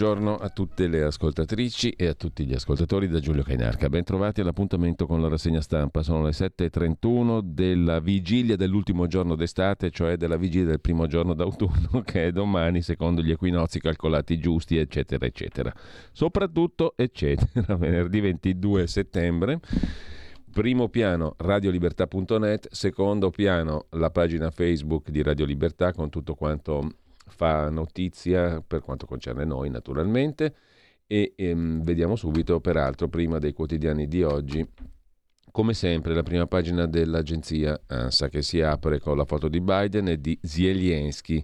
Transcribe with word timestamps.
Buongiorno 0.00 0.36
a 0.36 0.48
tutte 0.48 0.86
le 0.86 1.02
ascoltatrici 1.02 1.90
e 1.90 2.06
a 2.06 2.14
tutti 2.14 2.46
gli 2.46 2.54
ascoltatori 2.54 3.06
da 3.06 3.20
Giulio 3.20 3.42
Cainarca. 3.42 3.90
Ben 3.90 4.02
trovati 4.02 4.40
all'appuntamento 4.40 5.06
con 5.06 5.20
la 5.20 5.28
rassegna 5.28 5.60
stampa. 5.60 6.02
Sono 6.02 6.24
le 6.24 6.30
7.31 6.30 7.42
della 7.42 8.00
vigilia 8.00 8.56
dell'ultimo 8.56 9.06
giorno 9.06 9.34
d'estate, 9.34 9.90
cioè 9.90 10.16
della 10.16 10.38
vigilia 10.38 10.68
del 10.68 10.80
primo 10.80 11.06
giorno 11.06 11.34
d'autunno, 11.34 12.00
che 12.06 12.28
è 12.28 12.32
domani 12.32 12.80
secondo 12.80 13.20
gli 13.20 13.30
equinozi 13.30 13.78
calcolati 13.78 14.38
giusti, 14.38 14.78
eccetera, 14.78 15.26
eccetera. 15.26 15.70
Soprattutto, 16.12 16.94
eccetera, 16.96 17.76
venerdì 17.76 18.20
22 18.20 18.86
settembre. 18.86 19.60
Primo 20.50 20.88
piano 20.88 21.34
radiolibertà.net, 21.36 22.68
secondo 22.70 23.28
piano 23.28 23.84
la 23.90 24.08
pagina 24.10 24.50
Facebook 24.50 25.10
di 25.10 25.20
Radio 25.20 25.44
Libertà 25.44 25.92
con 25.92 26.08
tutto 26.08 26.34
quanto 26.34 26.88
fa 27.30 27.70
notizia 27.70 28.62
per 28.66 28.80
quanto 28.80 29.06
concerne 29.06 29.44
noi 29.44 29.70
naturalmente 29.70 30.54
e 31.06 31.32
ehm, 31.34 31.82
vediamo 31.82 32.14
subito 32.14 32.60
peraltro 32.60 33.08
prima 33.08 33.38
dei 33.38 33.52
quotidiani 33.52 34.06
di 34.06 34.22
oggi. 34.22 34.64
Come 35.50 35.74
sempre 35.74 36.14
la 36.14 36.22
prima 36.22 36.46
pagina 36.46 36.86
dell'agenzia 36.86 37.80
ANSA 37.88 38.28
che 38.28 38.42
si 38.42 38.60
apre 38.60 39.00
con 39.00 39.16
la 39.16 39.24
foto 39.24 39.48
di 39.48 39.60
Biden 39.60 40.06
e 40.06 40.20
di 40.20 40.38
Zelensky. 40.40 41.42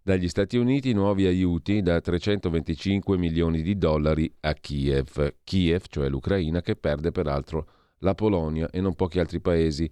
Dagli 0.00 0.28
Stati 0.28 0.56
Uniti 0.56 0.92
nuovi 0.92 1.26
aiuti 1.26 1.82
da 1.82 2.00
325 2.00 3.18
milioni 3.18 3.62
di 3.62 3.76
dollari 3.76 4.32
a 4.40 4.54
Kiev. 4.54 5.34
Kiev, 5.42 5.82
cioè 5.88 6.08
l'Ucraina, 6.08 6.60
che 6.60 6.76
perde 6.76 7.10
peraltro 7.10 7.66
la 7.98 8.14
Polonia 8.14 8.70
e 8.70 8.80
non 8.80 8.94
pochi 8.94 9.18
altri 9.18 9.40
paesi 9.40 9.90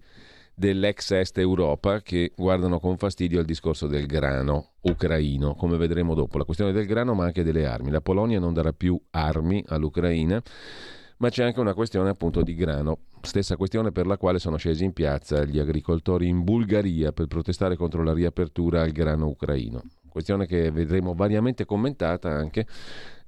dell'ex 0.59 1.11
est 1.11 1.37
Europa 1.37 2.01
che 2.01 2.31
guardano 2.35 2.79
con 2.79 2.97
fastidio 2.97 3.39
il 3.39 3.45
discorso 3.45 3.85
del 3.85 4.07
grano 4.07 4.71
ucraino, 4.81 5.53
come 5.53 5.77
vedremo 5.77 6.15
dopo. 6.15 6.39
La 6.39 6.45
questione 6.45 6.71
del 6.71 6.87
grano 6.87 7.13
ma 7.13 7.25
anche 7.25 7.43
delle 7.43 7.67
armi. 7.67 7.91
La 7.91 8.01
Polonia 8.01 8.39
non 8.39 8.53
darà 8.53 8.73
più 8.73 8.99
armi 9.11 9.63
all'Ucraina, 9.67 10.41
ma 11.17 11.29
c'è 11.29 11.43
anche 11.43 11.59
una 11.59 11.75
questione 11.75 12.09
appunto 12.09 12.41
di 12.41 12.55
grano. 12.55 13.01
Stessa 13.21 13.55
questione 13.55 13.91
per 13.91 14.07
la 14.07 14.17
quale 14.17 14.39
sono 14.39 14.57
scesi 14.57 14.83
in 14.83 14.93
piazza 14.93 15.43
gli 15.43 15.59
agricoltori 15.59 16.27
in 16.27 16.43
Bulgaria 16.43 17.11
per 17.11 17.27
protestare 17.27 17.75
contro 17.75 18.01
la 18.01 18.13
riapertura 18.13 18.81
al 18.81 18.91
grano 18.91 19.27
ucraino. 19.27 19.83
Questione 20.09 20.45
che 20.45 20.71
vedremo 20.71 21.13
variamente 21.13 21.65
commentata 21.65 22.29
anche 22.29 22.65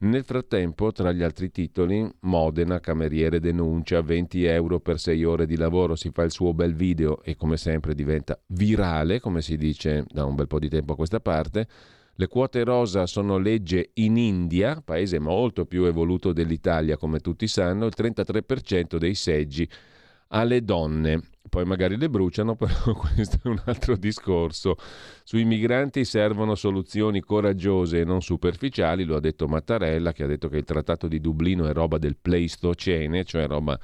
nel 0.02 0.24
frattempo, 0.24 0.92
tra 0.94 1.12
gli 1.12 1.24
altri 1.24 1.52
titoli, 1.52 2.10
Modena, 2.22 2.80
cameriere 2.80 3.42
denuncia 3.42 4.02
20 4.02 4.46
euro 4.46 4.80
per 4.80 4.98
6 4.98 5.24
ore 5.26 5.46
di 5.46 5.58
lavoro, 5.58 5.96
si 5.96 6.10
fa 6.14 6.24
il 6.24 6.32
suo 6.32 6.54
bel 6.54 6.74
video 6.74 7.22
e 7.22 7.36
come 7.36 7.58
sempre 7.58 7.94
diventa 7.94 8.40
virale, 8.48 9.20
come 9.20 9.42
si 9.42 9.58
dice 9.58 10.06
da 10.08 10.24
un 10.24 10.36
bel 10.36 10.48
po' 10.48 10.60
di 10.60 10.70
tempo 10.70 10.94
a 10.94 10.96
questa 10.96 11.20
parte. 11.20 11.68
Le 12.16 12.28
quote 12.28 12.64
rosa 12.64 13.06
sono 13.08 13.38
legge 13.38 13.92
in 13.96 14.18
India, 14.18 14.82
paese 14.84 15.20
molto 15.20 15.66
più 15.66 15.84
evoluto 15.86 16.34
dell'Italia 16.34 16.98
come 16.98 17.20
tutti 17.20 17.48
sanno, 17.48 17.86
il 17.86 17.94
33% 17.96 18.98
dei 18.98 19.16
seggi 19.16 19.70
alle 20.30 20.64
donne. 20.64 21.22
Poi 21.50 21.66
magari 21.66 21.98
le 21.98 22.10
bruciano, 22.10 22.56
però 22.58 22.94
questo 22.94 23.40
è 23.44 23.48
un 23.48 23.62
altro 23.66 23.98
discorso. 23.98 24.78
Sui 25.24 25.44
migranti 25.44 26.06
servono 26.06 26.56
soluzioni 26.56 27.20
coraggiose 27.20 28.00
e 28.00 28.06
non 28.06 28.22
superficiali, 28.22 29.04
lo 29.04 29.16
ha 29.16 29.20
detto 29.20 29.48
Mattarella, 29.48 30.14
che 30.14 30.24
ha 30.24 30.28
detto 30.28 30.48
che 30.48 30.58
il 30.58 30.66
trattato 30.66 31.08
di 31.08 31.20
Dublino 31.20 31.68
è 31.68 31.74
roba 31.74 31.98
del 31.98 32.16
Pleistocene, 32.16 33.26
cioè 33.26 33.48
roba 33.48 33.78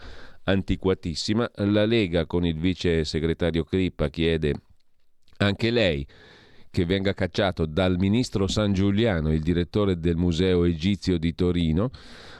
antiquatissima. 0.43 1.51
La 1.55 1.85
Lega 1.85 2.25
con 2.25 2.45
il 2.45 2.57
vice 2.57 3.03
segretario 3.03 3.63
Crippa 3.63 4.09
chiede 4.09 4.53
anche 5.37 5.69
lei 5.71 6.07
che 6.75 6.85
venga 6.85 7.13
cacciato 7.13 7.65
dal 7.65 7.97
ministro 7.97 8.47
San 8.47 8.73
Giuliano, 8.73 9.31
il 9.31 9.41
direttore 9.41 9.97
del 9.97 10.17
Museo 10.17 10.65
Egizio 10.65 11.17
di 11.17 11.33
Torino. 11.33 11.89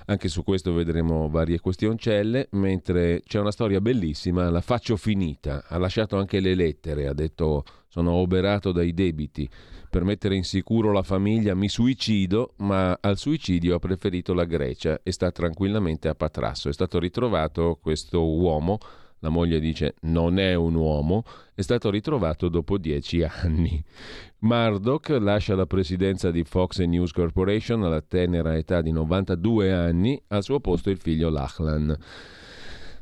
Anche 0.07 0.27
su 0.27 0.43
questo 0.43 0.71
vedremo 0.71 1.29
varie 1.29 1.59
questioncelle, 1.59 2.47
mentre 2.51 3.21
c'è 3.25 3.39
una 3.39 3.51
storia 3.51 3.81
bellissima, 3.81 4.51
la 4.51 4.61
faccio 4.61 4.97
finita. 4.97 5.63
Ha 5.67 5.77
lasciato 5.79 6.17
anche 6.17 6.39
le 6.39 6.53
lettere, 6.53 7.07
ha 7.07 7.13
detto 7.13 7.63
sono 7.87 8.11
oberato 8.11 8.71
dai 8.71 8.93
debiti, 8.93 9.49
per 9.89 10.03
mettere 10.03 10.35
in 10.35 10.43
sicuro 10.43 10.91
la 10.91 11.01
famiglia 11.01 11.55
mi 11.55 11.69
suicido, 11.69 12.53
ma 12.57 12.97
al 12.99 13.17
suicidio 13.17 13.75
ha 13.75 13.79
preferito 13.79 14.33
la 14.33 14.43
Grecia 14.43 14.99
e 15.01 15.11
sta 15.11 15.31
tranquillamente 15.31 16.07
a 16.07 16.13
Patrasso. 16.13 16.69
È 16.69 16.73
stato 16.73 16.99
ritrovato 16.99 17.79
questo 17.81 18.23
uomo 18.29 18.77
la 19.25 19.31
moglie 19.31 19.59
dice 19.59 19.95
non 20.01 20.37
è 20.37 20.53
un 20.53 20.75
uomo, 20.75 21.23
è 21.55 21.61
stato 21.61 21.89
ritrovato 21.89 22.47
dopo 22.47 22.77
dieci 22.77 23.23
anni. 23.23 23.83
Murdoch 24.39 25.09
lascia 25.19 25.55
la 25.55 25.65
presidenza 25.65 26.29
di 26.29 26.43
Fox 26.43 26.79
News 26.81 27.11
Corporation 27.11 27.83
alla 27.83 28.01
tenera 28.01 28.55
età 28.55 28.81
di 28.81 28.91
92 28.91 29.73
anni, 29.73 30.21
al 30.27 30.43
suo 30.43 30.59
posto 30.59 30.91
il 30.91 30.99
figlio 30.99 31.31
Lachlan. 31.31 31.97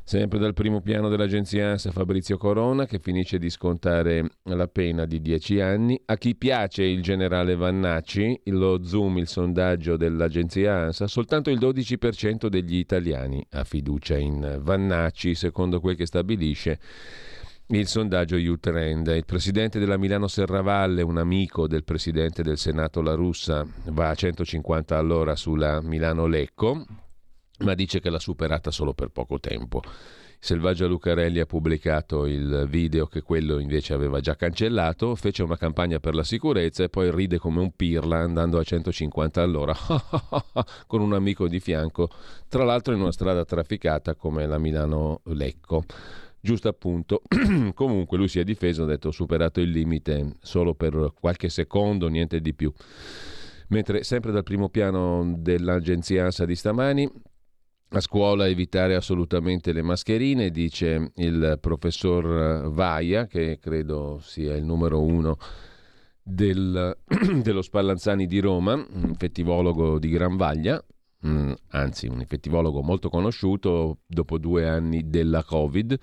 Sempre 0.06 0.38
dal 0.38 0.52
primo 0.52 0.82
piano 0.82 1.08
dell'agenzia 1.08 1.70
ANSA 1.70 1.90
Fabrizio 1.90 2.36
Corona 2.36 2.84
che 2.84 2.98
finisce 2.98 3.38
di 3.38 3.48
scontare 3.48 4.32
la 4.42 4.68
pena 4.68 5.06
di 5.06 5.22
10 5.22 5.60
anni. 5.60 5.98
A 6.04 6.18
chi 6.18 6.36
piace 6.36 6.82
il 6.82 7.00
generale 7.00 7.56
Vannacci, 7.56 8.38
lo 8.44 8.84
Zoom, 8.84 9.16
il 9.16 9.26
sondaggio 9.26 9.96
dell'agenzia 9.96 10.74
ANSA, 10.74 11.06
soltanto 11.06 11.48
il 11.48 11.58
12% 11.58 12.48
degli 12.48 12.76
italiani 12.76 13.44
ha 13.52 13.64
fiducia 13.64 14.18
in 14.18 14.58
Vannacci, 14.60 15.34
secondo 15.34 15.80
quel 15.80 15.96
che 15.96 16.04
stabilisce 16.04 16.78
il 17.68 17.86
sondaggio 17.86 18.36
U-Trend. 18.36 19.06
Il 19.06 19.24
presidente 19.24 19.78
della 19.78 19.96
Milano 19.96 20.28
Serravalle, 20.28 21.00
un 21.00 21.16
amico 21.16 21.66
del 21.66 21.82
presidente 21.82 22.42
del 22.42 22.58
Senato 22.58 23.00
La 23.00 23.14
Russa, 23.14 23.66
va 23.86 24.10
a 24.10 24.14
150 24.14 24.98
all'ora 24.98 25.34
sulla 25.34 25.80
Milano 25.80 26.26
Lecco 26.26 26.84
ma 27.60 27.74
dice 27.74 28.00
che 28.00 28.10
l'ha 28.10 28.18
superata 28.18 28.70
solo 28.70 28.94
per 28.94 29.08
poco 29.08 29.38
tempo. 29.38 29.82
Selvaggia 30.44 30.86
Lucarelli 30.86 31.40
ha 31.40 31.46
pubblicato 31.46 32.26
il 32.26 32.66
video 32.68 33.06
che 33.06 33.22
quello 33.22 33.58
invece 33.58 33.94
aveva 33.94 34.20
già 34.20 34.36
cancellato, 34.36 35.14
fece 35.14 35.42
una 35.42 35.56
campagna 35.56 35.98
per 36.00 36.14
la 36.14 36.22
sicurezza 36.22 36.84
e 36.84 36.90
poi 36.90 37.10
ride 37.10 37.38
come 37.38 37.60
un 37.60 37.74
pirla 37.74 38.18
andando 38.18 38.58
a 38.58 38.62
150 38.62 39.40
all'ora 39.40 39.74
con 40.86 41.00
un 41.00 41.14
amico 41.14 41.48
di 41.48 41.60
fianco, 41.60 42.10
tra 42.46 42.62
l'altro 42.62 42.92
in 42.92 43.00
una 43.00 43.12
strada 43.12 43.46
trafficata 43.46 44.14
come 44.14 44.46
la 44.46 44.58
Milano-Lecco. 44.58 45.84
Giusto 46.38 46.68
appunto, 46.68 47.22
comunque 47.72 48.18
lui 48.18 48.28
si 48.28 48.38
è 48.38 48.44
difeso, 48.44 48.82
ha 48.82 48.86
detto 48.86 49.08
ho 49.08 49.12
superato 49.12 49.60
il 49.60 49.70
limite 49.70 50.34
solo 50.42 50.74
per 50.74 51.14
qualche 51.18 51.48
secondo, 51.48 52.08
niente 52.08 52.42
di 52.42 52.52
più. 52.52 52.70
Mentre 53.68 54.04
sempre 54.04 54.30
dal 54.30 54.42
primo 54.42 54.68
piano 54.68 55.36
dell'agenzia 55.38 56.24
ANSA 56.24 56.44
di 56.44 56.54
stamani, 56.54 57.10
a 57.98 58.00
scuola 58.00 58.48
evitare 58.48 58.94
assolutamente 58.94 59.72
le 59.72 59.82
mascherine, 59.82 60.50
dice 60.50 61.12
il 61.16 61.58
professor 61.60 62.70
Vaia, 62.70 63.26
che 63.26 63.58
credo 63.60 64.18
sia 64.22 64.56
il 64.56 64.64
numero 64.64 65.00
uno 65.02 65.36
del, 66.22 66.96
dello 67.42 67.62
Spallanzani 67.62 68.26
di 68.26 68.40
Roma, 68.40 68.74
un 68.74 69.04
infettivologo 69.06 69.98
di 69.98 70.08
gran 70.08 70.36
vaglia, 71.24 71.28
mm, 71.28 71.52
anzi 71.70 72.06
un 72.06 72.20
infettivologo 72.20 72.82
molto 72.82 73.08
conosciuto 73.08 73.98
dopo 74.06 74.38
due 74.38 74.68
anni 74.68 75.08
della 75.08 75.42
Covid. 75.42 75.98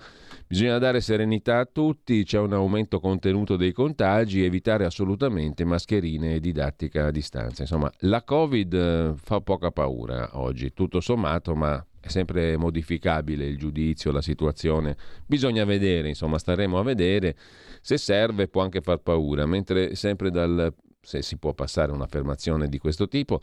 Bisogna 0.46 0.78
dare 0.78 1.00
serenità 1.00 1.60
a 1.60 1.68
tutti, 1.70 2.24
c'è 2.24 2.38
un 2.38 2.52
aumento 2.52 3.00
contenuto 3.00 3.56
dei 3.56 3.72
contagi, 3.72 4.44
evitare 4.44 4.84
assolutamente 4.84 5.64
mascherine 5.64 6.34
e 6.34 6.40
didattica 6.40 7.06
a 7.06 7.10
distanza. 7.10 7.62
Insomma, 7.62 7.90
la 8.00 8.22
Covid 8.22 8.74
eh, 8.74 9.14
fa 9.16 9.40
poca 9.40 9.70
paura 9.70 10.30
oggi, 10.38 10.72
tutto 10.72 11.00
sommato, 11.00 11.54
ma 11.54 11.84
è 12.00 12.08
sempre 12.08 12.56
modificabile 12.56 13.46
il 13.46 13.56
giudizio, 13.56 14.10
la 14.10 14.22
situazione. 14.22 14.96
Bisogna 15.24 15.64
vedere, 15.64 16.08
insomma, 16.08 16.38
staremo 16.38 16.78
a 16.78 16.82
vedere. 16.82 17.36
Se 17.80 17.96
serve 17.96 18.48
può 18.48 18.62
anche 18.62 18.80
far 18.80 18.98
paura, 18.98 19.46
mentre 19.46 19.94
sempre 19.94 20.30
dal 20.30 20.72
se 21.02 21.20
si 21.20 21.36
può 21.36 21.52
passare 21.52 21.90
un'affermazione 21.90 22.68
di 22.68 22.78
questo 22.78 23.08
tipo, 23.08 23.40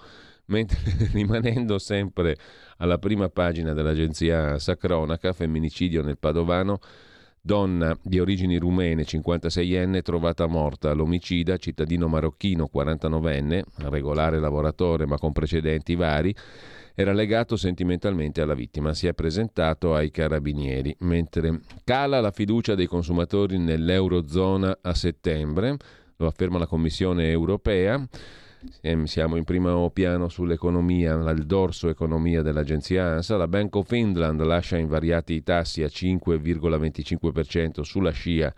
mentre 0.50 0.78
rimanendo 1.14 1.80
sempre 1.80 2.38
alla 2.78 2.98
prima 2.98 3.30
pagina 3.30 3.74
dell'agenzia 3.74 4.60
Sacronaca, 4.60 5.34
femminicidio 5.34 6.04
nel 6.04 6.18
Padovano, 6.18 6.80
donna 7.42 7.98
di 8.04 8.20
origini 8.20 8.58
rumene, 8.58 9.04
56enne, 9.04 10.02
trovata 10.02 10.46
morta. 10.48 10.94
L'omicida, 10.94 11.58
cittadino 11.58 12.08
marocchino, 12.08 12.70
49enne, 12.74 13.64
regolare 13.90 14.40
lavoratore 14.40 15.06
ma 15.06 15.18
con 15.18 15.32
precedenti 15.32 15.96
vari, 15.96 16.36
era 16.94 17.14
legato 17.14 17.56
sentimentalmente 17.56 18.42
alla 18.42 18.54
vittima. 18.54 18.94
Si 18.94 19.08
è 19.08 19.14
presentato 19.14 19.96
ai 19.96 20.12
carabinieri, 20.12 20.96
mentre 21.00 21.62
cala 21.84 22.20
la 22.20 22.32
fiducia 22.32 22.76
dei 22.76 22.88
consumatori 22.88 23.58
nell'Eurozona 23.58 24.80
a 24.82 24.94
settembre, 24.94 25.78
lo 26.18 26.28
afferma 26.28 26.58
la 26.58 26.68
Commissione 26.68 27.30
europea. 27.30 28.06
Siamo 29.04 29.38
in 29.38 29.46
primo 29.46 29.90
piano 29.90 30.28
sull'economia, 30.28 31.14
il 31.14 31.46
dorso 31.46 31.88
economia 31.88 32.42
dell'agenzia 32.42 33.06
ANSA. 33.06 33.38
La 33.38 33.48
Bank 33.48 33.74
of 33.76 33.90
England 33.94 34.42
lascia 34.42 34.76
invariati 34.76 35.34
i 35.34 35.44
tassi 35.44 35.82
a 35.82 35.88
5,25% 35.88 37.82
sulla 37.82 38.12
scia 38.12 38.54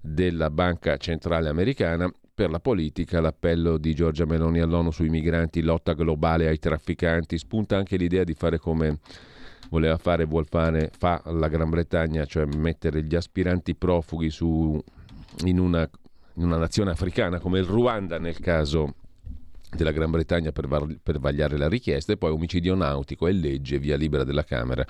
della 0.00 0.48
Banca 0.48 0.96
Centrale 0.96 1.50
Americana. 1.50 2.10
Per 2.34 2.48
la 2.48 2.58
politica, 2.58 3.20
l'appello 3.20 3.76
di 3.76 3.94
Giorgia 3.94 4.24
Meloni 4.24 4.60
all'ONU 4.60 4.90
sui 4.90 5.10
migranti, 5.10 5.60
lotta 5.60 5.92
globale 5.92 6.48
ai 6.48 6.58
trafficanti, 6.58 7.36
spunta 7.36 7.76
anche 7.76 7.98
l'idea 7.98 8.24
di 8.24 8.32
fare 8.32 8.58
come 8.58 8.98
voleva 9.68 9.98
fare, 9.98 10.24
vuol 10.24 10.46
fare, 10.46 10.90
fa 10.96 11.20
la 11.26 11.48
Gran 11.48 11.68
Bretagna, 11.68 12.24
cioè 12.24 12.46
mettere 12.46 13.04
gli 13.04 13.14
aspiranti 13.14 13.74
profughi 13.74 14.30
su, 14.30 14.82
in, 15.44 15.58
una, 15.58 15.86
in 16.36 16.44
una 16.44 16.56
nazione 16.56 16.92
africana 16.92 17.38
come 17.38 17.58
il 17.58 17.66
Ruanda 17.66 18.18
nel 18.18 18.40
caso 18.40 18.94
della 19.74 19.92
Gran 19.92 20.10
Bretagna 20.10 20.52
per, 20.52 20.66
var- 20.66 20.98
per 21.02 21.18
vagliare 21.18 21.56
la 21.56 21.68
richiesta 21.68 22.12
e 22.12 22.16
poi 22.16 22.30
omicidio 22.30 22.74
nautico 22.74 23.26
e 23.26 23.32
legge 23.32 23.78
via 23.78 23.96
libera 23.96 24.24
della 24.24 24.44
Camera 24.44 24.86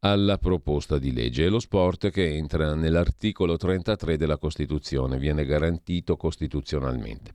alla 0.00 0.38
proposta 0.38 0.98
di 0.98 1.12
legge. 1.12 1.46
È 1.46 1.48
lo 1.48 1.60
sport 1.60 2.10
che 2.10 2.34
entra 2.34 2.74
nell'articolo 2.74 3.56
33 3.56 4.16
della 4.16 4.36
Costituzione, 4.36 5.18
viene 5.18 5.44
garantito 5.44 6.16
costituzionalmente. 6.16 7.32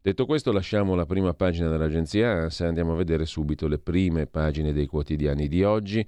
Detto 0.00 0.26
questo, 0.26 0.52
lasciamo 0.52 0.94
la 0.94 1.04
prima 1.04 1.34
pagina 1.34 1.68
dell'agenzia 1.68 2.30
ANSA 2.30 2.64
e 2.64 2.68
andiamo 2.68 2.92
a 2.92 2.96
vedere 2.96 3.26
subito 3.26 3.68
le 3.68 3.78
prime 3.78 4.26
pagine 4.26 4.72
dei 4.72 4.86
quotidiani 4.86 5.48
di 5.48 5.62
oggi. 5.64 6.06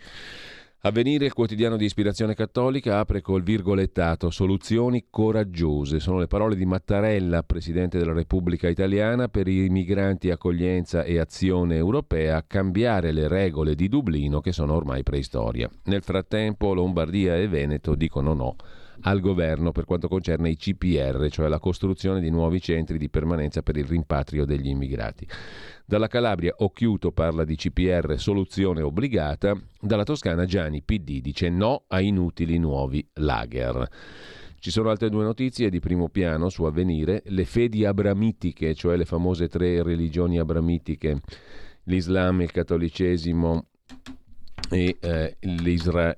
Avvenire, 0.82 1.26
il 1.26 1.34
quotidiano 1.34 1.76
di 1.76 1.84
ispirazione 1.84 2.34
cattolica, 2.34 3.00
apre 3.00 3.20
col 3.20 3.42
virgolettato 3.42 4.30
soluzioni 4.30 5.08
coraggiose. 5.10 6.00
Sono 6.00 6.18
le 6.18 6.26
parole 6.26 6.56
di 6.56 6.64
Mattarella, 6.64 7.42
Presidente 7.42 7.98
della 7.98 8.14
Repubblica 8.14 8.66
Italiana, 8.66 9.28
per 9.28 9.46
i 9.46 9.68
migranti 9.68 10.30
accoglienza 10.30 11.02
e 11.02 11.18
azione 11.18 11.76
europea, 11.76 12.42
cambiare 12.46 13.12
le 13.12 13.28
regole 13.28 13.74
di 13.74 13.88
Dublino 13.88 14.40
che 14.40 14.52
sono 14.52 14.74
ormai 14.74 15.02
preistoria. 15.02 15.68
Nel 15.84 16.02
frattempo 16.02 16.72
Lombardia 16.72 17.36
e 17.36 17.46
Veneto 17.46 17.94
dicono 17.94 18.32
no 18.32 18.56
al 19.02 19.20
governo 19.20 19.73
per 19.73 19.85
quanto 19.85 20.08
concerne 20.08 20.50
i 20.50 20.56
CPR, 20.56 21.29
cioè 21.31 21.49
la 21.49 21.58
costruzione 21.58 22.20
di 22.20 22.31
nuovi 22.31 22.61
centri 22.61 22.99
di 22.99 23.08
permanenza 23.08 23.62
per 23.62 23.76
il 23.76 23.85
rimpatrio 23.85 24.44
degli 24.44 24.69
immigrati. 24.69 25.26
Dalla 25.85 26.08
Calabria 26.08 26.55
Occhiuto 26.58 27.12
parla 27.12 27.44
di 27.44 27.56
CPR 27.56 28.14
soluzione 28.19 28.82
obbligata, 28.82 29.58
dalla 29.81 30.05
Toscana 30.05 30.44
Gianni 30.44 30.82
PD 30.82 31.20
dice 31.20 31.49
no 31.49 31.85
a 31.88 32.00
inutili 32.00 32.58
nuovi 32.58 33.06
lager. 33.14 33.88
Ci 34.58 34.70
sono 34.70 34.91
altre 34.91 35.08
due 35.08 35.25
notizie 35.25 35.70
di 35.70 35.81
primo 35.81 36.11
piano 36.11 36.50
su 36.50 36.64
avvenire, 36.64 37.23
le 37.26 37.47
fedi 37.47 37.87
abramitiche, 37.87 38.75
cioè 38.75 38.97
le 38.97 39.06
famose 39.06 39.49
tre 39.49 39.82
religioni 39.82 40.38
abramitiche, 40.38 41.20
l'Islam, 41.85 42.43
il 42.43 42.52
cattolicesimo 42.52 43.64
e, 44.68 44.96
eh, 45.00 45.36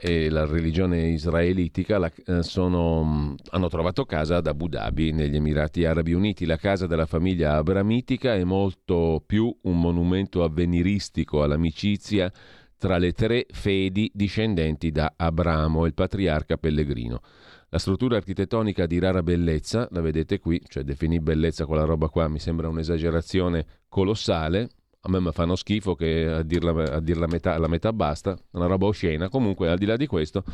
e, 0.01 0.31
la 0.31 0.47
religione 0.47 1.09
israelitica 1.09 1.99
la, 1.99 2.11
eh, 2.27 2.43
sono, 2.43 3.05
mm, 3.05 3.35
hanno 3.51 3.69
trovato 3.69 4.05
casa 4.05 4.37
ad 4.37 4.47
Abu 4.47 4.69
Dhabi, 4.69 5.13
negli 5.13 5.37
Emirati 5.37 5.85
Arabi 5.85 6.13
Uniti. 6.13 6.45
La 6.47 6.57
casa 6.57 6.87
della 6.87 7.07
famiglia 7.07 7.57
abramitica 7.57 8.35
è 8.35 8.45
molto 8.45 9.23
più 9.25 9.55
un 9.63 9.81
monumento 9.81 10.43
avveniristico 10.43 11.43
all'amicizia 11.43 12.33
tra 12.77 12.99
le 12.99 13.13
tre 13.13 13.47
fedi 13.51 14.11
discendenti 14.13 14.91
da 14.91 15.15
Abramo, 15.17 15.87
il 15.87 15.95
patriarca 15.95 16.57
pellegrino. 16.57 17.21
La 17.69 17.79
struttura 17.79 18.17
architettonica 18.17 18.87
di 18.87 18.99
rara 18.99 19.23
bellezza, 19.23 19.89
la 19.93 20.01
vedete 20.01 20.39
qui, 20.39 20.61
cioè 20.67 20.83
definì 20.83 21.21
bellezza 21.21 21.65
quella 21.65 21.85
roba 21.85 22.09
qua 22.09 22.29
mi 22.29 22.39
sembra 22.39 22.69
un'esagerazione 22.69 23.65
colossale, 23.89 24.69
a 25.05 25.11
me 25.11 25.21
mi 25.21 25.33
fanno 25.33 25.57
schifo 25.57 25.97
che 25.97 26.27
a 26.27 26.43
dirla, 26.43 26.95
a 26.95 27.01
dirla 27.01 27.27
metà, 27.27 27.59
la 27.59 27.67
metà 27.67 27.93
basta, 27.93 28.39
una 28.53 28.67
roba 28.67 28.87
oscena. 28.87 29.29
Comunque, 29.29 29.69
al 29.69 29.77
di 29.77 29.85
là 29.85 29.97
di 29.97 30.07
questo, 30.07 30.45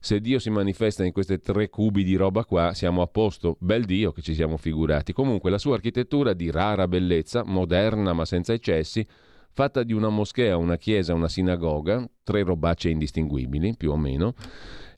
se 0.00 0.18
Dio 0.20 0.38
si 0.38 0.48
manifesta 0.48 1.04
in 1.04 1.12
queste 1.12 1.40
tre 1.40 1.68
cubi 1.68 2.02
di 2.02 2.16
roba 2.16 2.46
qua, 2.46 2.72
siamo 2.72 3.02
a 3.02 3.06
posto. 3.06 3.56
Bel 3.60 3.84
Dio 3.84 4.12
che 4.12 4.22
ci 4.22 4.32
siamo 4.32 4.56
figurati. 4.56 5.12
Comunque, 5.12 5.50
la 5.50 5.58
sua 5.58 5.74
architettura 5.74 6.32
di 6.32 6.50
rara 6.50 6.88
bellezza, 6.88 7.44
moderna 7.44 8.14
ma 8.14 8.24
senza 8.24 8.54
eccessi, 8.54 9.06
fatta 9.52 9.82
di 9.82 9.92
una 9.92 10.08
moschea, 10.08 10.56
una 10.56 10.76
chiesa, 10.76 11.14
una 11.14 11.28
sinagoga, 11.28 12.08
tre 12.22 12.42
robacce 12.42 12.88
indistinguibili, 12.88 13.76
più 13.76 13.90
o 13.90 13.96
meno 13.96 14.34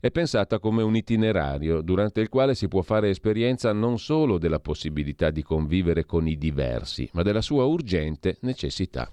è 0.05 0.11
pensata 0.11 0.59
come 0.59 0.83
un 0.83 0.95
itinerario 0.95 1.81
durante 1.81 2.21
il 2.21 2.29
quale 2.29 2.53
si 2.53 2.67
può 2.67 2.83
fare 2.83 3.09
esperienza 3.09 3.73
non 3.73 3.97
solo 3.97 4.37
della 4.37 4.59
possibilità 4.59 5.31
di 5.31 5.41
convivere 5.41 6.05
con 6.05 6.27
i 6.27 6.37
diversi, 6.37 7.09
ma 7.13 7.23
della 7.23 7.41
sua 7.41 7.65
urgente 7.65 8.37
necessità. 8.41 9.11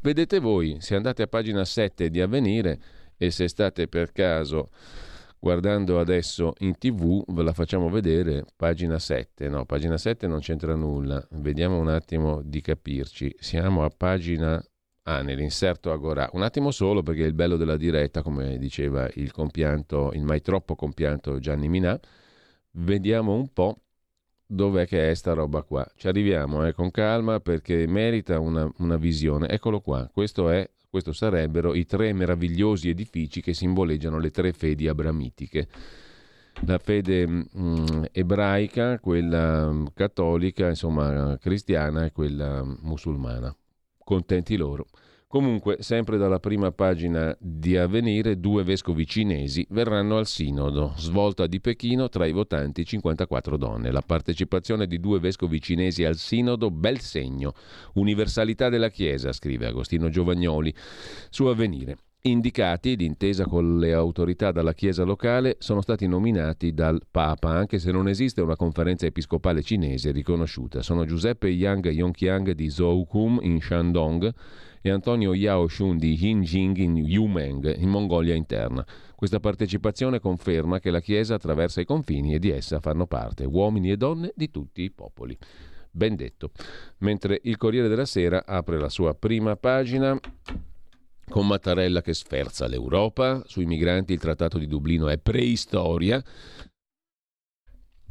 Vedete 0.00 0.38
voi, 0.38 0.78
se 0.80 0.94
andate 0.94 1.20
a 1.20 1.26
pagina 1.26 1.66
7 1.66 2.08
di 2.08 2.22
Avvenire 2.22 2.80
e 3.18 3.30
se 3.30 3.46
state 3.46 3.88
per 3.88 4.10
caso 4.12 4.70
guardando 5.38 6.00
adesso 6.00 6.54
in 6.60 6.78
tv, 6.78 7.24
ve 7.26 7.42
la 7.42 7.52
facciamo 7.52 7.90
vedere, 7.90 8.46
pagina 8.56 8.98
7, 8.98 9.50
no, 9.50 9.66
pagina 9.66 9.98
7 9.98 10.26
non 10.26 10.38
c'entra 10.38 10.74
nulla, 10.74 11.22
vediamo 11.32 11.78
un 11.78 11.88
attimo 11.88 12.40
di 12.42 12.62
capirci, 12.62 13.34
siamo 13.38 13.84
a 13.84 13.90
pagina 13.90 14.64
Ah, 15.04 15.20
nell'inserto 15.22 15.90
Agora. 15.90 16.28
Un 16.32 16.42
attimo 16.42 16.70
solo 16.70 17.02
perché 17.02 17.22
il 17.22 17.32
bello 17.32 17.56
della 17.56 17.76
diretta, 17.76 18.22
come 18.22 18.56
diceva 18.58 19.08
il 19.14 19.32
compianto, 19.32 20.12
il 20.14 20.22
mai 20.22 20.40
troppo 20.40 20.76
compianto 20.76 21.40
Gianni 21.40 21.68
Minà. 21.68 21.98
Vediamo 22.72 23.34
un 23.34 23.52
po' 23.52 23.78
dov'è 24.46 24.86
che 24.86 25.10
è 25.10 25.14
sta 25.14 25.32
roba 25.32 25.62
qua. 25.62 25.84
Ci 25.96 26.06
arriviamo 26.06 26.66
eh, 26.66 26.72
con 26.72 26.90
calma 26.92 27.40
perché 27.40 27.86
merita 27.88 28.38
una, 28.38 28.70
una 28.78 28.96
visione. 28.96 29.48
Eccolo 29.48 29.80
qua, 29.80 30.08
questo, 30.12 30.50
è, 30.50 30.68
questo 30.88 31.12
sarebbero 31.12 31.74
i 31.74 31.84
tre 31.84 32.12
meravigliosi 32.12 32.88
edifici 32.88 33.40
che 33.42 33.54
simboleggiano 33.54 34.18
le 34.18 34.30
tre 34.30 34.52
fedi 34.52 34.86
abramitiche. 34.86 35.68
La 36.66 36.78
fede 36.78 37.26
mh, 37.26 37.48
mm, 37.58 38.04
ebraica, 38.12 39.00
quella 39.00 39.72
mm, 39.72 39.86
cattolica, 39.94 40.68
insomma 40.68 41.36
cristiana 41.40 42.04
e 42.04 42.12
quella 42.12 42.64
mm, 42.64 42.74
musulmana 42.82 43.54
contenti 44.12 44.56
loro. 44.56 44.86
Comunque, 45.26 45.78
sempre 45.80 46.18
dalla 46.18 46.38
prima 46.38 46.72
pagina 46.72 47.34
di 47.40 47.78
Avvenire, 47.78 48.38
due 48.38 48.62
vescovi 48.64 49.06
cinesi 49.06 49.66
verranno 49.70 50.18
al 50.18 50.26
sinodo. 50.26 50.92
Svolta 50.98 51.46
di 51.46 51.58
Pechino 51.58 52.10
tra 52.10 52.26
i 52.26 52.32
votanti 52.32 52.84
54 52.84 53.56
donne. 53.56 53.90
La 53.90 54.02
partecipazione 54.02 54.86
di 54.86 55.00
due 55.00 55.20
vescovi 55.20 55.58
cinesi 55.58 56.04
al 56.04 56.16
sinodo, 56.16 56.70
bel 56.70 57.00
segno. 57.00 57.54
Universalità 57.94 58.68
della 58.68 58.90
Chiesa, 58.90 59.32
scrive 59.32 59.66
Agostino 59.66 60.10
Giovagnoli 60.10 60.74
su 61.30 61.46
Avvenire. 61.46 61.96
Indicati, 62.24 62.94
d'intesa 62.94 63.46
con 63.46 63.80
le 63.80 63.92
autorità 63.92 64.52
dalla 64.52 64.74
Chiesa 64.74 65.02
locale, 65.02 65.56
sono 65.58 65.80
stati 65.80 66.06
nominati 66.06 66.72
dal 66.72 67.02
Papa, 67.10 67.48
anche 67.48 67.80
se 67.80 67.90
non 67.90 68.06
esiste 68.06 68.40
una 68.40 68.54
conferenza 68.54 69.06
episcopale 69.06 69.60
cinese 69.60 70.12
riconosciuta. 70.12 70.82
Sono 70.82 71.04
Giuseppe 71.04 71.48
Yang 71.48 71.90
Yongqiang 71.90 72.52
di 72.52 72.70
Zhoukum 72.70 73.40
in 73.42 73.60
Shandong 73.60 74.32
e 74.82 74.90
Antonio 74.90 75.34
Yao 75.34 75.66
Shun 75.66 75.98
di 75.98 76.16
Yinjing 76.16 76.76
in 76.76 76.96
Yumeng, 76.98 77.74
in 77.76 77.88
Mongolia 77.88 78.34
interna. 78.34 78.86
Questa 79.16 79.40
partecipazione 79.40 80.20
conferma 80.20 80.78
che 80.78 80.92
la 80.92 81.00
Chiesa 81.00 81.34
attraversa 81.34 81.80
i 81.80 81.84
confini 81.84 82.34
e 82.34 82.38
di 82.38 82.50
essa 82.50 82.78
fanno 82.78 83.08
parte 83.08 83.44
uomini 83.44 83.90
e 83.90 83.96
donne 83.96 84.30
di 84.36 84.48
tutti 84.48 84.82
i 84.82 84.92
popoli. 84.92 85.36
Ben 85.90 86.14
detto. 86.14 86.52
Mentre 86.98 87.40
il 87.42 87.56
Corriere 87.56 87.88
della 87.88 88.06
Sera 88.06 88.44
apre 88.46 88.78
la 88.78 88.88
sua 88.88 89.12
prima 89.12 89.56
pagina 89.56 90.16
con 91.28 91.46
Mattarella 91.46 92.02
che 92.02 92.14
sferza 92.14 92.66
l'Europa, 92.66 93.42
sui 93.46 93.64
migranti 93.64 94.12
il 94.12 94.20
Trattato 94.20 94.58
di 94.58 94.66
Dublino 94.66 95.08
è 95.08 95.18
preistoria, 95.18 96.22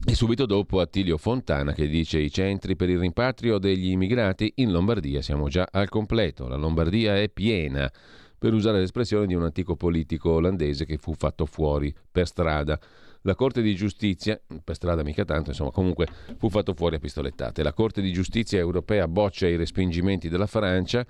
e 0.03 0.15
subito 0.15 0.47
dopo 0.47 0.79
Attilio 0.79 1.17
Fontana 1.17 1.73
che 1.73 1.87
dice 1.87 2.17
i 2.17 2.31
centri 2.31 2.75
per 2.75 2.89
il 2.89 2.97
rimpatrio 2.97 3.59
degli 3.59 3.91
immigrati 3.91 4.51
in 4.55 4.71
Lombardia 4.71 5.21
siamo 5.21 5.47
già 5.47 5.67
al 5.71 5.89
completo, 5.89 6.47
la 6.47 6.55
Lombardia 6.55 7.17
è 7.17 7.29
piena, 7.29 7.91
per 8.41 8.53
usare 8.53 8.79
l'espressione 8.79 9.27
di 9.27 9.35
un 9.35 9.43
antico 9.43 9.75
politico 9.75 10.31
olandese 10.31 10.83
che 10.83 10.97
fu 10.97 11.13
fatto 11.13 11.45
fuori 11.45 11.93
per 12.11 12.25
strada. 12.25 12.79
La 13.21 13.35
Corte 13.35 13.61
di 13.61 13.75
Giustizia, 13.75 14.41
per 14.63 14.73
strada 14.73 15.03
mica 15.03 15.23
tanto, 15.25 15.51
insomma, 15.51 15.69
comunque 15.69 16.07
fu 16.37 16.49
fatto 16.49 16.73
fuori 16.73 16.95
a 16.95 16.99
pistolettate. 16.99 17.61
La 17.61 17.73
Corte 17.73 18.01
di 18.01 18.11
Giustizia 18.11 18.57
europea 18.57 19.07
boccia 19.07 19.45
i 19.45 19.57
respingimenti 19.57 20.27
della 20.27 20.47
Francia 20.47 21.05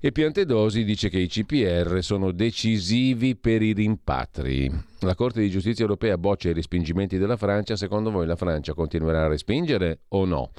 e 0.00 0.12
Piantedosi 0.12 0.84
dice 0.84 1.08
che 1.08 1.18
i 1.18 1.26
CPR 1.26 1.98
sono 2.02 2.30
decisivi 2.30 3.34
per 3.34 3.62
i 3.62 3.72
rimpatri. 3.72 4.70
La 5.00 5.16
Corte 5.16 5.40
di 5.40 5.50
Giustizia 5.50 5.84
europea 5.84 6.16
boccia 6.16 6.50
i 6.50 6.52
respingimenti 6.52 7.18
della 7.18 7.36
Francia. 7.36 7.74
Secondo 7.74 8.10
voi 8.10 8.26
la 8.26 8.36
Francia 8.36 8.74
continuerà 8.74 9.24
a 9.24 9.28
respingere 9.28 10.02
o 10.08 10.24
no? 10.24 10.52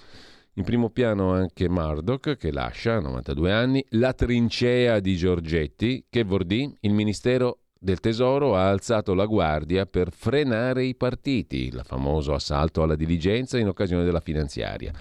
In 0.56 0.66
primo 0.66 0.90
piano 0.90 1.32
anche 1.32 1.70
Murdoch, 1.70 2.36
che 2.36 2.52
lascia 2.52 2.96
a 2.96 3.00
92 3.00 3.52
anni, 3.54 3.86
la 3.92 4.12
trincea 4.12 5.00
di 5.00 5.16
Giorgetti, 5.16 6.06
che 6.10 6.24
Vordi, 6.24 6.76
il 6.82 6.92
Ministero 6.92 7.60
del 7.80 8.02
Tesoro 8.02 8.58
ha 8.58 8.68
alzato 8.68 9.14
la 9.14 9.26
guardia 9.26 9.86
per 9.86 10.12
frenare 10.12 10.84
i 10.84 10.96
partiti, 10.96 11.68
il 11.68 11.82
famoso 11.86 12.34
assalto 12.34 12.84
alla 12.84 12.96
diligenza 12.96 13.58
in 13.58 13.70
occasione 13.70 14.04
della 14.04 14.20
finanziaria. 14.20 14.92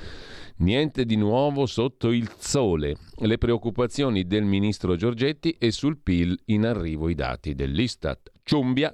Niente 0.61 1.05
di 1.05 1.15
nuovo 1.15 1.67
sotto 1.67 2.11
il 2.11 2.29
sole. 2.37 2.97
Le 3.19 3.39
preoccupazioni 3.39 4.27
del 4.27 4.43
ministro 4.43 4.97
Giorgetti 4.97 5.55
e 5.57 5.71
sul 5.71 5.99
PIL 5.99 6.37
in 6.47 6.67
arrivo 6.67 7.09
i 7.09 7.15
dati 7.15 7.55
dell'Istat. 7.55 8.33
Ciumbia. 8.43 8.93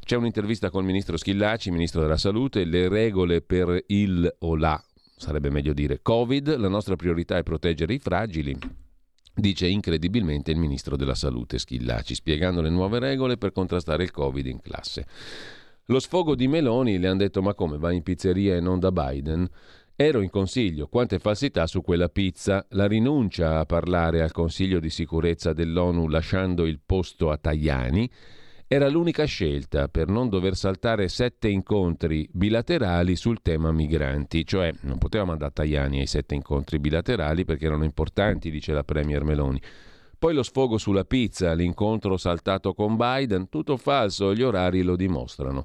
C'è 0.00 0.16
un'intervista 0.16 0.70
col 0.70 0.82
ministro 0.82 1.16
Schillaci, 1.16 1.70
ministro 1.70 2.00
della 2.00 2.16
Salute, 2.16 2.64
le 2.64 2.88
regole 2.88 3.42
per 3.42 3.84
il 3.86 4.28
o 4.40 4.56
la, 4.56 4.82
sarebbe 5.16 5.50
meglio 5.50 5.72
dire, 5.72 6.00
Covid, 6.02 6.56
la 6.56 6.68
nostra 6.68 6.96
priorità 6.96 7.36
è 7.36 7.44
proteggere 7.44 7.94
i 7.94 7.98
fragili, 8.00 8.58
dice 9.34 9.68
incredibilmente 9.68 10.50
il 10.50 10.58
ministro 10.58 10.96
della 10.96 11.14
Salute 11.14 11.58
Schillaci, 11.58 12.14
spiegando 12.16 12.60
le 12.60 12.70
nuove 12.70 12.98
regole 12.98 13.36
per 13.36 13.52
contrastare 13.52 14.02
il 14.02 14.10
Covid 14.10 14.46
in 14.46 14.60
classe. 14.62 15.06
Lo 15.90 16.00
sfogo 16.00 16.34
di 16.34 16.48
Meloni 16.48 16.98
le 16.98 17.08
hanno 17.08 17.18
detto 17.18 17.40
ma 17.40 17.54
come 17.54 17.78
va 17.78 17.92
in 17.92 18.02
pizzeria 18.02 18.56
e 18.56 18.60
non 18.60 18.78
da 18.78 18.90
Biden? 18.90 19.48
Ero 20.00 20.20
in 20.20 20.30
consiglio, 20.30 20.86
quante 20.86 21.18
falsità 21.18 21.66
su 21.66 21.82
quella 21.82 22.08
pizza, 22.08 22.64
la 22.68 22.86
rinuncia 22.86 23.58
a 23.58 23.64
parlare 23.64 24.22
al 24.22 24.30
Consiglio 24.30 24.78
di 24.78 24.90
sicurezza 24.90 25.52
dell'ONU 25.52 26.06
lasciando 26.06 26.66
il 26.66 26.78
posto 26.78 27.32
a 27.32 27.36
Tajani, 27.36 28.08
era 28.68 28.88
l'unica 28.88 29.24
scelta 29.24 29.88
per 29.88 30.06
non 30.06 30.28
dover 30.28 30.54
saltare 30.54 31.08
sette 31.08 31.48
incontri 31.48 32.28
bilaterali 32.30 33.16
sul 33.16 33.42
tema 33.42 33.72
migranti, 33.72 34.46
cioè 34.46 34.72
non 34.82 34.98
poteva 34.98 35.24
mandare 35.24 35.52
Tajani 35.52 35.98
ai 35.98 36.06
sette 36.06 36.36
incontri 36.36 36.78
bilaterali 36.78 37.44
perché 37.44 37.66
erano 37.66 37.82
importanti, 37.82 38.52
dice 38.52 38.72
la 38.72 38.84
Premier 38.84 39.24
Meloni. 39.24 39.60
Poi 40.16 40.32
lo 40.32 40.44
sfogo 40.44 40.78
sulla 40.78 41.06
pizza, 41.06 41.54
l'incontro 41.54 42.16
saltato 42.16 42.72
con 42.72 42.94
Biden, 42.94 43.48
tutto 43.48 43.76
falso, 43.76 44.32
gli 44.32 44.42
orari 44.42 44.82
lo 44.82 44.94
dimostrano. 44.94 45.62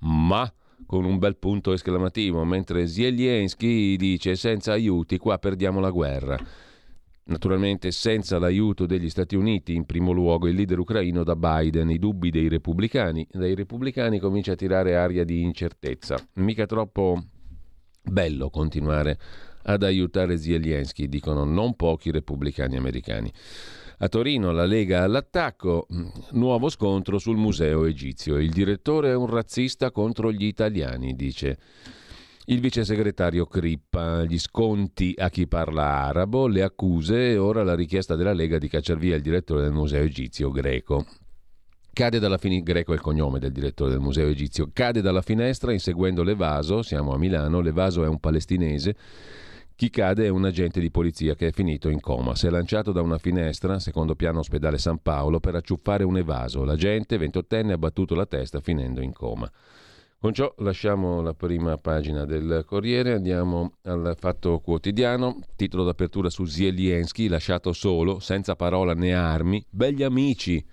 Ma 0.00 0.52
con 0.88 1.04
un 1.04 1.18
bel 1.18 1.36
punto 1.36 1.74
esclamativo, 1.74 2.42
mentre 2.44 2.86
Zelensky 2.86 3.96
dice 3.96 4.36
senza 4.36 4.72
aiuti 4.72 5.18
qua 5.18 5.36
perdiamo 5.36 5.80
la 5.80 5.90
guerra. 5.90 6.38
Naturalmente 7.24 7.90
senza 7.90 8.38
l'aiuto 8.38 8.86
degli 8.86 9.10
Stati 9.10 9.36
Uniti, 9.36 9.74
in 9.74 9.84
primo 9.84 10.12
luogo 10.12 10.48
il 10.48 10.54
leader 10.54 10.78
ucraino 10.78 11.24
da 11.24 11.36
Biden, 11.36 11.90
i 11.90 11.98
dubbi 11.98 12.30
dei 12.30 12.48
repubblicani. 12.48 13.28
Dai 13.30 13.54
repubblicani 13.54 14.18
comincia 14.18 14.52
a 14.52 14.56
tirare 14.56 14.96
aria 14.96 15.24
di 15.24 15.42
incertezza. 15.42 16.16
Mica 16.36 16.64
troppo 16.64 17.22
bello 18.02 18.48
continuare 18.48 19.18
ad 19.64 19.82
aiutare 19.82 20.38
Zelensky, 20.38 21.06
dicono 21.06 21.44
non 21.44 21.76
pochi 21.76 22.10
repubblicani 22.10 22.78
americani. 22.78 23.30
A 24.00 24.08
Torino 24.08 24.52
la 24.52 24.64
Lega 24.64 25.02
all'attacco, 25.02 25.88
mm, 25.92 26.06
nuovo 26.32 26.68
scontro 26.68 27.18
sul 27.18 27.36
museo 27.36 27.84
egizio. 27.84 28.38
Il 28.38 28.52
direttore 28.52 29.10
è 29.10 29.14
un 29.16 29.26
razzista 29.26 29.90
contro 29.90 30.30
gli 30.30 30.44
italiani, 30.44 31.16
dice 31.16 31.58
il 32.44 32.60
vice 32.60 32.84
segretario 32.84 33.46
Crippa. 33.46 34.22
Gli 34.22 34.38
sconti 34.38 35.14
a 35.18 35.28
chi 35.30 35.48
parla 35.48 36.04
arabo, 36.04 36.46
le 36.46 36.62
accuse 36.62 37.32
e 37.32 37.38
ora 37.38 37.64
la 37.64 37.74
richiesta 37.74 38.14
della 38.14 38.32
Lega 38.32 38.58
di 38.58 38.68
cacciar 38.68 38.98
via 38.98 39.16
il 39.16 39.22
direttore 39.22 39.62
del 39.62 39.72
museo 39.72 40.04
egizio 40.04 40.52
greco. 40.52 41.04
Cade 41.92 42.20
dalla 42.20 42.38
finestra, 42.38 42.72
greco 42.72 42.92
è 42.92 42.94
il 42.94 43.00
cognome 43.00 43.40
del 43.40 43.50
direttore 43.50 43.90
del 43.90 43.98
museo 43.98 44.28
egizio, 44.28 44.70
cade 44.72 45.00
dalla 45.00 45.22
finestra 45.22 45.72
inseguendo 45.72 46.22
Levaso, 46.22 46.82
siamo 46.82 47.12
a 47.12 47.18
Milano, 47.18 47.60
Levaso 47.60 48.04
è 48.04 48.06
un 48.06 48.20
palestinese 48.20 48.94
chi 49.78 49.90
cade 49.90 50.24
è 50.24 50.28
un 50.28 50.44
agente 50.44 50.80
di 50.80 50.90
polizia 50.90 51.36
che 51.36 51.46
è 51.46 51.52
finito 51.52 51.88
in 51.88 52.00
coma. 52.00 52.34
Si 52.34 52.48
è 52.48 52.50
lanciato 52.50 52.90
da 52.90 53.00
una 53.00 53.16
finestra, 53.16 53.78
secondo 53.78 54.16
piano 54.16 54.40
ospedale 54.40 54.76
San 54.76 54.98
Paolo, 55.00 55.38
per 55.38 55.54
acciuffare 55.54 56.02
un 56.02 56.16
evaso. 56.16 56.64
L'agente, 56.64 57.16
ventottenne, 57.16 57.74
ha 57.74 57.78
battuto 57.78 58.16
la 58.16 58.26
testa 58.26 58.58
finendo 58.58 59.00
in 59.00 59.12
coma. 59.12 59.48
Con 60.18 60.32
ciò 60.32 60.52
lasciamo 60.58 61.20
la 61.20 61.32
prima 61.32 61.78
pagina 61.78 62.24
del 62.24 62.64
Corriere, 62.66 63.12
andiamo 63.12 63.74
al 63.82 64.16
Fatto 64.18 64.58
Quotidiano, 64.58 65.38
titolo 65.54 65.84
d'apertura 65.84 66.28
su 66.28 66.44
Zelensky, 66.44 67.28
lasciato 67.28 67.72
solo, 67.72 68.18
senza 68.18 68.56
parola 68.56 68.94
né 68.94 69.14
armi, 69.14 69.64
begli 69.70 70.02
amici, 70.02 70.66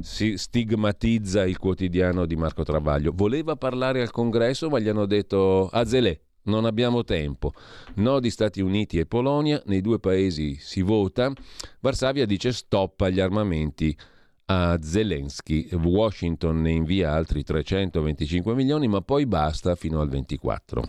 si 0.00 0.38
stigmatizza 0.38 1.44
il 1.44 1.58
quotidiano 1.58 2.24
di 2.26 2.36
Marco 2.36 2.62
Travaglio. 2.62 3.10
Voleva 3.12 3.56
parlare 3.56 4.02
al 4.02 4.12
congresso 4.12 4.68
ma 4.68 4.78
gli 4.78 4.88
hanno 4.88 5.06
detto 5.06 5.66
a 5.66 5.84
Zelè, 5.84 6.16
non 6.46 6.64
abbiamo 6.64 7.04
tempo. 7.04 7.52
No 7.96 8.18
di 8.18 8.30
Stati 8.30 8.60
Uniti 8.60 8.98
e 8.98 9.06
Polonia, 9.06 9.62
nei 9.66 9.80
due 9.80 10.00
paesi 10.00 10.56
si 10.58 10.82
vota. 10.82 11.32
Varsavia 11.80 12.26
dice 12.26 12.52
stop 12.52 13.00
agli 13.02 13.20
armamenti 13.20 13.96
a 14.46 14.78
Zelensky. 14.80 15.68
Washington 15.74 16.60
ne 16.60 16.72
invia 16.72 17.12
altri 17.12 17.42
325 17.42 18.54
milioni, 18.54 18.88
ma 18.88 19.00
poi 19.00 19.26
basta 19.26 19.74
fino 19.74 20.00
al 20.00 20.08
24. 20.08 20.82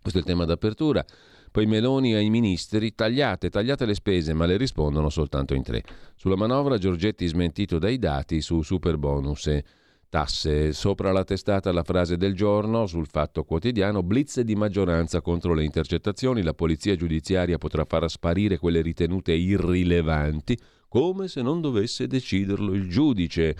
Questo 0.00 0.18
è 0.18 0.22
il 0.22 0.26
tema 0.26 0.44
d'apertura. 0.44 1.04
Poi 1.52 1.66
Meloni 1.66 2.14
ai 2.14 2.30
ministri, 2.30 2.94
tagliate, 2.94 3.50
tagliate 3.50 3.84
le 3.84 3.94
spese, 3.94 4.32
ma 4.32 4.46
le 4.46 4.56
rispondono 4.56 5.10
soltanto 5.10 5.52
in 5.54 5.62
tre. 5.62 5.84
Sulla 6.16 6.34
manovra 6.34 6.78
Giorgetti 6.78 7.26
smentito 7.26 7.78
dai 7.78 7.98
dati 7.98 8.40
su 8.40 8.62
super 8.62 8.96
bonus 8.96 9.46
e 9.48 9.64
tasse. 10.12 10.74
Sopra 10.74 11.10
la 11.10 11.24
testata 11.24 11.72
la 11.72 11.82
frase 11.82 12.18
del 12.18 12.34
giorno 12.34 12.84
sul 12.84 13.06
fatto 13.06 13.44
quotidiano, 13.44 14.02
blitz 14.02 14.40
di 14.40 14.54
maggioranza 14.54 15.22
contro 15.22 15.54
le 15.54 15.64
intercettazioni, 15.64 16.42
la 16.42 16.52
polizia 16.52 16.94
giudiziaria 16.94 17.56
potrà 17.56 17.86
far 17.86 18.10
sparire 18.10 18.58
quelle 18.58 18.82
ritenute 18.82 19.32
irrilevanti 19.32 20.58
come 20.86 21.28
se 21.28 21.40
non 21.40 21.62
dovesse 21.62 22.06
deciderlo 22.06 22.74
il 22.74 22.90
giudice. 22.90 23.56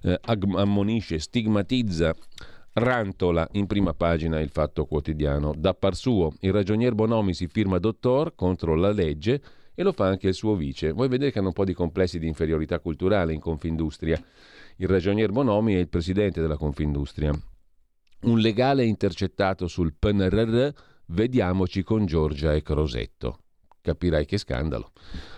Eh, 0.00 0.20
ammonisce, 0.22 1.18
stigmatizza 1.18 2.14
rantola 2.74 3.48
in 3.54 3.66
prima 3.66 3.92
pagina 3.92 4.38
il 4.38 4.50
fatto 4.50 4.84
quotidiano. 4.84 5.52
Da 5.58 5.74
par 5.74 5.96
suo, 5.96 6.32
il 6.42 6.52
ragionier 6.52 6.94
Bonomi 6.94 7.34
si 7.34 7.48
firma 7.48 7.78
dottor 7.78 8.36
contro 8.36 8.76
la 8.76 8.92
legge 8.92 9.42
e 9.74 9.82
lo 9.82 9.90
fa 9.90 10.06
anche 10.06 10.28
il 10.28 10.34
suo 10.34 10.54
vice. 10.54 10.92
Voi 10.92 11.08
vedete 11.08 11.32
che 11.32 11.38
hanno 11.40 11.48
un 11.48 11.54
po' 11.54 11.64
di 11.64 11.74
complessi 11.74 12.20
di 12.20 12.28
inferiorità 12.28 12.78
culturale 12.78 13.32
in 13.32 13.40
Confindustria. 13.40 14.22
Il 14.80 14.86
ragionier 14.86 15.32
Bonomi 15.32 15.74
è 15.74 15.78
il 15.78 15.88
presidente 15.88 16.40
della 16.40 16.56
Confindustria. 16.56 17.32
Un 18.20 18.38
legale 18.38 18.84
intercettato 18.84 19.66
sul 19.66 19.92
PNRR, 19.98 20.68
vediamoci 21.06 21.82
con 21.82 22.06
Giorgia 22.06 22.54
e 22.54 22.62
Crosetto. 22.62 23.40
Capirai 23.80 24.24
che 24.24 24.38
scandalo. 24.38 24.92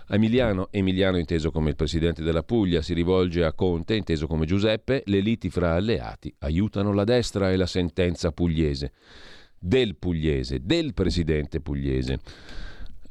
Emiliano, 0.09 0.67
Emiliano 0.69 1.17
inteso 1.17 1.49
come 1.49 1.69
il 1.69 1.75
presidente 1.75 2.21
della 2.21 2.43
Puglia, 2.43 2.83
si 2.83 2.93
rivolge 2.93 3.43
a 3.43 3.53
Conte, 3.53 3.95
inteso 3.95 4.27
come 4.27 4.45
Giuseppe, 4.45 5.01
le 5.07 5.21
liti 5.21 5.49
fra 5.49 5.73
alleati 5.73 6.31
aiutano 6.41 6.93
la 6.93 7.03
destra 7.03 7.51
e 7.51 7.55
la 7.55 7.65
sentenza 7.65 8.31
pugliese. 8.31 8.93
Del 9.57 9.95
pugliese, 9.95 10.59
del 10.61 10.93
presidente 10.93 11.61
pugliese 11.61 12.19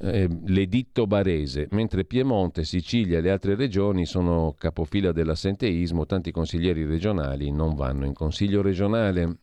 eh, 0.02 0.28
l'editto 0.46 1.06
barese, 1.06 1.68
mentre 1.72 2.04
Piemonte, 2.04 2.64
Sicilia 2.64 3.18
e 3.18 3.20
le 3.20 3.30
altre 3.30 3.54
regioni 3.54 4.06
sono 4.06 4.54
capofila 4.56 5.12
dell'assenteismo, 5.12 6.06
tanti 6.06 6.30
consiglieri 6.30 6.84
regionali 6.84 7.50
non 7.50 7.74
vanno 7.74 8.06
in 8.06 8.14
consiglio 8.14 8.62
regionale. 8.62 9.38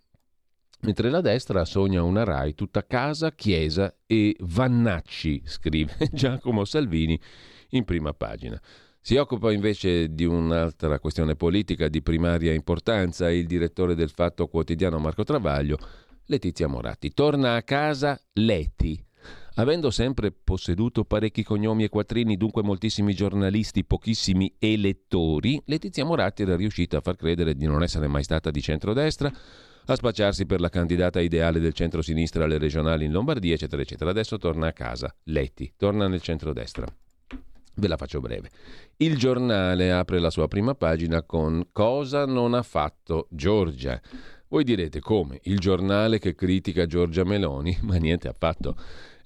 Mentre 0.81 1.09
la 1.09 1.21
destra 1.21 1.65
sogna 1.65 2.03
una 2.03 2.23
RAI 2.23 2.53
tutta 2.53 2.85
casa, 2.85 3.31
chiesa 3.31 3.95
e 4.05 4.35
Vannacci, 4.39 5.41
scrive 5.45 5.95
Giacomo 6.11 6.65
Salvini 6.65 7.19
in 7.69 7.83
prima 7.83 8.13
pagina. 8.13 8.59
Si 8.99 9.15
occupa 9.15 9.51
invece 9.51 10.13
di 10.13 10.25
un'altra 10.25 10.99
questione 10.99 11.35
politica 11.35 11.87
di 11.87 12.01
primaria 12.01 12.53
importanza 12.53 13.31
il 13.31 13.47
direttore 13.47 13.95
del 13.95 14.09
Fatto 14.09 14.47
Quotidiano 14.47 14.99
Marco 14.99 15.23
Travaglio, 15.23 15.77
Letizia 16.25 16.67
Moratti. 16.67 17.13
Torna 17.13 17.55
a 17.55 17.63
casa 17.63 18.19
Leti, 18.33 19.06
Avendo 19.59 19.89
sempre 19.89 20.31
posseduto 20.31 21.03
parecchi 21.03 21.41
cognomi 21.41 21.83
e 21.83 21.89
quattrini, 21.89 22.37
dunque 22.37 22.61
moltissimi 22.61 23.15
giornalisti, 23.15 23.83
pochissimi 23.85 24.53
elettori, 24.59 25.59
Letizia 25.65 26.05
Moratti 26.05 26.43
era 26.43 26.55
riuscita 26.55 26.97
a 26.97 27.01
far 27.01 27.15
credere 27.15 27.55
di 27.55 27.65
non 27.65 27.81
essere 27.81 28.05
mai 28.05 28.21
stata 28.21 28.51
di 28.51 28.61
centrodestra, 28.61 29.33
a 29.85 29.95
spacciarsi 29.95 30.45
per 30.45 30.59
la 30.59 30.69
candidata 30.69 31.19
ideale 31.19 31.59
del 31.59 31.73
centro-sinistra 31.73 32.43
alle 32.43 32.59
regionali 32.59 33.05
in 33.05 33.11
Lombardia, 33.11 33.55
eccetera, 33.55 33.81
eccetera. 33.81 34.11
Adesso 34.11 34.37
torna 34.37 34.67
a 34.67 34.73
casa. 34.73 35.11
Letti, 35.23 35.73
torna 35.75 36.07
nel 36.07 36.21
centrodestra. 36.21 36.85
Ve 37.79 37.87
la 37.87 37.97
faccio 37.97 38.19
breve. 38.19 38.51
Il 38.97 39.17
giornale 39.17 39.91
apre 39.91 40.19
la 40.19 40.29
sua 40.29 40.47
prima 40.47 40.75
pagina 40.75 41.23
con 41.23 41.69
Cosa 41.71 42.27
non 42.27 42.53
ha 42.53 42.61
fatto 42.61 43.27
Giorgia. 43.31 43.99
Voi 44.49 44.63
direte 44.63 44.99
come? 44.99 45.39
Il 45.43 45.57
giornale 45.57 46.19
che 46.19 46.35
critica 46.35 46.85
Giorgia 46.85 47.23
Meloni? 47.23 47.75
Ma 47.81 47.95
niente 47.95 48.27
affatto. 48.27 48.75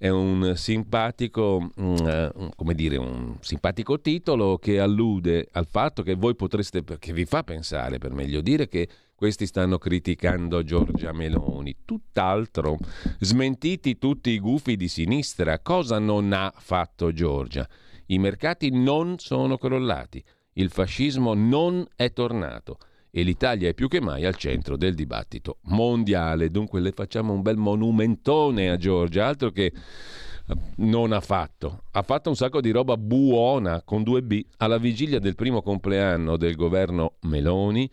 È 0.01 0.09
un 0.09 0.53
simpatico, 0.55 1.69
uh, 1.75 2.49
come 2.55 2.73
dire, 2.73 2.97
un 2.97 3.37
simpatico 3.39 4.01
titolo 4.01 4.57
che 4.57 4.79
allude 4.79 5.47
al 5.51 5.67
fatto 5.67 6.01
che 6.01 6.15
voi 6.15 6.33
potreste, 6.33 6.83
che 6.97 7.13
vi 7.13 7.25
fa 7.25 7.43
pensare, 7.43 7.99
per 7.99 8.11
meglio 8.11 8.41
dire, 8.41 8.67
che 8.67 8.89
questi 9.13 9.45
stanno 9.45 9.77
criticando 9.77 10.63
Giorgia 10.63 11.11
Meloni. 11.11 11.75
Tutt'altro. 11.85 12.79
Smentiti 13.19 13.99
tutti 13.99 14.31
i 14.31 14.39
gufi 14.39 14.75
di 14.75 14.87
sinistra. 14.87 15.59
Cosa 15.59 15.99
non 15.99 16.33
ha 16.33 16.51
fatto 16.57 17.13
Giorgia? 17.13 17.69
I 18.07 18.17
mercati 18.17 18.71
non 18.71 19.19
sono 19.19 19.59
crollati, 19.59 20.23
il 20.53 20.71
fascismo 20.71 21.35
non 21.35 21.87
è 21.95 22.11
tornato 22.11 22.79
e 23.11 23.23
l'Italia 23.23 23.69
è 23.69 23.73
più 23.73 23.89
che 23.89 23.99
mai 23.99 24.25
al 24.25 24.35
centro 24.35 24.77
del 24.77 24.95
dibattito 24.95 25.57
mondiale. 25.63 26.49
Dunque 26.49 26.79
le 26.79 26.93
facciamo 26.93 27.33
un 27.33 27.41
bel 27.41 27.57
monumentone 27.57 28.69
a 28.69 28.77
Giorgia, 28.77 29.27
altro 29.27 29.51
che 29.51 29.65
eh, 29.65 30.55
non 30.77 31.11
ha 31.11 31.19
fatto. 31.19 31.83
Ha 31.91 32.01
fatto 32.03 32.29
un 32.29 32.35
sacco 32.35 32.61
di 32.61 32.71
roba 32.71 32.95
buona 32.95 33.81
con 33.83 34.01
2B 34.01 34.41
alla 34.57 34.77
vigilia 34.77 35.19
del 35.19 35.35
primo 35.35 35.61
compleanno 35.61 36.37
del 36.37 36.55
governo 36.55 37.15
Meloni. 37.23 37.89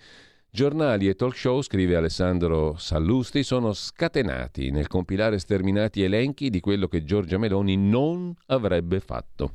Giornali 0.50 1.08
e 1.08 1.14
talk 1.14 1.36
show, 1.36 1.60
scrive 1.60 1.96
Alessandro 1.96 2.76
Sallusti, 2.78 3.42
sono 3.42 3.72
scatenati 3.72 4.70
nel 4.70 4.86
compilare 4.86 5.38
sterminati 5.38 6.02
elenchi 6.02 6.48
di 6.48 6.60
quello 6.60 6.88
che 6.88 7.04
Giorgia 7.04 7.38
Meloni 7.38 7.76
non 7.76 8.34
avrebbe 8.46 9.00
fatto. 9.00 9.52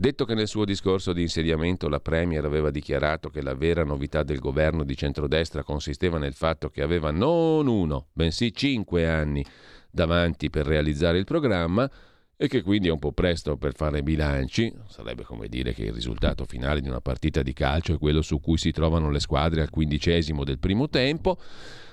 Detto 0.00 0.24
che 0.24 0.34
nel 0.34 0.46
suo 0.46 0.64
discorso 0.64 1.12
di 1.12 1.22
insediamento 1.22 1.88
la 1.88 1.98
Premier 1.98 2.44
aveva 2.44 2.70
dichiarato 2.70 3.30
che 3.30 3.42
la 3.42 3.56
vera 3.56 3.82
novità 3.82 4.22
del 4.22 4.38
governo 4.38 4.84
di 4.84 4.96
centrodestra 4.96 5.64
consisteva 5.64 6.18
nel 6.18 6.34
fatto 6.34 6.68
che 6.68 6.82
aveva 6.82 7.10
non 7.10 7.66
uno, 7.66 8.06
bensì 8.12 8.54
cinque 8.54 9.08
anni 9.08 9.44
davanti 9.90 10.50
per 10.50 10.66
realizzare 10.66 11.18
il 11.18 11.24
programma 11.24 11.90
e 12.36 12.46
che 12.46 12.62
quindi 12.62 12.86
è 12.86 12.92
un 12.92 13.00
po' 13.00 13.10
presto 13.10 13.56
per 13.56 13.74
fare 13.74 14.04
bilanci, 14.04 14.72
sarebbe 14.86 15.24
come 15.24 15.48
dire 15.48 15.74
che 15.74 15.86
il 15.86 15.92
risultato 15.92 16.44
finale 16.44 16.80
di 16.80 16.88
una 16.88 17.00
partita 17.00 17.42
di 17.42 17.52
calcio 17.52 17.94
è 17.94 17.98
quello 17.98 18.22
su 18.22 18.38
cui 18.38 18.56
si 18.56 18.70
trovano 18.70 19.10
le 19.10 19.18
squadre 19.18 19.62
al 19.62 19.70
quindicesimo 19.70 20.44
del 20.44 20.60
primo 20.60 20.88
tempo, 20.88 21.40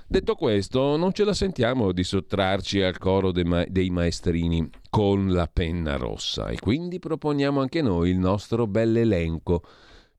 Detto 0.07 0.35
questo, 0.35 0.97
non 0.97 1.13
ce 1.13 1.24
la 1.24 1.33
sentiamo 1.33 1.91
di 1.91 2.03
sottrarci 2.03 2.81
al 2.81 3.00
coro 3.00 3.31
dei, 3.31 3.43
ma- 3.43 3.65
dei 3.67 3.89
maestrini 3.89 4.69
con 4.89 5.29
la 5.29 5.47
penna 5.51 5.95
rossa 5.95 6.50
e 6.50 6.59
quindi 6.59 7.00
proponiamo 7.00 7.59
anche 7.59 7.81
noi 7.81 8.12
il 8.12 8.19
nostro 8.19 8.67
bell'elenco 8.67 9.63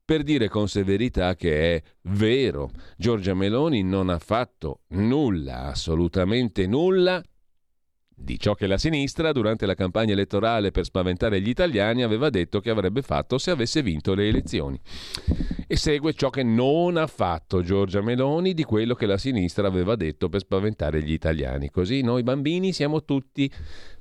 per 0.04 0.24
dire 0.24 0.48
con 0.48 0.68
severità 0.68 1.36
che 1.36 1.76
è 1.76 1.82
vero. 2.02 2.70
Giorgia 2.96 3.34
Meloni 3.34 3.84
non 3.84 4.08
ha 4.08 4.18
fatto 4.18 4.80
nulla, 4.88 5.66
assolutamente 5.66 6.66
nulla, 6.66 7.22
di 8.18 8.38
ciò 8.38 8.54
che 8.54 8.66
la 8.66 8.78
sinistra, 8.78 9.30
durante 9.30 9.66
la 9.66 9.74
campagna 9.74 10.14
elettorale 10.14 10.70
per 10.70 10.84
spaventare 10.84 11.38
gli 11.42 11.50
italiani, 11.50 12.02
aveva 12.02 12.30
detto 12.30 12.60
che 12.60 12.70
avrebbe 12.70 13.02
fatto 13.02 13.36
se 13.36 13.50
avesse 13.50 13.82
vinto 13.82 14.14
le 14.14 14.28
elezioni. 14.28 14.80
E 15.66 15.76
segue 15.76 16.14
ciò 16.14 16.30
che 16.30 16.42
non 16.42 16.96
ha 16.96 17.06
fatto 17.06 17.62
Giorgia 17.62 18.00
Meloni 18.00 18.54
di 18.54 18.64
quello 18.64 18.94
che 18.94 19.04
la 19.04 19.18
sinistra 19.18 19.66
aveva 19.66 19.96
detto 19.96 20.30
per 20.30 20.40
spaventare 20.40 21.02
gli 21.02 21.12
italiani. 21.12 21.68
Così 21.70 22.00
noi 22.00 22.22
bambini 22.22 22.72
siamo 22.72 23.04
tutti 23.04 23.52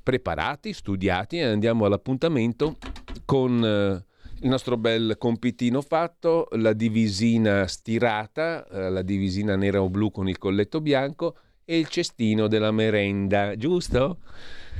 preparati, 0.01 0.71
studiati 0.71 1.37
e 1.37 1.43
andiamo 1.43 1.85
all'appuntamento 1.85 2.77
con... 3.25 3.63
Eh, 3.63 4.13
il 4.41 4.49
nostro 4.49 4.75
bel 4.77 5.15
compitino 5.17 5.81
fatto, 5.81 6.49
la 6.51 6.73
divisina 6.73 7.65
stirata, 7.67 8.67
eh, 8.67 8.89
la 8.89 9.01
divisina 9.01 9.55
nera 9.55 9.81
o 9.81 9.89
blu 9.89 10.11
con 10.11 10.27
il 10.27 10.37
colletto 10.37 10.81
bianco 10.81 11.37
e 11.65 11.79
il 11.79 11.87
cestino 11.87 12.47
della 12.47 12.71
merenda, 12.71 13.55
giusto? 13.55 14.19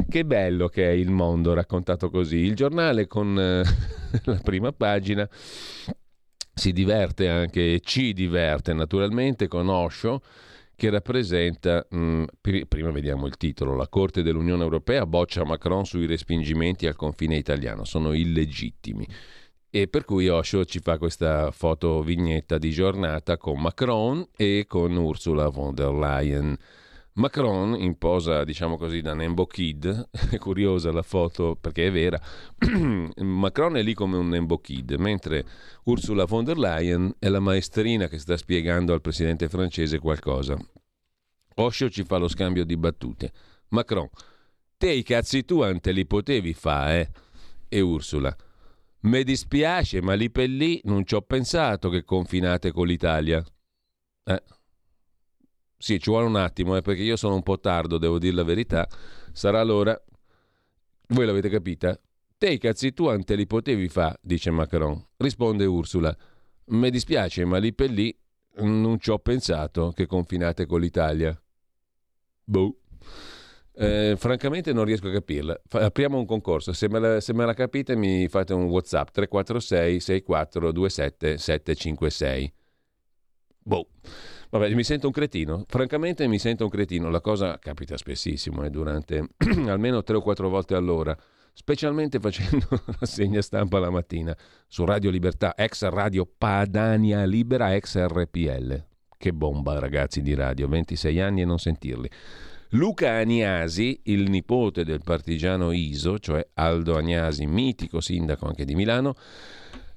Che 0.08 0.24
bello 0.24 0.68
che 0.68 0.88
è 0.88 0.92
il 0.92 1.10
mondo 1.10 1.54
raccontato 1.54 2.10
così. 2.10 2.38
Il 2.38 2.56
giornale 2.56 3.08
con 3.08 3.38
eh, 3.40 3.64
la 4.26 4.40
prima 4.44 4.72
pagina 4.72 5.28
si 6.54 6.72
diverte 6.72 7.28
anche, 7.28 7.80
ci 7.82 8.14
diverte 8.14 8.74
naturalmente 8.74 9.48
con 9.48 9.68
Osho 9.68 10.22
che 10.76 10.90
rappresenta, 10.90 11.86
mh, 11.90 11.98
mm, 11.98 12.24
prima 12.68 12.92
vediamo 12.92 13.26
il 13.26 13.38
titolo, 13.38 13.76
la 13.76 13.88
Corte 13.88 14.22
dell'Unione 14.22 14.64
Europea 14.64 15.06
boccia 15.06 15.46
Macron 15.46 15.86
sui 15.86 16.06
respingimenti 16.06 16.86
al 16.86 16.96
confine 16.96 17.36
italiano, 17.38 17.84
sono 17.84 18.14
illegittimi. 18.14 19.08
E 19.76 19.90
per 19.90 20.06
cui 20.06 20.30
Osho 20.30 20.64
ci 20.64 20.80
fa 20.80 20.98
questa 20.98 21.52
foto 21.52 22.02
vignetta 22.02 22.58
di 22.58 22.72
giornata 22.72 23.36
con 23.36 23.60
Macron 23.60 24.26
e 24.34 24.64
con 24.70 24.96
Ursula 24.96 25.50
von 25.50 25.76
der 25.76 25.92
Leyen. 25.92 26.58
Macron 27.16 27.76
in 27.78 27.98
posa, 27.98 28.46
diciamo 28.46 28.78
così, 28.78 29.02
da 29.02 29.14
Nembo 29.14 29.46
Kid, 29.46 30.12
è 30.32 30.38
curiosa 30.38 30.94
la 30.94 31.02
foto 31.02 31.58
perché 31.60 31.88
è 31.88 31.92
vera, 31.92 32.18
Macron 33.20 33.76
è 33.76 33.84
lì 33.84 33.94
come 33.94 34.16
un 34.16 34.30
Nembo 34.30 34.60
Kid, 34.60 34.94
mentre 34.94 35.46
Ursula 35.84 36.24
von 36.24 36.46
der 36.46 36.58
Leyen 36.58 37.14
è 37.20 37.28
la 37.28 37.42
maestrina 37.42 38.08
che 38.08 38.18
sta 38.18 38.38
spiegando 38.38 38.94
al 38.94 39.02
presidente 39.02 39.50
francese 39.50 40.00
qualcosa. 40.00 40.58
Osho 41.56 41.90
ci 41.90 42.06
fa 42.06 42.16
lo 42.16 42.30
scambio 42.30 42.64
di 42.64 42.78
battute. 42.78 43.30
Macron, 43.72 44.08
te 44.78 44.90
i 44.90 45.04
cazzi 45.04 45.44
tu 45.44 45.60
ante 45.60 45.92
li 45.92 46.06
potevi 46.06 46.54
fare, 46.54 47.02
eh? 47.02 47.10
E 47.78 47.82
Ursula, 47.82 48.34
mi 49.06 49.24
dispiace, 49.24 50.02
ma 50.02 50.14
lì 50.14 50.30
per 50.30 50.50
lì 50.50 50.82
non 50.86 51.06
ci 51.06 51.16
ho 51.16 51.22
pensato 51.22 51.90
che 51.90 52.04
confinate 52.04 52.72
con 52.72 52.88
l'Italia. 52.88 53.44
Eh. 54.24 54.44
Sì, 55.78 56.00
ci 56.00 56.10
vuole 56.10 56.26
un 56.26 56.36
attimo, 56.36 56.76
eh, 56.76 56.82
perché 56.82 57.04
io 57.04 57.16
sono 57.16 57.36
un 57.36 57.44
po' 57.44 57.60
tardo, 57.60 57.98
devo 57.98 58.18
dire 58.18 58.36
la 58.36 58.44
verità. 58.44 58.88
Sarà 59.32 59.62
l'ora. 59.64 60.00
Voi 61.10 61.26
l'avete 61.26 61.50
capita? 61.50 62.00
Te 62.38 62.50
i 62.50 62.58
cazzi 62.58 62.94
tu 62.94 63.06
ante 63.08 63.36
li 63.36 63.46
potevi 63.46 63.88
fa, 63.90 64.18
dice 64.22 64.50
Macron. 64.50 65.06
Risponde 65.18 65.66
Ursula. 65.66 66.16
Mi 66.68 66.90
dispiace, 66.90 67.46
ma 67.46 67.60
lì 67.60 67.74
per 67.74 67.92
lì 67.92 68.18
non 68.58 69.00
ci 69.00 69.12
ho 69.12 69.20
pensato 69.20 69.92
che 69.92 70.08
confinate 70.08 70.66
con 70.66 70.82
l'Italia. 70.82 71.40
Boh. 72.44 72.80
Eh, 73.78 74.16
francamente 74.18 74.72
non 74.72 74.86
riesco 74.86 75.08
a 75.08 75.12
capirla. 75.12 75.60
Fa, 75.68 75.86
apriamo 75.86 76.18
un 76.18 76.26
concorso. 76.26 76.72
Se 76.72 76.88
me, 76.88 77.00
la, 77.00 77.20
se 77.20 77.34
me, 77.34 77.46
la, 77.46 77.54
capite, 77.54 77.96
mi 77.96 78.28
fate 78.28 78.54
un 78.54 78.66
WhatsApp 78.66 79.10
346 79.10 80.00
6427 80.00 81.38
756. 81.38 82.54
Boh. 83.64 83.88
Vabbè, 84.50 84.74
mi 84.74 84.84
sento 84.84 85.08
un 85.08 85.14
cretino. 85.14 85.66
Francamente 85.68 86.28
mi 86.28 86.40
sento 86.40 86.64
un 86.64 86.70
cretino. 86.70 87.10
La 87.10 87.20
cosa 87.20 87.60
capita 87.60 87.98
spessissimo, 87.98 88.64
eh, 88.64 88.70
durante 88.70 89.28
almeno 89.68 90.04
tre 90.04 90.16
o 90.16 90.22
quattro 90.22 90.48
volte 90.48 90.76
all'ora. 90.76 91.18
Specialmente 91.52 92.20
facendo 92.20 92.68
la 93.00 93.06
segna 93.06 93.42
stampa 93.42 93.80
la 93.80 93.90
mattina 93.90 94.36
su 94.68 94.86
Radio 94.86 95.10
Libertà, 95.10 95.56
ex 95.56 95.84
Radio 95.88 96.26
Padania 96.26 97.26
Libera, 97.26 97.74
ex 97.76 97.98
RPL. 97.98 98.86
Che 99.18 99.34
bomba, 99.34 99.80
ragazzi 99.80 100.22
di 100.22 100.34
radio, 100.34 100.68
26 100.68 101.20
anni 101.20 101.42
e 101.42 101.46
non 101.46 101.58
sentirli. 101.58 102.10
Luca 102.76 103.14
Agnasi, 103.14 104.02
il 104.04 104.30
nipote 104.30 104.84
del 104.84 105.00
partigiano 105.02 105.72
Iso, 105.72 106.20
cioè 106.20 106.46
Aldo 106.56 106.98
Agnasi, 106.98 107.46
mitico 107.46 108.02
sindaco 108.02 108.48
anche 108.48 108.66
di 108.66 108.76
Milano, 108.76 109.16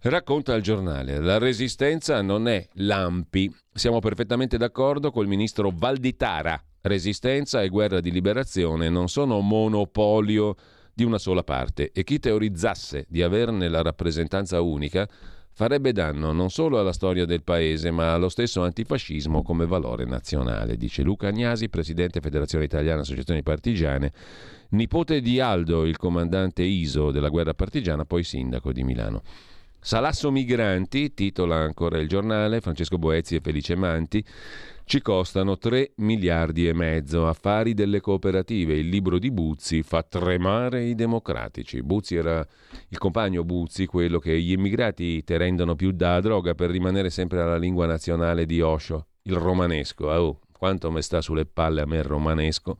racconta 0.02 0.54
al 0.54 0.60
giornale: 0.60 1.18
La 1.18 1.38
resistenza 1.38 2.22
non 2.22 2.46
è 2.46 2.64
lampi. 2.74 3.52
Siamo 3.72 3.98
perfettamente 3.98 4.56
d'accordo 4.58 5.10
col 5.10 5.26
ministro 5.26 5.72
Valditara. 5.74 6.62
Resistenza 6.82 7.62
e 7.62 7.68
guerra 7.68 8.00
di 8.00 8.12
liberazione 8.12 8.88
non 8.88 9.08
sono 9.08 9.40
monopolio 9.40 10.54
di 10.94 11.02
una 11.02 11.18
sola 11.18 11.42
parte 11.42 11.90
e 11.92 12.04
chi 12.04 12.20
teorizzasse 12.20 13.06
di 13.08 13.22
averne 13.22 13.68
la 13.68 13.82
rappresentanza 13.82 14.60
unica 14.60 15.08
farebbe 15.58 15.90
danno 15.90 16.30
non 16.30 16.50
solo 16.50 16.78
alla 16.78 16.92
storia 16.92 17.24
del 17.24 17.42
paese, 17.42 17.90
ma 17.90 18.14
allo 18.14 18.28
stesso 18.28 18.62
antifascismo 18.62 19.42
come 19.42 19.66
valore 19.66 20.04
nazionale, 20.04 20.76
dice 20.76 21.02
Luca 21.02 21.26
Agnasi, 21.26 21.68
presidente 21.68 22.20
Federazione 22.20 22.64
Italiana 22.64 23.00
Associazioni 23.00 23.42
Partigiane, 23.42 24.12
nipote 24.68 25.20
di 25.20 25.40
Aldo, 25.40 25.84
il 25.84 25.96
comandante 25.96 26.62
ISO 26.62 27.10
della 27.10 27.28
guerra 27.28 27.54
partigiana, 27.54 28.04
poi 28.04 28.22
sindaco 28.22 28.70
di 28.70 28.84
Milano. 28.84 29.22
Salasso 29.80 30.30
Migranti, 30.30 31.12
titola 31.12 31.56
ancora 31.56 31.98
il 31.98 32.06
giornale, 32.06 32.60
Francesco 32.60 32.96
Boezzi 32.96 33.34
e 33.34 33.40
Felice 33.40 33.74
Manti, 33.74 34.24
ci 34.88 35.02
costano 35.02 35.58
3 35.58 35.92
miliardi 35.96 36.66
e 36.66 36.72
mezzo. 36.72 37.26
Affari 37.26 37.74
delle 37.74 38.00
cooperative. 38.00 38.72
Il 38.72 38.88
libro 38.88 39.18
di 39.18 39.30
Buzzi 39.30 39.82
fa 39.82 40.02
tremare 40.02 40.84
i 40.84 40.94
democratici. 40.94 41.82
Buzzi 41.82 42.16
era 42.16 42.44
il 42.88 42.96
compagno 42.96 43.44
Buzzi, 43.44 43.84
quello 43.84 44.18
che 44.18 44.40
gli 44.40 44.52
immigrati 44.52 45.22
te 45.24 45.36
rendono 45.36 45.76
più 45.76 45.92
da 45.92 46.18
droga 46.20 46.54
per 46.54 46.70
rimanere 46.70 47.10
sempre 47.10 47.42
alla 47.42 47.58
lingua 47.58 47.84
nazionale 47.84 48.46
di 48.46 48.62
Osho, 48.62 49.08
il 49.24 49.34
romanesco. 49.34 50.06
Oh, 50.06 50.40
quanto 50.56 50.90
mi 50.90 51.02
sta 51.02 51.20
sulle 51.20 51.44
palle 51.44 51.82
a 51.82 51.86
me 51.86 51.98
il 51.98 52.04
romanesco. 52.04 52.78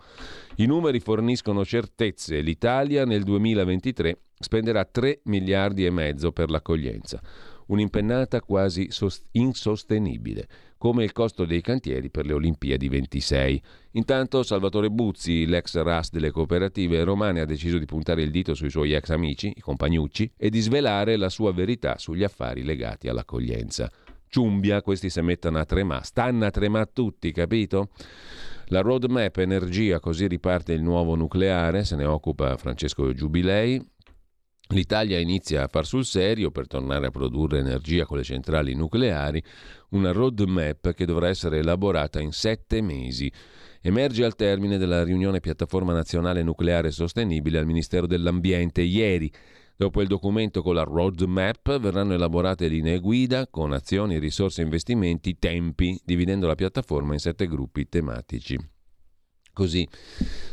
I 0.56 0.64
numeri 0.64 1.00
forniscono 1.00 1.62
certezze. 1.62 2.40
L'Italia 2.40 3.04
nel 3.04 3.22
2023 3.22 4.18
spenderà 4.38 4.86
3 4.86 5.20
miliardi 5.24 5.84
e 5.84 5.90
mezzo 5.90 6.32
per 6.32 6.48
l'accoglienza, 6.48 7.20
un'impennata 7.66 8.40
quasi 8.40 8.88
insostenibile 9.32 10.48
come 10.78 11.04
il 11.04 11.12
costo 11.12 11.44
dei 11.44 11.60
cantieri 11.60 12.08
per 12.08 12.24
le 12.24 12.32
Olimpiadi 12.32 12.88
26. 12.88 13.62
Intanto 13.92 14.42
Salvatore 14.42 14.88
Buzzi, 14.88 15.44
l'ex 15.44 15.76
RAS 15.82 16.10
delle 16.10 16.30
cooperative 16.30 17.02
romane, 17.02 17.40
ha 17.40 17.44
deciso 17.44 17.78
di 17.78 17.84
puntare 17.84 18.22
il 18.22 18.30
dito 18.30 18.54
sui 18.54 18.70
suoi 18.70 18.92
ex 18.92 19.10
amici, 19.10 19.52
i 19.54 19.60
compagnucci, 19.60 20.32
e 20.36 20.48
di 20.48 20.60
svelare 20.60 21.16
la 21.16 21.28
sua 21.28 21.52
verità 21.52 21.98
sugli 21.98 22.22
affari 22.22 22.62
legati 22.62 23.08
all'accoglienza. 23.08 23.90
Ciumbia, 24.28 24.82
questi 24.82 25.10
se 25.10 25.20
mettono 25.22 25.58
a 25.58 25.64
tremare, 25.64 26.04
stanno 26.04 26.44
a 26.44 26.50
tremare 26.50 26.90
tutti, 26.92 27.32
capito? 27.32 27.88
La 28.66 28.80
roadmap 28.80 29.36
energia, 29.38 29.98
così 29.98 30.26
riparte 30.26 30.74
il 30.74 30.82
nuovo 30.82 31.14
nucleare, 31.14 31.84
se 31.84 31.96
ne 31.96 32.04
occupa 32.04 32.56
Francesco 32.58 33.12
Giubilei, 33.14 33.82
L'Italia 34.70 35.18
inizia 35.18 35.64
a 35.64 35.66
far 35.66 35.86
sul 35.86 36.04
serio 36.04 36.50
per 36.50 36.66
tornare 36.66 37.06
a 37.06 37.10
produrre 37.10 37.58
energia 37.58 38.04
con 38.04 38.18
le 38.18 38.22
centrali 38.22 38.74
nucleari, 38.74 39.42
una 39.90 40.12
roadmap 40.12 40.92
che 40.92 41.06
dovrà 41.06 41.28
essere 41.28 41.58
elaborata 41.58 42.20
in 42.20 42.32
sette 42.32 42.82
mesi. 42.82 43.32
Emerge 43.80 44.24
al 44.24 44.36
termine 44.36 44.76
della 44.76 45.04
riunione 45.04 45.40
Piattaforma 45.40 45.94
Nazionale 45.94 46.42
Nucleare 46.42 46.90
Sostenibile 46.90 47.58
al 47.58 47.64
Ministero 47.64 48.06
dell'Ambiente 48.06 48.82
ieri. 48.82 49.32
Dopo 49.74 50.02
il 50.02 50.08
documento 50.08 50.60
con 50.60 50.74
la 50.74 50.82
roadmap 50.82 51.78
verranno 51.78 52.12
elaborate 52.12 52.68
linee 52.68 52.98
guida 52.98 53.46
con 53.46 53.72
azioni, 53.72 54.18
risorse 54.18 54.60
investimenti, 54.60 55.38
tempi, 55.38 55.98
dividendo 56.04 56.46
la 56.46 56.56
piattaforma 56.56 57.14
in 57.14 57.20
sette 57.20 57.46
gruppi 57.46 57.88
tematici. 57.88 58.58
Così 59.58 59.88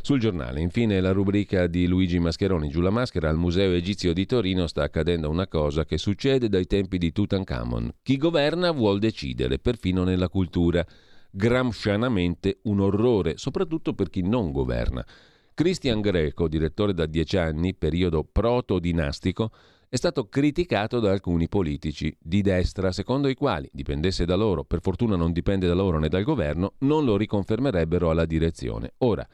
sul 0.01 0.19
giornale. 0.19 0.61
Infine 0.61 0.99
la 0.99 1.11
rubrica 1.11 1.67
di 1.67 1.85
Luigi 1.85 2.17
Mascheroni, 2.17 2.69
giù 2.69 2.81
la 2.81 2.89
maschera, 2.89 3.29
al 3.29 3.37
Museo 3.37 3.71
Egizio 3.71 4.13
di 4.13 4.25
Torino 4.25 4.65
sta 4.65 4.81
accadendo 4.81 5.29
una 5.29 5.47
cosa 5.47 5.85
che 5.85 5.99
succede 5.99 6.49
dai 6.49 6.65
tempi 6.65 6.97
di 6.97 7.11
Tutankhamon. 7.11 7.97
Chi 8.01 8.17
governa 8.17 8.71
vuol 8.71 8.97
decidere, 8.97 9.59
perfino 9.59 10.03
nella 10.03 10.27
cultura. 10.27 10.83
Gramscianamente 11.29 12.61
un 12.63 12.79
orrore, 12.79 13.37
soprattutto 13.37 13.93
per 13.93 14.09
chi 14.09 14.23
non 14.23 14.51
governa. 14.51 15.05
Christian 15.53 16.01
Greco, 16.01 16.47
direttore 16.47 16.95
da 16.95 17.05
dieci 17.05 17.37
anni, 17.37 17.75
periodo 17.75 18.23
proto-dinastico, 18.23 19.51
è 19.95 19.97
stato 19.97 20.27
criticato 20.27 20.99
da 20.99 21.09
alcuni 21.09 21.47
politici 21.47 22.13
di 22.19 22.41
destra, 22.41 22.91
secondo 22.91 23.29
i 23.29 23.33
quali, 23.33 23.69
dipendesse 23.71 24.25
da 24.25 24.35
loro, 24.35 24.65
per 24.65 24.81
fortuna 24.81 25.15
non 25.15 25.31
dipende 25.31 25.67
da 25.67 25.73
loro 25.73 25.99
né 25.99 26.09
dal 26.09 26.23
governo, 26.23 26.73
non 26.79 27.05
lo 27.05 27.15
riconfermerebbero 27.15 28.09
alla 28.09 28.25
direzione. 28.25 28.91
Ora, 28.97 29.25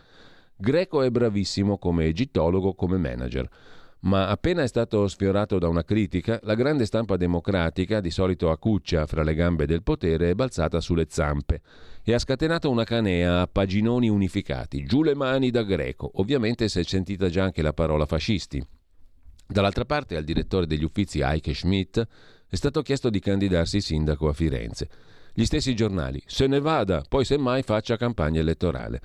Greco 0.56 1.02
è 1.02 1.10
bravissimo 1.10 1.80
come 1.80 2.06
egittologo, 2.06 2.76
come 2.76 2.97
manager. 2.97 3.50
Ma 4.02 4.28
appena 4.28 4.62
è 4.62 4.67
stato 4.67 5.08
sfiorato 5.08 5.58
da 5.58 5.67
una 5.67 5.84
critica, 5.84 6.39
la 6.43 6.54
grande 6.54 6.86
stampa 6.86 7.17
democratica, 7.17 8.00
di 8.00 8.12
solito 8.12 8.52
a 8.52 8.58
cuccia 8.60 9.08
fra 9.08 9.24
le 9.24 9.34
gambe 9.34 9.65
del 9.65 9.82
potere, 9.82 10.30
è 10.30 10.36
balzata 10.36 10.80
sulle 10.80 11.08
zampe 11.10 11.62
e 12.04 12.13
ha 12.13 12.19
scatenato 12.19 12.69
una 12.69 12.84
canea 12.84 13.41
a 13.41 13.47
paginoni 13.47 14.10
unificati. 14.10 14.84
Giù 14.84 15.02
le 15.02 15.15
mani 15.15 15.50
da 15.50 15.63
Greco. 15.63 16.12
Ovviamente 16.15 16.69
si 16.69 16.80
è 16.80 16.84
sentita 16.84 17.30
già 17.30 17.45
anche 17.45 17.63
la 17.63 17.74
parola 17.74 18.06
fascisti. 18.06 18.63
Dall'altra 19.51 19.83
parte 19.83 20.15
al 20.15 20.23
direttore 20.23 20.65
degli 20.65 20.85
uffizi 20.85 21.19
Heike 21.19 21.53
Schmidt 21.53 22.07
è 22.47 22.55
stato 22.55 22.81
chiesto 22.81 23.09
di 23.09 23.19
candidarsi 23.19 23.81
sindaco 23.81 24.29
a 24.29 24.33
Firenze. 24.33 24.87
Gli 25.33 25.43
stessi 25.43 25.75
giornali, 25.75 26.23
se 26.25 26.47
ne 26.47 26.61
vada, 26.61 27.03
poi 27.07 27.25
semmai 27.25 27.61
faccia 27.61 27.97
campagna 27.97 28.39
elettorale. 28.39 29.01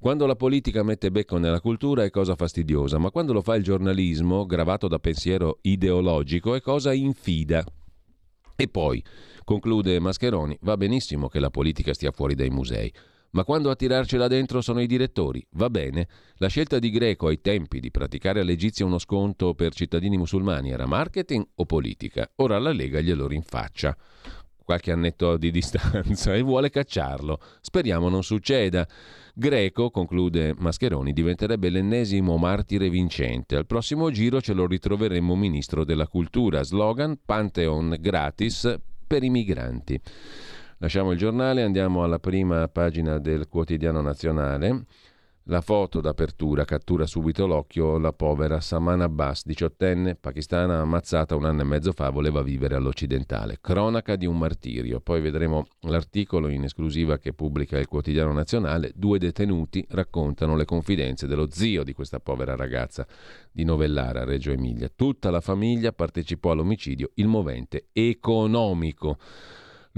Quando 0.00 0.26
la 0.26 0.34
politica 0.34 0.82
mette 0.82 1.12
becco 1.12 1.38
nella 1.38 1.60
cultura 1.60 2.02
è 2.02 2.10
cosa 2.10 2.34
fastidiosa, 2.34 2.98
ma 2.98 3.10
quando 3.10 3.32
lo 3.32 3.42
fa 3.42 3.54
il 3.54 3.62
giornalismo, 3.62 4.44
gravato 4.44 4.88
da 4.88 4.98
pensiero 4.98 5.58
ideologico, 5.62 6.56
è 6.56 6.60
cosa 6.60 6.92
infida. 6.92 7.64
E 8.56 8.66
poi, 8.66 9.00
conclude 9.44 10.00
Mascheroni, 10.00 10.58
va 10.62 10.76
benissimo 10.76 11.28
che 11.28 11.38
la 11.38 11.50
politica 11.50 11.94
stia 11.94 12.10
fuori 12.10 12.34
dai 12.34 12.50
musei. 12.50 12.92
Ma 13.30 13.44
quando 13.44 13.70
a 13.70 13.76
tirarcela 13.76 14.28
dentro 14.28 14.60
sono 14.60 14.80
i 14.80 14.86
direttori, 14.86 15.44
va 15.52 15.68
bene. 15.68 16.08
La 16.36 16.48
scelta 16.48 16.78
di 16.78 16.90
Greco 16.90 17.26
ai 17.26 17.40
tempi 17.40 17.80
di 17.80 17.90
praticare 17.90 18.40
all'Egizia 18.40 18.86
uno 18.86 18.98
sconto 18.98 19.54
per 19.54 19.74
cittadini 19.74 20.16
musulmani 20.16 20.70
era 20.70 20.86
marketing 20.86 21.46
o 21.56 21.66
politica? 21.66 22.30
Ora 22.36 22.58
la 22.58 22.72
Lega 22.72 23.00
glielo 23.00 23.26
rinfaccia. 23.26 23.96
Qualche 24.64 24.90
annetto 24.90 25.36
di 25.36 25.50
distanza 25.52 26.34
e 26.34 26.42
vuole 26.42 26.70
cacciarlo. 26.70 27.38
Speriamo 27.60 28.08
non 28.08 28.24
succeda. 28.24 28.86
Greco, 29.34 29.90
conclude 29.90 30.54
Mascheroni, 30.56 31.12
diventerebbe 31.12 31.68
l'ennesimo 31.68 32.36
martire 32.38 32.88
vincente. 32.88 33.54
Al 33.54 33.66
prossimo 33.66 34.10
giro 34.10 34.40
ce 34.40 34.54
lo 34.54 34.66
ritroveremo 34.66 35.36
ministro 35.36 35.84
della 35.84 36.08
cultura. 36.08 36.62
Slogan 36.62 37.20
Pantheon 37.24 37.96
gratis 38.00 38.76
per 39.06 39.22
i 39.22 39.30
migranti. 39.30 40.00
Lasciamo 40.78 41.12
il 41.12 41.18
giornale, 41.18 41.62
andiamo 41.62 42.02
alla 42.02 42.18
prima 42.18 42.68
pagina 42.68 43.18
del 43.18 43.48
quotidiano 43.48 44.02
nazionale. 44.02 44.84
La 45.44 45.62
foto 45.62 46.02
d'apertura 46.02 46.66
cattura 46.66 47.06
subito 47.06 47.46
l'occhio 47.46 47.96
la 47.96 48.12
povera 48.12 48.60
Saman 48.60 49.00
Abbas, 49.00 49.46
diciottenne, 49.46 50.16
pakistana 50.16 50.80
ammazzata 50.80 51.34
un 51.34 51.46
anno 51.46 51.62
e 51.62 51.64
mezzo 51.64 51.92
fa, 51.92 52.10
voleva 52.10 52.42
vivere 52.42 52.74
all'occidentale. 52.74 53.56
Cronaca 53.58 54.16
di 54.16 54.26
un 54.26 54.36
martirio. 54.36 55.00
Poi 55.00 55.22
vedremo 55.22 55.66
l'articolo 55.82 56.48
in 56.48 56.64
esclusiva 56.64 57.16
che 57.16 57.32
pubblica 57.32 57.78
il 57.78 57.86
quotidiano 57.86 58.34
nazionale. 58.34 58.92
Due 58.94 59.18
detenuti 59.18 59.82
raccontano 59.88 60.56
le 60.56 60.66
confidenze 60.66 61.26
dello 61.26 61.48
zio 61.50 61.84
di 61.84 61.94
questa 61.94 62.20
povera 62.20 62.54
ragazza 62.54 63.06
di 63.50 63.64
Novellara, 63.64 64.24
Reggio 64.24 64.50
Emilia. 64.50 64.90
Tutta 64.94 65.30
la 65.30 65.40
famiglia 65.40 65.92
partecipò 65.92 66.50
all'omicidio, 66.50 67.12
il 67.14 67.28
movente 67.28 67.86
economico. 67.92 69.16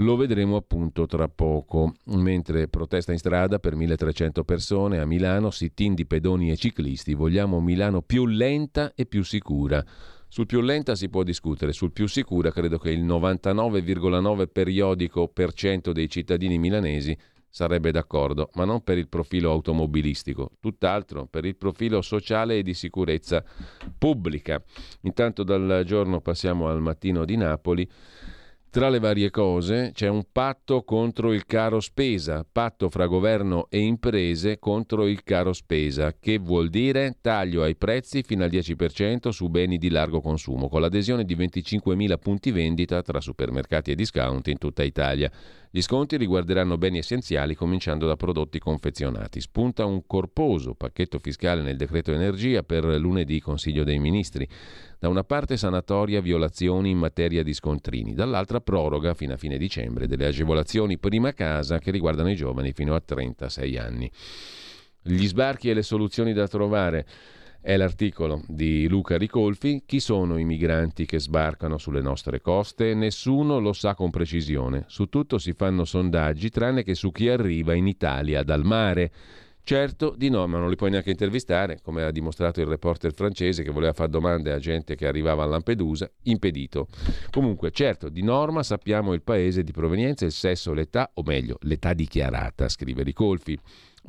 Lo 0.01 0.15
vedremo 0.15 0.55
appunto 0.55 1.05
tra 1.05 1.27
poco. 1.27 1.93
Mentre 2.05 2.69
protesta 2.69 3.11
in 3.11 3.17
strada 3.17 3.59
per 3.59 3.75
1300 3.75 4.45
persone 4.45 4.99
a 4.99 5.05
Milano, 5.05 5.51
sit-in 5.51 5.93
di 5.93 6.05
pedoni 6.05 6.51
e 6.51 6.55
ciclisti, 6.55 7.13
vogliamo 7.13 7.59
Milano 7.59 8.01
più 8.01 8.25
lenta 8.25 8.93
e 8.95 9.05
più 9.05 9.23
sicura. 9.23 9.83
Sul 10.29 10.45
più 10.45 10.61
lenta 10.61 10.95
si 10.95 11.09
può 11.09 11.23
discutere, 11.23 11.73
sul 11.73 11.91
più 11.91 12.07
sicura 12.07 12.51
credo 12.51 12.77
che 12.77 12.91
il 12.91 13.03
99,9 13.03 14.47
periodico 14.49 15.27
per 15.27 15.51
cento 15.51 15.91
dei 15.91 16.07
cittadini 16.07 16.57
milanesi 16.57 17.17
sarebbe 17.49 17.91
d'accordo, 17.91 18.51
ma 18.53 18.63
non 18.63 18.81
per 18.83 18.97
il 18.97 19.09
profilo 19.09 19.51
automobilistico, 19.51 20.51
tutt'altro 20.61 21.25
per 21.25 21.43
il 21.43 21.57
profilo 21.57 22.01
sociale 22.01 22.59
e 22.59 22.63
di 22.63 22.73
sicurezza 22.73 23.43
pubblica. 23.97 24.63
Intanto 25.01 25.43
dal 25.43 25.83
giorno 25.85 26.21
passiamo 26.21 26.69
al 26.69 26.79
mattino 26.79 27.25
di 27.25 27.35
Napoli. 27.35 27.89
Tra 28.71 28.89
le 28.89 28.99
varie 28.99 29.31
cose 29.31 29.89
c'è 29.95 30.07
un 30.09 30.25
patto 30.31 30.83
contro 30.83 31.33
il 31.33 31.47
caro 31.47 31.79
spesa, 31.79 32.45
patto 32.49 32.87
fra 32.87 33.07
governo 33.07 33.65
e 33.67 33.79
imprese 33.79 34.59
contro 34.59 35.07
il 35.07 35.23
caro 35.23 35.53
spesa, 35.53 36.13
che 36.19 36.37
vuol 36.37 36.69
dire 36.69 37.17
taglio 37.19 37.63
ai 37.63 37.75
prezzi 37.75 38.21
fino 38.21 38.43
al 38.43 38.51
10% 38.51 39.29
su 39.29 39.49
beni 39.49 39.79
di 39.79 39.89
largo 39.89 40.21
consumo, 40.21 40.69
con 40.69 40.81
l'adesione 40.81 41.23
di 41.23 41.35
25.000 41.35 42.19
punti 42.19 42.51
vendita 42.51 43.01
tra 43.01 43.19
supermercati 43.19 43.89
e 43.89 43.95
discount 43.95 44.47
in 44.49 44.59
tutta 44.59 44.83
Italia. 44.83 45.31
Gli 45.71 45.81
sconti 45.81 46.17
riguarderanno 46.17 46.79
beni 46.79 46.97
essenziali 46.97 47.53
cominciando 47.53 48.07
da 48.07 48.15
prodotti 48.15 48.57
confezionati. 48.57 49.39
Spunta 49.39 49.85
un 49.85 50.07
corposo 50.07 50.73
pacchetto 50.73 51.19
fiscale 51.19 51.61
nel 51.61 51.77
decreto 51.77 52.11
energia 52.11 52.63
per 52.63 52.85
lunedì 52.85 53.39
Consiglio 53.39 53.83
dei 53.83 53.99
Ministri. 53.99 54.47
Da 54.97 55.09
una 55.09 55.23
parte 55.23 55.57
sanatoria 55.57 56.21
violazioni 56.21 56.89
in 56.89 56.97
materia 56.97 57.43
di 57.43 57.53
scontrini, 57.53 58.15
dall'altra 58.15 58.61
proroga 58.61 59.13
fino 59.13 59.33
a 59.33 59.37
fine 59.37 59.59
dicembre 59.59 60.07
delle 60.07 60.25
agevolazioni 60.25 60.97
prima 60.97 61.33
casa 61.33 61.77
che 61.77 61.91
riguardano 61.91 62.31
i 62.31 62.35
giovani 62.35 62.73
fino 62.73 62.95
a 62.95 62.99
36 62.99 63.77
anni. 63.77 64.11
Gli 65.03 65.27
sbarchi 65.27 65.69
e 65.69 65.75
le 65.75 65.83
soluzioni 65.83 66.33
da 66.33 66.47
trovare. 66.47 67.05
È 67.61 67.75
l'articolo 67.75 68.41
di 68.47 68.87
Luca 68.87 69.17
Ricolfi. 69.17 69.83
Chi 69.85 69.99
sono 69.99 70.37
i 70.37 70.45
migranti 70.45 71.05
che 71.05 71.19
sbarcano 71.19 71.77
sulle 71.77 71.99
nostre 71.99 72.39
coste? 72.39 72.93
Nessuno 72.93 73.59
lo 73.59 73.73
sa 73.73 73.95
con 73.95 74.09
precisione. 74.11 74.85
Su 74.87 75.07
tutto 75.07 75.37
si 75.37 75.51
fanno 75.51 75.83
sondaggi, 75.83 76.49
tranne 76.49 76.83
che 76.83 76.95
su 76.95 77.11
chi 77.11 77.27
arriva 77.27 77.73
in 77.73 77.87
Italia 77.87 78.43
dal 78.43 78.63
mare. 78.63 79.11
Certo 79.61 80.15
di 80.17 80.29
no, 80.29 80.47
ma 80.47 80.57
non 80.57 80.69
li 80.69 80.77
puoi 80.77 80.89
neanche 80.89 81.11
intervistare, 81.11 81.79
come 81.83 82.03
ha 82.03 82.11
dimostrato 82.11 82.61
il 82.61 82.65
reporter 82.65 83.13
francese 83.13 83.61
che 83.61 83.71
voleva 83.71 83.91
fare 83.91 84.09
domande 84.09 84.53
a 84.53 84.57
gente 84.57 84.95
che 84.95 85.05
arrivava 85.05 85.43
a 85.43 85.47
Lampedusa, 85.47 86.09
impedito. 86.23 86.87
Comunque, 87.29 87.71
certo, 87.71 88.07
di 88.07 88.23
norma 88.23 88.63
sappiamo 88.63 89.13
il 89.13 89.21
paese 89.21 89.63
di 89.63 89.73
provenienza, 89.73 90.23
il 90.23 90.31
sesso, 90.31 90.71
l'età, 90.71 91.11
o 91.13 91.23
meglio, 91.23 91.57
l'età 91.63 91.93
dichiarata, 91.93 92.69
scrive 92.69 93.03
Ricolfi 93.03 93.59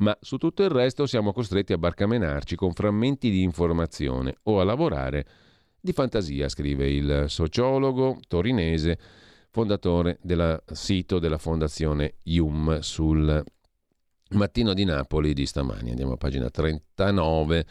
ma 0.01 0.17
su 0.19 0.37
tutto 0.37 0.63
il 0.63 0.69
resto 0.69 1.05
siamo 1.05 1.31
costretti 1.31 1.73
a 1.73 1.77
barcamenarci 1.77 2.55
con 2.55 2.73
frammenti 2.73 3.29
di 3.29 3.41
informazione 3.41 4.35
o 4.43 4.59
a 4.59 4.63
lavorare 4.63 5.25
di 5.79 5.93
fantasia, 5.93 6.49
scrive 6.49 6.89
il 6.89 7.25
sociologo 7.27 8.19
torinese, 8.27 8.97
fondatore 9.49 10.19
del 10.21 10.61
sito 10.71 11.19
della 11.19 11.37
fondazione 11.37 12.15
IUM 12.23 12.79
sul 12.79 13.43
Mattino 14.31 14.73
di 14.73 14.85
Napoli 14.85 15.33
di 15.33 15.45
stamani. 15.45 15.89
Andiamo 15.89 16.13
a 16.13 16.17
pagina 16.17 16.49
39 16.49 17.65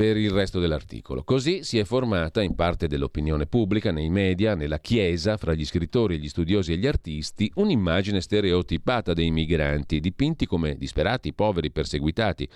per 0.00 0.16
il 0.16 0.30
resto 0.30 0.60
dell'articolo. 0.60 1.24
Così 1.24 1.62
si 1.62 1.78
è 1.78 1.84
formata 1.84 2.40
in 2.40 2.54
parte 2.54 2.86
dell'opinione 2.86 3.44
pubblica, 3.44 3.92
nei 3.92 4.08
media, 4.08 4.54
nella 4.54 4.78
Chiesa, 4.78 5.36
fra 5.36 5.52
gli 5.52 5.66
scrittori, 5.66 6.18
gli 6.18 6.28
studiosi 6.30 6.72
e 6.72 6.78
gli 6.78 6.86
artisti, 6.86 7.52
un'immagine 7.56 8.22
stereotipata 8.22 9.12
dei 9.12 9.30
migranti, 9.30 10.00
dipinti 10.00 10.46
come 10.46 10.78
disperati, 10.78 11.34
poveri, 11.34 11.70
perseguitati, 11.70 12.48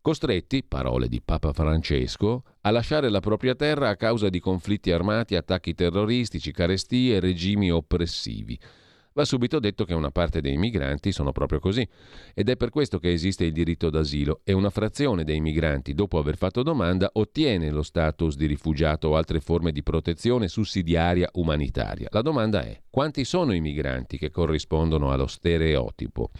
costretti, 0.00 0.64
parole 0.66 1.08
di 1.08 1.20
Papa 1.22 1.52
Francesco, 1.52 2.44
a 2.62 2.70
lasciare 2.70 3.10
la 3.10 3.20
propria 3.20 3.54
terra 3.54 3.90
a 3.90 3.96
causa 3.96 4.30
di 4.30 4.40
conflitti 4.40 4.90
armati, 4.90 5.36
attacchi 5.36 5.74
terroristici, 5.74 6.50
carestie 6.50 7.16
e 7.16 7.20
regimi 7.20 7.70
oppressivi. 7.70 8.58
Va 9.16 9.24
subito 9.24 9.58
detto 9.58 9.86
che 9.86 9.94
una 9.94 10.10
parte 10.10 10.42
dei 10.42 10.58
migranti 10.58 11.10
sono 11.10 11.32
proprio 11.32 11.58
così 11.58 11.88
ed 12.34 12.50
è 12.50 12.56
per 12.58 12.68
questo 12.68 12.98
che 12.98 13.10
esiste 13.10 13.46
il 13.46 13.52
diritto 13.52 13.88
d'asilo 13.88 14.42
e 14.44 14.52
una 14.52 14.68
frazione 14.68 15.24
dei 15.24 15.40
migranti, 15.40 15.94
dopo 15.94 16.18
aver 16.18 16.36
fatto 16.36 16.62
domanda, 16.62 17.08
ottiene 17.14 17.70
lo 17.70 17.82
status 17.82 18.36
di 18.36 18.44
rifugiato 18.44 19.08
o 19.08 19.16
altre 19.16 19.40
forme 19.40 19.72
di 19.72 19.82
protezione 19.82 20.48
sussidiaria 20.48 21.30
umanitaria. 21.32 22.08
La 22.10 22.20
domanda 22.20 22.60
è 22.60 22.78
quanti 22.90 23.24
sono 23.24 23.54
i 23.54 23.60
migranti 23.60 24.18
che 24.18 24.30
corrispondono 24.30 25.10
allo 25.10 25.26
stereotipo? 25.26 26.30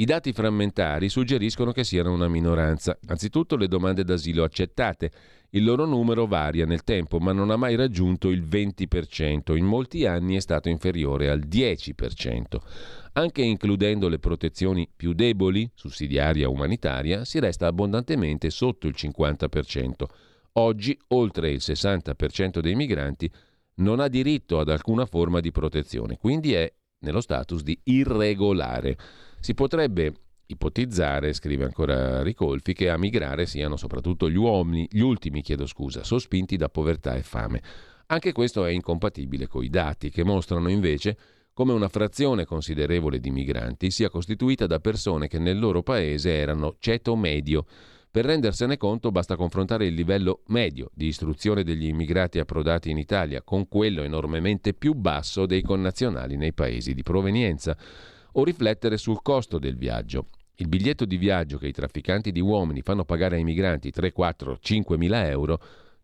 I 0.00 0.06
dati 0.06 0.32
frammentari 0.32 1.10
suggeriscono 1.10 1.72
che 1.72 1.84
siano 1.84 2.10
una 2.10 2.26
minoranza. 2.26 2.98
Anzitutto 3.08 3.56
le 3.56 3.68
domande 3.68 4.02
d'asilo 4.02 4.44
accettate 4.44 5.10
il 5.50 5.62
loro 5.62 5.84
numero 5.84 6.26
varia 6.26 6.64
nel 6.64 6.84
tempo, 6.84 7.18
ma 7.18 7.32
non 7.32 7.50
ha 7.50 7.56
mai 7.56 7.76
raggiunto 7.76 8.30
il 8.30 8.42
20%, 8.42 9.54
in 9.54 9.66
molti 9.66 10.06
anni 10.06 10.36
è 10.36 10.40
stato 10.40 10.70
inferiore 10.70 11.28
al 11.28 11.40
10%. 11.40 12.42
Anche 13.12 13.42
includendo 13.42 14.08
le 14.08 14.18
protezioni 14.18 14.88
più 14.90 15.12
deboli, 15.12 15.70
sussidiaria 15.74 16.48
umanitaria, 16.48 17.26
si 17.26 17.38
resta 17.38 17.66
abbondantemente 17.66 18.48
sotto 18.48 18.86
il 18.86 18.94
50%. 18.96 20.04
Oggi 20.52 20.98
oltre 21.08 21.50
il 21.50 21.60
60% 21.62 22.60
dei 22.60 22.74
migranti 22.74 23.30
non 23.80 24.00
ha 24.00 24.08
diritto 24.08 24.60
ad 24.60 24.70
alcuna 24.70 25.04
forma 25.04 25.40
di 25.40 25.52
protezione, 25.52 26.16
quindi 26.16 26.54
è 26.54 26.72
nello 27.00 27.20
status 27.20 27.62
di 27.62 27.78
irregolare. 27.84 28.96
Si 29.40 29.54
potrebbe 29.54 30.12
ipotizzare, 30.46 31.32
scrive 31.32 31.64
ancora 31.64 32.22
Ricolfi, 32.22 32.74
che 32.74 32.90
a 32.90 32.98
migrare 32.98 33.46
siano 33.46 33.76
soprattutto 33.76 34.28
gli 34.28 34.36
uomini, 34.36 34.86
gli 34.90 35.00
ultimi, 35.00 35.40
chiedo 35.40 35.64
scusa, 35.64 36.04
sospinti 36.04 36.56
da 36.58 36.68
povertà 36.68 37.14
e 37.14 37.22
fame. 37.22 37.62
Anche 38.06 38.32
questo 38.32 38.66
è 38.66 38.70
incompatibile 38.70 39.46
con 39.46 39.64
i 39.64 39.70
dati 39.70 40.10
che 40.10 40.24
mostrano 40.24 40.68
invece 40.68 41.16
come 41.54 41.72
una 41.72 41.88
frazione 41.88 42.44
considerevole 42.44 43.18
di 43.18 43.30
migranti 43.30 43.90
sia 43.90 44.10
costituita 44.10 44.66
da 44.66 44.78
persone 44.78 45.26
che 45.26 45.38
nel 45.38 45.58
loro 45.58 45.82
paese 45.82 46.36
erano 46.36 46.76
ceto 46.78 47.16
medio. 47.16 47.64
Per 48.10 48.24
rendersene 48.24 48.76
conto 48.76 49.10
basta 49.10 49.36
confrontare 49.36 49.86
il 49.86 49.94
livello 49.94 50.42
medio 50.48 50.90
di 50.92 51.06
istruzione 51.06 51.62
degli 51.62 51.86
immigrati 51.86 52.40
approdati 52.40 52.90
in 52.90 52.98
Italia 52.98 53.40
con 53.42 53.68
quello 53.68 54.02
enormemente 54.02 54.74
più 54.74 54.94
basso 54.94 55.46
dei 55.46 55.62
connazionali 55.62 56.36
nei 56.36 56.52
paesi 56.52 56.92
di 56.92 57.02
provenienza 57.02 57.76
o 58.32 58.44
riflettere 58.44 58.96
sul 58.96 59.22
costo 59.22 59.58
del 59.58 59.76
viaggio. 59.76 60.26
Il 60.56 60.68
biglietto 60.68 61.04
di 61.04 61.16
viaggio 61.16 61.56
che 61.58 61.68
i 61.68 61.72
trafficanti 61.72 62.32
di 62.32 62.40
uomini 62.40 62.82
fanno 62.82 63.04
pagare 63.04 63.36
ai 63.36 63.44
migranti 63.44 63.90
3, 63.90 64.12
4, 64.12 64.58
5 64.60 64.96
mila 64.98 65.26
euro 65.26 65.60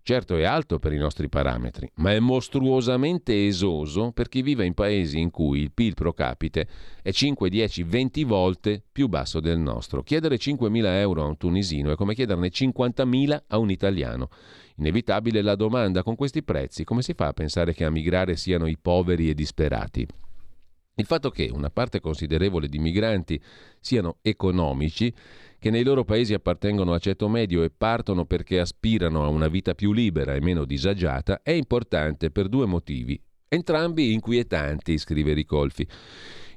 certo 0.06 0.36
è 0.36 0.44
alto 0.44 0.78
per 0.78 0.92
i 0.92 0.98
nostri 0.98 1.28
parametri, 1.28 1.90
ma 1.96 2.12
è 2.12 2.20
mostruosamente 2.20 3.44
esoso 3.48 4.12
per 4.12 4.28
chi 4.28 4.40
vive 4.40 4.64
in 4.64 4.72
paesi 4.72 5.18
in 5.18 5.32
cui 5.32 5.62
il 5.62 5.72
PIL 5.72 5.94
pro 5.94 6.12
capite 6.12 6.68
è 7.02 7.10
5, 7.10 7.50
10, 7.50 7.82
20 7.82 8.22
volte 8.22 8.84
più 8.92 9.08
basso 9.08 9.40
del 9.40 9.58
nostro. 9.58 10.04
Chiedere 10.04 10.36
5.000 10.36 10.84
euro 11.00 11.24
a 11.24 11.26
un 11.26 11.36
tunisino 11.36 11.90
è 11.90 11.96
come 11.96 12.14
chiederne 12.14 12.52
50.000 12.52 13.42
a 13.48 13.58
un 13.58 13.70
italiano. 13.70 14.28
Inevitabile 14.76 15.42
la 15.42 15.56
domanda, 15.56 16.04
con 16.04 16.14
questi 16.14 16.44
prezzi 16.44 16.84
come 16.84 17.02
si 17.02 17.14
fa 17.14 17.26
a 17.26 17.32
pensare 17.32 17.74
che 17.74 17.84
a 17.84 17.90
migrare 17.90 18.36
siano 18.36 18.68
i 18.68 18.78
poveri 18.80 19.28
e 19.28 19.34
disperati? 19.34 20.06
Il 20.98 21.04
fatto 21.04 21.28
che 21.28 21.50
una 21.52 21.68
parte 21.68 22.00
considerevole 22.00 22.68
di 22.68 22.78
migranti 22.78 23.38
siano 23.80 24.16
economici, 24.22 25.12
che 25.58 25.68
nei 25.68 25.84
loro 25.84 26.04
paesi 26.04 26.32
appartengono 26.32 26.94
a 26.94 26.98
ceto 26.98 27.28
medio 27.28 27.62
e 27.62 27.70
partono 27.70 28.24
perché 28.24 28.58
aspirano 28.58 29.22
a 29.22 29.28
una 29.28 29.48
vita 29.48 29.74
più 29.74 29.92
libera 29.92 30.34
e 30.34 30.40
meno 30.40 30.64
disagiata, 30.64 31.42
è 31.42 31.50
importante 31.50 32.30
per 32.30 32.48
due 32.48 32.64
motivi, 32.64 33.20
entrambi 33.48 34.12
inquietanti, 34.12 34.98
scrive 34.98 35.32
Ricolfi. 35.32 35.86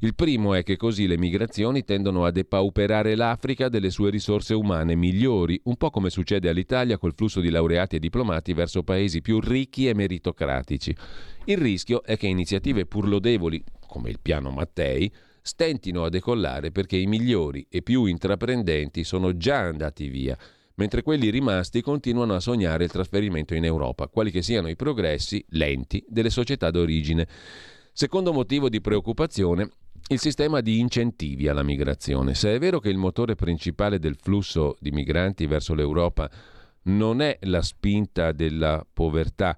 Il 0.02 0.15
primo 0.15 0.54
è 0.54 0.63
che 0.63 0.78
così 0.78 1.08
le 1.08 1.17
migrazioni 1.17 1.84
tendono 1.84 2.23
a 2.23 2.32
depauperare 2.32 3.15
l'Africa 3.15 3.67
delle 3.67 3.89
sue 3.89 4.10
risorse 4.10 4.54
umane 4.54 4.95
migliori, 4.95 5.60
un 5.65 5.75
po' 5.75 5.89
come 5.89 6.10
succede 6.10 6.47
all'Italia 6.47 6.97
col 6.97 7.13
flusso 7.13 7.41
di 7.41 7.49
laureati 7.49 7.97
e 7.97 7.99
diplomati 7.99 8.54
verso 8.54 8.84
paesi 8.84 9.21
più 9.21 9.41
ricchi 9.41 9.89
e 9.89 9.93
meritocratici. 9.93 10.95
Il 11.45 11.58
rischio 11.58 12.02
è 12.04 12.15
che 12.15 12.28
iniziative 12.28 12.86
pur 12.86 13.10
lodevoli, 13.10 13.62
come 13.88 14.10
il 14.10 14.19
piano 14.21 14.52
Mattei, 14.52 15.12
stentino 15.41 16.06
a 16.06 16.10
decollare 16.10 16.71
perché 16.71 16.95
i 16.95 17.06
migliori 17.06 17.65
e 17.69 17.82
più 17.82 18.06
intraprendenti 18.06 19.04
sono 19.04 19.36
già 19.36 19.58
andati 19.58 20.08
via, 20.08 20.38
mentre 20.79 21.03
quelli 21.03 21.29
rimasti 21.29 21.81
continuano 21.81 22.35
a 22.35 22.39
sognare 22.39 22.85
il 22.85 22.89
trasferimento 22.89 23.53
in 23.53 23.65
Europa, 23.65 24.07
quali 24.07 24.31
che 24.31 24.41
siano 24.41 24.69
i 24.69 24.77
progressi 24.77 25.43
lenti 25.49 26.01
delle 26.07 26.29
società 26.29 26.71
d'origine. 26.71 27.27
Secondo 27.91 28.31
motivo 28.31 28.69
di 28.69 28.79
preoccupazione 28.79 29.69
il 30.07 30.19
sistema 30.19 30.61
di 30.61 30.79
incentivi 30.79 31.49
alla 31.49 31.63
migrazione. 31.63 32.33
Se 32.33 32.55
è 32.55 32.59
vero 32.59 32.79
che 32.79 32.87
il 32.87 32.97
motore 32.97 33.35
principale 33.35 33.99
del 33.99 34.15
flusso 34.15 34.77
di 34.79 34.91
migranti 34.91 35.45
verso 35.47 35.73
l'Europa 35.73 36.31
non 36.83 37.21
è 37.21 37.37
la 37.41 37.61
spinta 37.61 38.31
della 38.31 38.87
povertà 38.91 39.57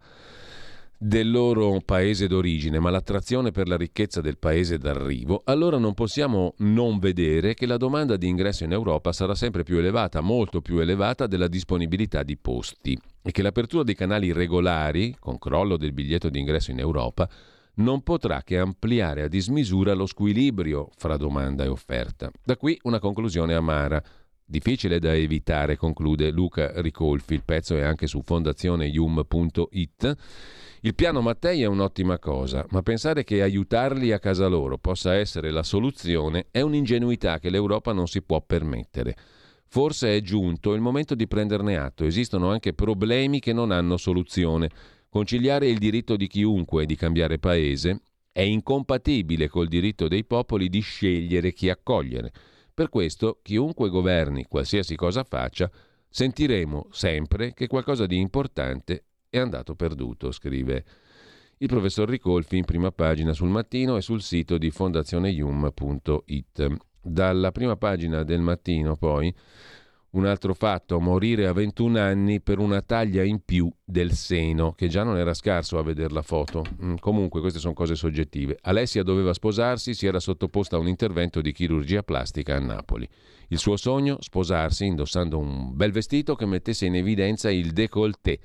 del 1.03 1.31
loro 1.31 1.81
paese 1.83 2.27
d'origine, 2.27 2.77
ma 2.77 2.91
l'attrazione 2.91 3.49
per 3.49 3.67
la 3.67 3.75
ricchezza 3.75 4.21
del 4.21 4.37
paese 4.37 4.77
d'arrivo, 4.77 5.41
allora 5.45 5.79
non 5.79 5.95
possiamo 5.95 6.53
non 6.59 6.99
vedere 6.99 7.55
che 7.55 7.65
la 7.65 7.77
domanda 7.77 8.17
di 8.17 8.27
ingresso 8.27 8.65
in 8.65 8.71
Europa 8.71 9.11
sarà 9.11 9.33
sempre 9.33 9.63
più 9.63 9.79
elevata, 9.79 10.21
molto 10.21 10.61
più 10.61 10.77
elevata 10.77 11.25
della 11.25 11.47
disponibilità 11.47 12.21
di 12.21 12.37
posti 12.37 12.95
e 13.23 13.31
che 13.31 13.41
l'apertura 13.41 13.81
dei 13.81 13.95
canali 13.95 14.31
regolari, 14.31 15.15
con 15.17 15.39
crollo 15.39 15.75
del 15.75 15.91
biglietto 15.91 16.29
di 16.29 16.37
ingresso 16.37 16.69
in 16.69 16.77
Europa, 16.77 17.27
non 17.75 18.03
potrà 18.03 18.43
che 18.43 18.59
ampliare 18.59 19.23
a 19.23 19.27
dismisura 19.27 19.95
lo 19.95 20.05
squilibrio 20.05 20.91
fra 20.97 21.17
domanda 21.17 21.63
e 21.63 21.67
offerta. 21.67 22.29
Da 22.43 22.55
qui 22.57 22.77
una 22.83 22.99
conclusione 22.99 23.55
amara. 23.55 23.99
Difficile 24.45 24.99
da 24.99 25.15
evitare, 25.15 25.77
conclude 25.77 26.29
Luca 26.29 26.79
Ricolfi, 26.79 27.33
il 27.33 27.43
pezzo 27.43 27.75
è 27.75 27.81
anche 27.81 28.05
su 28.05 28.21
fondazioneium.it. 28.21 30.17
Il 30.83 30.95
piano 30.95 31.21
Mattei 31.21 31.61
è 31.61 31.67
un'ottima 31.67 32.17
cosa, 32.17 32.65
ma 32.71 32.81
pensare 32.81 33.23
che 33.23 33.43
aiutarli 33.43 34.11
a 34.11 34.17
casa 34.17 34.47
loro 34.47 34.79
possa 34.79 35.13
essere 35.13 35.51
la 35.51 35.61
soluzione 35.61 36.47
è 36.49 36.61
un'ingenuità 36.61 37.37
che 37.37 37.51
l'Europa 37.51 37.93
non 37.93 38.07
si 38.07 38.23
può 38.23 38.41
permettere. 38.41 39.15
Forse 39.67 40.17
è 40.17 40.21
giunto 40.21 40.73
il 40.73 40.81
momento 40.81 41.13
di 41.13 41.27
prenderne 41.27 41.77
atto, 41.77 42.03
esistono 42.03 42.49
anche 42.49 42.73
problemi 42.73 43.39
che 43.39 43.53
non 43.53 43.69
hanno 43.69 43.95
soluzione. 43.95 44.71
Conciliare 45.07 45.67
il 45.67 45.77
diritto 45.77 46.15
di 46.15 46.25
chiunque 46.25 46.87
di 46.87 46.95
cambiare 46.95 47.37
paese 47.37 48.01
è 48.31 48.41
incompatibile 48.41 49.49
col 49.49 49.67
diritto 49.67 50.07
dei 50.07 50.25
popoli 50.25 50.67
di 50.67 50.79
scegliere 50.79 51.53
chi 51.53 51.69
accogliere. 51.69 52.31
Per 52.73 52.89
questo, 52.89 53.37
chiunque 53.43 53.89
governi, 53.89 54.45
qualsiasi 54.45 54.95
cosa 54.95 55.23
faccia, 55.23 55.69
sentiremo 56.09 56.87
sempre 56.89 57.53
che 57.53 57.67
qualcosa 57.67 58.07
di 58.07 58.17
importante 58.17 59.03
è 59.31 59.39
andato 59.39 59.75
perduto, 59.75 60.31
scrive 60.31 60.83
il 61.57 61.67
professor 61.67 62.07
Ricolfi 62.09 62.57
in 62.57 62.65
prima 62.65 62.91
pagina 62.91 63.31
sul 63.33 63.47
mattino 63.47 63.95
e 63.95 64.01
sul 64.01 64.21
sito 64.21 64.57
di 64.57 64.69
fondazioneium.it. 64.71 66.67
Dalla 67.03 67.51
prima 67.51 67.77
pagina 67.77 68.23
del 68.23 68.41
mattino 68.41 68.97
poi 68.97 69.33
un 70.11 70.25
altro 70.25 70.53
fatto, 70.53 70.99
morire 70.99 71.47
a 71.47 71.53
21 71.53 71.97
anni 71.97 72.41
per 72.41 72.59
una 72.59 72.81
taglia 72.81 73.23
in 73.23 73.45
più 73.45 73.71
del 73.81 74.11
seno, 74.11 74.73
che 74.73 74.89
già 74.89 75.03
non 75.03 75.17
era 75.17 75.33
scarso 75.33 75.77
a 75.77 75.83
vedere 75.83 76.13
la 76.13 76.21
foto. 76.21 76.65
Mm, 76.83 76.95
comunque 76.95 77.39
queste 77.39 77.59
sono 77.59 77.73
cose 77.73 77.95
soggettive. 77.95 78.57
Alessia 78.63 79.03
doveva 79.03 79.33
sposarsi, 79.33 79.93
si 79.93 80.07
era 80.07 80.19
sottoposta 80.19 80.75
a 80.75 80.79
un 80.79 80.89
intervento 80.89 81.39
di 81.39 81.53
chirurgia 81.53 82.03
plastica 82.03 82.57
a 82.57 82.59
Napoli. 82.59 83.07
Il 83.47 83.57
suo 83.57 83.77
sogno, 83.77 84.17
sposarsi 84.19 84.85
indossando 84.85 85.37
un 85.37 85.73
bel 85.75 85.93
vestito 85.93 86.35
che 86.35 86.45
mettesse 86.45 86.85
in 86.85 86.95
evidenza 86.95 87.49
il 87.49 87.71
décolleté. 87.71 88.39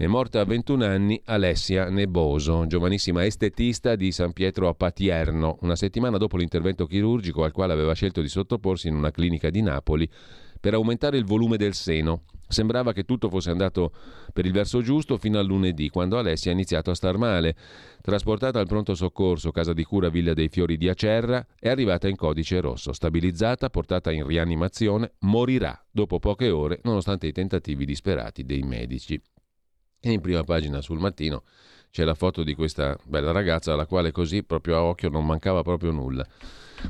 È 0.00 0.06
morta 0.06 0.40
a 0.40 0.44
21 0.46 0.82
anni 0.82 1.20
Alessia 1.26 1.90
Neboso, 1.90 2.66
giovanissima 2.66 3.26
estetista 3.26 3.96
di 3.96 4.12
San 4.12 4.32
Pietro 4.32 4.66
a 4.66 4.72
Patierno, 4.72 5.58
una 5.60 5.76
settimana 5.76 6.16
dopo 6.16 6.38
l'intervento 6.38 6.86
chirurgico 6.86 7.44
al 7.44 7.52
quale 7.52 7.74
aveva 7.74 7.92
scelto 7.92 8.22
di 8.22 8.28
sottoporsi 8.28 8.88
in 8.88 8.94
una 8.94 9.10
clinica 9.10 9.50
di 9.50 9.60
Napoli 9.60 10.08
per 10.58 10.72
aumentare 10.72 11.18
il 11.18 11.26
volume 11.26 11.58
del 11.58 11.74
seno. 11.74 12.22
Sembrava 12.48 12.94
che 12.94 13.04
tutto 13.04 13.28
fosse 13.28 13.50
andato 13.50 13.92
per 14.32 14.46
il 14.46 14.52
verso 14.52 14.80
giusto 14.80 15.18
fino 15.18 15.38
a 15.38 15.42
lunedì, 15.42 15.90
quando 15.90 16.16
Alessia 16.16 16.50
ha 16.50 16.54
iniziato 16.54 16.90
a 16.90 16.94
star 16.94 17.18
male. 17.18 17.54
Trasportata 18.00 18.58
al 18.58 18.66
pronto 18.66 18.94
soccorso, 18.94 19.50
casa 19.50 19.74
di 19.74 19.84
cura 19.84 20.08
Villa 20.08 20.32
dei 20.32 20.48
Fiori 20.48 20.78
di 20.78 20.88
Acerra, 20.88 21.46
è 21.58 21.68
arrivata 21.68 22.08
in 22.08 22.16
codice 22.16 22.58
rosso. 22.62 22.94
Stabilizzata, 22.94 23.68
portata 23.68 24.10
in 24.10 24.26
rianimazione, 24.26 25.12
morirà 25.18 25.78
dopo 25.90 26.18
poche 26.18 26.48
ore, 26.48 26.80
nonostante 26.84 27.26
i 27.26 27.32
tentativi 27.32 27.84
disperati 27.84 28.44
dei 28.44 28.62
medici. 28.62 29.20
E 30.00 30.10
in 30.10 30.20
prima 30.20 30.42
pagina 30.44 30.80
sul 30.80 30.98
mattino 30.98 31.42
c'è 31.90 32.04
la 32.04 32.14
foto 32.14 32.42
di 32.42 32.54
questa 32.54 32.96
bella 33.04 33.32
ragazza 33.32 33.72
alla 33.72 33.86
quale 33.86 34.12
così 34.12 34.42
proprio 34.42 34.76
a 34.76 34.82
occhio 34.82 35.08
non 35.08 35.26
mancava 35.26 35.62
proprio 35.62 35.90
nulla. 35.90 36.26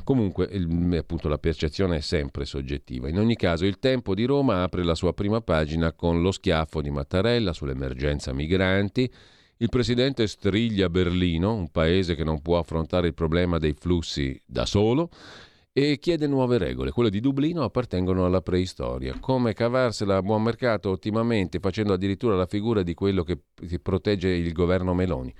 Comunque, 0.03 0.47
il, 0.51 0.95
appunto, 0.97 1.27
la 1.27 1.37
percezione 1.37 1.97
è 1.97 2.01
sempre 2.01 2.45
soggettiva. 2.45 3.09
In 3.09 3.19
ogni 3.19 3.35
caso, 3.35 3.65
il 3.65 3.79
Tempo 3.79 4.15
di 4.15 4.23
Roma 4.23 4.63
apre 4.63 4.83
la 4.83 4.95
sua 4.95 5.13
prima 5.13 5.41
pagina 5.41 5.91
con 5.91 6.21
lo 6.21 6.31
schiaffo 6.31 6.81
di 6.81 6.89
Mattarella 6.89 7.51
sull'emergenza 7.51 8.31
migranti. 8.31 9.11
Il 9.57 9.69
presidente 9.69 10.27
striglia 10.27 10.89
Berlino, 10.89 11.53
un 11.53 11.69
paese 11.69 12.15
che 12.15 12.23
non 12.23 12.41
può 12.41 12.57
affrontare 12.57 13.07
il 13.07 13.13
problema 13.13 13.57
dei 13.57 13.73
flussi 13.73 14.39
da 14.45 14.65
solo, 14.65 15.09
e 15.73 15.99
chiede 15.99 16.27
nuove 16.27 16.57
regole. 16.57 16.91
Quelle 16.91 17.09
di 17.09 17.21
Dublino 17.21 17.63
appartengono 17.63 18.25
alla 18.25 18.41
preistoria. 18.41 19.17
Come 19.19 19.53
cavarsela 19.53 20.17
a 20.17 20.21
buon 20.21 20.43
mercato 20.43 20.89
ottimamente, 20.89 21.59
facendo 21.59 21.93
addirittura 21.93 22.35
la 22.35 22.45
figura 22.45 22.83
di 22.83 22.93
quello 22.93 23.23
che, 23.23 23.39
protegge 23.81 24.29
il 24.29 24.51
governo 24.51 24.93
Meloni. 24.93 25.33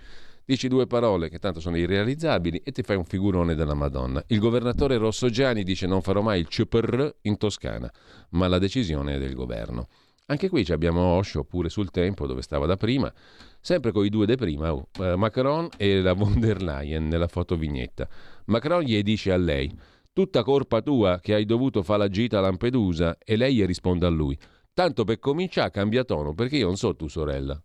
Dici 0.44 0.68
due 0.68 0.88
parole 0.88 1.30
che 1.30 1.40
tanto 1.40 1.60
sono 1.60 1.78
irrealizzabili 1.78 2.62
e 2.64 2.72
ti 2.72 2.82
fai 2.82 2.96
un 2.96 3.06
figurone 3.06 3.56
della 3.56 3.74
Madonna. 3.74 4.24
Il 4.28 4.40
governatore 4.40 4.98
Rossogiani 4.98 5.64
dice 5.64 5.86
non 5.86 6.02
farò 6.02 6.22
mai 6.22 6.40
il 6.40 6.48
CPR 6.48 7.18
in 7.22 7.38
Toscana, 7.38 7.92
ma 8.32 8.48
la 8.48 8.58
decisione 8.58 9.16
è 9.16 9.20
del 9.20 9.34
governo. 9.34 9.88
Anche 10.26 10.50
qui 10.50 10.66
abbiamo 10.70 11.02
Osho 11.02 11.44
pure 11.44 11.68
sul 11.68 11.92
tempo 11.92 12.26
dove 12.26 12.42
stava 12.42 12.66
da 12.66 12.78
prima, 12.78 13.12
sempre 13.60 13.92
con 13.92 14.06
i 14.06 14.10
due 14.10 14.26
de 14.26 14.36
prima, 14.36 14.74
oh, 14.74 14.88
eh, 15.00 15.16
Macron 15.16 15.68
e 15.78 16.02
la 16.02 16.14
von 16.14 16.40
der 16.40 16.62
Leyen 16.62 17.08
nella 17.08 17.28
fotovignetta. 17.28 18.08
Macron 18.46 18.82
gli 18.82 19.02
dice 19.04 19.34
a 19.34 19.38
lei, 19.38 19.70
tutta 20.14 20.44
colpa 20.44 20.82
tua 20.82 21.20
che 21.20 21.34
hai 21.34 21.46
dovuto 21.46 21.84
fare 21.84 22.00
la 22.00 22.10
gita 22.10 22.38
a 22.38 22.42
Lampedusa 22.42 23.18
e 23.18 23.36
lei 23.36 23.56
gli 23.56 23.66
risponde 23.66 24.06
a 24.06 24.10
lui, 24.10 24.38
tanto 24.74 25.04
per 25.04 25.20
cominciare 25.20 25.72
cambia 25.72 26.04
tono 26.04 26.34
perché 26.34 26.58
io 26.58 26.68
non 26.68 26.78
so 26.78 26.96
tu 26.96 27.08
sorella. 27.08 27.62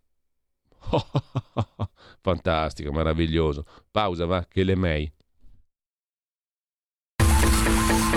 Fantastico, 2.21 2.93
meraviglioso. 2.93 3.65
Pausa, 3.91 4.27
va, 4.27 4.47
che 4.47 4.63
le 4.63 4.77
mei. 4.77 5.13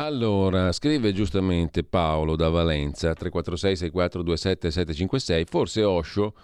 Allora, 0.00 0.72
scrive 0.72 1.12
giustamente 1.12 1.84
Paolo 1.84 2.34
da 2.34 2.48
Valenza, 2.48 3.12
346 3.12 3.76
6427 3.76 4.70
756, 4.70 5.44
forse 5.44 5.84
Osho, 5.84 6.34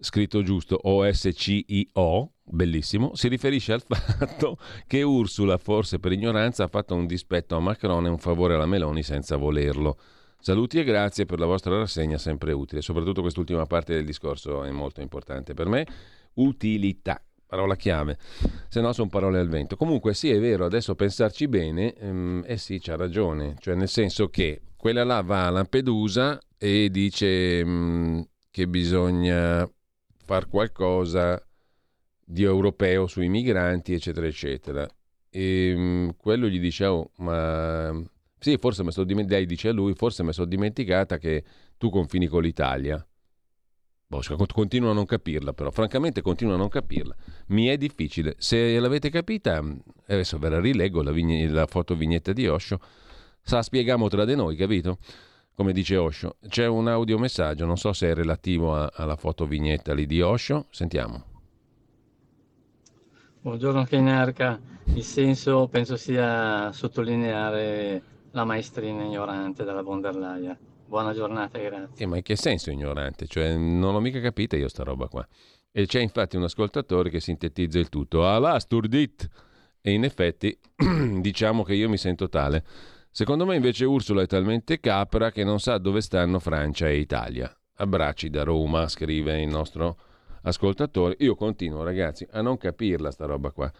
scritto 0.00 0.42
giusto 0.42 0.76
O-S-C-I-O, 0.82 2.32
bellissimo, 2.42 3.14
si 3.14 3.28
riferisce 3.28 3.74
al 3.74 3.82
fatto 3.86 4.58
che 4.88 5.02
Ursula, 5.02 5.56
forse 5.56 6.00
per 6.00 6.10
ignoranza, 6.10 6.64
ha 6.64 6.66
fatto 6.66 6.96
un 6.96 7.06
dispetto 7.06 7.54
a 7.54 7.60
Macron 7.60 8.06
e 8.06 8.08
un 8.08 8.18
favore 8.18 8.54
alla 8.54 8.66
Meloni 8.66 9.04
senza 9.04 9.36
volerlo. 9.36 9.98
Saluti 10.40 10.80
e 10.80 10.84
grazie 10.84 11.26
per 11.26 11.38
la 11.38 11.46
vostra 11.46 11.78
rassegna, 11.78 12.18
sempre 12.18 12.52
utile. 12.52 12.82
Soprattutto 12.82 13.20
quest'ultima 13.20 13.66
parte 13.66 13.94
del 13.94 14.04
discorso 14.04 14.64
è 14.64 14.70
molto 14.72 15.00
importante 15.00 15.54
per 15.54 15.68
me. 15.68 15.86
Utilità 16.34 17.22
parola 17.46 17.76
chiave, 17.76 18.18
se 18.68 18.80
no 18.80 18.92
sono 18.92 19.08
parole 19.08 19.38
al 19.38 19.48
vento. 19.48 19.76
Comunque 19.76 20.14
sì, 20.14 20.30
è 20.30 20.38
vero, 20.40 20.64
adesso 20.64 20.94
pensarci 20.94 21.48
bene, 21.48 21.94
ehm, 21.94 22.44
eh 22.46 22.56
sì, 22.56 22.78
c'ha 22.80 22.96
ragione, 22.96 23.54
cioè 23.60 23.74
nel 23.74 23.88
senso 23.88 24.28
che 24.28 24.60
quella 24.76 25.04
là 25.04 25.22
va 25.22 25.46
a 25.46 25.50
Lampedusa 25.50 26.40
e 26.58 26.90
dice 26.90 27.64
mh, 27.64 27.70
mm, 27.70 28.20
che 28.50 28.68
bisogna 28.68 29.68
far 30.24 30.48
qualcosa 30.48 31.40
di 32.24 32.42
europeo 32.42 33.06
sui 33.06 33.28
migranti, 33.28 33.94
eccetera, 33.94 34.26
eccetera. 34.26 34.86
E 35.30 35.74
mh, 35.74 35.80
mm, 35.80 36.08
quello 36.16 36.48
gli 36.48 36.58
dice, 36.60 36.84
oh, 36.86 37.10
ma 37.18 37.92
sì, 38.38 38.56
forse 38.58 38.82
mi 38.84 38.92
sono 38.92 39.06
dimenticata, 39.06 39.44
dice 39.44 39.68
a 39.68 39.72
lui, 39.72 39.94
forse 39.94 40.22
mi 40.22 40.32
sono 40.32 40.46
dimenticata 40.46 41.18
che 41.18 41.44
tu 41.78 41.90
confini 41.90 42.26
con 42.26 42.42
l'Italia. 42.42 43.04
Boh, 44.08 44.20
continuo 44.52 44.90
a 44.90 44.94
non 44.94 45.04
capirla, 45.04 45.52
però 45.52 45.72
francamente 45.72 46.22
continuo 46.22 46.54
a 46.54 46.56
non 46.56 46.68
capirla. 46.68 47.14
Mi 47.48 47.66
è 47.66 47.76
difficile. 47.76 48.36
Se 48.38 48.78
l'avete 48.78 49.10
capita, 49.10 49.60
mm, 49.60 49.72
adesso 50.06 50.38
ve 50.38 50.48
la 50.48 50.60
rileggo 50.60 51.02
la, 51.02 51.10
vign- 51.10 51.52
la 51.52 51.66
foto 51.66 51.96
vignetta 51.96 52.32
di 52.32 52.46
Osho. 52.46 52.78
Sa 53.42 53.62
spieghiamo 53.62 54.06
tra 54.08 54.24
di 54.24 54.36
noi, 54.36 54.54
capito? 54.54 54.98
Come 55.56 55.72
dice 55.72 55.96
Osho. 55.96 56.36
C'è 56.46 56.66
un 56.66 56.86
audiomessaggio, 56.86 57.66
non 57.66 57.76
so 57.78 57.92
se 57.92 58.10
è 58.10 58.14
relativo 58.14 58.76
a- 58.76 58.92
alla 58.94 59.16
foto 59.16 59.44
vignetta 59.44 59.92
lì 59.92 60.06
di 60.06 60.20
Osho. 60.20 60.66
Sentiamo. 60.70 61.24
Buongiorno 63.40 63.84
Keinarca, 63.84 64.60
il 64.94 65.02
senso 65.02 65.66
penso 65.68 65.96
sia 65.96 66.70
sottolineare 66.72 68.02
la 68.32 68.44
maestrina 68.44 69.02
ignorante 69.02 69.64
della 69.64 69.82
von 69.82 70.00
der 70.00 70.16
Leyen 70.16 70.58
Buona 70.86 71.12
giornata, 71.12 71.58
grazie. 71.58 72.04
Eh, 72.04 72.06
ma 72.06 72.16
in 72.16 72.22
che 72.22 72.36
senso 72.36 72.70
ignorante? 72.70 73.26
Cioè, 73.26 73.56
non 73.56 73.92
l'ho 73.92 74.00
mica 74.00 74.20
capita 74.20 74.56
io 74.56 74.68
sta 74.68 74.84
roba 74.84 75.08
qua. 75.08 75.26
E 75.72 75.86
c'è 75.86 76.00
infatti 76.00 76.36
un 76.36 76.44
ascoltatore 76.44 77.10
che 77.10 77.20
sintetizza 77.20 77.78
il 77.78 77.88
tutto. 77.88 78.20
Là, 78.38 78.58
sturdit! 78.60 79.28
E 79.80 79.92
in 79.92 80.04
effetti, 80.04 80.56
diciamo 81.20 81.64
che 81.64 81.74
io 81.74 81.88
mi 81.88 81.98
sento 81.98 82.28
tale. 82.28 82.64
Secondo 83.10 83.44
me 83.46 83.56
invece 83.56 83.84
Ursula 83.84 84.22
è 84.22 84.26
talmente 84.26 84.78
capra 84.78 85.30
che 85.30 85.42
non 85.42 85.58
sa 85.58 85.78
dove 85.78 86.00
stanno 86.00 86.38
Francia 86.38 86.88
e 86.88 86.98
Italia. 86.98 87.54
Abbracci 87.78 88.30
da 88.30 88.44
Roma, 88.44 88.88
scrive 88.88 89.40
il 89.40 89.48
nostro 89.48 89.98
ascoltatore. 90.42 91.16
Io 91.20 91.34
continuo, 91.34 91.82
ragazzi, 91.82 92.26
a 92.30 92.40
non 92.42 92.58
capirla 92.58 93.10
sta 93.10 93.26
roba 93.26 93.50
qua. 93.50 93.70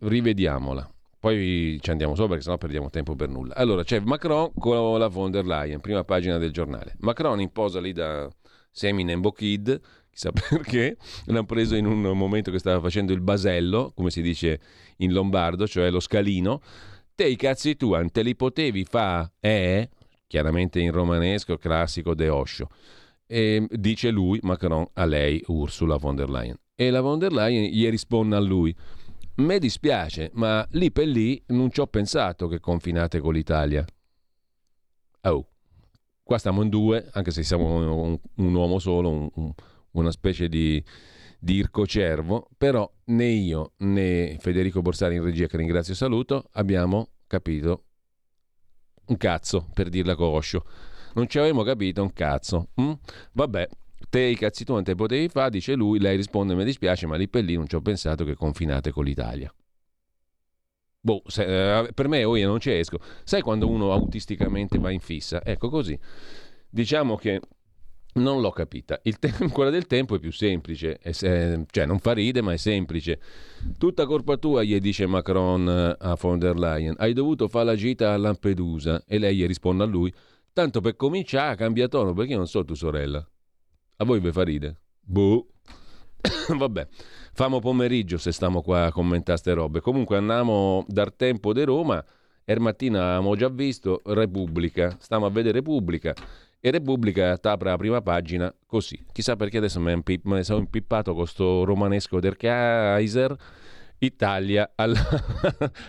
Rivediamola. 0.00 0.88
Poi 1.20 1.78
ci 1.82 1.90
andiamo 1.90 2.14
sopra 2.14 2.28
perché 2.28 2.44
sennò 2.44 2.56
perdiamo 2.56 2.88
tempo 2.88 3.14
per 3.14 3.28
nulla. 3.28 3.54
Allora 3.54 3.84
c'è 3.84 4.00
Macron 4.00 4.52
con 4.54 4.98
la 4.98 5.08
von 5.08 5.30
der 5.30 5.44
Leyen, 5.44 5.80
prima 5.80 6.02
pagina 6.02 6.38
del 6.38 6.50
giornale. 6.50 6.96
Macron 7.00 7.42
in 7.42 7.52
posa 7.52 7.78
lì 7.78 7.92
da 7.92 8.26
Seminembo 8.70 9.30
Kid, 9.30 9.78
chissà 10.10 10.32
perché, 10.32 10.96
l'hanno 11.26 11.44
preso 11.44 11.76
in 11.76 11.84
un 11.84 12.00
momento 12.16 12.50
che 12.50 12.58
stava 12.58 12.80
facendo 12.80 13.12
il 13.12 13.20
basello, 13.20 13.92
come 13.94 14.10
si 14.10 14.22
dice 14.22 14.60
in 14.98 15.12
lombardo, 15.12 15.68
cioè 15.68 15.90
lo 15.90 16.00
scalino. 16.00 16.62
Te 17.14 17.26
i 17.26 17.36
cazzi 17.36 17.76
tu, 17.76 17.94
te 18.10 18.22
li 18.22 18.34
potevi 18.34 18.84
fa, 18.84 19.30
eh? 19.40 19.90
Chiaramente 20.26 20.80
in 20.80 20.90
romanesco, 20.90 21.58
classico 21.58 22.14
de 22.14 22.30
Osho. 22.30 22.68
E 23.26 23.66
dice 23.70 24.08
lui, 24.08 24.38
Macron, 24.42 24.86
a 24.94 25.04
lei, 25.04 25.42
Ursula 25.48 25.96
von 25.96 26.16
der 26.16 26.30
Leyen. 26.30 26.56
E 26.74 26.88
la 26.88 27.02
von 27.02 27.18
der 27.18 27.30
Leyen 27.30 27.64
gli 27.70 27.86
risponde 27.90 28.36
a 28.36 28.40
lui. 28.40 28.74
Me 29.36 29.58
dispiace, 29.58 30.30
ma 30.34 30.66
lì 30.72 30.90
per 30.90 31.06
lì 31.06 31.42
non 31.48 31.70
ci 31.70 31.80
ho 31.80 31.86
pensato 31.86 32.46
che 32.48 32.60
confinate 32.60 33.20
con 33.20 33.32
l'Italia. 33.32 33.84
Oh, 35.22 35.46
qua 36.22 36.38
stiamo 36.38 36.62
in 36.62 36.68
due, 36.68 37.08
anche 37.12 37.30
se 37.30 37.42
siamo 37.42 37.76
un, 37.76 38.18
un 38.36 38.54
uomo 38.54 38.78
solo, 38.78 39.08
un, 39.08 39.28
un, 39.34 39.52
una 39.92 40.10
specie 40.10 40.48
di, 40.48 40.82
di 41.38 41.54
ircocervo, 41.54 42.48
però 42.56 42.90
né 43.06 43.26
io 43.26 43.72
né 43.78 44.36
Federico 44.40 44.82
Borsari 44.82 45.16
in 45.16 45.24
regia, 45.24 45.46
che 45.46 45.56
ringrazio 45.56 45.94
e 45.94 45.96
saluto, 45.96 46.48
abbiamo 46.52 47.08
capito 47.26 47.84
un 49.06 49.16
cazzo, 49.16 49.68
per 49.72 49.88
dirla 49.88 50.14
coscio. 50.14 50.64
Non 51.14 51.28
ci 51.28 51.38
avevamo 51.38 51.62
capito 51.62 52.02
un 52.02 52.12
cazzo. 52.12 52.68
Mm? 52.80 52.92
Vabbè, 53.32 53.68
te 54.10 54.20
i 54.20 54.36
cazzi 54.36 54.64
tu 54.64 54.74
non 54.74 54.84
te 54.84 54.94
potevi 54.94 55.28
fare, 55.28 55.50
dice 55.50 55.74
lui, 55.74 55.98
lei 55.98 56.16
risponde 56.16 56.54
mi 56.54 56.64
dispiace, 56.64 57.06
ma 57.06 57.16
lì 57.16 57.28
per 57.28 57.44
lì 57.44 57.54
non 57.54 57.66
ci 57.66 57.76
ho 57.76 57.80
pensato 57.80 58.24
che 58.24 58.34
confinate 58.34 58.90
con 58.90 59.04
l'Italia. 59.04 59.52
Boh, 61.02 61.22
se, 61.26 61.78
eh, 61.78 61.92
per 61.94 62.08
me 62.08 62.24
oh, 62.24 62.36
io 62.36 62.46
non 62.46 62.60
ci 62.60 62.70
esco. 62.70 62.98
Sai 63.24 63.40
quando 63.40 63.68
uno 63.68 63.92
autisticamente 63.92 64.78
va 64.78 64.90
in 64.90 65.00
fissa? 65.00 65.42
Ecco 65.42 65.70
così. 65.70 65.98
Diciamo 66.68 67.16
che 67.16 67.40
non 68.14 68.40
l'ho 68.40 68.50
capita. 68.50 69.00
Te- 69.02 69.32
quella 69.50 69.70
del 69.70 69.86
tempo 69.86 70.16
è 70.16 70.18
più 70.18 70.32
semplice, 70.32 70.98
è 70.98 71.12
se- 71.12 71.64
cioè 71.70 71.86
non 71.86 72.00
fa 72.00 72.12
ride, 72.12 72.42
ma 72.42 72.52
è 72.52 72.58
semplice. 72.58 73.18
Tutta 73.78 74.04
colpa 74.04 74.36
tua, 74.36 74.62
gli 74.62 74.78
dice 74.78 75.06
Macron 75.06 75.68
eh, 75.68 75.96
a 75.98 76.16
von 76.20 76.38
der 76.38 76.58
Leyen. 76.58 76.94
Hai 76.98 77.14
dovuto 77.14 77.48
fare 77.48 77.64
la 77.64 77.76
gita 77.76 78.12
a 78.12 78.18
Lampedusa. 78.18 79.02
E 79.06 79.18
lei 79.18 79.36
gli 79.36 79.46
risponde 79.46 79.84
a 79.84 79.86
lui: 79.86 80.12
Tanto 80.52 80.82
per 80.82 80.96
cominciare, 80.96 81.56
cambia 81.56 81.88
tono 81.88 82.12
perché 82.12 82.32
io 82.32 82.38
non 82.38 82.46
so 82.46 82.62
tua 82.62 82.76
sorella. 82.76 83.26
A 84.00 84.04
voi 84.04 84.18
vi 84.18 84.32
fa 84.32 84.44
ride? 84.44 84.76
Boh. 84.98 85.46
Vabbè, 86.56 86.88
famo 87.34 87.58
pomeriggio 87.58 88.16
se 88.16 88.32
stiamo 88.32 88.62
qua 88.62 88.86
a 88.86 88.92
commentare 88.92 89.36
ste 89.36 89.52
robe. 89.52 89.80
Comunque 89.80 90.16
andiamo 90.16 90.86
dal 90.88 91.14
tempo 91.16 91.52
di 91.52 91.64
Roma. 91.64 92.02
Ermattina 92.46 93.16
abbiamo 93.16 93.36
già 93.36 93.50
visto 93.50 94.00
Repubblica. 94.06 94.96
Stiamo 94.98 95.26
a 95.26 95.30
vedere 95.30 95.58
Repubblica. 95.58 96.14
E 96.58 96.70
Repubblica 96.70 97.36
t'apre 97.36 97.68
la 97.68 97.76
prima 97.76 98.00
pagina 98.00 98.50
così. 98.64 99.04
Chissà 99.12 99.36
perché 99.36 99.58
adesso 99.58 99.80
me 99.80 100.02
ne 100.02 100.44
sono 100.44 100.60
impippato 100.60 101.12
con 101.12 101.26
sto 101.26 101.64
romanesco 101.64 102.20
del 102.20 102.38
Kaiser. 102.38 103.36
Italia 104.00 104.72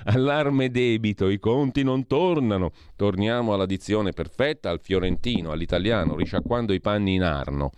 allarme 0.05 0.69
debito, 0.69 1.29
i 1.29 1.39
conti 1.39 1.83
non 1.83 2.07
tornano. 2.07 2.71
Torniamo 2.95 3.53
alla 3.53 3.65
dizione 3.65 4.11
perfetta, 4.11 4.69
al 4.69 4.79
fiorentino, 4.81 5.51
all'italiano, 5.51 6.15
risciacquando 6.15 6.73
i 6.73 6.81
panni 6.81 7.15
in 7.15 7.23
arno, 7.23 7.71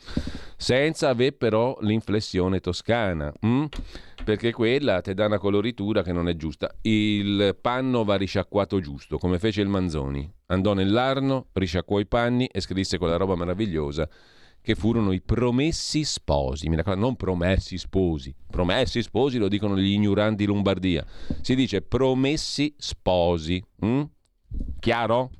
senza 0.58 1.10
aver 1.10 1.36
però 1.38 1.78
l'inflessione 1.82 2.60
toscana, 2.60 3.32
hm? 3.40 3.66
perché 4.24 4.52
quella 4.52 5.02
ti 5.02 5.14
dà 5.14 5.26
una 5.26 5.38
coloritura 5.38 6.02
che 6.02 6.12
non 6.12 6.28
è 6.28 6.36
giusta. 6.36 6.74
Il 6.82 7.56
panno 7.62 8.04
va 8.04 8.16
risciacquato 8.16 8.80
giusto, 8.80 9.18
come 9.18 9.38
fece 9.38 9.62
il 9.62 9.68
Manzoni. 9.68 10.32
Andò 10.48 10.74
nell'Arno, 10.74 11.48
risciacquò 11.54 12.00
i 12.00 12.08
panni 12.08 12.48
e 12.48 12.60
scrisse 12.60 12.98
quella 12.98 13.18
roba 13.18 13.36
meravigliosa 13.36 14.10
che 14.64 14.76
furono 14.76 15.12
i 15.12 15.22
promessi 15.22 16.06
sposi, 16.06 16.70
mi 16.70 16.78
raccomando, 16.78 17.06
non 17.06 17.16
promessi 17.18 17.78
sposi, 17.78 18.34
promessi 18.50 19.02
sposi 19.04 19.38
lo 19.38 19.50
dicono 19.50 19.78
gli 19.78 19.92
ignoranti 19.92 20.46
Lombardia, 20.46 21.06
si 21.42 21.54
dice 21.54 21.82
promessi 21.82 22.74
sposi, 22.78 23.62
mm? 23.86 24.02
chiaro? 24.80 25.32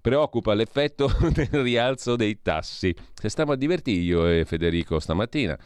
Preoccupa 0.00 0.52
l'effetto 0.54 1.08
del 1.32 1.62
rialzo 1.62 2.16
dei 2.16 2.42
tassi. 2.42 2.94
Se 3.14 3.28
stiamo 3.28 3.52
a 3.52 3.56
divertire 3.56 4.00
io 4.00 4.28
e 4.28 4.44
Federico 4.44 4.98
stamattina. 4.98 5.56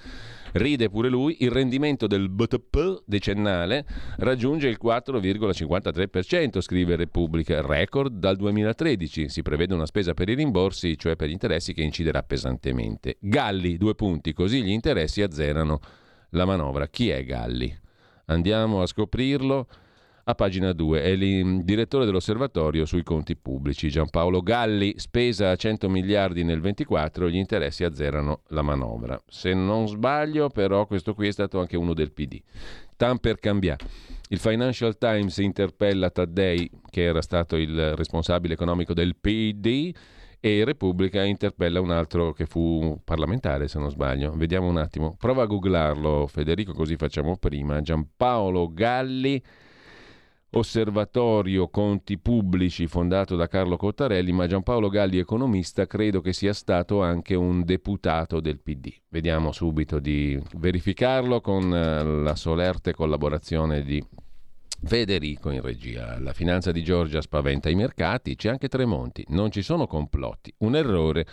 Ride 0.53 0.89
pure 0.91 1.09
lui, 1.09 1.37
il 1.41 1.51
rendimento 1.51 2.07
del 2.07 2.29
BTP 2.29 3.03
decennale 3.07 3.85
raggiunge 4.19 4.69
il 4.69 4.79
4,53%, 4.83 6.61
scrive 6.61 6.97
Repubblica, 6.97 7.61
record 7.61 8.19
dal 8.19 8.37
2013. 8.37 9.29
Si 9.29 9.43
prevede 9.43 9.75
una 9.75 9.87
spesa 9.87 10.15
per 10.15 10.29
i 10.29 10.35
rimborsi, 10.35 10.99
cioè 10.99 11.17
per 11.17 11.29
gli 11.29 11.33
interessi, 11.33 11.73
che 11.73 11.83
inciderà 11.83 12.23
pesantemente. 12.23 13.17
Galli, 13.21 13.77
due 13.77 13.95
punti, 13.95 14.33
così 14.33 14.63
gli 14.63 14.71
interessi 14.71 15.23
azzerano 15.23 15.79
la 16.31 16.45
manovra. 16.45 16.89
Chi 16.89 17.11
è 17.11 17.25
Galli? 17.25 17.73
Andiamo 18.27 18.83
a 18.83 18.87
scoprirlo 18.87 19.67
a 20.31 20.35
pagina 20.35 20.73
2 20.73 21.03
è 21.03 21.09
il 21.09 21.65
direttore 21.65 22.05
dell'osservatorio 22.05 22.85
sui 22.85 23.03
conti 23.03 23.37
pubblici 23.37 23.89
Giampaolo 23.89 24.41
Galli, 24.41 24.95
spesa 24.97 25.51
a 25.51 25.57
100 25.57 25.89
miliardi 25.89 26.45
nel 26.45 26.61
24, 26.61 27.29
gli 27.29 27.37
interessi 27.37 27.85
azzerano 27.85 28.43
la 28.49 28.63
manovra. 28.63 29.21
Se 29.27 29.53
non 29.53 29.89
sbaglio 29.89 30.49
però 30.49 30.87
questo 30.87 31.15
qui 31.15 31.29
è 31.29 31.33
stato 31.33 31.59
anche 31.59 31.77
uno 31.77 31.95
del 31.95 32.13
PD. 32.13 32.41
Tan 32.97 33.19
per 33.19 33.39
cambiare. 33.39 33.85
Il 34.29 34.39
Financial 34.39 34.97
Times 34.97 35.39
interpella 35.39 36.11
Taddei, 36.11 36.71
che 36.89 37.03
era 37.03 37.23
stato 37.23 37.57
il 37.57 37.97
responsabile 37.97 38.55
economico 38.55 38.95
del 38.95 39.17
PD, 39.17 39.93
e 40.39 40.65
Repubblica 40.65 41.23
interpella 41.25 41.81
un 41.81 41.91
altro 41.91 42.33
che 42.33 42.47
fu 42.47 42.99
parlamentare, 43.05 43.69
se 43.69 43.79
non 43.79 43.91
sbaglio. 43.91 44.33
Vediamo 44.37 44.69
un 44.69 44.79
attimo. 44.79 45.17
Prova 45.19 45.43
a 45.43 45.47
googlarlo, 45.47 46.27
Federico, 46.29 46.73
così 46.73 46.97
facciamo 46.97 47.37
prima. 47.37 47.81
Giampaolo 47.81 48.73
Galli 48.73 49.43
osservatorio 50.53 51.69
conti 51.69 52.19
pubblici 52.19 52.87
fondato 52.87 53.37
da 53.37 53.47
Carlo 53.47 53.77
Cottarelli, 53.77 54.33
ma 54.33 54.47
Giampaolo 54.47 54.89
Galli, 54.89 55.19
economista, 55.19 55.87
credo 55.87 56.21
che 56.21 56.33
sia 56.33 56.53
stato 56.53 57.03
anche 57.03 57.35
un 57.35 57.65
deputato 57.65 58.41
del 58.41 58.59
PD. 58.59 58.93
Vediamo 59.09 59.53
subito 59.53 59.99
di 59.99 60.41
verificarlo 60.57 61.41
con 61.41 61.73
eh, 61.73 62.03
la 62.05 62.35
solerte 62.35 62.93
collaborazione 62.93 63.83
di 63.83 64.05
Federico 64.83 65.51
in 65.51 65.61
regia. 65.61 66.19
La 66.19 66.33
finanza 66.33 66.73
di 66.73 66.83
Giorgia 66.83 67.21
spaventa 67.21 67.69
i 67.69 67.75
mercati, 67.75 68.35
c'è 68.35 68.49
anche 68.49 68.69
Tremonti, 68.69 69.25
non 69.29 69.51
ci 69.51 69.63
sono 69.63 69.87
complotti, 69.87 70.53
un 70.59 70.75
errore 70.75 71.27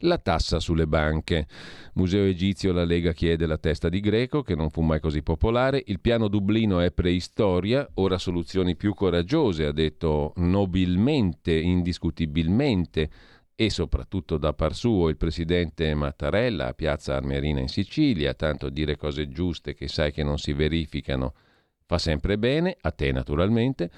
la 0.00 0.18
tassa 0.18 0.60
sulle 0.60 0.86
banche. 0.86 1.46
Museo 1.94 2.24
egizio 2.24 2.72
la 2.72 2.84
Lega 2.84 3.12
chiede 3.12 3.46
la 3.46 3.58
testa 3.58 3.88
di 3.88 4.00
Greco, 4.00 4.42
che 4.42 4.54
non 4.54 4.70
fu 4.70 4.82
mai 4.82 5.00
così 5.00 5.22
popolare. 5.22 5.82
Il 5.86 6.00
piano 6.00 6.28
Dublino 6.28 6.80
è 6.80 6.90
preistoria, 6.92 7.88
ora 7.94 8.18
soluzioni 8.18 8.76
più 8.76 8.94
coraggiose, 8.94 9.66
ha 9.66 9.72
detto 9.72 10.32
nobilmente, 10.36 11.52
indiscutibilmente 11.52 13.10
e 13.54 13.70
soprattutto 13.70 14.38
da 14.38 14.52
par 14.52 14.72
suo 14.72 15.08
il 15.08 15.16
presidente 15.16 15.92
Mattarella 15.94 16.68
a 16.68 16.74
Piazza 16.74 17.16
Armerina 17.16 17.58
in 17.58 17.66
Sicilia, 17.66 18.34
tanto 18.34 18.68
dire 18.68 18.96
cose 18.96 19.28
giuste 19.28 19.74
che 19.74 19.88
sai 19.88 20.12
che 20.12 20.22
non 20.22 20.38
si 20.38 20.52
verificano 20.52 21.34
fa 21.88 21.98
sempre 21.98 22.36
bene, 22.36 22.76
a 22.82 22.90
te 22.92 23.10
naturalmente. 23.10 23.90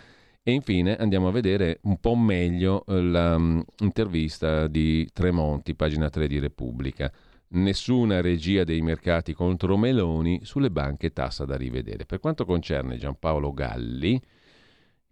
E 0.43 0.53
infine 0.53 0.97
andiamo 0.97 1.29
a 1.29 1.33
vedere 1.33 1.81
un 1.83 2.01
po' 2.01 2.17
meglio 2.17 2.85
eh, 2.87 2.99
l'intervista 3.03 4.63
mm, 4.63 4.67
di 4.67 5.07
Tremonti, 5.13 5.75
pagina 5.75 6.09
3 6.09 6.27
di 6.27 6.39
Repubblica. 6.39 7.13
Nessuna 7.49 8.23
regia 8.23 8.65
dei 8.65 8.81
mercati 8.81 9.35
contro 9.35 9.77
Meloni, 9.77 10.41
sulle 10.45 10.71
banche 10.71 11.13
tassa 11.13 11.45
da 11.45 11.57
rivedere. 11.57 12.07
Per 12.07 12.21
quanto 12.21 12.47
concerne 12.47 12.97
Giampaolo 12.97 13.53
Galli, 13.53 14.19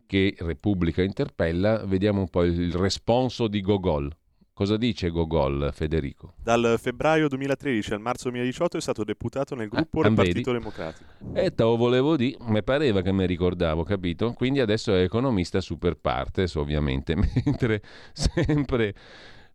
che 0.07 0.35
Repubblica 0.39 1.03
interpella, 1.03 1.85
vediamo 1.85 2.21
un 2.21 2.29
po' 2.29 2.45
il 2.45 2.73
responso 2.73 3.49
di 3.49 3.61
Gogol. 3.61 4.11
Cosa 4.59 4.77
dice 4.77 5.11
Gogol, 5.11 5.71
Federico? 5.73 6.33
Dal 6.43 6.81
febbraio 6.81 7.29
2013 7.29 7.93
al 7.93 8.01
marzo 8.01 8.25
2018 8.25 8.79
è 8.79 8.81
stato 8.81 9.05
deputato 9.05 9.55
nel 9.55 9.69
gruppo 9.69 10.01
ah, 10.01 10.03
del 10.03 10.15
Partito 10.15 10.51
Democratico. 10.51 11.13
E 11.33 11.45
eh, 11.45 11.55
te 11.55 11.63
lo 11.63 11.77
volevo 11.77 12.17
dire, 12.17 12.39
mi 12.41 12.61
pareva 12.65 13.01
che 13.01 13.13
mi 13.13 13.25
ricordavo, 13.25 13.85
capito? 13.85 14.33
Quindi 14.33 14.59
adesso 14.59 14.93
è 14.93 15.03
economista 15.03 15.61
super 15.61 15.95
partes, 15.95 16.57
ovviamente, 16.57 17.15
mentre 17.45 17.83
sempre 18.13 18.97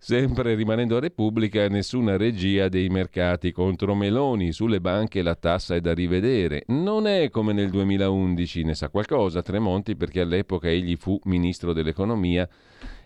Sempre 0.04 0.54
rimanendo 0.56 0.98
a 0.98 1.00
Repubblica, 1.00 1.66
nessuna 1.70 2.18
regia 2.18 2.68
dei 2.68 2.90
mercati 2.90 3.54
contro 3.54 3.96
Meloni. 3.96 4.52
Sulle 4.52 4.82
banche 4.82 5.22
la 5.22 5.34
tassa 5.34 5.76
è 5.76 5.80
da 5.80 5.94
rivedere. 5.94 6.64
Non 6.68 7.08
è 7.08 7.30
come 7.30 7.54
nel 7.54 7.70
2011, 7.70 8.64
ne 8.66 8.76
sa 8.76 8.90
qualcosa 8.90 9.42
Tremonti, 9.42 9.96
perché 9.96 10.20
all'epoca 10.20 10.68
egli 10.68 10.98
fu 10.98 11.18
ministro 11.24 11.72
dell'economia 11.72 12.46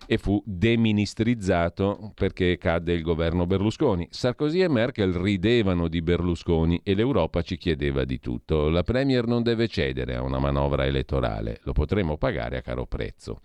e 0.07 0.17
fu 0.17 0.41
deministrizzato 0.45 2.11
perché 2.15 2.57
cadde 2.57 2.93
il 2.93 3.03
governo 3.03 3.45
Berlusconi. 3.45 4.07
Sarkozy 4.09 4.61
e 4.61 4.69
Merkel 4.69 5.13
ridevano 5.13 5.87
di 5.87 6.01
Berlusconi 6.01 6.79
e 6.83 6.95
l'Europa 6.95 7.41
ci 7.41 7.57
chiedeva 7.57 8.05
di 8.05 8.19
tutto. 8.19 8.69
La 8.69 8.83
Premier 8.83 9.27
non 9.27 9.43
deve 9.43 9.67
cedere 9.67 10.15
a 10.15 10.23
una 10.23 10.39
manovra 10.39 10.85
elettorale, 10.85 11.59
lo 11.63 11.73
potremo 11.73 12.17
pagare 12.17 12.57
a 12.57 12.61
caro 12.61 12.85
prezzo. 12.85 13.41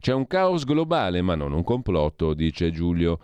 C'è 0.00 0.12
un 0.12 0.26
caos 0.26 0.64
globale, 0.64 1.22
ma 1.22 1.36
non 1.36 1.52
un 1.52 1.62
complotto, 1.62 2.34
dice 2.34 2.70
Giulio 2.70 3.20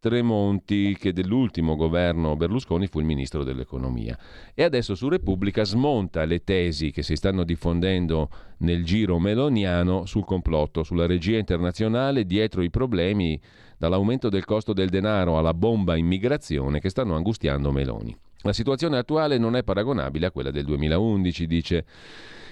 Tremonti, 0.00 0.96
che 0.96 1.12
dell'ultimo 1.12 1.74
governo 1.74 2.36
Berlusconi 2.36 2.86
fu 2.86 3.00
il 3.00 3.04
ministro 3.04 3.42
dell'economia. 3.42 4.16
E 4.54 4.62
adesso 4.62 4.94
su 4.94 5.08
Repubblica 5.08 5.64
smonta 5.64 6.24
le 6.24 6.44
tesi 6.44 6.92
che 6.92 7.02
si 7.02 7.16
stanno 7.16 7.42
diffondendo 7.42 8.28
nel 8.58 8.84
giro 8.84 9.18
meloniano 9.18 10.06
sul 10.06 10.24
complotto, 10.24 10.84
sulla 10.84 11.06
regia 11.06 11.38
internazionale 11.38 12.24
dietro 12.24 12.62
i 12.62 12.70
problemi 12.70 13.40
dall'aumento 13.76 14.28
del 14.28 14.44
costo 14.44 14.72
del 14.72 14.88
denaro 14.88 15.36
alla 15.36 15.54
bomba 15.54 15.96
immigrazione 15.96 16.80
che 16.80 16.90
stanno 16.90 17.16
angustiando 17.16 17.72
Meloni. 17.72 18.16
La 18.42 18.52
situazione 18.52 18.98
attuale 18.98 19.36
non 19.36 19.56
è 19.56 19.64
paragonabile 19.64 20.26
a 20.26 20.30
quella 20.30 20.52
del 20.52 20.64
2011, 20.64 21.46
dice 21.48 21.84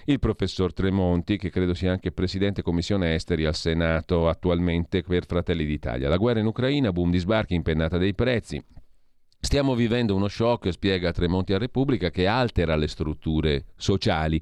il 0.07 0.18
professor 0.18 0.72
Tremonti, 0.72 1.36
che 1.36 1.50
credo 1.50 1.74
sia 1.74 1.92
anche 1.92 2.12
presidente 2.12 2.62
commissione 2.62 3.14
esteri 3.14 3.44
al 3.44 3.54
Senato 3.54 4.28
attualmente 4.28 5.02
per 5.02 5.26
Fratelli 5.26 5.64
d'Italia. 5.64 6.09
La 6.09 6.16
guerra 6.16 6.40
in 6.40 6.46
Ucraina, 6.46 6.92
boom 6.92 7.11
di 7.11 7.18
sbarchi, 7.18 7.54
impennata 7.54 7.98
dei 7.98 8.14
prezzi. 8.14 8.62
Stiamo 9.38 9.74
vivendo 9.74 10.14
uno 10.14 10.28
shock, 10.28 10.72
spiega 10.72 11.12
Tremonti 11.12 11.52
a 11.52 11.59
Repubblica, 11.59 12.11
che 12.11 12.26
altera 12.26 12.76
le 12.76 12.88
strutture 12.88 13.66
sociali 13.76 14.40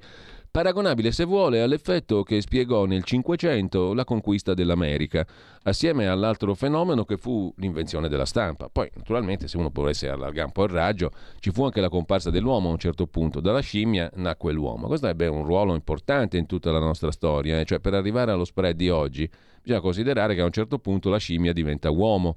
paragonabile 0.55 1.11
se 1.11 1.25
vuole 1.25 1.63
all'effetto 1.63 2.23
che 2.23 2.41
spiegò 2.41 2.85
nel 2.85 3.03
Cinquecento 3.03 3.93
la 3.93 4.05
conquista 4.05 4.55
dell'America, 4.55 5.27
assieme 5.65 6.07
all'altro 6.07 6.55
fenomeno 6.55 7.05
che 7.05 7.17
fu 7.17 7.53
l'invenzione 7.57 8.09
della 8.09 8.25
stampa. 8.25 8.69
Poi, 8.69 8.89
naturalmente, 8.95 9.49
se 9.49 9.57
uno 9.57 9.73
potesse 9.73 10.09
allargare 10.09 10.47
un 10.47 10.53
po' 10.53 10.63
il 10.63 10.71
raggio, 10.71 11.11
ci 11.41 11.51
fu 11.51 11.65
anche 11.65 11.81
la 11.81 11.89
comparsa 11.89 12.31
dell'uomo 12.31 12.69
a 12.69 12.71
un 12.71 12.79
certo 12.79 13.09
punto. 13.09 13.41
Dalla 13.41 13.59
scimmia 13.59 14.09
nacque 14.15 14.53
l'uomo. 14.53 14.87
Questo 14.87 15.09
ebbe 15.09 15.27
un 15.27 15.45
ruolo 15.45 15.75
importante 15.75 16.37
in 16.37 16.47
tutta 16.47 16.71
la 16.71 16.79
nostra 16.79 17.11
storia, 17.11 17.59
eh? 17.59 17.65
cioè 17.65 17.81
per 17.81 17.95
arrivare 17.95 18.31
allo 18.31 18.45
spread 18.45 18.77
di 18.77 18.89
oggi 18.91 19.29
bisogna 19.61 19.81
considerare 19.81 20.35
che 20.37 20.43
a 20.43 20.45
un 20.45 20.53
certo 20.53 20.79
punto 20.79 21.09
la 21.09 21.17
scimmia 21.17 21.53
diventa 21.55 21.91
uomo 21.91 22.37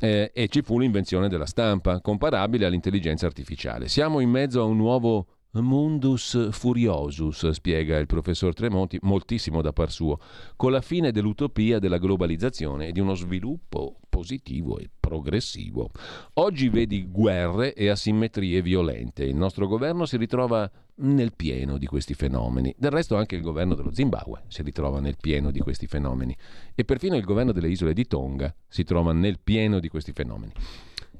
eh, 0.00 0.30
e 0.34 0.48
ci 0.48 0.62
fu 0.62 0.80
l'invenzione 0.80 1.28
della 1.28 1.46
stampa, 1.46 2.00
comparabile 2.00 2.66
all'intelligenza 2.66 3.26
artificiale. 3.26 3.86
Siamo 3.86 4.18
in 4.18 4.30
mezzo 4.30 4.62
a 4.62 4.64
un 4.64 4.76
nuovo 4.76 5.26
Mundus 5.60 6.50
furiosus, 6.50 7.48
spiega 7.50 7.98
il 7.98 8.06
professor 8.06 8.52
Tremonti, 8.54 8.98
moltissimo 9.02 9.62
da 9.62 9.72
par 9.72 9.90
suo, 9.90 10.18
con 10.56 10.70
la 10.70 10.80
fine 10.80 11.12
dell'utopia 11.12 11.78
della 11.78 11.98
globalizzazione 11.98 12.88
e 12.88 12.92
di 12.92 13.00
uno 13.00 13.14
sviluppo 13.14 14.00
positivo 14.08 14.78
e 14.78 14.88
progressivo. 14.98 15.90
Oggi 16.34 16.68
vedi 16.68 17.06
guerre 17.06 17.74
e 17.74 17.88
asimmetrie 17.88 18.62
violente. 18.62 19.24
Il 19.24 19.36
nostro 19.36 19.66
governo 19.66 20.06
si 20.06 20.16
ritrova 20.16 20.70
nel 20.96 21.34
pieno 21.34 21.76
di 21.78 21.86
questi 21.86 22.14
fenomeni. 22.14 22.74
Del 22.78 22.90
resto 22.90 23.16
anche 23.16 23.36
il 23.36 23.42
governo 23.42 23.74
dello 23.74 23.92
Zimbabwe 23.92 24.44
si 24.48 24.62
ritrova 24.62 25.00
nel 25.00 25.16
pieno 25.20 25.50
di 25.50 25.58
questi 25.58 25.86
fenomeni. 25.86 26.36
E 26.74 26.84
perfino 26.84 27.16
il 27.16 27.24
governo 27.24 27.52
delle 27.52 27.68
isole 27.68 27.92
di 27.92 28.06
Tonga 28.06 28.54
si 28.68 28.84
trova 28.84 29.12
nel 29.12 29.38
pieno 29.42 29.80
di 29.80 29.88
questi 29.88 30.12
fenomeni. 30.12 30.52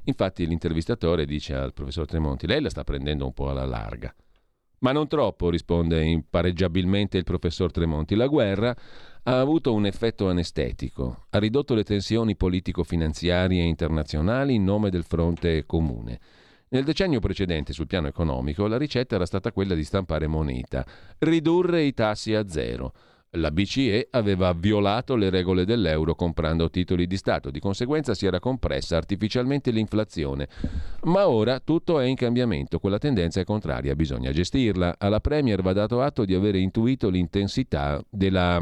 Infatti 0.05 0.47
l'intervistatore 0.47 1.25
dice 1.25 1.53
al 1.53 1.73
professor 1.73 2.05
Tremonti, 2.05 2.47
lei 2.47 2.61
la 2.61 2.69
sta 2.69 2.83
prendendo 2.83 3.25
un 3.25 3.33
po' 3.33 3.49
alla 3.49 3.65
larga. 3.65 4.13
Ma 4.79 4.91
non 4.91 5.07
troppo, 5.07 5.49
risponde 5.49 6.03
impareggiabilmente 6.03 7.17
il 7.17 7.23
professor 7.23 7.71
Tremonti. 7.71 8.15
La 8.15 8.27
guerra 8.27 8.75
ha 9.23 9.39
avuto 9.39 9.73
un 9.73 9.85
effetto 9.85 10.29
anestetico, 10.29 11.25
ha 11.31 11.39
ridotto 11.39 11.73
le 11.73 11.83
tensioni 11.83 12.35
politico-finanziarie 12.35 13.63
internazionali 13.63 14.53
in 14.53 14.63
nome 14.63 14.89
del 14.89 15.03
fronte 15.03 15.65
comune. 15.65 16.19
Nel 16.69 16.83
decennio 16.83 17.19
precedente, 17.19 17.73
sul 17.73 17.87
piano 17.87 18.07
economico, 18.07 18.67
la 18.67 18.77
ricetta 18.77 19.15
era 19.15 19.25
stata 19.25 19.51
quella 19.51 19.73
di 19.73 19.83
stampare 19.83 20.27
moneta, 20.27 20.85
ridurre 21.19 21.83
i 21.83 21.93
tassi 21.93 22.33
a 22.33 22.47
zero. 22.47 22.93
La 23.39 23.51
BCE 23.51 24.07
aveva 24.11 24.53
violato 24.53 25.15
le 25.15 25.29
regole 25.29 25.65
dell'euro 25.65 26.15
comprando 26.15 26.69
titoli 26.69 27.07
di 27.07 27.17
Stato, 27.17 27.51
di 27.51 27.59
conseguenza 27.59 28.13
si 28.13 28.25
era 28.25 28.39
compressa 28.39 28.97
artificialmente 28.97 29.71
l'inflazione. 29.71 30.47
Ma 31.03 31.27
ora 31.27 31.59
tutto 31.59 31.99
è 31.99 32.05
in 32.05 32.15
cambiamento, 32.15 32.79
quella 32.79 32.97
tendenza 32.97 33.39
è 33.39 33.43
contraria, 33.43 33.95
bisogna 33.95 34.31
gestirla. 34.31 34.95
Alla 34.97 35.19
Premier 35.19 35.61
va 35.61 35.73
dato 35.73 36.01
atto 36.01 36.25
di 36.25 36.33
avere 36.33 36.59
intuito 36.59 37.09
l'intensità 37.09 38.03
della 38.09 38.61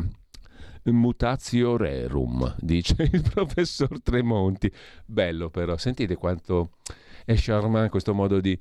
mutatio 0.83 1.77
rerum, 1.77 2.55
dice 2.59 3.09
il 3.11 3.23
professor 3.33 4.01
Tremonti. 4.01 4.71
Bello 5.05 5.49
però, 5.49 5.77
sentite 5.77 6.15
quanto 6.15 6.71
è 7.25 7.33
charmant 7.35 7.89
questo 7.89 8.13
modo 8.13 8.39
di, 8.39 8.57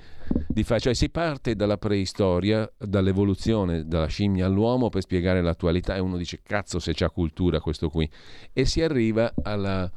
di 0.49 0.65
fare, 0.65 0.81
cioè 0.81 0.95
si 0.95 1.11
parte 1.11 1.55
dalla 1.55 1.77
preistoria, 1.77 2.69
dall'evoluzione 2.79 3.87
dalla 3.87 4.07
scimmia 4.07 4.47
all'uomo 4.47 4.89
per 4.89 5.03
spiegare 5.03 5.43
l'attualità 5.43 5.95
e 5.95 6.01
uno 6.01 6.17
dice 6.17 6.41
cazzo 6.43 6.79
se 6.79 6.93
c'ha 6.95 7.11
cultura 7.11 7.61
questo 7.61 7.91
qui 7.91 8.11
e 8.53 8.65
si 8.65 8.81
arriva 8.81 9.33
alla 9.43 9.91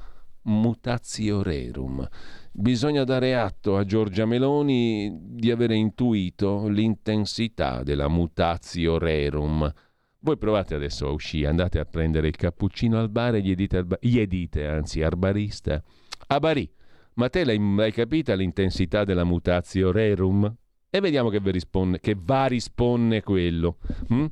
mutatio 0.43 1.41
rerum. 1.41 2.05
Bisogna 2.51 3.03
dare 3.03 3.35
atto 3.35 3.77
a 3.77 3.85
Giorgia 3.85 4.25
Meloni 4.25 5.15
di 5.21 5.51
avere 5.51 5.75
intuito 5.75 6.67
l'intensità 6.67 7.83
della 7.83 8.09
mutatio 8.09 8.97
rerum. 8.97 9.71
Voi 10.19 10.37
provate 10.37 10.75
adesso 10.75 11.07
a 11.07 11.11
uscire, 11.11 11.47
andate 11.47 11.79
a 11.79 11.85
prendere 11.85 12.27
il 12.27 12.35
cappuccino 12.35 12.99
al 12.99 13.09
bar 13.09 13.35
e 13.35 13.41
gli 13.41 13.55
dite, 13.55 13.77
al 13.77 13.85
ba- 13.85 13.97
gli 14.01 14.25
dite 14.25 14.65
anzi 14.65 15.01
al 15.03 15.15
barista, 15.15 15.81
a 16.27 16.39
Bari, 16.39 16.69
ma 17.17 17.29
te 17.29 17.43
l'hai, 17.43 17.59
l'hai 17.59 17.91
capita 17.91 18.33
l'intensità 18.33 19.03
della 19.03 19.23
mutatio 19.23 19.91
rerum? 19.91 20.51
E 20.89 20.99
vediamo 20.99 21.29
che, 21.29 21.39
risponde, 21.43 21.99
che 21.99 22.15
va 22.17 22.45
risponde 22.45 23.21
quello. 23.21 23.77
Mm? 24.13 24.25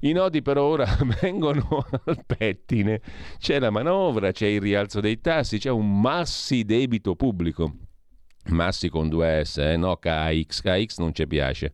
I 0.00 0.12
nodi 0.12 0.42
per 0.42 0.58
ora 0.58 0.86
vengono 1.20 1.84
al 2.04 2.24
pettine. 2.24 3.00
C'è 3.38 3.58
la 3.58 3.70
manovra, 3.70 4.30
c'è 4.30 4.46
il 4.46 4.60
rialzo 4.60 5.00
dei 5.00 5.20
tassi, 5.20 5.58
c'è 5.58 5.70
un 5.70 6.00
massi 6.00 6.64
debito 6.64 7.16
pubblico. 7.16 7.87
Massi 8.48 8.88
con 8.88 9.08
due 9.08 9.42
S, 9.44 9.58
eh? 9.58 9.76
no 9.76 9.96
KX, 9.96 10.60
KX 10.62 10.98
non 10.98 11.14
ci 11.14 11.26
piace. 11.26 11.72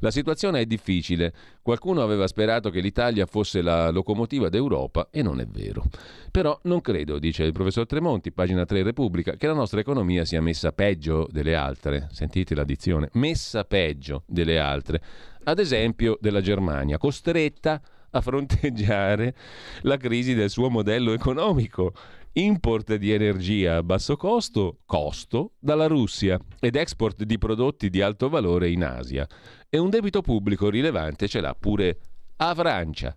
La 0.00 0.10
situazione 0.10 0.60
è 0.60 0.66
difficile. 0.66 1.32
Qualcuno 1.62 2.02
aveva 2.02 2.26
sperato 2.26 2.70
che 2.70 2.80
l'Italia 2.80 3.26
fosse 3.26 3.62
la 3.62 3.90
locomotiva 3.90 4.48
d'Europa 4.48 5.08
e 5.10 5.22
non 5.22 5.40
è 5.40 5.46
vero. 5.46 5.84
Però 6.30 6.58
non 6.64 6.80
credo, 6.80 7.18
dice 7.18 7.44
il 7.44 7.52
professor 7.52 7.86
Tremonti, 7.86 8.32
pagina 8.32 8.64
3 8.64 8.82
Repubblica, 8.82 9.36
che 9.36 9.46
la 9.46 9.52
nostra 9.52 9.80
economia 9.80 10.24
sia 10.24 10.40
messa 10.40 10.72
peggio 10.72 11.28
delle 11.30 11.54
altre. 11.54 12.08
Sentite 12.10 12.54
la 12.54 12.64
dizione, 12.64 13.08
messa 13.12 13.64
peggio 13.64 14.24
delle 14.26 14.58
altre. 14.58 15.00
Ad 15.44 15.58
esempio 15.58 16.18
della 16.20 16.40
Germania, 16.40 16.98
costretta 16.98 17.80
a 18.14 18.20
fronteggiare 18.20 19.34
la 19.82 19.96
crisi 19.96 20.34
del 20.34 20.50
suo 20.50 20.68
modello 20.68 21.12
economico 21.12 21.92
import 22.34 22.94
di 22.96 23.12
energia 23.12 23.76
a 23.76 23.82
basso 23.82 24.16
costo, 24.16 24.78
costo, 24.86 25.52
dalla 25.58 25.86
Russia 25.86 26.38
ed 26.58 26.76
export 26.76 27.24
di 27.24 27.36
prodotti 27.38 27.90
di 27.90 28.00
alto 28.00 28.28
valore 28.28 28.70
in 28.70 28.84
Asia. 28.84 29.26
E 29.68 29.78
un 29.78 29.90
debito 29.90 30.22
pubblico 30.22 30.70
rilevante 30.70 31.28
ce 31.28 31.40
l'ha 31.40 31.54
pure 31.54 31.98
a 32.36 32.54
Francia. 32.54 33.14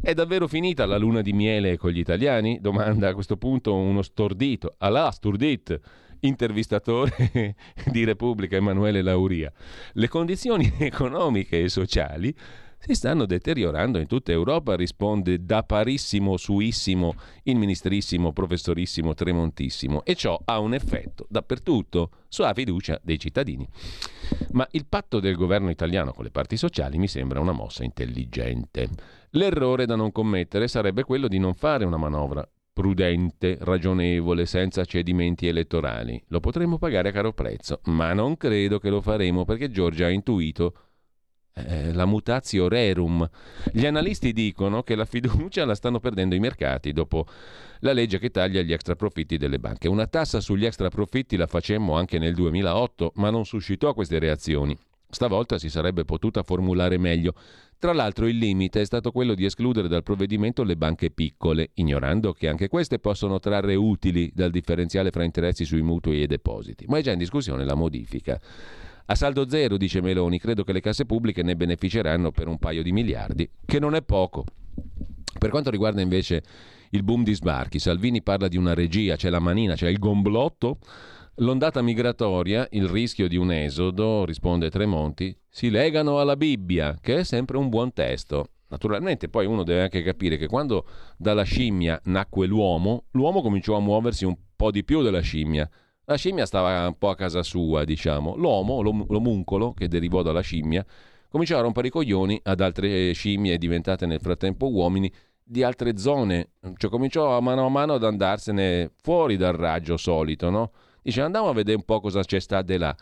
È 0.00 0.12
davvero 0.14 0.48
finita 0.48 0.86
la 0.86 0.96
luna 0.96 1.20
di 1.20 1.32
miele 1.32 1.76
con 1.76 1.90
gli 1.90 1.98
italiani? 1.98 2.58
Domanda 2.60 3.08
a 3.08 3.14
questo 3.14 3.36
punto 3.36 3.74
uno 3.74 4.02
stordito. 4.02 4.74
Alà, 4.78 5.10
stordit! 5.10 5.80
intervistatore 6.20 7.54
di 7.90 8.04
Repubblica 8.04 8.56
Emanuele 8.56 9.02
Lauria. 9.02 9.52
Le 9.92 10.08
condizioni 10.08 10.72
economiche 10.78 11.62
e 11.62 11.68
sociali 11.68 12.34
si 12.86 12.94
stanno 12.94 13.24
deteriorando 13.24 13.98
in 13.98 14.06
tutta 14.06 14.30
Europa, 14.30 14.76
risponde 14.76 15.42
da 15.42 15.62
parissimo 15.62 16.36
suissimo 16.36 17.14
il 17.44 17.56
ministrissimo 17.56 18.32
professorissimo 18.32 19.14
Tremontissimo 19.14 20.04
e 20.04 20.14
ciò 20.14 20.38
ha 20.44 20.58
un 20.58 20.74
effetto 20.74 21.24
dappertutto 21.30 22.10
sulla 22.28 22.52
fiducia 22.52 23.00
dei 23.02 23.18
cittadini. 23.18 23.66
Ma 24.50 24.68
il 24.72 24.84
patto 24.86 25.18
del 25.18 25.34
governo 25.34 25.70
italiano 25.70 26.12
con 26.12 26.24
le 26.24 26.30
parti 26.30 26.58
sociali 26.58 26.98
mi 26.98 27.08
sembra 27.08 27.40
una 27.40 27.52
mossa 27.52 27.84
intelligente. 27.84 28.90
L'errore 29.30 29.86
da 29.86 29.96
non 29.96 30.12
commettere 30.12 30.68
sarebbe 30.68 31.04
quello 31.04 31.26
di 31.26 31.38
non 31.38 31.54
fare 31.54 31.86
una 31.86 31.96
manovra 31.96 32.46
prudente, 32.70 33.56
ragionevole, 33.60 34.44
senza 34.44 34.84
cedimenti 34.84 35.46
elettorali. 35.46 36.22
Lo 36.28 36.40
potremmo 36.40 36.76
pagare 36.76 37.08
a 37.08 37.12
caro 37.12 37.32
prezzo, 37.32 37.80
ma 37.84 38.12
non 38.12 38.36
credo 38.36 38.78
che 38.78 38.90
lo 38.90 39.00
faremo 39.00 39.46
perché 39.46 39.70
Giorgia 39.70 40.06
ha 40.06 40.10
intuito 40.10 40.74
eh, 41.54 41.92
la 41.92 42.04
mutatio 42.04 42.68
rerum. 42.68 43.28
Gli 43.72 43.86
analisti 43.86 44.32
dicono 44.32 44.82
che 44.82 44.94
la 44.94 45.04
fiducia 45.04 45.64
la 45.64 45.74
stanno 45.74 46.00
perdendo 46.00 46.34
i 46.34 46.40
mercati 46.40 46.92
dopo 46.92 47.26
la 47.80 47.92
legge 47.92 48.18
che 48.18 48.30
taglia 48.30 48.62
gli 48.62 48.72
extra 48.72 48.96
profitti 48.96 49.36
delle 49.36 49.58
banche. 49.58 49.88
Una 49.88 50.06
tassa 50.06 50.40
sugli 50.40 50.66
extra 50.66 50.88
profitti 50.88 51.36
la 51.36 51.46
facemmo 51.46 51.94
anche 51.94 52.18
nel 52.18 52.34
2008, 52.34 53.12
ma 53.16 53.30
non 53.30 53.44
suscitò 53.44 53.94
queste 53.94 54.18
reazioni. 54.18 54.76
Stavolta 55.08 55.58
si 55.58 55.70
sarebbe 55.70 56.04
potuta 56.04 56.42
formulare 56.42 56.98
meglio. 56.98 57.34
Tra 57.78 57.92
l'altro 57.92 58.26
il 58.26 58.36
limite 58.36 58.80
è 58.80 58.84
stato 58.84 59.12
quello 59.12 59.34
di 59.34 59.44
escludere 59.44 59.86
dal 59.86 60.02
provvedimento 60.02 60.64
le 60.64 60.76
banche 60.76 61.10
piccole, 61.10 61.70
ignorando 61.74 62.32
che 62.32 62.48
anche 62.48 62.66
queste 62.66 62.98
possono 62.98 63.38
trarre 63.38 63.76
utili 63.76 64.32
dal 64.34 64.50
differenziale 64.50 65.10
fra 65.10 65.22
interessi 65.22 65.64
sui 65.64 65.82
mutui 65.82 66.22
e 66.22 66.26
depositi. 66.26 66.86
Ma 66.88 66.98
è 66.98 67.02
già 67.02 67.12
in 67.12 67.18
discussione 67.18 67.64
la 67.64 67.74
modifica. 67.74 68.40
A 69.06 69.14
saldo 69.14 69.46
zero, 69.50 69.76
dice 69.76 70.00
Meloni, 70.00 70.38
credo 70.38 70.64
che 70.64 70.72
le 70.72 70.80
casse 70.80 71.04
pubbliche 71.04 71.42
ne 71.42 71.56
beneficeranno 71.56 72.30
per 72.30 72.48
un 72.48 72.58
paio 72.58 72.82
di 72.82 72.90
miliardi, 72.90 73.46
che 73.66 73.78
non 73.78 73.94
è 73.94 74.02
poco. 74.02 74.44
Per 75.38 75.50
quanto 75.50 75.68
riguarda 75.68 76.00
invece 76.00 76.42
il 76.90 77.02
boom 77.02 77.22
di 77.22 77.34
sbarchi, 77.34 77.78
Salvini 77.78 78.22
parla 78.22 78.48
di 78.48 78.56
una 78.56 78.72
regia, 78.72 79.16
c'è 79.16 79.28
la 79.28 79.40
manina, 79.40 79.74
c'è 79.74 79.88
il 79.90 79.98
gomblotto. 79.98 80.78
L'ondata 81.38 81.82
migratoria, 81.82 82.66
il 82.70 82.88
rischio 82.88 83.28
di 83.28 83.36
un 83.36 83.52
esodo, 83.52 84.24
risponde 84.24 84.70
Tremonti, 84.70 85.36
si 85.50 85.68
legano 85.68 86.18
alla 86.18 86.36
Bibbia, 86.36 86.96
che 86.98 87.18
è 87.18 87.24
sempre 87.24 87.58
un 87.58 87.68
buon 87.68 87.92
testo. 87.92 88.52
Naturalmente 88.68 89.28
poi 89.28 89.44
uno 89.44 89.64
deve 89.64 89.82
anche 89.82 90.02
capire 90.02 90.38
che 90.38 90.46
quando 90.46 90.86
dalla 91.18 91.42
scimmia 91.42 92.00
nacque 92.04 92.46
l'uomo, 92.46 93.04
l'uomo 93.10 93.42
cominciò 93.42 93.76
a 93.76 93.80
muoversi 93.80 94.24
un 94.24 94.34
po' 94.56 94.70
di 94.70 94.82
più 94.82 95.02
della 95.02 95.20
scimmia. 95.20 95.68
La 96.06 96.16
scimmia 96.16 96.44
stava 96.44 96.86
un 96.86 96.98
po' 96.98 97.08
a 97.08 97.14
casa 97.14 97.42
sua, 97.42 97.84
diciamo. 97.84 98.36
L'uomo, 98.36 98.82
l'omuncolo, 98.82 99.72
che 99.72 99.88
derivò 99.88 100.20
dalla 100.20 100.42
scimmia, 100.42 100.84
cominciò 101.28 101.58
a 101.58 101.62
rompere 101.62 101.86
i 101.86 101.90
coglioni 101.90 102.38
ad 102.42 102.60
altre 102.60 103.12
scimmie 103.12 103.56
diventate 103.56 104.04
nel 104.04 104.20
frattempo 104.20 104.70
uomini 104.70 105.10
di 105.42 105.62
altre 105.62 105.96
zone, 105.96 106.50
cioè 106.76 106.90
cominciò 106.90 107.36
a 107.36 107.40
mano 107.40 107.64
a 107.64 107.68
mano 107.70 107.94
ad 107.94 108.04
andarsene 108.04 108.92
fuori 109.00 109.36
dal 109.36 109.54
raggio 109.54 109.96
solito, 109.96 110.50
no? 110.50 110.72
Dice 111.02 111.22
andiamo 111.22 111.48
a 111.48 111.52
vedere 111.54 111.76
un 111.76 111.84
po' 111.84 112.00
cosa 112.00 112.22
c'è 112.22 112.38
sta 112.38 112.60
di 112.62 112.76
là. 112.76 112.94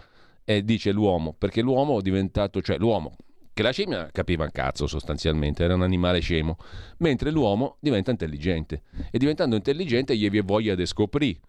E 0.45 0.65
dice 0.65 0.91
l'uomo, 0.93 1.35
perché 1.37 1.61
l'uomo 1.61 1.99
è 1.99 2.03
diventato, 2.03 2.63
cioè 2.63 2.79
l'uomo, 2.79 3.17
che 3.53 3.63
la 3.63 3.71
scimmia 3.71 4.09
capiva 4.13 4.45
un 4.45 4.51
cazzo 4.51 4.87
sostanzialmente, 4.87 5.63
era 5.63 5.75
un 5.75 5.83
animale 5.83 6.21
scemo, 6.21 6.57
mentre 6.99 7.31
l'uomo 7.31 7.77
diventa 7.81 8.11
intelligente. 8.13 8.83
E 9.11 9.19
diventando 9.19 9.57
intelligente 9.57 10.17
gli 10.17 10.29
viene 10.31 10.47
voglia 10.47 10.75
di 10.75 10.87
scoprire. 10.87 11.41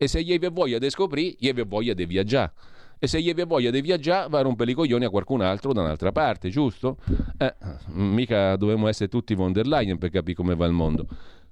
E 0.00 0.06
se 0.06 0.22
gli 0.22 0.38
viene 0.38 0.54
voglia 0.54 0.78
di 0.78 0.88
scoprire, 0.90 1.34
gli 1.40 1.52
viene 1.52 1.68
voglia 1.68 1.92
di 1.92 2.06
viaggiare. 2.06 2.52
E 3.00 3.08
se 3.08 3.20
gli 3.20 3.34
viene 3.34 3.46
voglia 3.46 3.70
di 3.70 3.80
viaggiare, 3.80 4.28
va 4.28 4.38
a 4.38 4.42
rompere 4.42 4.70
i 4.70 4.74
coglioni 4.74 5.04
a 5.04 5.10
qualcun 5.10 5.40
altro 5.40 5.72
da 5.72 5.80
un'altra 5.80 6.12
parte, 6.12 6.50
giusto? 6.50 6.98
Eh, 7.36 7.52
mica 7.88 8.54
dobbiamo 8.54 8.86
essere 8.86 9.08
tutti 9.08 9.34
von 9.34 9.52
der 9.52 9.66
Leyen 9.66 9.98
per 9.98 10.10
capire 10.10 10.36
come 10.36 10.54
va 10.54 10.66
il 10.66 10.72
mondo. 10.72 11.04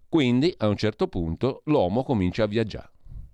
Quindi, 0.08 0.54
a 0.58 0.68
un 0.68 0.76
certo 0.76 1.08
punto, 1.08 1.62
l'uomo 1.64 2.04
comincia 2.04 2.44
a 2.44 2.46
viaggiare. 2.46 2.90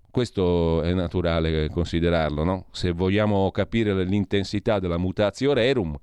Questo 0.09 0.81
è 0.81 0.91
naturale 0.95 1.69
considerarlo, 1.69 2.43
no? 2.43 2.65
Se 2.71 2.91
vogliamo 2.91 3.51
capire 3.51 4.03
l'intensità 4.03 4.79
della 4.79 4.97
mutatio 4.97 5.53
rerum, 5.53 5.95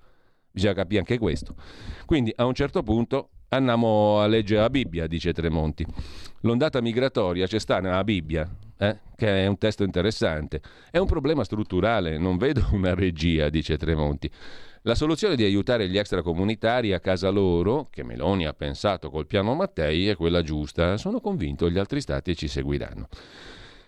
bisogna 0.52 0.74
capire 0.74 1.00
anche 1.00 1.18
questo. 1.18 1.56
Quindi, 2.06 2.32
a 2.36 2.44
un 2.44 2.54
certo 2.54 2.84
punto, 2.84 3.30
andiamo 3.48 4.20
a 4.20 4.28
leggere 4.28 4.60
la 4.60 4.70
Bibbia, 4.70 5.08
dice 5.08 5.32
Tremonti. 5.32 5.84
L'ondata 6.42 6.80
migratoria 6.80 7.46
c'è 7.46 7.58
sta 7.58 7.80
nella 7.80 8.04
Bibbia, 8.04 8.48
eh? 8.80 8.98
che 9.14 9.44
è 9.44 9.46
un 9.46 9.58
testo 9.58 9.84
interessante. 9.84 10.60
È 10.90 10.98
un 10.98 11.06
problema 11.06 11.44
strutturale, 11.44 12.18
non 12.18 12.38
vedo 12.38 12.66
una 12.72 12.94
regia, 12.94 13.48
dice 13.50 13.76
Tremonti. 13.76 14.30
La 14.82 14.94
soluzione 14.94 15.36
di 15.36 15.44
aiutare 15.44 15.88
gli 15.88 15.98
extracomunitari 15.98 16.94
a 16.94 17.00
casa 17.00 17.28
loro, 17.28 17.88
che 17.90 18.02
Meloni 18.02 18.46
ha 18.46 18.54
pensato 18.54 19.10
col 19.10 19.26
piano 19.26 19.54
Mattei, 19.54 20.08
è 20.08 20.16
quella 20.16 20.42
giusta. 20.42 20.96
Sono 20.96 21.20
convinto 21.20 21.68
gli 21.68 21.78
altri 21.78 22.00
stati 22.00 22.34
ci 22.34 22.48
seguiranno. 22.48 23.06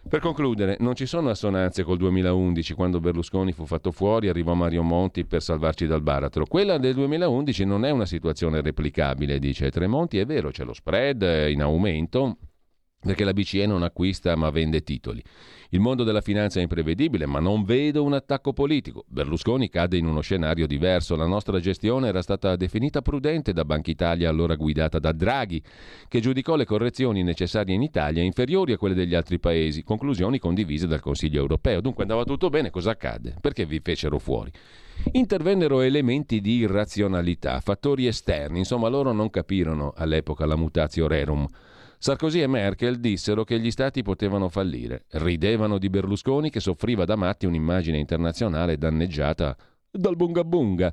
Per 0.07 0.21
concludere, 0.21 0.77
non 0.81 0.95
ci 0.95 1.07
sono 1.07 1.31
assonanze 1.31 1.85
col 1.85 1.97
2011, 1.97 2.75
quando 2.75 3.01
Berlusconi 3.01 3.53
fu 3.53 3.65
fatto 3.65 3.93
fuori, 3.93 4.29
arrivò 4.29 4.53
Mario 4.53 4.83
Monti 4.83 5.25
per 5.25 5.41
salvarci 5.41 5.87
dal 5.87 6.03
baratro. 6.03 6.45
Quella 6.45 6.77
del 6.77 6.93
2011 6.95 7.65
non 7.65 7.87
è 7.87 7.91
una 7.91 8.05
situazione 8.05 8.61
replicabile, 8.61 9.39
dice 9.39 9.71
Tremonti. 9.71 10.19
È 10.19 10.27
vero, 10.27 10.51
c'è 10.51 10.65
lo 10.65 10.75
spread 10.75 11.47
in 11.49 11.63
aumento, 11.63 12.37
perché 13.05 13.25
la 13.25 13.33
BCE 13.33 13.67
non 13.67 13.83
acquista 13.83 14.35
ma 14.37 14.51
vende 14.51 14.83
titoli. 14.83 15.23
Il 15.71 15.81
mondo 15.81 16.05
della 16.05 16.21
finanza 16.21 16.59
è 16.59 16.63
imprevedibile, 16.63 17.25
ma 17.25 17.41
non 17.41 17.65
vedo 17.65 18.05
un 18.05 18.13
attacco 18.13 18.53
politico. 18.53 19.07
Berlusconi 19.09 19.71
cade 19.71 19.97
in 19.97 20.07
uno 20.07 20.21
scenario 20.21 20.67
diverso. 20.67 21.17
La 21.17 21.27
nostra 21.27 21.59
gestione 21.61 22.09
era 22.09 22.21
stata 22.21 22.57
definita 22.57 23.01
prudente 23.01 23.55
da 23.55 23.65
Banca 23.65 23.91
Italia, 23.91 24.29
allora 24.29 24.55
guidata 24.55 24.99
da 24.99 25.13
Draghi, 25.13 25.63
che 26.09 26.21
giudicò 26.21 26.57
le 26.57 26.67
correzioni 26.67 27.23
necessarie 27.23 27.75
in 27.75 27.81
Italia 27.81 28.23
inferiori 28.23 28.73
a 28.73 28.77
quelle 28.77 28.95
degli 28.95 29.15
altri 29.15 29.39
paesi, 29.39 29.83
conclusioni 29.83 30.39
condivise 30.39 30.87
dal 30.87 31.01
Consiglio 31.01 31.41
europeo. 31.41 31.81
Dunque 31.81 32.03
andava 32.03 32.25
tutto 32.25 32.51
bene, 32.51 32.69
cosa 32.69 32.91
accadde? 32.91 33.37
Perché 33.41 33.65
vi 33.65 33.81
fecero 33.83 34.19
fuori? 34.19 34.53
Intervennero 35.13 35.81
elementi 35.81 36.43
di 36.43 36.57
irrazionalità, 36.59 37.61
fattori 37.61 38.07
esterni, 38.07 38.59
insomma 38.59 38.89
loro 38.89 39.13
non 39.13 39.31
capirono 39.31 39.95
all'epoca 39.97 40.45
la 40.45 40.57
mutatio 40.57 41.09
rerum. 41.09 41.49
Sarkozy 42.05 42.41
e 42.41 42.49
Merkel 42.49 42.99
dissero 42.99 43.45
che 43.45 43.61
gli 43.61 43.71
stati 43.71 44.03
potevano 44.03 44.49
fallire. 44.49 45.05
Ridevano 45.11 45.79
di 45.79 45.89
Berlusconi 45.89 46.51
che 46.51 46.59
soffriva 46.59 47.05
da 47.05 47.15
matti 47.15 47.47
un'immagine 47.47 47.97
internazionale 47.97 48.77
danneggiata 48.77 49.57
dal 49.89 50.17
bunga 50.17 50.43
bunga. 50.43 50.93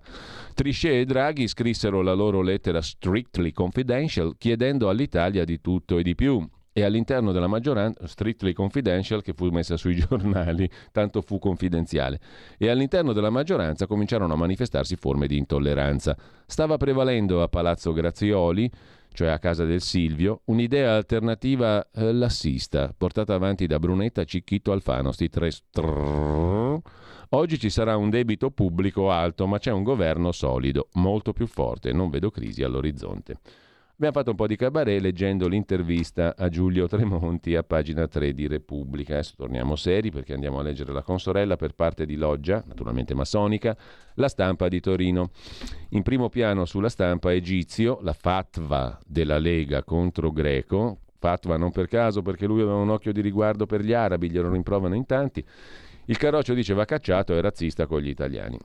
Trichet 0.54 0.94
e 0.94 1.06
Draghi 1.06 1.48
scrissero 1.48 2.04
la 2.04 2.14
loro 2.14 2.44
lettera 2.44 2.80
strictly 2.84 3.52
confidential 3.52 4.36
chiedendo 4.38 4.88
all'Italia 4.88 5.46
di 5.46 5.60
tutto 5.60 5.98
e 5.98 6.04
di 6.04 6.14
più. 6.14 6.48
E 6.72 6.84
all'interno 6.84 7.32
della 7.32 7.48
maggioranza, 7.48 8.06
strictly 8.06 8.54
confidential, 8.54 9.24
che 9.24 9.34
fu 9.34 9.48
messa 9.50 9.78
sui 9.78 9.96
giornali, 10.08 10.70
tanto 10.92 11.22
fu 11.24 11.40
confidenziale, 11.40 12.20
e 12.60 12.70
all'interno 12.70 13.14
della 13.14 13.32
maggioranza 13.32 13.88
cominciarono 13.88 14.34
a 14.34 14.38
manifestarsi 14.38 14.96
forme 14.96 15.26
di 15.26 15.38
intolleranza. 15.38 16.16
Stava 16.46 16.78
prevalendo 16.78 17.42
a 17.42 17.48
Palazzo 17.48 17.94
Grazioli 17.94 18.70
cioè 19.14 19.30
a 19.30 19.40
casa 19.40 19.66
del 19.66 19.82
Silvio, 19.82 20.42
un'idea 20.46 20.96
alternativa 20.96 21.90
eh, 21.92 22.14
lassista, 22.14 22.94
portata 22.96 23.34
avanti 23.34 23.68
da 23.68 23.80
Brunetta, 23.80 24.24
Cicchito, 24.24 24.72
Alfano, 24.72 25.12
sti 25.12 25.30
tre 25.30 25.52
strrr. 25.52 26.80
Oggi 27.30 27.60
ci 27.60 27.70
sarà 27.70 27.96
un 27.96 28.10
debito 28.10 28.50
pubblico 28.50 29.12
alto, 29.12 29.46
ma 29.46 29.60
c'è 29.60 29.72
un 29.72 29.84
governo 29.84 30.32
solido, 30.32 30.88
molto 30.94 31.32
più 31.32 31.46
forte, 31.46 31.92
non 31.92 32.10
vedo 32.10 32.32
crisi 32.32 32.64
all'orizzonte. 32.64 33.40
Abbiamo 34.00 34.16
fatto 34.16 34.30
un 34.30 34.38
po' 34.38 34.48
di 34.48 34.56
cabaret 34.56 35.02
leggendo 35.02 35.50
l'intervista 35.50 36.34
a 36.38 36.48
Giulio 36.48 36.88
Tremonti 36.88 37.58
a 37.58 37.64
pagina 37.64 38.08
3 38.08 38.34
di 38.34 38.48
Repubblica. 38.48 39.16
Adesso 39.16 39.34
torniamo 39.36 39.76
seri 39.76 40.10
perché 40.10 40.32
andiamo 40.32 40.60
a 40.60 40.62
leggere 40.64 40.94
la 40.94 41.02
consorella 41.02 41.58
per 41.58 41.76
parte 41.76 42.06
di 42.06 42.16
Loggia, 42.16 42.64
naturalmente 42.66 43.14
massonica, 43.14 43.76
la 44.14 44.30
stampa 44.30 44.70
di 44.70 44.80
Torino. 44.80 45.32
In 45.90 46.04
primo 46.04 46.30
piano 46.30 46.64
sulla 46.64 46.88
stampa 46.88 47.34
egizio 47.34 48.00
la 48.02 48.14
fatwa 48.14 48.98
della 49.06 49.38
Lega 49.38 49.84
contro 49.84 50.32
Greco. 50.32 51.00
Fatwa 51.20 51.58
non 51.58 51.72
per 51.72 51.90
caso 51.90 52.22
perché 52.22 52.46
lui 52.46 52.62
aveva 52.62 52.78
un 52.78 52.92
occhio 52.92 53.12
di 53.12 53.20
riguardo 53.20 53.66
per 53.66 53.82
gli 53.82 53.92
arabi, 53.92 54.32
glielo 54.32 54.50
rimprovano 54.50 54.96
in 54.96 55.06
tanti. 55.06 55.46
Il 56.06 56.18
Carroccio 56.18 56.54
dice 56.54 56.74
va 56.74 56.86
cacciato, 56.86 57.36
è 57.36 57.42
razzista 57.42 57.86
con 57.86 58.00
gli 58.00 58.08
italiani. 58.08 58.58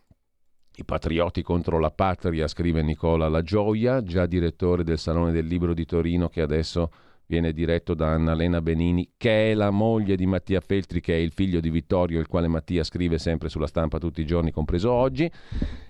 I 0.77 0.85
patrioti 0.85 1.43
contro 1.43 1.79
la 1.79 1.93
patria, 1.93 2.49
scrive 2.49 2.83
Nicola 2.83 3.29
La 3.29 3.43
Gioia, 3.43 4.03
già 4.03 4.27
direttore 4.27 4.83
del 4.83 4.99
Salone 4.99 5.31
del 5.31 5.47
Libro 5.47 5.73
di 5.73 5.85
Torino 5.85 6.29
che 6.29 6.41
adesso 6.41 6.91
viene 7.35 7.53
diretto 7.53 7.95
da 7.95 8.13
Annalena 8.13 8.63
Benini, 8.63 9.15
che 9.17 9.51
è 9.51 9.55
la 9.55 9.71
moglie 9.71 10.15
di 10.15 10.25
Mattia 10.25 10.61
Feltri, 10.61 11.01
che 11.01 11.15
è 11.15 11.17
il 11.17 11.33
figlio 11.33 11.59
di 11.59 11.69
Vittorio, 11.69 12.21
il 12.21 12.29
quale 12.29 12.47
Mattia 12.47 12.85
scrive 12.85 13.19
sempre 13.19 13.49
sulla 13.49 13.67
stampa 13.67 13.99
tutti 13.99 14.21
i 14.21 14.25
giorni, 14.25 14.53
compreso 14.53 14.93
oggi. 14.93 15.29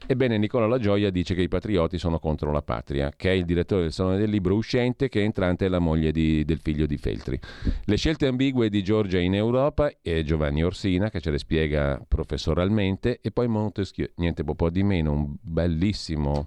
Ebbene, 0.07 0.39
Nicola 0.39 0.67
La 0.67 0.79
Gioia 0.79 1.11
dice 1.11 1.35
che 1.35 1.43
i 1.43 1.49
patrioti 1.49 1.99
sono 1.99 2.19
contro 2.19 2.51
la 2.51 2.63
patria, 2.63 3.13
che 3.15 3.31
è 3.31 3.35
il 3.35 3.45
direttore 3.45 3.83
del 3.83 3.93
Salone 3.93 4.17
del 4.17 4.31
Libro 4.31 4.55
uscente, 4.55 5.11
che 5.11 5.23
entrante 5.23 5.67
è 5.67 5.69
la 5.69 5.81
moglie 5.81 6.13
di, 6.13 6.47
del 6.47 6.61
figlio 6.61 6.87
di 6.87 6.97
Feltri. 6.97 7.39
Le 7.85 7.97
scelte 7.97 8.27
ambigue 8.27 8.71
di 8.71 8.83
Giorgia 8.83 9.19
in 9.19 9.35
Europa 9.35 9.91
e 10.01 10.25
Giovanni 10.25 10.65
Orsina, 10.65 11.11
che 11.11 11.21
ce 11.21 11.31
le 11.31 11.39
spiega 11.39 12.03
professoralmente, 12.09 13.19
e 13.21 13.31
poi 13.33 13.49
Montesquieu, 13.49 14.09
niente 14.17 14.45
po' 14.45 14.71
di 14.71 14.83
meno, 14.83 15.13
un 15.13 15.35
bellissimo 15.43 16.47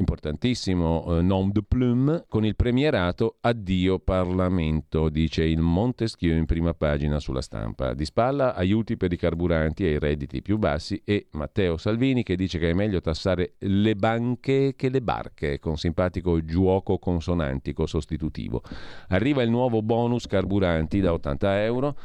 importantissimo 0.00 1.18
eh, 1.18 1.22
nom 1.22 1.52
de 1.52 1.62
plume, 1.62 2.24
con 2.28 2.44
il 2.44 2.56
premierato 2.56 3.36
Addio 3.40 3.98
Parlamento, 3.98 5.08
dice 5.08 5.44
il 5.44 5.60
Montesquieu 5.60 6.36
in 6.36 6.46
prima 6.46 6.74
pagina 6.74 7.20
sulla 7.20 7.42
stampa. 7.42 7.94
Di 7.94 8.04
spalla 8.04 8.54
aiuti 8.54 8.96
per 8.96 9.12
i 9.12 9.16
carburanti 9.16 9.84
e 9.84 9.92
i 9.92 9.98
redditi 9.98 10.42
più 10.42 10.58
bassi 10.58 11.00
e 11.04 11.28
Matteo 11.32 11.76
Salvini 11.76 12.22
che 12.22 12.36
dice 12.36 12.58
che 12.58 12.70
è 12.70 12.74
meglio 12.74 13.00
tassare 13.00 13.54
le 13.58 13.94
banche 13.94 14.74
che 14.74 14.88
le 14.88 15.02
barche, 15.02 15.58
con 15.58 15.76
simpatico 15.76 16.44
giuoco 16.44 16.98
consonantico 16.98 17.86
sostitutivo. 17.86 18.62
Arriva 19.08 19.42
il 19.42 19.50
nuovo 19.50 19.82
bonus 19.82 20.26
carburanti 20.26 21.00
da 21.00 21.12
80 21.12 21.64
euro 21.64 21.96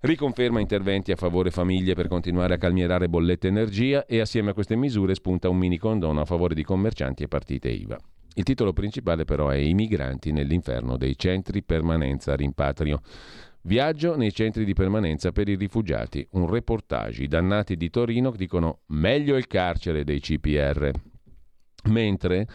riconferma 0.00 0.60
interventi 0.60 1.10
a 1.10 1.16
favore 1.16 1.50
famiglie 1.50 1.94
per 1.94 2.08
continuare 2.08 2.54
a 2.54 2.58
calmierare 2.58 3.08
bollette 3.08 3.48
energia 3.48 4.06
e 4.06 4.20
assieme 4.20 4.50
a 4.50 4.54
queste 4.54 4.76
misure 4.76 5.14
spunta 5.14 5.48
un 5.48 5.56
mini 5.56 5.78
condono 5.78 6.20
a 6.20 6.24
favore 6.24 6.54
di 6.54 6.62
commercianti 6.62 7.24
e 7.24 7.28
partite 7.28 7.68
IVA. 7.68 7.98
Il 8.34 8.44
titolo 8.44 8.72
principale 8.72 9.24
però 9.24 9.48
è 9.48 9.56
I 9.56 9.74
migranti 9.74 10.30
nell'inferno 10.30 10.96
dei 10.96 11.18
centri 11.18 11.64
permanenza 11.64 12.36
rimpatrio. 12.36 13.00
Viaggio 13.62 14.16
nei 14.16 14.32
centri 14.32 14.64
di 14.64 14.74
permanenza 14.74 15.32
per 15.32 15.48
i 15.48 15.56
rifugiati. 15.56 16.24
Un 16.32 16.48
reportage. 16.48 17.24
I 17.24 17.26
dannati 17.26 17.76
di 17.76 17.90
Torino 17.90 18.30
dicono 18.30 18.82
meglio 18.86 19.36
il 19.36 19.48
carcere 19.48 20.04
dei 20.04 20.20
CPR. 20.20 20.92
Mentre 21.86 22.46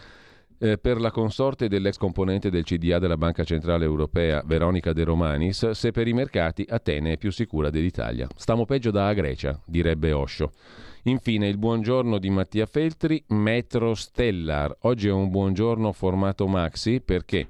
eh, 0.64 0.78
per 0.78 0.98
la 0.98 1.10
consorte 1.10 1.68
dell'ex 1.68 1.98
componente 1.98 2.48
del 2.48 2.64
CDA 2.64 2.98
della 2.98 3.18
Banca 3.18 3.44
Centrale 3.44 3.84
Europea, 3.84 4.42
Veronica 4.46 4.94
De 4.94 5.04
Romanis, 5.04 5.70
se 5.72 5.90
per 5.90 6.08
i 6.08 6.14
mercati 6.14 6.64
Atene 6.66 7.12
è 7.12 7.16
più 7.18 7.30
sicura 7.30 7.68
dell'Italia. 7.68 8.26
Stiamo 8.34 8.64
peggio 8.64 8.90
da 8.90 9.12
Grecia, 9.12 9.60
direbbe 9.66 10.12
Osho. 10.12 10.52
Infine 11.02 11.48
il 11.48 11.58
buongiorno 11.58 12.16
di 12.16 12.30
Mattia 12.30 12.64
Feltri, 12.64 13.22
Metro 13.28 13.92
Stellar. 13.92 14.74
Oggi 14.80 15.08
è 15.08 15.12
un 15.12 15.28
buongiorno 15.28 15.92
formato 15.92 16.46
maxi 16.46 17.02
perché 17.02 17.46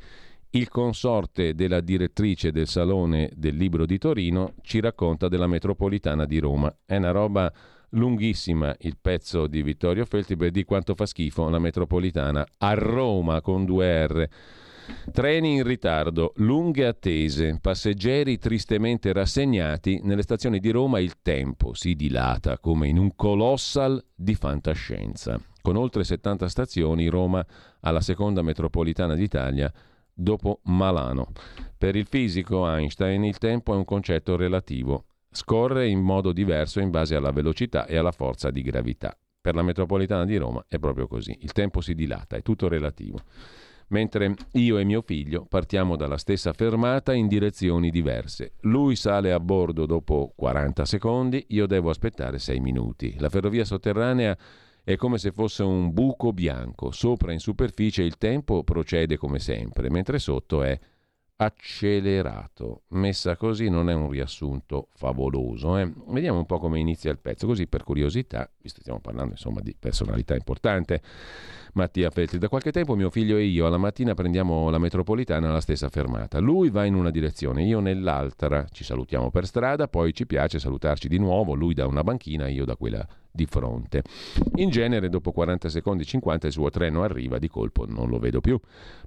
il 0.51 0.69
consorte 0.69 1.55
della 1.55 1.81
direttrice 1.81 2.51
del 2.51 2.67
Salone 2.67 3.31
del 3.37 3.55
Libro 3.55 3.87
di 3.87 3.99
Torino 3.99 4.55
ci 4.63 4.81
racconta 4.81 5.29
della 5.29 5.47
metropolitana 5.47 6.25
di 6.25 6.41
Roma. 6.41 6.75
È 6.85 6.97
una 6.97 7.13
roba 7.13 7.53
lunghissima 7.95 8.75
il 8.81 8.97
pezzo 9.01 9.47
di 9.47 9.63
Vittorio 9.63 10.05
Feltri 10.05 10.51
di 10.51 10.65
quanto 10.65 10.95
fa 10.95 11.07
schifo 11.07 11.49
la 11.49 11.59
metropolitana 11.59 12.47
a 12.59 12.75
Roma 12.75 13.41
con 13.41 13.65
due 13.65 14.07
R. 14.07 14.29
Treni 15.11 15.55
in 15.55 15.63
ritardo, 15.63 16.33
lunghe 16.37 16.87
attese, 16.87 17.59
passeggeri 17.61 18.37
tristemente 18.39 19.13
rassegnati, 19.13 20.01
nelle 20.03 20.23
stazioni 20.23 20.59
di 20.59 20.71
Roma 20.71 20.99
il 20.99 21.23
tempo 21.23 21.73
si 21.73 21.95
dilata 21.95 22.59
come 22.59 22.89
in 22.89 22.99
un 22.99 23.15
colossal 23.17 24.05
di 24.15 24.35
fantascienza. 24.35 25.41
Con 25.63 25.77
oltre 25.77 26.05
70 26.05 26.49
stazioni, 26.49 27.07
Roma 27.09 27.45
ha 27.81 27.91
la 27.91 28.03
seconda 28.03 28.43
metropolitana 28.43 29.15
d'Italia 29.15 29.73
dopo 30.13 30.61
Malano. 30.65 31.33
Per 31.79 31.97
il 31.97 32.07
fisico 32.07 32.69
Einstein 32.69 33.25
il 33.25 33.39
tempo 33.39 33.73
è 33.73 33.77
un 33.77 33.85
concetto 33.85 34.37
relativo, 34.37 35.07
scorre 35.35 35.89
in 35.89 36.01
modo 36.01 36.33
diverso 36.33 36.81
in 36.81 36.91
base 36.91 37.15
alla 37.15 37.31
velocità 37.31 37.87
e 37.87 37.97
alla 37.97 38.13
forza 38.13 38.51
di 38.51 38.63
gravità. 38.63 39.17
Per 39.41 39.55
la 39.55 39.63
metropolitana 39.63 40.25
di 40.25 40.37
Roma 40.37 40.65
è 40.69 40.79
proprio 40.79 41.07
così, 41.07 41.37
il 41.43 41.53
tempo 41.53 41.81
si 41.81 41.95
dilata, 41.95 42.37
è 42.37 42.43
tutto 42.43 42.69
relativo 42.69 43.21
mentre 43.89 44.35
io 44.53 44.79
e 44.79 44.85
mio 44.85 45.03
figlio 45.03 45.45
partiamo 45.45 45.97
dalla 45.97 46.17
stessa 46.17 46.53
fermata 46.53 47.13
in 47.13 47.27
direzioni 47.27 47.91
diverse. 47.91 48.55
Lui 48.61 48.97
sale 48.97 49.33
a 49.33 49.41
bordo 49.41 49.87
dopo 49.87 50.33
40 50.35 50.85
secondi, 50.85 51.45
io 51.49 51.67
devo 51.67 51.91
aspettare 51.91 52.39
6 52.39 52.61
minuti. 52.61 53.15
La 53.19 53.29
ferrovia 53.29 53.65
sotterranea 53.65 54.37
è 54.83 54.97
come 54.97 55.19
se 55.19 55.33
fosse 55.33 55.63
un 55.63 55.93
buco 55.93 56.33
bianco, 56.33 56.91
sopra 56.91 57.33
in 57.33 57.39
superficie 57.39 58.03
il 58.03 58.19
tempo 58.19 58.65
procede 58.65 59.17
come 59.17 59.39
sempre, 59.39 59.91
mentre 59.91 60.19
sotto 60.19 60.63
è 60.63 60.79
accelerato. 61.37 62.83
Messa 62.89 63.37
così 63.37 63.69
non 63.69 63.91
è 63.91 63.95
un 63.95 64.11
riassunto 64.11 64.89
favoloso. 64.95 65.77
Eh? 65.79 65.93
Vediamo 66.09 66.39
un 66.39 66.47
po' 66.47 66.59
come 66.59 66.79
inizia 66.79 67.11
il 67.11 67.19
pezzo, 67.19 67.47
così 67.47 67.67
per 67.67 67.83
curiosità, 67.83 68.51
visto 68.65 68.81
stiamo 68.81 68.99
parlando 68.99 69.33
insomma 69.33 69.61
di 69.61 69.77
personalità 69.79 70.35
importante. 70.35 71.03
Mattia 71.75 72.09
Feltri. 72.11 72.39
Da 72.39 72.49
qualche 72.49 72.73
tempo 72.73 72.95
mio 72.95 73.11
figlio 73.11 73.37
e 73.37 73.45
io 73.45 73.67
alla 73.67 73.77
mattina 73.77 74.15
prendiamo 74.15 74.71
la 74.71 74.79
metropolitana 74.79 75.49
alla 75.49 75.61
stessa 75.61 75.89
fermata. 75.89 76.39
Lui 76.39 76.71
va 76.71 76.85
in 76.85 76.95
una 76.95 77.11
direzione, 77.11 77.65
io 77.65 77.81
nell'altra. 77.81 78.65
Ci 78.71 78.85
salutiamo 78.85 79.31
per 79.31 79.45
strada, 79.47 79.87
poi 79.87 80.15
ci 80.15 80.25
piace 80.25 80.59
salutarci 80.59 81.09
di 81.09 81.19
nuovo, 81.19 81.55
lui 81.55 81.75
da 81.75 81.87
una 81.87 82.03
banchina, 82.03 82.49
io 82.49 82.65
da 82.65 82.77
quella 82.77 83.07
di 83.35 83.47
fronte. 83.47 84.05
In 84.57 84.71
genere 84.71 85.09
dopo 85.09 85.33
40 85.33 85.69
secondi 85.69 86.05
50 86.05 86.47
il 86.47 86.53
suo 86.53 86.71
treno 86.71 87.03
arriva 87.03 87.39
di 87.39 87.49
colpo, 87.49 87.85
non 87.85 88.09
lo 88.09 88.21
vedo 88.21 88.41
più. 88.41 88.59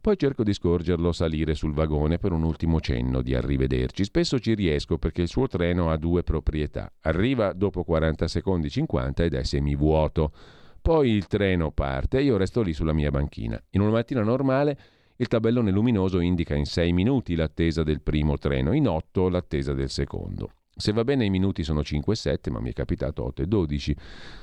Poi 0.02 0.18
cerco 0.18 0.44
di 0.44 0.54
scorgerlo 0.54 1.14
salire 1.14 1.56
sul 1.56 1.74
vagone 1.74 2.18
per 2.18 2.34
un 2.34 2.44
ultimo 2.44 2.82
cenno 2.82 3.22
di 3.22 3.34
arrivederci. 3.34 4.04
Spesso 4.04 4.38
ci 4.40 4.54
riesco 4.54 4.98
perché 4.98 5.22
il 5.22 5.30
suo 5.30 5.48
treno 5.48 5.90
ha 5.90 5.96
due 5.96 6.24
proprietà. 6.24 6.92
Arriva 7.04 7.54
dopo 7.54 7.86
40 7.86 8.28
secondi 8.28 8.70
50 8.70 9.24
ed 9.24 9.34
è 9.34 9.44
semivuoto. 9.48 10.32
Poi 10.80 11.10
il 11.10 11.26
treno 11.26 11.72
parte 11.72 12.20
e 12.20 12.24
io 12.24 12.38
resto 12.38 12.62
lì 12.62 12.74
sulla 12.74 12.94
mia 12.94 13.10
banchina. 13.10 13.60
In 13.72 13.82
una 13.82 13.90
mattina 13.90 14.22
normale 14.22 14.78
il 15.16 15.28
tabellone 15.28 15.72
luminoso 15.72 16.20
indica 16.20 16.54
in 16.54 16.66
6 16.66 16.94
minuti 16.94 17.34
l'attesa 17.34 17.82
del 17.82 18.02
primo 18.02 18.38
treno, 18.38 18.72
in 18.74 18.88
8 18.88 19.30
l'attesa 19.30 19.74
del 19.74 19.90
secondo. 19.90 20.52
Se 20.80 20.92
va 20.92 21.04
bene 21.04 21.26
i 21.26 21.32
minuti 21.32 21.64
sono 21.64 21.84
5 21.84 22.14
e 22.14 22.16
7, 22.16 22.52
ma 22.52 22.60
mi 22.60 22.70
è 22.70 22.74
capitato 22.74 23.24
8 23.24 23.42
e 23.42 23.48
12. 23.48 23.96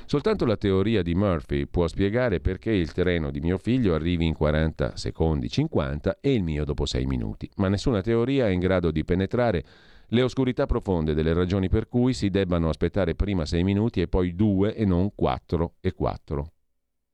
Soltanto 0.04 0.44
la 0.44 0.56
teoria 0.56 1.00
di 1.00 1.14
Murphy 1.14 1.66
può 1.66 1.86
spiegare 1.86 2.40
perché 2.40 2.72
il 2.72 2.90
treno 2.90 3.30
di 3.30 3.38
mio 3.38 3.56
figlio 3.56 3.94
arrivi 3.94 4.26
in 4.26 4.34
40 4.34 4.96
secondi 4.96 5.48
50 5.48 6.18
e 6.20 6.34
il 6.34 6.42
mio 6.42 6.64
dopo 6.64 6.86
6 6.86 7.06
minuti, 7.06 7.48
ma 7.56 7.68
nessuna 7.68 8.02
teoria 8.02 8.48
è 8.48 8.50
in 8.50 8.58
grado 8.58 8.90
di 8.90 9.04
penetrare 9.04 9.64
le 10.08 10.22
oscurità 10.22 10.66
profonde 10.66 11.14
delle 11.14 11.32
ragioni 11.32 11.68
per 11.68 11.88
cui 11.88 12.12
si 12.12 12.30
debbano 12.30 12.68
aspettare 12.68 13.14
prima 13.14 13.44
6 13.44 13.62
minuti 13.62 14.00
e 14.00 14.08
poi 14.08 14.34
2 14.34 14.74
e 14.74 14.84
non 14.84 15.14
4 15.14 15.74
e 15.80 15.92
4. 15.92 16.52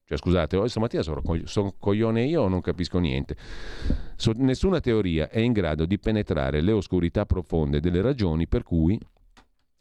Cioè, 0.04 0.18
scusate, 0.18 0.56
oh, 0.56 0.66
stamattina 0.66 1.02
sono, 1.02 1.22
sono 1.44 1.74
coglione 1.78 2.24
io 2.24 2.42
o 2.42 2.48
non 2.48 2.60
capisco 2.60 2.98
niente. 2.98 3.36
So, 4.16 4.32
nessuna 4.34 4.80
teoria 4.80 5.28
è 5.28 5.38
in 5.38 5.52
grado 5.52 5.86
di 5.86 6.00
penetrare 6.00 6.60
le 6.60 6.72
oscurità 6.72 7.26
profonde 7.26 7.78
delle 7.78 8.00
ragioni 8.00 8.48
per 8.48 8.64
cui 8.64 8.98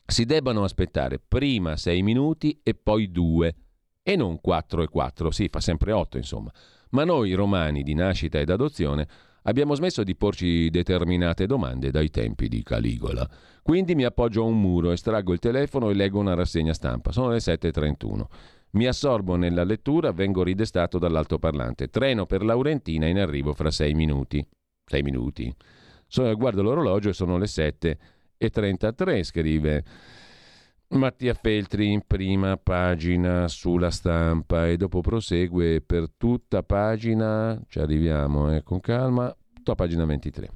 si 0.06 0.26
debbano 0.26 0.64
aspettare 0.64 1.20
prima 1.20 1.76
6 1.76 2.04
minuti 2.04 2.60
e 2.64 2.76
poi 2.76 3.10
2 3.10 3.56
e 4.04 4.16
non 4.16 4.40
4 4.40 4.84
e 4.84 4.88
4, 4.88 5.32
sì, 5.32 5.48
fa 5.50 5.60
sempre 5.60 5.92
8 5.92 6.18
insomma. 6.18 6.52
Ma 6.92 7.04
noi 7.04 7.34
romani 7.34 7.84
di 7.84 7.94
nascita 7.94 8.40
ed 8.40 8.50
adozione 8.50 9.08
Abbiamo 9.44 9.76
smesso 9.76 10.04
di 10.04 10.16
porci 10.16 10.70
determinate 10.70 11.46
domande 11.46 11.92
dai 11.92 12.10
tempi 12.10 12.48
di 12.48 12.62
Caligola. 12.64 13.28
Quindi 13.62 13.96
mi 13.96 14.04
appoggio 14.04 14.42
a 14.42 14.46
un 14.46 14.60
muro, 14.60 14.92
estraggo 14.92 15.34
il 15.34 15.40
telefono 15.40 15.90
e 15.90 15.94
leggo 15.94 16.20
una 16.20 16.34
rassegna 16.34 16.74
stampa. 16.74 17.12
Sono 17.12 17.30
le 17.30 17.38
7.31. 17.38 18.26
Mi 18.72 18.86
assorbo 18.86 19.36
nella 19.36 19.64
lettura, 19.64 20.12
vengo 20.12 20.44
ridestato 20.44 21.00
dall'altoparlante. 21.00 21.90
Treno 21.90 22.26
per 22.26 22.44
Laurentina 22.44 23.08
in 23.08 23.18
arrivo 23.18 23.54
fra 23.54 23.72
6 23.72 23.94
minuti. 23.94 24.46
6 24.86 25.02
minuti. 25.04 25.56
So, 26.08 26.36
guardo 26.36 26.62
l'orologio 26.62 27.10
e 27.10 27.14
sono 27.14 27.38
le 27.38 27.46
7.33, 27.46 29.24
scrive 29.24 29.84
Mattia 30.92 31.36
Feltri 31.36 31.92
in 31.92 32.02
prima 32.08 32.58
pagina 32.58 33.48
sulla 33.48 33.92
stampa 33.92 34.68
e 34.68 34.76
dopo 34.76 35.02
prosegue 35.02 35.82
per 35.82 36.10
tutta 36.18 36.64
pagina, 36.64 37.62
ci 37.68 37.78
arriviamo 37.80 38.56
eh, 38.56 38.64
con 38.64 38.80
calma, 38.80 39.36
tutta 39.54 39.76
pagina 39.76 40.04
23. 40.06 40.50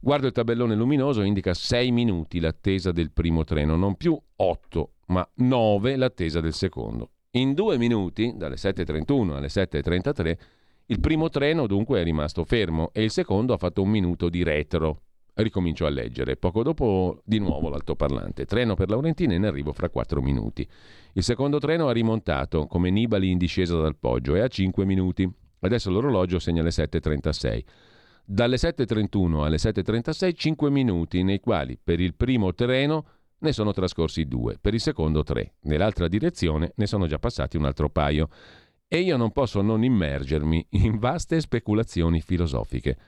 Guardo 0.00 0.26
il 0.26 0.32
tabellone 0.32 0.74
luminoso, 0.74 1.22
indica 1.22 1.54
6 1.54 1.92
minuti 1.92 2.40
l'attesa 2.40 2.90
del 2.90 3.12
primo 3.12 3.44
treno, 3.44 3.76
non 3.76 3.94
più 3.94 4.20
8, 4.36 4.92
ma 5.06 5.28
9 5.34 5.94
l'attesa 5.94 6.40
del 6.40 6.54
secondo. 6.54 7.10
In 7.32 7.54
due 7.54 7.78
minuti, 7.78 8.32
dalle 8.36 8.56
7.31 8.56 9.36
alle 9.36 9.46
7.33, 9.46 10.36
il 10.86 10.98
primo 10.98 11.28
treno 11.28 11.68
dunque 11.68 12.00
è 12.00 12.02
rimasto 12.02 12.44
fermo 12.44 12.90
e 12.92 13.04
il 13.04 13.12
secondo 13.12 13.52
ha 13.52 13.56
fatto 13.56 13.82
un 13.82 13.90
minuto 13.90 14.28
di 14.28 14.42
retro. 14.42 15.02
Ricomincio 15.34 15.86
a 15.86 15.90
leggere. 15.90 16.36
Poco 16.36 16.62
dopo 16.62 17.20
di 17.24 17.38
nuovo 17.38 17.68
l'altoparlante. 17.68 18.44
Treno 18.44 18.74
per 18.74 18.88
Laurentina 18.88 19.34
in 19.34 19.44
arrivo 19.44 19.72
fra 19.72 19.88
4 19.88 20.20
minuti. 20.20 20.66
Il 21.12 21.22
secondo 21.22 21.58
treno 21.58 21.88
ha 21.88 21.92
rimontato 21.92 22.66
come 22.66 22.90
Nibali 22.90 23.30
in 23.30 23.38
discesa 23.38 23.76
dal 23.80 23.96
poggio 23.96 24.34
e 24.34 24.40
ha 24.40 24.48
5 24.48 24.84
minuti. 24.84 25.30
Adesso 25.60 25.90
l'orologio 25.90 26.38
segna 26.38 26.62
le 26.62 26.70
7.36. 26.70 27.64
Dalle 28.24 28.56
7.31 28.56 29.42
alle 29.42 29.56
7.36 29.56 30.32
5 30.34 30.70
minuti 30.70 31.22
nei 31.22 31.40
quali 31.40 31.78
per 31.82 32.00
il 32.00 32.14
primo 32.14 32.54
treno 32.54 33.04
ne 33.40 33.52
sono 33.52 33.72
trascorsi 33.72 34.26
due, 34.26 34.58
per 34.60 34.74
il 34.74 34.80
secondo 34.80 35.22
tre. 35.22 35.54
Nell'altra 35.62 36.08
direzione 36.08 36.72
ne 36.76 36.86
sono 36.86 37.06
già 37.06 37.18
passati 37.18 37.56
un 37.56 37.64
altro 37.64 37.88
paio. 37.88 38.28
E 38.86 39.00
io 39.00 39.16
non 39.16 39.30
posso 39.30 39.62
non 39.62 39.84
immergermi 39.84 40.66
in 40.70 40.98
vaste 40.98 41.40
speculazioni 41.40 42.20
filosofiche. 42.20 42.98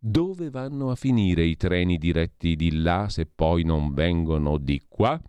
Dove 0.00 0.48
vanno 0.48 0.90
a 0.90 0.94
finire 0.94 1.42
i 1.42 1.56
treni 1.56 1.98
diretti 1.98 2.54
di 2.54 2.82
là 2.82 3.08
se 3.08 3.26
poi 3.26 3.64
non 3.64 3.94
vengono 3.94 4.56
di 4.56 4.80
qua? 4.88 5.20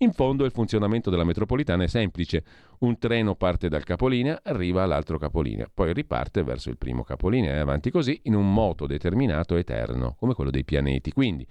In 0.00 0.12
fondo 0.12 0.44
il 0.44 0.50
funzionamento 0.50 1.08
della 1.08 1.24
metropolitana 1.24 1.84
è 1.84 1.86
semplice. 1.86 2.44
Un 2.80 2.98
treno 2.98 3.36
parte 3.36 3.70
dal 3.70 3.84
capolinea, 3.84 4.40
arriva 4.44 4.82
all'altro 4.82 5.16
capolinea, 5.16 5.70
poi 5.72 5.94
riparte 5.94 6.42
verso 6.42 6.68
il 6.68 6.76
primo 6.76 7.04
capolinea 7.04 7.54
e 7.54 7.58
avanti 7.58 7.90
così 7.90 8.20
in 8.24 8.34
un 8.34 8.52
moto 8.52 8.86
determinato 8.86 9.56
eterno, 9.56 10.14
come 10.18 10.34
quello 10.34 10.50
dei 10.50 10.62
pianeti. 10.62 11.10
Quindi, 11.10 11.46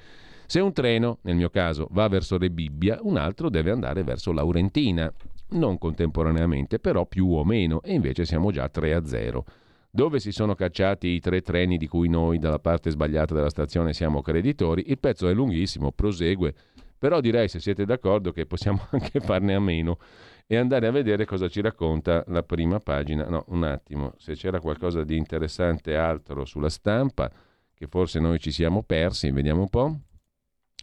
se 0.46 0.60
un 0.60 0.72
treno, 0.72 1.18
nel 1.24 1.36
mio 1.36 1.50
caso, 1.50 1.88
va 1.90 2.08
verso 2.08 2.38
Rebibbia, 2.38 3.00
un 3.02 3.18
altro 3.18 3.50
deve 3.50 3.72
andare 3.72 4.04
verso 4.04 4.32
Laurentina. 4.32 5.12
Non 5.50 5.80
contemporaneamente, 5.80 6.78
però 6.78 7.08
più 7.08 7.28
o 7.34 7.44
meno, 7.44 7.82
e 7.82 7.94
invece 7.94 8.24
siamo 8.24 8.52
già 8.52 8.70
3 8.70 8.94
a 8.94 9.04
0. 9.04 9.46
Dove 9.90 10.20
si 10.20 10.32
sono 10.32 10.54
cacciati 10.54 11.08
i 11.08 11.20
tre 11.20 11.42
treni 11.42 11.78
di 11.78 11.88
cui 11.88 12.10
noi 12.10 12.38
dalla 12.38 12.60
parte 12.60 12.90
sbagliata 12.90 13.34
della 13.34 13.50
stazione 13.50 13.94
siamo 13.94 14.22
creditori? 14.22 14.84
Il 14.88 15.00
pezzo 15.00 15.28
è 15.28 15.34
lunghissimo, 15.34 15.92
prosegue, 15.92 16.54
però 16.98 17.20
direi 17.22 17.48
se 17.48 17.60
siete 17.60 17.86
d'accordo 17.86 18.32
che 18.32 18.46
possiamo 18.46 18.88
anche 18.92 19.20
farne 19.20 19.56
a 19.56 19.60
meno 19.60 19.98
e 20.46 20.56
andare 20.56 20.88
a 20.88 20.92
vedere 20.92 21.26
cosa 21.26 21.50
ci 21.50 21.62
racconta 21.62 22.24
la 22.28 22.44
prima 22.44 22.80
pagina. 22.80 23.28
No, 23.28 23.46
un 23.50 23.64
attimo, 23.64 24.14
se 24.18 24.34
c'era 24.36 24.60
qualcosa 24.60 25.04
di 25.04 25.18
interessante 25.18 25.96
altro 25.96 26.46
sulla 26.46 26.70
stampa, 26.70 27.32
che 27.74 27.88
forse 27.88 28.20
noi 28.20 28.40
ci 28.40 28.52
siamo 28.52 28.82
persi, 28.84 29.30
vediamo 29.32 29.62
un 29.62 29.70
po'. 29.70 30.00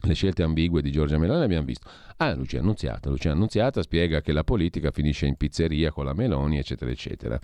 Le 0.07 0.15
scelte 0.15 0.43
ambigue 0.43 0.83
di 0.83 0.93
Giorgia 0.93 1.17
Meloni 1.17 1.45
abbiamo 1.45 1.65
visto. 1.65 1.89
Ah, 2.19 2.35
Lucia 2.35 2.59
Annunziata. 2.59 3.09
Lucia 3.09 3.33
Annunziata 3.33 3.81
spiega 3.81 4.21
che 4.21 4.33
la 4.33 4.45
politica 4.45 4.91
finisce 4.91 5.27
in 5.27 5.37
pizzeria 5.37 5.91
con 5.91 6.05
la 6.05 6.13
Meloni, 6.13 6.59
eccetera, 6.59 6.91
eccetera. 6.91 7.41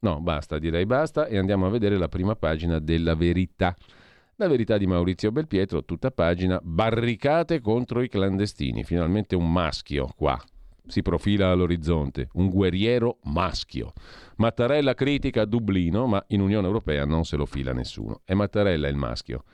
No, 0.00 0.20
basta, 0.20 0.58
direi 0.58 0.86
basta 0.86 1.26
e 1.26 1.36
andiamo 1.36 1.66
a 1.66 1.70
vedere 1.70 1.98
la 1.98 2.08
prima 2.08 2.34
pagina 2.34 2.78
della 2.78 3.14
verità. 3.14 3.76
La 4.36 4.48
verità 4.48 4.78
di 4.78 4.86
Maurizio 4.86 5.30
Belpietro, 5.30 5.84
tutta 5.84 6.10
pagina, 6.10 6.58
barricate 6.62 7.60
contro 7.60 8.00
i 8.00 8.08
clandestini. 8.08 8.84
Finalmente 8.84 9.36
un 9.36 9.52
maschio 9.52 10.08
qua. 10.16 10.40
si 10.86 11.02
profila 11.02 11.50
all'orizzonte, 11.50 12.28
un 12.32 12.48
guerriero 12.48 13.18
maschio. 13.24 13.92
Mattarella 14.36 14.94
critica 14.94 15.44
Dublino, 15.44 16.06
ma 16.06 16.24
in 16.28 16.40
Unione 16.40 16.66
Europea 16.66 17.04
non 17.04 17.24
se 17.24 17.36
lo 17.36 17.44
fila 17.44 17.72
nessuno. 17.72 18.22
E 18.24 18.34
Mattarella 18.34 18.88
è 18.88 18.90
il 18.90 18.96
maschio. 18.96 19.44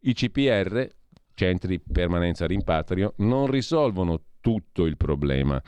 I 0.00 0.14
CPR, 0.14 0.88
centri 1.34 1.78
permanenza 1.80 2.46
rimpatrio, 2.46 3.12
non 3.18 3.46
risolvono 3.48 4.20
tutto 4.40 4.86
il 4.86 4.96
problema 4.96 5.62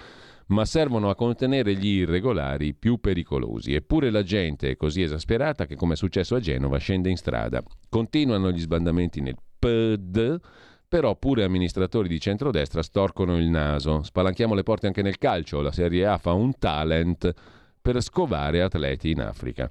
ma 0.47 0.65
servono 0.65 1.11
a 1.11 1.15
contenere 1.15 1.75
gli 1.75 1.99
irregolari 1.99 2.75
più 2.75 2.99
pericolosi. 2.99 3.75
Eppure 3.75 4.11
la 4.11 4.23
gente 4.23 4.71
è 4.71 4.77
così 4.77 5.03
esasperata 5.03 5.67
che, 5.67 5.77
come 5.77 5.95
è 5.95 5.97
successo 5.97 6.35
a 6.35 6.41
Genova, 6.41 6.79
scende 6.79 7.09
in 7.09 7.17
strada. 7.17 7.63
Continuano 7.89 8.51
gli 8.51 8.61
sbandamenti 8.61 9.21
nel 9.21 9.37
PD, 9.59 10.39
però 10.87 11.17
pure 11.17 11.45
amministratori 11.45 12.09
di 12.09 12.21
centrodestra 12.21 12.83
storcono 12.83 13.39
il 13.39 13.49
naso. 13.49 14.03
Spalanchiamo 14.03 14.55
le 14.55 14.63
porte 14.63 14.87
anche 14.87 15.03
nel 15.03 15.19
calcio, 15.19 15.61
la 15.61 15.73
Serie 15.73 16.07
A 16.07 16.19
fa 16.19 16.33
un 16.33 16.53
talent 16.59 17.33
per 17.81 18.01
scovare 18.03 18.63
atleti 18.63 19.11
in 19.11 19.21
Africa. 19.21 19.71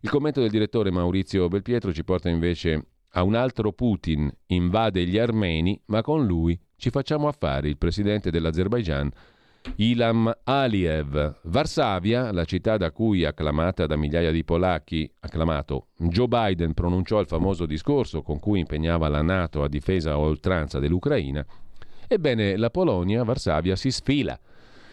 Il 0.00 0.10
commento 0.10 0.40
del 0.40 0.50
direttore 0.50 0.90
Maurizio 0.90 1.48
Belpietro 1.48 1.92
ci 1.92 2.04
porta 2.04 2.28
invece 2.28 2.86
a 3.12 3.22
un 3.22 3.34
altro 3.34 3.72
Putin, 3.72 4.30
invade 4.48 5.06
gli 5.06 5.18
armeni, 5.18 5.80
ma 5.86 6.02
con 6.02 6.26
lui 6.26 6.58
ci 6.76 6.90
facciamo 6.90 7.28
affari. 7.28 7.68
Il 7.68 7.78
presidente 7.78 8.30
dell'Azerbaijan 8.30 9.10
Ilham 9.76 10.32
Aliyev. 10.44 11.34
Varsavia, 11.42 12.32
la 12.32 12.44
città 12.44 12.76
da 12.76 12.90
cui, 12.90 13.24
acclamata 13.24 13.86
da 13.86 13.96
migliaia 13.96 14.30
di 14.30 14.44
polacchi, 14.44 15.10
acclamato, 15.20 15.88
Joe 15.96 16.28
Biden 16.28 16.72
pronunciò 16.72 17.20
il 17.20 17.26
famoso 17.26 17.66
discorso 17.66 18.22
con 18.22 18.38
cui 18.38 18.60
impegnava 18.60 19.08
la 19.08 19.22
Nato 19.22 19.62
a 19.62 19.68
difesa 19.68 20.12
a 20.12 20.18
oltranza 20.18 20.78
dell'Ucraina. 20.78 21.44
Ebbene, 22.08 22.56
la 22.56 22.70
Polonia, 22.70 23.24
Varsavia, 23.24 23.76
si 23.76 23.90
sfila. 23.90 24.38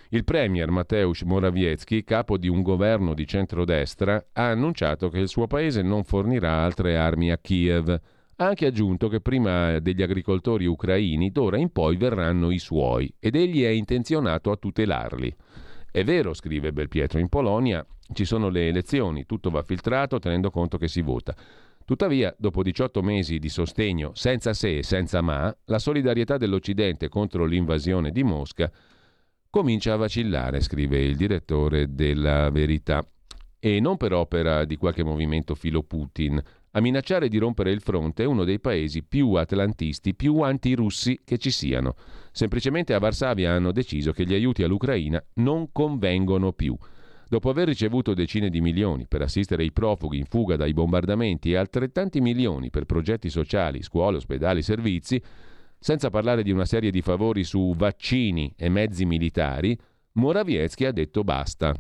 Il 0.09 0.23
premier 0.23 0.69
Mateusz 0.69 1.21
Morawiecki, 1.21 2.03
capo 2.03 2.37
di 2.37 2.47
un 2.47 2.61
governo 2.61 3.13
di 3.13 3.25
centrodestra, 3.25 4.27
ha 4.33 4.49
annunciato 4.49 5.09
che 5.09 5.19
il 5.19 5.27
suo 5.27 5.47
paese 5.47 5.81
non 5.81 6.03
fornirà 6.03 6.63
altre 6.63 6.97
armi 6.97 7.31
a 7.31 7.37
Kiev 7.37 7.99
ha 8.37 8.45
anche 8.45 8.65
aggiunto 8.65 9.07
che 9.09 9.21
prima 9.21 9.79
degli 9.79 10.01
agricoltori 10.01 10.65
ucraini, 10.65 11.31
d'ora 11.31 11.57
in 11.57 11.71
poi 11.71 11.97
verranno 11.97 12.49
i 12.51 12.59
suoi 12.59 13.13
ed 13.19 13.35
egli 13.35 13.63
è 13.63 13.69
intenzionato 13.69 14.51
a 14.51 14.57
tutelarli. 14.57 15.35
È 15.91 16.03
vero, 16.03 16.33
scrive 16.33 16.73
Belpietro, 16.73 17.19
in 17.19 17.29
Polonia 17.29 17.85
ci 18.13 18.25
sono 18.25 18.49
le 18.49 18.67
elezioni, 18.67 19.25
tutto 19.25 19.49
va 19.49 19.61
filtrato 19.61 20.19
tenendo 20.19 20.49
conto 20.49 20.77
che 20.77 20.87
si 20.87 21.01
vota. 21.01 21.35
Tuttavia, 21.85 22.33
dopo 22.37 22.63
18 22.63 23.01
mesi 23.01 23.39
di 23.39 23.49
sostegno 23.49 24.11
senza 24.13 24.53
se 24.53 24.77
e 24.77 24.83
senza 24.83 25.21
ma, 25.21 25.55
la 25.65 25.79
solidarietà 25.79 26.37
dell'Occidente 26.37 27.09
contro 27.09 27.45
l'invasione 27.45 28.11
di 28.11 28.23
Mosca 28.23 28.71
comincia 29.49 29.93
a 29.93 29.97
vacillare, 29.97 30.61
scrive 30.61 31.03
il 31.03 31.15
direttore 31.15 31.93
della 31.93 32.49
Verità. 32.49 33.05
E 33.59 33.79
non 33.79 33.97
per 33.97 34.13
opera 34.13 34.65
di 34.65 34.77
qualche 34.77 35.03
movimento 35.03 35.53
filo 35.53 35.83
Putin, 35.83 36.41
a 36.75 36.81
minacciare 36.81 37.27
di 37.27 37.37
rompere 37.37 37.71
il 37.71 37.81
fronte 37.81 38.23
è 38.23 38.25
uno 38.25 38.43
dei 38.43 38.59
paesi 38.59 39.03
più 39.03 39.33
atlantisti, 39.33 40.15
più 40.15 40.39
antirussi 40.39 41.21
che 41.23 41.37
ci 41.37 41.51
siano. 41.51 41.95
Semplicemente 42.31 42.95
a 42.95 42.99
Varsavia 42.99 43.51
hanno 43.51 43.71
deciso 43.71 44.11
che 44.11 44.25
gli 44.25 44.33
aiuti 44.33 44.63
all'Ucraina 44.63 45.23
non 45.35 45.71
convengono 45.71 46.51
più. 46.51 46.75
Dopo 47.27 47.49
aver 47.51 47.67
ricevuto 47.67 48.15
decine 48.15 48.49
di 48.49 48.59
milioni 48.59 49.05
per 49.07 49.21
assistere 49.21 49.63
i 49.63 49.71
profughi 49.71 50.17
in 50.17 50.25
fuga 50.25 50.55
dai 50.55 50.73
bombardamenti 50.73 51.51
e 51.51 51.57
altrettanti 51.57 52.21
milioni 52.21 52.71
per 52.71 52.85
progetti 52.85 53.29
sociali, 53.29 53.83
scuole, 53.83 54.17
ospedali, 54.17 54.63
servizi, 54.63 55.21
senza 55.77 56.09
parlare 56.09 56.41
di 56.41 56.51
una 56.51 56.65
serie 56.65 56.89
di 56.89 57.01
favori 57.03 57.43
su 57.43 57.73
vaccini 57.75 58.51
e 58.57 58.69
mezzi 58.69 59.05
militari, 59.05 59.77
Morawiecki 60.13 60.85
ha 60.85 60.91
detto 60.91 61.23
basta. 61.23 61.75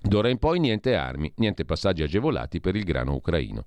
D'ora 0.00 0.28
in 0.28 0.38
poi 0.38 0.60
niente 0.60 0.94
armi, 0.94 1.32
niente 1.36 1.64
passaggi 1.64 2.02
agevolati 2.02 2.60
per 2.60 2.76
il 2.76 2.84
grano 2.84 3.14
ucraino. 3.14 3.64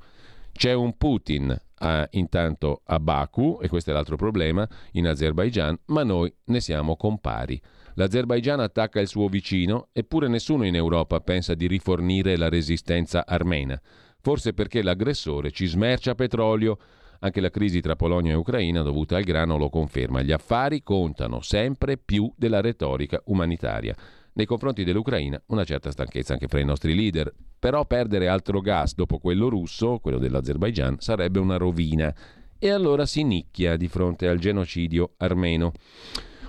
C'è 0.58 0.74
un 0.74 0.98
Putin 0.98 1.56
eh, 1.80 2.08
intanto 2.14 2.82
a 2.86 3.00
Baku, 3.00 3.60
e 3.62 3.70
questo 3.70 3.92
è 3.92 3.94
l'altro 3.94 4.16
problema, 4.16 4.68
in 4.94 5.08
Azerbaijan, 5.08 5.78
ma 5.86 6.04
noi 6.04 6.34
ne 6.46 6.60
siamo 6.60 6.96
compari. 6.96 7.62
L'Azerbaijan 7.94 8.60
attacca 8.60 9.00
il 9.00 9.08
suo 9.08 9.28
vicino, 9.28 9.90
eppure 9.92 10.28
nessuno 10.28 10.66
in 10.66 10.74
Europa 10.74 11.20
pensa 11.20 11.54
di 11.54 11.68
rifornire 11.68 12.38
la 12.38 12.50
resistenza 12.50 13.24
armena. 13.28 13.80
Forse 14.20 14.54
perché 14.54 14.82
l'aggressore 14.82 15.52
ci 15.52 15.68
smercia 15.68 16.16
petrolio. 16.16 16.80
Anche 17.20 17.40
la 17.40 17.50
crisi 17.50 17.80
tra 17.80 17.96
Polonia 17.96 18.34
e 18.34 18.36
Ucraina 18.36 18.82
dovuta 18.82 19.16
al 19.16 19.24
grano 19.24 19.58
lo 19.58 19.70
conferma. 19.70 20.22
Gli 20.22 20.32
affari 20.32 20.84
contano 20.84 21.42
sempre 21.42 21.98
più 21.98 22.32
della 22.36 22.62
retorica 22.62 23.22
umanitaria. 23.26 23.96
Nei 24.38 24.46
confronti 24.46 24.84
dell'Ucraina 24.84 25.42
una 25.48 25.64
certa 25.64 25.90
stanchezza 25.90 26.34
anche 26.34 26.48
fra 26.48 26.60
i 26.60 26.64
nostri 26.64 26.94
leader, 26.94 27.34
però 27.58 27.88
perdere 27.88 28.28
altro 28.28 28.62
gas 28.62 28.94
dopo 28.94 29.18
quello 29.18 29.50
russo, 29.50 29.98
quello 29.98 30.20
dell'Azerbaijan, 30.20 30.98
sarebbe 31.00 31.40
una 31.40 31.58
rovina. 31.58 32.14
E 32.60 32.70
allora 32.70 33.08
si 33.08 33.24
nicchia 33.24 33.76
di 33.78 33.88
fronte 33.88 34.28
al 34.28 34.38
genocidio 34.38 35.16
armeno, 35.18 35.72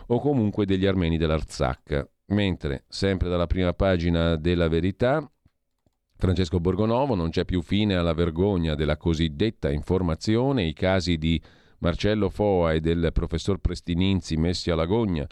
o 0.08 0.20
comunque 0.20 0.66
degli 0.66 0.84
armeni 0.84 1.16
dell'Arzak. 1.16 2.08
Mentre, 2.26 2.84
sempre 2.88 3.30
dalla 3.30 3.46
prima 3.46 3.72
pagina 3.72 4.36
della 4.36 4.68
verità, 4.68 5.26
Francesco 6.14 6.60
Borgonovo 6.60 7.14
non 7.14 7.30
c'è 7.30 7.46
più 7.46 7.62
fine 7.62 7.94
alla 7.94 8.12
vergogna 8.12 8.74
della 8.74 8.98
cosiddetta 8.98 9.70
informazione, 9.70 10.64
i 10.64 10.74
casi 10.74 11.16
di 11.16 11.40
Marcello 11.78 12.28
Foa 12.28 12.74
e 12.74 12.80
del 12.80 13.12
professor 13.14 13.56
Prestininzi 13.60 14.36
messi 14.36 14.70
alla 14.70 14.84
gogna 14.84 15.26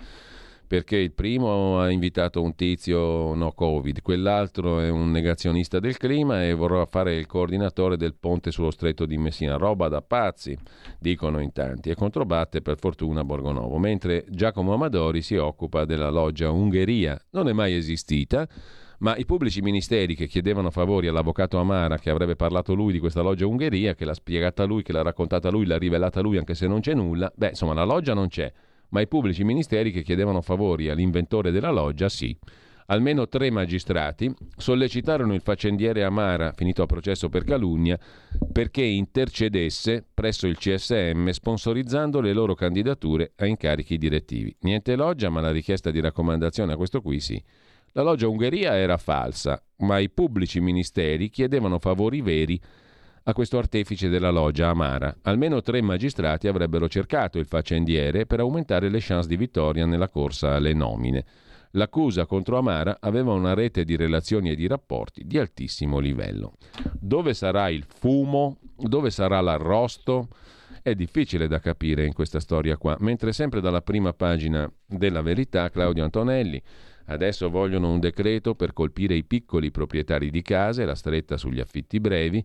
perché 0.67 0.97
il 0.97 1.13
primo 1.13 1.79
ha 1.79 1.91
invitato 1.91 2.43
un 2.43 2.55
tizio 2.55 3.35
no 3.35 3.53
covid, 3.53 4.03
quell'altro 4.03 4.81
è 4.81 4.89
un 4.89 5.11
negazionista 5.11 5.79
del 5.79 5.97
clima 5.97 6.45
e 6.45 6.55
vorrà 6.55 6.85
fare 6.87 7.15
il 7.15 7.27
coordinatore 7.27 7.97
del 7.97 8.15
ponte 8.15 8.51
sullo 8.51 8.71
stretto 8.71 9.07
di 9.07 9.17
Messina, 9.17 9.57
roba 9.57 9.89
da 9.89 10.03
pazzi, 10.03 10.59
dicono 10.99 11.41
in 11.41 11.53
tanti, 11.53 11.91
e 11.91 11.95
controbatte 11.95 12.63
per 12.63 12.79
fortuna 12.79 13.25
Borgonovo, 13.25 13.79
mentre 13.79 14.25
Giacomo 14.29 14.75
Amadori 14.75 15.23
si 15.23 15.37
occupa 15.37 15.85
della 15.85 16.11
loggia 16.11 16.51
Ungheria, 16.51 17.21
non 17.31 17.49
è 17.49 17.53
mai 17.53 17.75
esistita, 17.75 18.49
ma 18.99 19.15
i 19.17 19.25
pubblici 19.25 19.61
ministeri 19.61 20.15
che 20.15 20.27
chiedevano 20.27 20.71
favori 20.71 21.07
all'avvocato 21.07 21.59
Amara, 21.59 21.99
che 21.99 22.11
avrebbe 22.11 22.35
parlato 22.35 22.75
lui 22.75 22.93
di 22.93 22.99
questa 22.99 23.21
loggia 23.21 23.47
Ungheria, 23.47 23.95
che 23.95 24.05
l'ha 24.05 24.15
spiegata 24.15 24.65
lui, 24.65 24.83
che 24.83 24.93
l'ha 24.93 25.03
raccontata 25.03 25.51
lui, 25.51 25.67
l'ha 25.67 25.79
rivelata 25.79 26.21
lui, 26.21 26.39
anche 26.39 26.55
se 26.55 26.67
non 26.67 26.81
c'è 26.81 26.95
nulla, 26.95 27.31
beh, 27.35 27.51
insomma, 27.51 27.75
la 27.75 27.85
loggia 27.85 28.15
non 28.15 28.29
c'è 28.29 28.51
ma 28.97 29.03
i 29.03 29.09
pubblici 29.09 29.45
ministeri 29.45 29.93
che 29.93 30.01
chiedevano 30.01 30.41
favori 30.41 30.89
all'inventore 30.89 31.51
della 31.51 31.71
loggia 31.71 32.09
sì. 32.09 32.35
Almeno 32.87 33.29
tre 33.29 33.51
magistrati 33.51 34.33
sollecitarono 34.57 35.35
il 35.35 35.43
faccendiere 35.43 36.03
Amara, 36.03 36.53
finito 36.53 36.83
a 36.83 36.87
processo 36.87 37.29
per 37.29 37.45
calunnia, 37.45 37.99
perché 38.51 38.83
intercedesse 38.83 40.03
presso 40.15 40.47
il 40.47 40.57
CSM 40.57 41.29
sponsorizzando 41.29 42.23
le 42.23 42.33
loro 42.33 42.55
candidature 42.55 43.33
a 43.37 43.45
incarichi 43.45 43.99
direttivi. 43.99 44.57
Niente 44.61 44.97
loggia, 44.97 45.29
ma 45.29 45.43
la 45.43 45.51
richiesta 45.51 45.91
di 45.91 46.01
raccomandazione 46.01 46.73
a 46.73 46.77
questo 46.77 47.03
qui 47.03 47.21
sì. 47.21 47.43
La 47.93 48.03
loggia 48.03 48.29
Ungheria 48.29 48.79
era 48.79 48.97
falsa, 48.97 49.63
ma 49.79 49.99
i 49.99 50.09
pubblici 50.09 50.59
ministeri 50.61 51.29
chiedevano 51.29 51.79
favori 51.79 52.23
veri 52.23 52.59
a 53.29 53.33
questo 53.33 53.59
artefice 53.59 54.09
della 54.09 54.31
loggia 54.31 54.69
Amara. 54.69 55.17
Almeno 55.23 55.61
tre 55.61 55.83
magistrati 55.83 56.47
avrebbero 56.47 56.89
cercato 56.89 57.39
il 57.39 57.47
faccendiere 57.47 58.25
per 58.25 58.39
aumentare 58.39 58.89
le 58.89 59.01
chance 59.01 59.29
di 59.29 59.37
vittoria 59.37 59.85
nella 59.85 60.09
corsa 60.09 60.55
alle 60.55 60.73
nomine. 60.73 61.25
L'accusa 61.73 62.25
contro 62.25 62.57
Amara 62.57 62.99
aveva 63.01 63.33
una 63.33 63.53
rete 63.53 63.85
di 63.85 63.97
relazioni 63.97 64.51
e 64.51 64.55
di 64.55 64.69
rapporti 64.69 65.27
di 65.27 65.39
altissimo 65.39 65.99
livello. 65.99 66.55
Dove 66.93 67.35
sarà 67.35 67.69
il 67.69 67.85
fumo? 67.87 68.59
Dove 68.77 69.11
sarà 69.11 69.41
l'arrosto? 69.41 70.29
È 70.81 70.95
difficile 70.95 71.49
da 71.49 71.59
capire 71.59 72.07
in 72.07 72.13
questa 72.13 72.39
storia 72.39 72.77
qua, 72.77 72.97
mentre 73.01 73.33
sempre 73.33 73.61
dalla 73.61 73.83
prima 73.83 74.13
pagina 74.13 74.71
della 74.87 75.21
verità 75.21 75.69
Claudio 75.69 76.05
Antonelli 76.05 76.63
Adesso 77.07 77.51
vogliono 77.51 77.91
un 77.91 78.01
decreto 78.01 78.55
per 78.55 78.73
colpire 78.73 79.15
i 79.15 79.25
piccoli 79.25 79.71
proprietari 79.71 80.31
di 80.31 80.43
case, 80.43 80.85
la 80.85 80.95
stretta 80.95 81.37
sugli 81.37 81.61
affitti 81.61 82.01
brevi, 82.01 82.45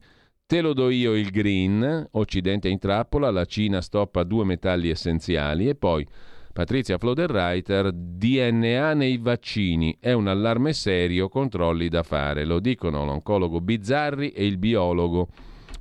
Te 0.51 0.59
lo 0.59 0.73
do 0.73 0.89
io 0.89 1.15
il 1.15 1.31
green, 1.31 2.09
Occidente 2.11 2.67
in 2.67 2.77
trappola, 2.77 3.31
la 3.31 3.45
Cina 3.45 3.79
stoppa 3.79 4.23
due 4.23 4.43
metalli 4.43 4.89
essenziali 4.89 5.69
e 5.69 5.75
poi 5.75 6.05
Patrizia 6.51 6.97
Floderreiter, 6.97 7.93
DNA 7.93 8.93
nei 8.93 9.17
vaccini, 9.17 9.95
è 9.97 10.11
un 10.11 10.27
allarme 10.27 10.73
serio, 10.73 11.29
controlli 11.29 11.87
da 11.87 12.03
fare, 12.03 12.43
lo 12.43 12.59
dicono 12.59 13.05
l'oncologo 13.05 13.61
Bizzarri 13.61 14.31
e 14.31 14.45
il 14.45 14.57
biologo 14.57 15.29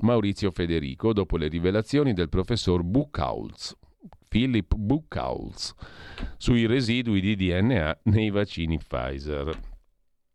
Maurizio 0.02 0.52
Federico 0.52 1.12
dopo 1.12 1.36
le 1.36 1.48
rivelazioni 1.48 2.12
del 2.12 2.28
professor 2.28 2.84
Buchholz, 2.84 3.76
Philip 4.28 4.72
Buchholz, 4.76 5.74
sui 6.36 6.66
residui 6.66 7.20
di 7.20 7.34
DNA 7.34 7.98
nei 8.04 8.30
vaccini 8.30 8.78
Pfizer. 8.78 9.69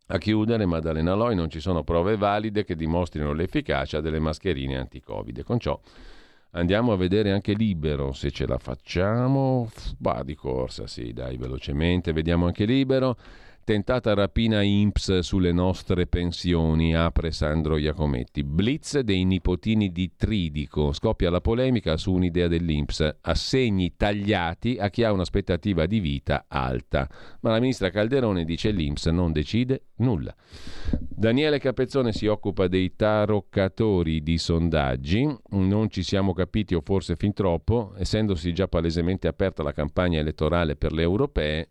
A 0.08 0.18
chiudere, 0.18 0.66
Maddalena 0.66 1.14
Loi, 1.14 1.34
non 1.34 1.50
ci 1.50 1.60
sono 1.60 1.82
prove 1.82 2.16
valide 2.16 2.64
che 2.64 2.76
dimostrino 2.76 3.32
l'efficacia 3.32 4.00
delle 4.00 4.20
mascherine 4.20 4.78
anti-Covid. 4.78 5.42
Con 5.42 5.58
ciò 5.58 5.80
Andiamo 6.56 6.92
a 6.92 6.96
vedere 6.96 7.32
anche 7.32 7.52
Libero, 7.52 8.12
se 8.12 8.30
ce 8.30 8.46
la 8.46 8.56
facciamo. 8.56 9.70
Bah, 9.98 10.22
di 10.22 10.34
corsa, 10.34 10.86
sì, 10.86 11.12
dai, 11.12 11.36
velocemente, 11.36 12.14
vediamo 12.14 12.46
anche 12.46 12.64
Libero. 12.64 13.18
Tentata 13.66 14.14
rapina 14.14 14.62
INPS 14.62 15.18
sulle 15.18 15.50
nostre 15.50 16.06
pensioni, 16.06 16.94
apre 16.94 17.32
Sandro 17.32 17.76
Iacometti. 17.76 18.44
Blitz 18.44 19.00
dei 19.00 19.24
nipotini 19.24 19.90
di 19.90 20.12
Tridico. 20.14 20.92
Scoppia 20.92 21.30
la 21.30 21.40
polemica 21.40 21.96
su 21.96 22.12
un'idea 22.12 22.46
dell'INPS. 22.46 23.16
Assegni 23.22 23.96
tagliati 23.96 24.76
a 24.78 24.88
chi 24.88 25.02
ha 25.02 25.10
un'aspettativa 25.10 25.86
di 25.86 25.98
vita 25.98 26.44
alta. 26.46 27.08
Ma 27.40 27.50
la 27.50 27.58
ministra 27.58 27.90
Calderone 27.90 28.44
dice 28.44 28.70
l'INPS 28.70 29.06
non 29.06 29.32
decide 29.32 29.86
nulla. 29.96 30.32
Daniele 31.00 31.58
Capezzone 31.58 32.12
si 32.12 32.28
occupa 32.28 32.68
dei 32.68 32.94
taroccatori 32.94 34.22
di 34.22 34.38
sondaggi. 34.38 35.26
Non 35.50 35.90
ci 35.90 36.04
siamo 36.04 36.34
capiti 36.34 36.76
o 36.76 36.82
forse 36.84 37.16
fin 37.16 37.32
troppo, 37.32 37.94
essendosi 37.96 38.54
già 38.54 38.68
palesemente 38.68 39.26
aperta 39.26 39.64
la 39.64 39.72
campagna 39.72 40.20
elettorale 40.20 40.76
per 40.76 40.92
le 40.92 41.02
europee 41.02 41.70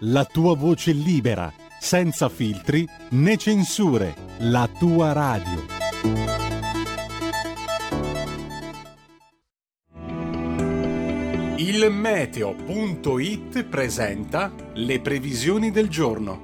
la 0.00 0.24
tua 0.24 0.54
voce 0.54 0.92
libera, 0.92 1.52
senza 1.80 2.28
filtri 2.28 2.86
né 3.10 3.36
censure, 3.36 4.14
la 4.38 4.68
tua 4.78 5.12
radio. 5.12 5.64
Il 11.56 11.90
meteo.it 11.90 13.64
presenta 13.64 14.52
le 14.74 15.00
previsioni 15.00 15.70
del 15.70 15.88
giorno. 15.88 16.42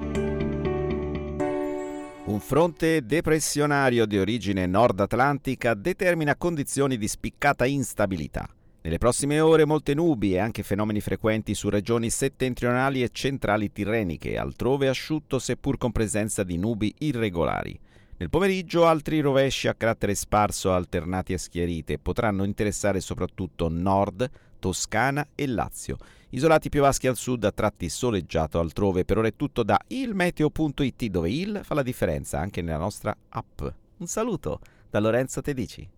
Un 2.25 2.41
fronte 2.41 3.05
depressionario 3.05 4.07
di 4.07 4.19
origine 4.19 4.65
nord-atlantica 4.67 5.75
determina 5.75 6.37
condizioni 6.37 6.97
di 6.97 7.09
spiccata 7.09 7.67
instabilità. 7.67 8.49
Nelle 8.85 8.99
prossime 8.99 9.39
ore 9.39 9.65
molte 9.65 9.95
nubi 9.95 10.35
e 10.35 10.39
anche 10.39 10.65
fenomeni 10.65 11.01
frequenti 11.01 11.55
su 11.55 11.69
regioni 11.69 12.11
settentrionali 12.11 13.05
e 13.05 13.11
centrali 13.13 13.71
tirreniche, 13.71 14.37
altrove 14.37 14.89
asciutto 14.89 15.39
seppur 15.39 15.79
con 15.79 15.93
presenza 15.93 16.43
di 16.43 16.57
nubi 16.57 16.93
irregolari. 16.99 17.79
Nel 18.17 18.29
pomeriggio 18.29 18.87
altri 18.87 19.21
rovesci 19.21 19.69
a 19.69 19.75
carattere 19.75 20.17
sparso 20.17 20.73
alternati 20.73 21.33
a 21.33 21.39
schiarite 21.39 21.99
potranno 21.99 22.43
interessare 22.43 22.99
soprattutto 22.99 23.69
nord, 23.69 24.29
Toscana 24.59 25.29
e 25.37 25.47
Lazio. 25.47 25.97
Isolati 26.31 26.69
piovaschi 26.69 27.07
al 27.07 27.17
sud 27.17 27.45
a 27.45 27.53
tratti 27.53 27.89
soleggiato 27.89 28.59
altrove. 28.59 29.05
Per 29.05 29.19
ora 29.19 29.29
è 29.29 29.37
tutto 29.37 29.63
da 29.63 29.79
ilmeteo.it 29.87 31.05
dove 31.07 31.31
il 31.31 31.61
fa 31.63 31.75
la 31.75 31.83
differenza 31.83 32.41
anche 32.41 32.63
nella 32.63 32.79
nostra 32.79 33.17
app. 33.29 33.63
Un 33.99 34.07
saluto 34.07 34.59
da 34.91 34.99
Lorenzo 34.99 35.41
Tedici. 35.41 35.89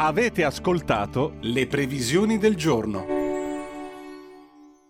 Avete 0.00 0.44
ascoltato 0.44 1.34
le 1.40 1.66
previsioni 1.66 2.38
del 2.38 2.54
giorno. 2.54 3.04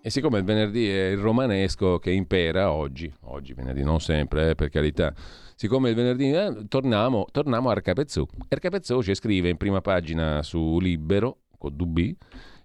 E 0.03 0.11
siccome 0.11 0.37
il 0.37 0.45
venerdì 0.45 0.87
è 0.87 1.07
il 1.07 1.17
romanesco 1.17 1.99
che 1.99 2.11
impera 2.11 2.73
oggi, 2.73 3.11
oggi 3.23 3.55
venerdì 3.55 3.83
non 3.83 4.01
sempre, 4.01 4.51
eh, 4.51 4.55
per 4.55 4.69
carità, 4.69 5.15
siccome 5.55 5.89
il 5.89 5.95
venerdì 5.95 6.31
eh, 6.33 6.67
torniamo, 6.69 7.25
torniamo 7.33 7.71
a 7.71 7.73
Arcapezzù. 7.73 8.27
Arcapezzù 8.51 9.01
ci 9.01 9.15
scrive 9.15 9.49
in 9.49 9.57
prima 9.57 9.81
pagina 9.81 10.43
su 10.43 10.79
Libero, 10.79 11.39
con 11.57 11.75
DB, 11.75 12.15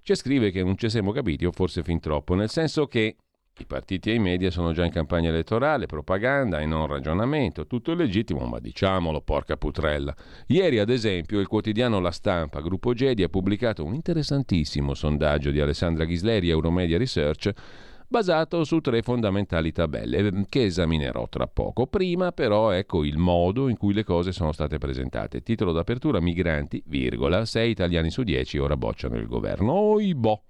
ci 0.02 0.14
scrive 0.14 0.52
che 0.52 0.66
non 0.66 0.78
ci 0.78 0.90
siamo 0.90 1.14
capiti, 1.14 1.46
o 1.46 1.52
forse 1.54 1.82
fin 1.82 2.02
troppo, 2.02 2.36
nel 2.36 2.50
senso 2.50 2.88
che 2.88 3.16
i 3.60 3.66
partiti 3.68 4.10
e 4.10 4.16
i 4.16 4.20
media 4.20 4.50
sono 4.50 4.74
già 4.74 4.84
in 4.84 4.92
campagna 4.92 5.30
elettorale, 5.30 5.86
propaganda 5.86 6.60
e 6.60 6.66
non 6.66 6.88
ragionamento, 6.88 7.68
tutto 7.68 7.94
legittimo, 7.94 8.46
ma 8.46 8.60
diciamolo, 8.60 9.22
porca 9.22 9.58
putrella. 9.58 10.16
Ieri, 10.48 10.80
ad 10.80 10.90
esempio, 10.90 11.40
il 11.40 11.48
quotidiano 11.48 12.00
La 12.00 12.10
Stampa, 12.10 12.62
gruppo 12.62 12.94
Gedi, 12.94 13.22
ha 13.22 13.30
pubblicato 13.30 13.86
un 13.86 13.94
interessantissimo 13.94 14.96
sondaggio 14.96 15.52
di 15.52 15.60
Alessandra 15.60 16.06
Ghisleri, 16.06 16.50
Euromedia 16.50 16.98
Research, 16.98 17.52
basato 18.08 18.64
su 18.64 18.80
tre 18.80 19.04
fondamentali 19.04 19.72
tabelle 19.72 20.18
eh, 20.18 20.46
che 20.50 20.64
esaminerò 20.64 21.30
tra 21.30 21.46
poco. 21.46 21.86
Prima 21.86 22.32
però 22.32 22.72
ecco 22.72 23.04
il 23.04 23.18
modo 23.18 23.70
in 23.70 23.78
cui 23.78 23.94
le 23.94 24.04
cose 24.04 24.32
sono 24.32 24.52
state 24.52 24.80
presentate. 24.80 25.42
Titolo 25.42 25.72
d'apertura 25.72 26.20
migranti, 26.20 26.82
virgola, 26.88 27.46
6 27.46 27.70
italiani 27.70 28.10
su 28.10 28.24
10 28.24 28.58
ora 28.58 28.76
bocciano 28.78 29.16
il 29.16 29.28
governo. 29.28 29.74
Oi 29.74 30.16
boh! 30.16 30.44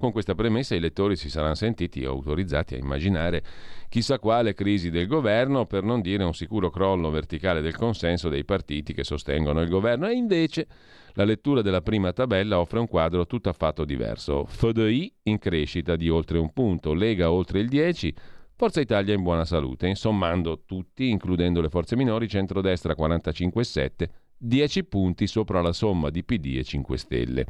Con 0.00 0.12
questa 0.12 0.34
premessa 0.34 0.74
i 0.74 0.80
lettori 0.80 1.14
si 1.14 1.28
saranno 1.28 1.54
sentiti 1.54 2.06
autorizzati 2.06 2.74
a 2.74 2.78
immaginare 2.78 3.42
chissà 3.90 4.18
quale 4.18 4.54
crisi 4.54 4.88
del 4.88 5.06
governo, 5.06 5.66
per 5.66 5.82
non 5.82 6.00
dire 6.00 6.24
un 6.24 6.32
sicuro 6.32 6.70
crollo 6.70 7.10
verticale 7.10 7.60
del 7.60 7.76
consenso 7.76 8.30
dei 8.30 8.46
partiti 8.46 8.94
che 8.94 9.04
sostengono 9.04 9.60
il 9.60 9.68
governo. 9.68 10.08
E 10.08 10.14
invece 10.14 10.66
la 11.12 11.24
lettura 11.24 11.60
della 11.60 11.82
prima 11.82 12.14
tabella 12.14 12.60
offre 12.60 12.78
un 12.78 12.88
quadro 12.88 13.26
tutt'affatto 13.26 13.84
diverso. 13.84 14.46
FDI 14.46 15.12
in 15.24 15.36
crescita 15.36 15.96
di 15.96 16.08
oltre 16.08 16.38
un 16.38 16.50
punto, 16.54 16.94
Lega 16.94 17.30
oltre 17.30 17.60
il 17.60 17.68
10, 17.68 18.14
Forza 18.56 18.80
Italia 18.80 19.12
in 19.12 19.22
buona 19.22 19.44
salute, 19.44 19.86
insommando 19.86 20.62
tutti, 20.64 21.10
includendo 21.10 21.60
le 21.60 21.68
forze 21.68 21.94
minori, 21.94 22.26
centrodestra 22.26 22.94
45,7, 22.98 24.08
10 24.38 24.84
punti 24.84 25.26
sopra 25.26 25.60
la 25.60 25.74
somma 25.74 26.08
di 26.08 26.24
PD 26.24 26.56
e 26.56 26.64
5 26.64 26.96
Stelle. 26.96 27.44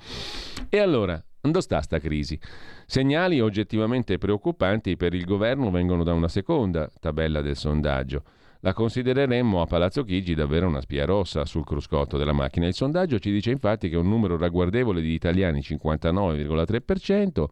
E 0.69 0.79
allora, 0.79 1.25
dove 1.41 1.61
sta 1.61 1.80
sta 1.80 1.99
crisi? 1.99 2.38
Segnali 2.86 3.41
oggettivamente 3.41 4.18
preoccupanti 4.18 4.97
per 4.97 5.14
il 5.14 5.24
governo 5.24 5.70
vengono 5.70 6.05
da 6.05 6.12
una 6.12 6.28
seconda 6.28 6.91
tabella 7.01 7.41
del 7.41 7.57
sondaggio. 7.57 8.22
La 8.61 8.74
considereremmo 8.74 9.62
a 9.62 9.66
Palazzo 9.66 10.05
Chigi 10.05 10.34
davvero 10.34 10.68
una 10.68 10.82
spia 10.82 11.07
rossa 11.07 11.47
sul 11.47 11.64
cruscotto 11.64 12.18
della 12.18 12.34
macchina. 12.34 12.66
Il 12.66 12.74
sondaggio 12.74 13.18
ci 13.18 13.30
dice 13.30 13.51
infatti 13.51 13.88
che 13.88 13.97
un 13.97 14.07
numero 14.07 14.36
ragguardevole 14.36 15.01
di 15.01 15.14
italiani, 15.14 15.61
59,3%, 15.61 17.45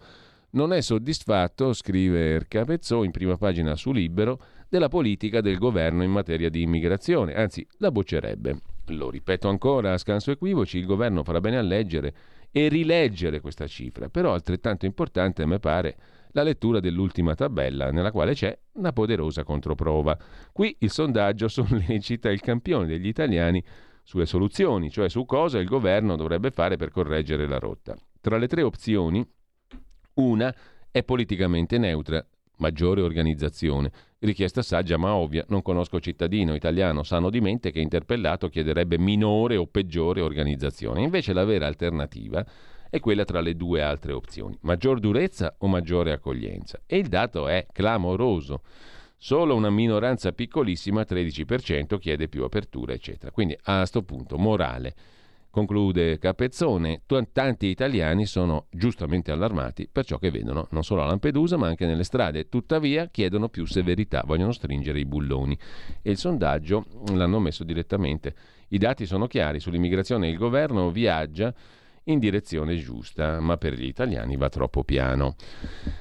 non 0.50 0.74
è 0.74 0.82
soddisfatto, 0.82 1.72
scrive 1.72 2.32
Ercapezzò 2.32 3.04
in 3.04 3.10
prima 3.10 3.38
pagina 3.38 3.74
su 3.74 3.92
Libero, 3.92 4.38
della 4.68 4.88
politica 4.88 5.40
del 5.40 5.56
governo 5.56 6.02
in 6.02 6.10
materia 6.10 6.50
di 6.50 6.60
immigrazione, 6.60 7.34
anzi 7.34 7.66
la 7.78 7.90
boccerebbe. 7.90 8.60
Lo 8.88 9.08
ripeto 9.08 9.48
ancora 9.48 9.94
a 9.94 9.98
scanso 9.98 10.30
equivoci, 10.30 10.76
il 10.76 10.86
governo 10.86 11.22
farà 11.22 11.40
bene 11.40 11.56
a 11.56 11.62
leggere 11.62 12.14
e 12.50 12.68
rileggere 12.68 13.40
questa 13.40 13.66
cifra. 13.66 14.08
Però 14.08 14.32
altrettanto 14.32 14.86
importante, 14.86 15.42
a 15.42 15.46
me 15.46 15.58
pare, 15.58 15.96
la 16.32 16.42
lettura 16.42 16.80
dell'ultima 16.80 17.34
tabella 17.34 17.90
nella 17.90 18.10
quale 18.12 18.34
c'è 18.34 18.56
una 18.72 18.92
poderosa 18.92 19.44
controprova. 19.44 20.16
Qui 20.52 20.76
il 20.80 20.90
sondaggio 20.90 21.48
sollecita 21.48 22.30
il 22.30 22.40
campione 22.40 22.86
degli 22.86 23.06
italiani 23.06 23.62
sulle 24.02 24.26
soluzioni, 24.26 24.90
cioè 24.90 25.08
su 25.08 25.24
cosa 25.24 25.58
il 25.58 25.66
governo 25.66 26.16
dovrebbe 26.16 26.50
fare 26.50 26.76
per 26.76 26.90
correggere 26.90 27.46
la 27.46 27.58
rotta. 27.58 27.96
Tra 28.20 28.38
le 28.38 28.46
tre 28.46 28.62
opzioni, 28.62 29.26
una 30.14 30.54
è 30.90 31.02
politicamente 31.02 31.76
neutra, 31.78 32.24
maggiore 32.58 33.02
organizzazione. 33.02 33.90
Richiesta 34.20 34.62
saggia 34.62 34.96
ma 34.96 35.14
ovvia, 35.14 35.44
non 35.48 35.62
conosco 35.62 36.00
cittadino 36.00 36.54
italiano 36.54 37.02
sano 37.02 37.30
di 37.30 37.40
mente 37.40 37.70
che 37.70 37.80
interpellato 37.80 38.48
chiederebbe 38.48 38.98
minore 38.98 39.56
o 39.56 39.66
peggiore 39.66 40.20
organizzazione. 40.20 41.02
Invece 41.02 41.32
la 41.32 41.44
vera 41.44 41.66
alternativa 41.66 42.44
è 42.90 43.00
quella 43.00 43.24
tra 43.24 43.40
le 43.40 43.54
due 43.54 43.82
altre 43.82 44.12
opzioni, 44.12 44.56
maggior 44.62 44.98
durezza 44.98 45.54
o 45.58 45.66
maggiore 45.66 46.12
accoglienza. 46.12 46.80
E 46.86 46.98
il 46.98 47.08
dato 47.08 47.48
è 47.48 47.66
clamoroso. 47.70 48.62
Solo 49.20 49.56
una 49.56 49.70
minoranza 49.70 50.32
piccolissima, 50.32 51.02
13%, 51.02 51.98
chiede 51.98 52.28
più 52.28 52.44
apertura, 52.44 52.92
eccetera. 52.92 53.32
Quindi 53.32 53.58
a 53.64 53.78
questo 53.78 54.02
punto, 54.02 54.38
morale. 54.38 54.94
Conclude 55.58 56.18
Capezzone, 56.18 57.02
tanti 57.32 57.66
italiani 57.66 58.26
sono 58.26 58.66
giustamente 58.70 59.32
allarmati 59.32 59.88
per 59.90 60.04
ciò 60.04 60.16
che 60.16 60.30
vedono 60.30 60.68
non 60.70 60.84
solo 60.84 61.02
a 61.02 61.06
Lampedusa 61.06 61.56
ma 61.56 61.66
anche 61.66 61.84
nelle 61.84 62.04
strade, 62.04 62.48
tuttavia 62.48 63.08
chiedono 63.08 63.48
più 63.48 63.66
severità, 63.66 64.22
vogliono 64.24 64.52
stringere 64.52 65.00
i 65.00 65.04
bulloni. 65.04 65.58
E 66.00 66.12
il 66.12 66.16
sondaggio 66.16 66.84
l'hanno 67.12 67.40
messo 67.40 67.64
direttamente. 67.64 68.36
I 68.68 68.78
dati 68.78 69.04
sono 69.04 69.26
chiari, 69.26 69.58
sull'immigrazione. 69.58 70.28
Il 70.28 70.36
governo 70.36 70.92
viaggia 70.92 71.52
in 72.08 72.18
direzione 72.18 72.76
giusta, 72.76 73.40
ma 73.40 73.56
per 73.56 73.74
gli 73.74 73.86
italiani 73.86 74.36
va 74.36 74.48
troppo 74.48 74.84
piano. 74.84 75.36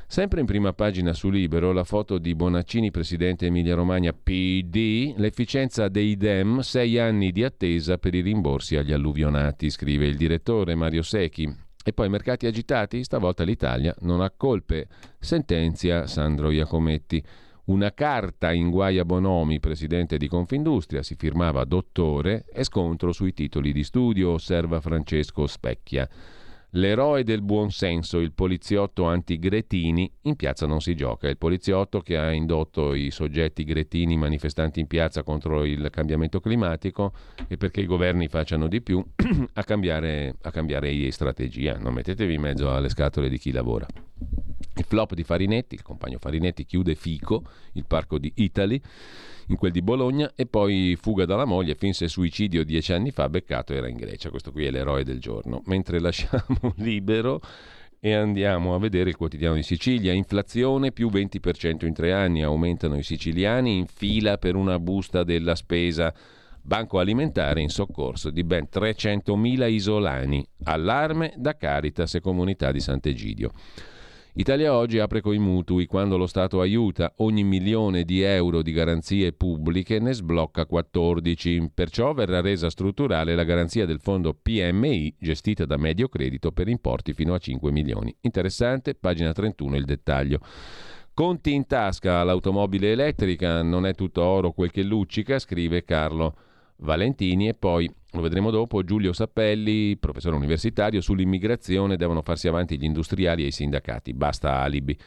Sempre 0.08 0.39
in 0.39 0.45
prima 0.45 0.74
pagina 0.74 1.14
su 1.14 1.30
Libero 1.30 1.72
la 1.72 1.84
foto 1.84 2.18
di 2.18 2.36
Bonaccini, 2.36 2.91
presidente 2.91 3.45
Emilia-Romagna 3.47 4.14
PD, 4.14 5.14
l'efficienza 5.18 5.88
dei 5.88 6.18
DEM, 6.18 6.60
sei 6.60 6.97
anni 6.99 7.32
di 7.32 7.43
attesa 7.43 7.97
per 7.97 8.14
i 8.14 8.22
rimborsi 8.22 8.76
agli 8.76 8.93
alluvionati, 8.93 9.70
scrive 9.70 10.05
il 10.05 10.18
direttore 10.18 10.76
Mario 10.76 11.01
Secchi. 11.01 11.66
E 11.84 11.93
poi 11.93 12.10
mercati 12.10 12.47
agitati, 12.47 13.03
stavolta 13.03 13.43
l'Italia 13.45 13.95
non 13.99 14.20
ha 14.20 14.30
colpe, 14.36 14.88
sentenzia 15.20 16.05
Sandro 16.05 16.51
Iacometti. 16.51 17.24
Una 17.68 17.93
carta 17.93 18.53
in 18.53 18.70
guaia 18.70 19.03
Bonomi, 19.03 19.59
presidente 19.59 20.15
di 20.15 20.30
Confindustria, 20.30 21.03
si 21.03 21.15
firmava 21.15 21.65
dottore 21.65 22.45
e 22.49 22.63
scontro 22.63 23.11
sui 23.11 23.34
titoli 23.34 23.74
di 23.74 23.84
studio, 23.84 24.32
osserva 24.32 24.80
Francesco 24.80 25.45
Specchia. 25.47 26.07
L'eroe 26.72 27.26
del 27.26 27.41
buonsenso, 27.41 28.20
il 28.20 28.32
poliziotto 28.32 29.03
anti-Gretini, 29.03 30.09
in 30.22 30.38
piazza 30.38 30.65
non 30.65 30.80
si 30.80 30.95
gioca. 30.95 31.28
Il 31.28 31.38
poliziotto 31.38 31.99
che 31.99 32.18
ha 32.18 32.32
indotto 32.32 32.93
i 32.93 33.11
soggetti 33.11 33.65
gretini 33.65 34.15
manifestanti 34.15 34.80
in 34.80 34.88
piazza 34.88 35.24
contro 35.24 35.65
il 35.65 35.89
cambiamento 35.91 36.39
climatico 36.39 37.11
e 37.49 37.57
perché 37.57 37.82
i 37.82 37.86
governi 37.86 38.30
facciano 38.30 38.70
di 38.70 38.82
più 38.82 39.03
a 39.53 39.63
cambiare, 39.65 40.36
a 40.41 40.51
cambiare 40.51 41.11
strategia. 41.11 41.78
Non 41.78 41.93
mettetevi 41.93 42.34
in 42.34 42.41
mezzo 42.41 42.74
alle 42.74 42.88
scatole 42.88 43.28
di 43.28 43.38
chi 43.38 43.51
lavora. 43.51 43.86
Il 44.78 44.84
flop 44.84 45.15
di 45.15 45.23
Farinetti, 45.23 45.73
il 45.73 45.82
compagno 45.82 46.19
Farinetti 46.19 46.63
chiude 46.63 46.93
Fico, 46.93 47.43
il 47.73 47.86
parco 47.88 48.19
di 48.19 48.32
Italy, 48.36 48.80
in 49.47 49.55
quel 49.55 49.71
di 49.71 49.82
Bologna, 49.82 50.32
e 50.36 50.45
poi 50.45 50.95
fuga 51.01 51.25
dalla 51.25 51.45
moglie, 51.45 51.73
finse 51.73 52.07
suicidio 52.07 52.63
dieci 52.63 52.93
anni 52.93 53.09
fa, 53.09 53.28
beccato 53.28 53.73
era 53.73 53.88
in 53.88 53.95
Grecia. 53.95 54.30
Questo 54.30 54.51
qui 54.51 54.65
è 54.65 54.71
l'eroe 54.71 55.03
del 55.03 55.19
giorno. 55.19 55.63
Mentre 55.65 55.99
lasciamo 55.99 56.73
libero 56.78 57.41
e 57.99 58.13
andiamo 58.13 58.75
a 58.75 58.80
vedere 58.80 59.09
il 59.09 59.15
quotidiano 59.15 59.55
di 59.55 59.63
Sicilia. 59.63 60.13
Inflazione 60.13 60.91
più 60.91 61.09
20% 61.09 61.86
in 61.86 61.93
tre 61.93 62.13
anni, 62.13 62.43
aumentano 62.43 62.97
i 62.97 63.03
siciliani 63.03 63.78
in 63.78 63.88
fila 63.88 64.38
per 64.38 64.55
una 64.55 64.78
busta 64.80 65.23
della 65.23 65.55
spesa. 65.55 66.13
Banco 66.61 66.99
alimentare 66.99 67.61
in 67.61 67.69
soccorso 67.69 68.30
di 68.30 68.43
ben 68.43 68.67
300.000 68.71 69.71
isolani. 69.71 70.45
Allarme 70.65 71.34
da 71.38 71.55
Caritas 71.55 72.13
e 72.15 72.19
Comunità 72.19 72.71
di 72.71 72.82
Sant'Egidio. 72.82 73.51
Italia 74.39 74.75
Oggi 74.75 74.99
apre 74.99 75.19
coi 75.19 75.39
mutui. 75.39 75.88
Quando 75.88 76.15
lo 76.15 76.27
Stato 76.27 76.61
aiuta 76.61 77.11
ogni 77.17 77.43
milione 77.43 78.03
di 78.03 78.21
euro 78.21 78.61
di 78.61 78.71
garanzie 78.71 79.33
pubbliche 79.33 79.97
ne 79.97 80.13
sblocca 80.13 80.67
14. 80.67 81.71
Perciò 81.73 82.13
verrà 82.13 82.39
resa 82.39 82.69
strutturale 82.69 83.33
la 83.33 83.43
garanzia 83.43 83.88
del 83.88 83.99
fondo 83.99 84.35
PMI 84.39 85.15
gestita 85.17 85.65
da 85.65 85.77
Medio 85.77 86.07
Credito 86.07 86.51
per 86.51 86.67
importi 86.67 87.13
fino 87.13 87.33
a 87.33 87.39
5 87.39 87.71
milioni. 87.71 88.15
Interessante, 88.21 88.93
pagina 88.93 89.33
31 89.33 89.75
il 89.75 89.85
dettaglio. 89.85 90.39
Conti 91.15 91.53
in 91.53 91.65
tasca 91.65 92.19
all'automobile 92.19 92.91
elettrica, 92.91 93.63
non 93.63 93.88
è 93.88 93.95
tutto 93.95 94.21
oro 94.21 94.51
quel 94.51 94.69
che 94.69 94.83
luccica, 94.83 95.39
scrive 95.39 95.83
Carlo 95.83 96.35
Valentini 96.75 97.47
e 97.47 97.55
poi 97.55 97.91
lo 98.12 98.22
vedremo 98.22 98.51
dopo, 98.51 98.84
Giulio 98.84 99.12
Sappelli, 99.12 99.97
professore 99.97 100.36
universitario, 100.36 101.01
sull'immigrazione 101.01 101.97
devono 101.97 102.22
farsi 102.22 102.47
avanti 102.47 102.78
gli 102.78 102.86
industriali 102.86 103.43
e 103.43 103.47
i 103.47 103.51
sindacati, 103.51 104.14
basta 104.14 104.62
alibi. 104.62 104.97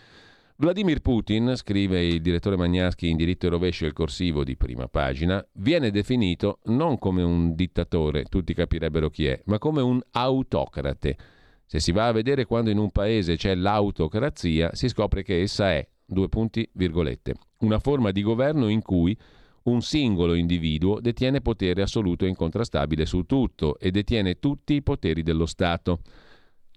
Vladimir 0.57 1.01
Putin, 1.01 1.55
scrive 1.57 2.05
il 2.05 2.21
direttore 2.21 2.57
Magnaschi 2.57 3.09
in 3.09 3.17
diritto 3.17 3.47
e 3.47 3.49
rovescio 3.49 3.87
il 3.87 3.95
corsivo 3.95 4.45
di 4.45 4.59
prima 4.59 4.89
pagina, 4.89 5.43
viene 5.55 5.91
definito 5.91 6.59
non 6.65 6.99
come 6.99 7.23
un 7.23 7.55
dittatore, 7.55 8.25
tutti 8.25 8.53
capirebbero 8.53 9.09
chi 9.09 9.25
è, 9.25 9.41
ma 9.47 9.57
come 9.57 9.81
un 9.81 9.99
autocrate. 10.11 11.17
Se 11.65 11.81
si 11.81 11.93
va 11.93 12.09
a 12.09 12.13
vedere 12.13 12.45
quando 12.45 12.69
in 12.69 12.77
un 12.77 12.91
paese 12.91 13.37
c'è 13.37 13.55
l'autocrazia, 13.55 14.75
si 14.75 14.89
scopre 14.89 15.23
che 15.23 15.41
essa 15.41 15.71
è, 15.73 15.89
due 16.05 16.29
punti, 16.29 16.69
virgolette, 16.75 17.37
una 17.61 17.79
forma 17.79 18.11
di 18.11 18.21
governo 18.21 18.69
in 18.69 18.83
cui 18.83 19.17
un 19.65 19.83
singolo 19.83 20.35
individuo 20.35 21.01
detiene 21.01 21.41
potere 21.41 21.83
assoluto 21.83 22.25
e 22.25 22.29
incontrastabile 22.29 23.05
su 23.05 23.25
tutto 23.25 23.79
e 23.79 23.91
detiene 23.91 24.39
tutti 24.39 24.75
i 24.75 24.83
poteri 24.83 25.23
dello 25.23 25.47
Stato. 25.47 26.01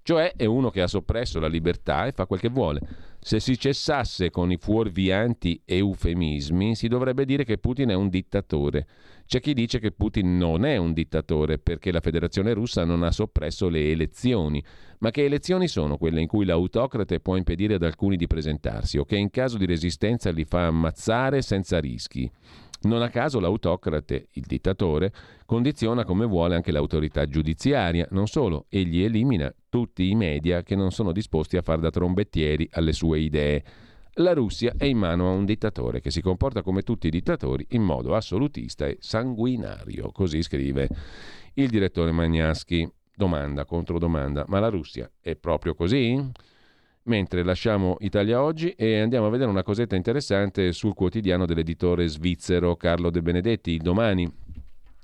Cioè 0.06 0.34
è 0.36 0.44
uno 0.44 0.70
che 0.70 0.82
ha 0.82 0.88
soppresso 0.88 1.40
la 1.40 1.48
libertà 1.48 2.06
e 2.06 2.12
fa 2.12 2.26
quel 2.26 2.42
che 2.42 2.50
vuole. 2.50 2.82
Se 3.22 3.40
si 3.40 3.58
cessasse 3.58 4.30
con 4.32 4.52
i 4.52 4.58
fuorvianti 4.58 5.62
eufemismi, 5.64 6.76
si 6.76 6.90
dovrebbe 6.90 7.24
dire 7.24 7.46
che 7.46 7.58
Putin 7.58 7.88
è 7.88 7.94
un 7.94 8.10
dittatore. 8.10 8.86
C'è 9.26 9.40
chi 9.40 9.54
dice 9.54 9.80
che 9.80 9.94
Putin 9.94 10.36
non 10.36 10.66
è 10.66 10.76
un 10.76 10.92
dittatore 10.92 11.58
perché 11.58 11.90
la 11.94 12.02
Federazione 12.02 12.52
russa 12.54 12.84
non 12.84 13.04
ha 13.04 13.12
soppresso 13.12 13.70
le 13.70 13.92
elezioni. 13.92 14.62
Ma 15.00 15.10
che 15.10 15.24
elezioni 15.24 15.70
sono 15.70 15.96
quelle 15.96 16.20
in 16.20 16.28
cui 16.28 16.44
l'autocrate 16.44 17.22
può 17.22 17.38
impedire 17.38 17.76
ad 17.76 17.84
alcuni 17.84 18.18
di 18.18 18.28
presentarsi 18.28 18.98
o 18.98 19.06
che 19.06 19.16
in 19.16 19.30
caso 19.30 19.58
di 19.58 19.66
resistenza 19.66 20.32
li 20.32 20.44
fa 20.44 20.68
ammazzare 20.68 21.42
senza 21.42 21.80
rischi? 21.80 22.30
Non 22.84 23.02
a 23.02 23.10
caso 23.10 23.40
l'autocrate, 23.40 24.28
il 24.32 24.44
dittatore, 24.46 25.14
condiziona 25.46 26.04
come 26.04 26.26
vuole 26.26 26.56
anche 26.56 26.72
l'autorità 26.72 27.26
giudiziaria, 27.28 28.06
non 28.12 28.28
solo, 28.28 28.66
egli 28.68 29.04
elimina 29.04 29.54
tutti 29.70 30.10
i 30.10 30.16
media 30.16 30.64
che 30.64 30.76
non 30.76 30.92
sono 30.92 31.14
disposti 31.14 31.56
a 31.56 31.62
far 31.62 31.80
da 31.80 31.90
trombettieri 31.90 32.68
alle 32.72 32.92
sue 32.92 33.20
idee. 33.20 33.64
La 34.18 34.34
Russia 34.34 34.74
è 34.78 34.84
in 34.84 34.98
mano 34.98 35.30
a 35.30 35.34
un 35.34 35.46
dittatore 35.46 36.02
che 36.02 36.12
si 36.12 36.22
comporta 36.22 36.62
come 36.62 36.82
tutti 36.82 37.08
i 37.08 37.10
dittatori 37.10 37.66
in 37.70 37.84
modo 37.84 38.16
assolutista 38.16 38.86
e 38.86 38.98
sanguinario, 39.00 40.12
così 40.12 40.42
scrive 40.42 40.90
il 41.54 41.70
direttore 41.70 42.12
Magnaschi. 42.12 42.88
Domanda, 43.16 43.64
controdomanda, 43.64 44.44
ma 44.48 44.60
la 44.60 44.70
Russia 44.70 45.10
è 45.22 45.36
proprio 45.36 45.76
così? 45.76 46.32
Mentre 47.06 47.44
lasciamo 47.44 47.98
Italia 48.00 48.42
Oggi 48.42 48.70
e 48.70 49.02
andiamo 49.02 49.26
a 49.26 49.30
vedere 49.30 49.50
una 49.50 49.64
cosetta 49.64 49.98
interessante 49.98 50.72
sul 50.72 50.94
quotidiano 50.94 51.46
dell'editore 51.46 52.08
svizzero 52.08 52.78
Carlo 52.78 53.10
De 53.10 53.22
Benedetti, 53.22 53.72
il 53.72 53.82
domani. 53.82 54.32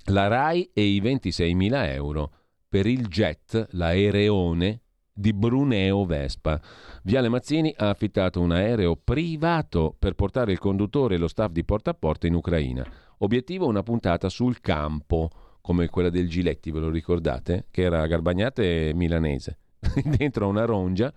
La 0.05 0.27
RAI 0.27 0.69
e 0.73 0.81
i 0.81 1.01
26.000 1.01 1.91
euro 1.91 2.31
per 2.69 2.85
il 2.85 3.07
jet, 3.07 3.67
l'aereone 3.71 4.81
di 5.11 5.33
Bruneo 5.33 6.05
Vespa. 6.05 6.61
Viale 7.03 7.27
Mazzini 7.27 7.73
ha 7.75 7.89
affittato 7.89 8.39
un 8.39 8.51
aereo 8.51 8.95
privato 8.95 9.93
per 9.99 10.13
portare 10.13 10.53
il 10.53 10.59
conduttore 10.59 11.15
e 11.15 11.17
lo 11.17 11.27
staff 11.27 11.51
di 11.51 11.65
porta 11.65 11.89
a 11.89 11.95
porta 11.95 12.27
in 12.27 12.35
Ucraina. 12.35 12.89
Obiettivo 13.17 13.67
una 13.67 13.83
puntata 13.83 14.29
sul 14.29 14.61
campo, 14.61 15.29
come 15.59 15.89
quella 15.89 16.09
del 16.09 16.29
Giletti, 16.29 16.71
ve 16.71 16.79
lo 16.79 16.89
ricordate? 16.89 17.65
Che 17.69 17.81
era 17.81 18.07
Garbagnate 18.07 18.93
milanese. 18.95 19.57
dentro 20.17 20.45
a 20.45 20.49
una 20.49 20.65
rongia 20.65 21.11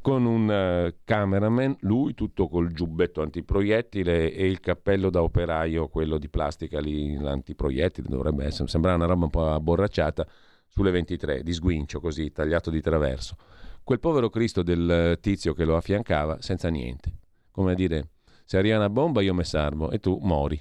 con 0.00 0.24
un 0.24 0.48
uh, 0.48 0.94
cameraman, 1.04 1.76
lui 1.80 2.14
tutto 2.14 2.48
col 2.48 2.72
giubbetto 2.72 3.22
antiproiettile 3.22 4.32
e 4.32 4.46
il 4.46 4.60
cappello 4.60 5.10
da 5.10 5.22
operaio, 5.22 5.88
quello 5.88 6.18
di 6.18 6.28
plastica 6.28 6.80
lì, 6.80 7.16
l'antiproiettile 7.16 8.08
dovrebbe 8.08 8.44
essere, 8.44 8.68
sembrava 8.68 8.96
una 8.96 9.06
roba 9.06 9.24
un 9.24 9.30
po' 9.30 9.50
abborracciata, 9.50 10.26
sulle 10.66 10.90
23, 10.90 11.42
di 11.42 11.52
sguincio 11.52 11.98
così, 11.98 12.30
tagliato 12.30 12.70
di 12.70 12.80
traverso. 12.80 13.36
Quel 13.82 14.00
povero 14.00 14.28
Cristo 14.28 14.62
del 14.62 15.18
tizio 15.20 15.54
che 15.54 15.64
lo 15.64 15.76
affiancava 15.76 16.42
senza 16.42 16.68
niente, 16.68 17.10
come 17.50 17.72
a 17.72 17.74
dire, 17.74 18.10
se 18.44 18.58
arriva 18.58 18.76
una 18.76 18.90
bomba 18.90 19.22
io 19.22 19.34
me 19.34 19.44
salvo 19.44 19.90
e 19.90 19.98
tu 19.98 20.18
mori. 20.22 20.60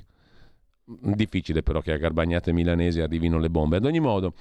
Difficile 0.90 1.64
però 1.64 1.82
che 1.82 1.92
a 1.92 1.98
Garbagnate 1.98 2.54
milanesi 2.54 3.02
arrivino 3.02 3.40
le 3.40 3.50
bombe. 3.50 3.76
Ad 3.76 3.84
ogni 3.84 4.00
modo, 4.00 4.36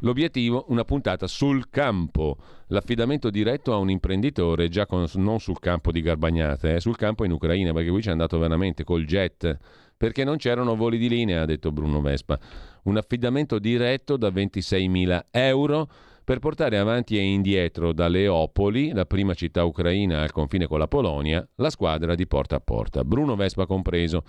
l'obiettivo, 0.00 0.66
una 0.68 0.84
puntata 0.84 1.26
sul 1.26 1.70
campo, 1.70 2.36
l'affidamento 2.68 3.30
diretto 3.30 3.72
a 3.72 3.78
un 3.78 3.90
imprenditore, 3.90 4.68
già 4.68 4.86
con, 4.86 5.06
non 5.14 5.40
sul 5.40 5.58
campo 5.58 5.90
di 5.90 6.00
Garbagnate, 6.00 6.76
eh, 6.76 6.80
sul 6.80 6.94
campo 6.94 7.24
in 7.24 7.32
Ucraina, 7.32 7.72
perché 7.72 7.90
qui 7.90 8.00
ci 8.00 8.10
è 8.10 8.12
andato 8.12 8.38
veramente 8.38 8.84
col 8.84 9.04
jet, 9.06 9.58
perché 9.96 10.22
non 10.22 10.36
c'erano 10.36 10.76
voli 10.76 10.98
di 10.98 11.08
linea, 11.08 11.42
ha 11.42 11.46
detto 11.46 11.72
Bruno 11.72 12.00
Vespa. 12.00 12.38
Un 12.84 12.96
affidamento 12.96 13.58
diretto 13.58 14.16
da 14.16 14.28
26.000 14.28 15.24
euro 15.32 15.90
per 16.22 16.38
portare 16.38 16.78
avanti 16.78 17.16
e 17.16 17.22
indietro 17.22 17.92
da 17.92 18.06
Leopoli, 18.06 18.92
la 18.92 19.04
prima 19.04 19.34
città 19.34 19.64
ucraina 19.64 20.20
al 20.20 20.30
confine 20.30 20.68
con 20.68 20.78
la 20.78 20.86
Polonia, 20.86 21.44
la 21.56 21.70
squadra 21.70 22.14
di 22.14 22.26
porta 22.28 22.56
a 22.56 22.60
porta, 22.60 23.02
Bruno 23.02 23.34
Vespa 23.34 23.66
compreso. 23.66 24.22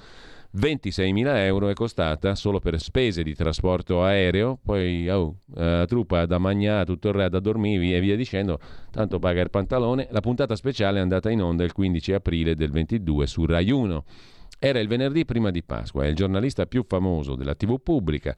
26.000 0.58 1.36
euro 1.46 1.70
è 1.70 1.74
costata 1.74 2.34
solo 2.34 2.60
per 2.60 2.80
spese 2.80 3.22
di 3.22 3.36
trasporto 3.36 4.02
aereo, 4.04 4.58
poi 4.62 5.08
oh, 5.08 5.42
eh, 5.56 5.86
truppa 5.88 6.26
da 6.26 6.40
mangiare, 6.40 6.86
tutto 6.86 7.10
il 7.10 7.14
re 7.14 7.30
da 7.30 7.40
dormire 7.40 7.96
e 7.96 8.00
via 8.00 8.16
dicendo, 8.16 8.60
tanto 8.90 9.20
paga 9.20 9.42
il 9.42 9.52
pantalone. 9.52 10.08
La 10.10 10.22
puntata 10.22 10.56
speciale 10.56 10.98
è 10.98 11.02
andata 11.02 11.30
in 11.30 11.44
onda 11.44 11.64
il 11.64 11.72
15 11.72 12.14
aprile 12.14 12.56
del 12.56 12.72
22 12.72 13.28
su 13.28 13.46
Rai 13.46 13.70
1. 13.70 14.04
Era 14.58 14.80
il 14.80 14.88
venerdì 14.88 15.24
prima 15.24 15.52
di 15.52 15.62
Pasqua 15.62 16.06
e 16.06 16.10
il 16.10 16.16
giornalista 16.16 16.66
più 16.66 16.84
famoso 16.88 17.36
della 17.36 17.54
TV 17.54 17.80
pubblica 17.82 18.36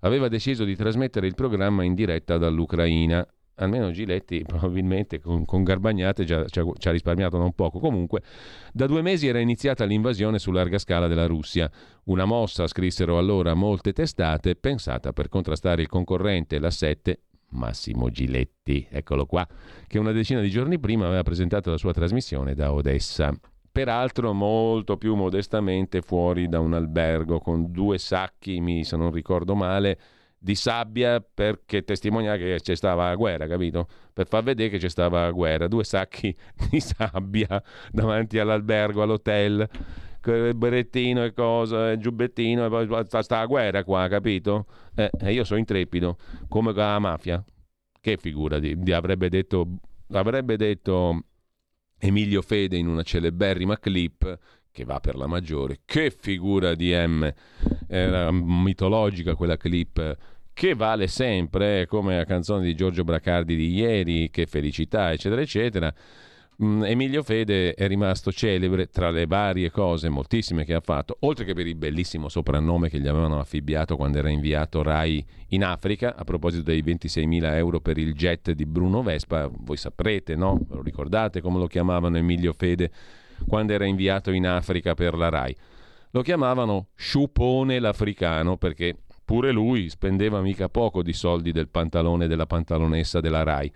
aveva 0.00 0.26
deciso 0.28 0.64
di 0.64 0.74
trasmettere 0.74 1.28
il 1.28 1.34
programma 1.34 1.84
in 1.84 1.94
diretta 1.94 2.38
dall'Ucraina 2.38 3.24
almeno 3.56 3.90
Giletti 3.90 4.42
probabilmente 4.46 5.20
con, 5.20 5.44
con 5.44 5.62
Garbagnate 5.62 6.24
già, 6.24 6.44
ci, 6.46 6.60
ha, 6.60 6.64
ci, 6.76 6.88
ha, 6.88 6.90
risparmiato 6.90 7.38
non 7.38 7.52
poco. 7.52 7.78
Comunque, 7.78 8.22
da 8.72 8.86
due 8.86 9.02
mesi 9.02 9.26
era 9.26 9.38
iniziata 9.38 9.84
l'invasione 9.84 10.38
su 10.38 10.50
larga 10.50 10.78
scala 10.78 11.06
della 11.06 11.26
Russia. 11.26 11.70
Una 12.04 12.24
mossa, 12.24 12.66
scrissero 12.66 13.18
allora 13.18 13.54
molte 13.54 13.92
testate, 13.92 14.56
pensata 14.56 15.12
per 15.12 15.28
contrastare 15.28 15.82
il 15.82 15.88
concorrente, 15.88 16.58
la 16.58 16.70
7, 16.70 17.20
Massimo 17.52 18.10
Giletti, 18.10 18.86
eccolo 18.90 19.26
qua, 19.26 19.46
che 19.86 19.98
una 19.98 20.12
decina 20.12 20.40
di 20.40 20.50
giorni 20.50 20.78
prima 20.78 21.06
aveva 21.06 21.22
presentato 21.22 21.70
la 21.70 21.76
sua 21.76 21.92
trasmissione 21.92 22.54
da 22.54 22.72
Odessa. 22.72 23.34
Peraltro 23.70 24.34
molto 24.34 24.98
più 24.98 25.14
modestamente 25.14 26.02
fuori 26.02 26.48
da 26.48 26.60
un 26.60 26.74
albergo 26.74 27.40
con 27.40 27.70
due 27.72 27.96
sacchi, 27.96 28.60
mi, 28.60 28.84
se 28.84 28.96
non 28.96 29.10
ricordo 29.10 29.54
male, 29.54 29.98
di 30.42 30.56
sabbia 30.56 31.20
perché 31.20 31.84
testimonia 31.84 32.36
che 32.36 32.58
c'è 32.60 32.74
stava 32.74 33.08
la 33.08 33.14
guerra, 33.14 33.46
capito? 33.46 33.86
Per 34.12 34.26
far 34.26 34.42
vedere 34.42 34.70
che 34.70 34.78
c'è 34.78 34.88
stava 34.88 35.22
la 35.22 35.30
guerra. 35.30 35.68
Due 35.68 35.84
sacchi 35.84 36.34
di 36.68 36.80
sabbia 36.80 37.62
davanti 37.92 38.40
all'albergo, 38.40 39.02
all'hotel, 39.02 39.68
il 40.24 40.54
berrettino 40.56 41.22
e 41.22 41.32
cosa, 41.32 41.92
il 41.92 42.00
giubbettino, 42.00 42.66
e 42.66 42.68
poi 42.68 43.04
sta 43.06 43.38
la 43.38 43.46
guerra 43.46 43.84
qua, 43.84 44.08
capito? 44.08 44.66
Eh, 44.96 45.32
io 45.32 45.44
sono 45.44 45.60
intrepido, 45.60 46.16
come 46.48 46.72
la 46.72 46.98
mafia. 46.98 47.42
Che 48.00 48.16
figura 48.16 48.58
di, 48.58 48.76
di 48.76 48.92
avrebbe 48.92 49.28
detto, 49.28 49.78
avrebbe 50.10 50.56
detto 50.56 51.22
Emilio 51.98 52.42
Fede 52.42 52.76
in 52.76 52.88
una 52.88 53.04
celeberrima 53.04 53.78
clip 53.78 54.38
che 54.72 54.84
va 54.84 54.98
per 54.98 55.16
la 55.16 55.26
maggiore. 55.26 55.80
Che 55.84 56.10
figura 56.10 56.74
di 56.74 56.92
M! 56.92 57.32
Era 57.86 58.32
mitologica 58.32 59.34
quella 59.36 59.56
clip 59.56 60.16
che 60.54 60.74
vale 60.74 61.06
sempre, 61.06 61.86
come 61.86 62.16
la 62.16 62.24
canzone 62.24 62.64
di 62.64 62.74
Giorgio 62.74 63.04
Bracardi 63.04 63.56
di 63.56 63.72
ieri, 63.72 64.30
che 64.30 64.46
felicità, 64.46 65.12
eccetera, 65.12 65.40
eccetera. 65.40 65.92
Mm, 66.62 66.84
Emilio 66.84 67.22
Fede 67.22 67.74
è 67.74 67.86
rimasto 67.88 68.30
celebre 68.30 68.88
tra 68.88 69.10
le 69.10 69.26
varie 69.26 69.70
cose, 69.70 70.10
moltissime 70.10 70.64
che 70.64 70.74
ha 70.74 70.80
fatto, 70.80 71.16
oltre 71.20 71.44
che 71.44 71.54
per 71.54 71.66
il 71.66 71.74
bellissimo 71.74 72.28
soprannome 72.28 72.90
che 72.90 73.00
gli 73.00 73.08
avevano 73.08 73.40
affibbiato 73.40 73.96
quando 73.96 74.18
era 74.18 74.28
inviato 74.28 74.82
Rai 74.82 75.24
in 75.48 75.64
Africa, 75.64 76.14
a 76.14 76.24
proposito 76.24 76.62
dei 76.62 76.82
26.000 76.82 77.54
euro 77.54 77.80
per 77.80 77.96
il 77.96 78.12
jet 78.12 78.52
di 78.52 78.66
Bruno 78.66 79.02
Vespa, 79.02 79.50
voi 79.50 79.78
saprete, 79.78 80.36
no? 80.36 80.60
Lo 80.68 80.82
ricordate 80.82 81.40
come 81.40 81.58
lo 81.58 81.66
chiamavano 81.66 82.18
Emilio 82.18 82.52
Fede 82.52 82.90
quando 83.46 83.72
era 83.72 83.84
inviato 83.84 84.30
in 84.30 84.46
Africa 84.46 84.94
per 84.94 85.14
la 85.14 85.28
Rai? 85.28 85.56
Lo 86.10 86.22
chiamavano 86.22 86.88
Sciupone 86.94 87.78
l'africano 87.78 88.56
perché 88.56 88.96
Pure 89.24 89.52
lui 89.52 89.88
spendeva 89.88 90.40
mica 90.40 90.68
poco 90.68 91.02
di 91.02 91.12
soldi 91.12 91.52
del 91.52 91.68
pantalone 91.68 92.26
della 92.26 92.46
pantalonessa 92.46 93.20
della 93.20 93.42
Rai. 93.42 93.72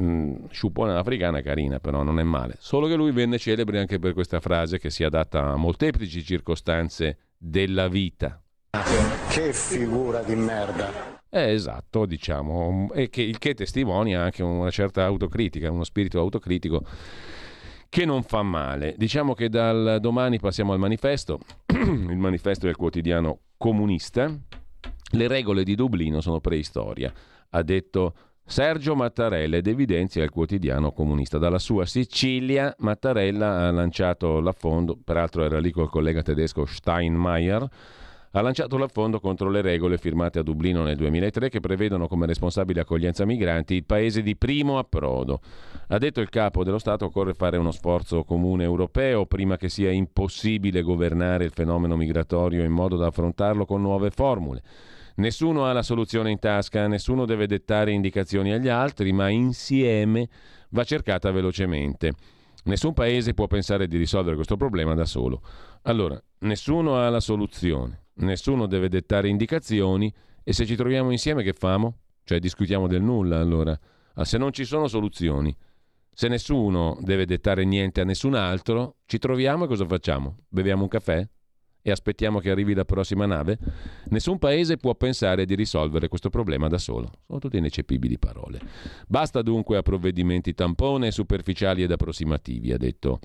Mm, 0.00 0.46
sciupone 0.50 0.92
africana 0.92 1.40
carina, 1.40 1.78
però 1.78 2.02
non 2.02 2.18
è 2.18 2.24
male. 2.24 2.56
Solo 2.58 2.88
che 2.88 2.94
lui 2.94 3.12
venne 3.12 3.38
celebre 3.38 3.78
anche 3.78 4.00
per 4.00 4.12
questa 4.12 4.40
frase 4.40 4.78
che 4.78 4.90
si 4.90 5.04
adatta 5.04 5.52
a 5.52 5.56
molteplici 5.56 6.22
circostanze 6.22 7.18
della 7.38 7.88
vita. 7.88 8.42
Che 9.30 9.52
figura 9.52 10.22
di 10.22 10.34
merda. 10.34 11.20
Eh, 11.30 11.52
esatto, 11.52 12.04
diciamo, 12.04 12.90
e 12.92 13.08
che, 13.08 13.22
il 13.22 13.38
che 13.38 13.54
testimonia 13.54 14.22
anche 14.22 14.42
una 14.42 14.70
certa 14.70 15.04
autocritica, 15.04 15.70
uno 15.70 15.84
spirito 15.84 16.18
autocritico 16.18 16.84
che 17.94 18.04
non 18.04 18.24
fa 18.24 18.42
male. 18.42 18.96
Diciamo 18.98 19.34
che 19.34 19.48
dal 19.48 19.98
domani 20.00 20.40
passiamo 20.40 20.72
al 20.72 20.80
manifesto, 20.80 21.38
il 21.72 22.16
manifesto 22.16 22.66
del 22.66 22.74
quotidiano 22.74 23.42
comunista, 23.56 24.36
le 25.10 25.28
regole 25.28 25.62
di 25.62 25.76
Dublino 25.76 26.20
sono 26.20 26.40
preistoria, 26.40 27.12
ha 27.50 27.62
detto 27.62 28.14
Sergio 28.44 28.96
Mattarella 28.96 29.58
ed 29.58 29.68
evidenzia 29.68 30.24
il 30.24 30.30
quotidiano 30.30 30.90
comunista. 30.90 31.38
Dalla 31.38 31.60
sua 31.60 31.86
Sicilia 31.86 32.74
Mattarella 32.78 33.68
ha 33.68 33.70
lanciato 33.70 34.40
l'affondo, 34.40 34.98
peraltro 35.02 35.44
era 35.44 35.60
lì 35.60 35.70
col 35.70 35.88
collega 35.88 36.22
tedesco 36.22 36.64
Steinmeier, 36.64 37.64
ha 38.36 38.40
lanciato 38.40 38.76
l'affondo 38.76 39.20
contro 39.20 39.48
le 39.48 39.60
regole 39.60 39.96
firmate 39.96 40.40
a 40.40 40.42
Dublino 40.42 40.82
nel 40.82 40.96
2003 40.96 41.48
che 41.48 41.60
prevedono 41.60 42.08
come 42.08 42.26
responsabile 42.26 42.80
accoglienza 42.80 43.24
migranti 43.24 43.74
il 43.74 43.84
paese 43.84 44.22
di 44.22 44.36
primo 44.36 44.76
approdo. 44.78 45.40
Ha 45.88 45.98
detto 45.98 46.20
il 46.20 46.30
capo 46.30 46.64
dello 46.64 46.78
Stato 46.78 47.04
occorre 47.04 47.34
fare 47.34 47.58
uno 47.58 47.70
sforzo 47.70 48.24
comune 48.24 48.64
europeo 48.64 49.26
prima 49.26 49.56
che 49.56 49.68
sia 49.68 49.92
impossibile 49.92 50.82
governare 50.82 51.44
il 51.44 51.52
fenomeno 51.52 51.94
migratorio 51.96 52.64
in 52.64 52.72
modo 52.72 52.96
da 52.96 53.06
affrontarlo 53.06 53.64
con 53.66 53.80
nuove 53.80 54.10
formule. 54.10 54.62
Nessuno 55.16 55.66
ha 55.66 55.72
la 55.72 55.82
soluzione 55.82 56.32
in 56.32 56.40
tasca, 56.40 56.88
nessuno 56.88 57.26
deve 57.26 57.46
dettare 57.46 57.92
indicazioni 57.92 58.52
agli 58.52 58.66
altri, 58.66 59.12
ma 59.12 59.28
insieme 59.28 60.28
va 60.70 60.82
cercata 60.82 61.30
velocemente. 61.30 62.14
Nessun 62.64 62.94
paese 62.94 63.32
può 63.32 63.46
pensare 63.46 63.86
di 63.86 63.96
risolvere 63.96 64.34
questo 64.34 64.56
problema 64.56 64.94
da 64.94 65.04
solo. 65.04 65.40
Allora, 65.82 66.20
nessuno 66.40 66.96
ha 66.96 67.08
la 67.10 67.20
soluzione, 67.20 68.03
nessuno 68.16 68.66
deve 68.66 68.88
dettare 68.88 69.28
indicazioni 69.28 70.12
e 70.42 70.52
se 70.52 70.66
ci 70.66 70.76
troviamo 70.76 71.10
insieme 71.10 71.42
che 71.42 71.52
famo? 71.52 71.98
Cioè 72.24 72.38
discutiamo 72.38 72.86
del 72.86 73.02
nulla 73.02 73.38
allora. 73.38 73.78
Ah, 74.14 74.24
se 74.24 74.38
non 74.38 74.52
ci 74.52 74.64
sono 74.64 74.86
soluzioni, 74.86 75.54
se 76.12 76.28
nessuno 76.28 76.96
deve 77.00 77.26
dettare 77.26 77.64
niente 77.64 78.00
a 78.00 78.04
nessun 78.04 78.34
altro, 78.34 78.98
ci 79.06 79.18
troviamo 79.18 79.64
e 79.64 79.66
cosa 79.68 79.86
facciamo? 79.86 80.36
Beviamo 80.48 80.82
un 80.82 80.88
caffè? 80.88 81.28
E 81.86 81.90
aspettiamo 81.90 82.38
che 82.38 82.50
arrivi 82.50 82.72
la 82.72 82.86
prossima 82.86 83.26
nave? 83.26 83.58
Nessun 84.06 84.38
paese 84.38 84.78
può 84.78 84.94
pensare 84.94 85.44
di 85.44 85.54
risolvere 85.54 86.08
questo 86.08 86.30
problema 86.30 86.66
da 86.66 86.78
solo. 86.78 87.10
Sono 87.26 87.38
tutte 87.38 87.58
ineccepibili 87.58 88.18
parole. 88.18 88.58
Basta 89.06 89.42
dunque 89.42 89.76
a 89.76 89.82
provvedimenti 89.82 90.54
tampone, 90.54 91.10
superficiali 91.10 91.82
ed 91.82 91.92
approssimativi, 91.92 92.72
ha 92.72 92.78
detto 92.78 93.20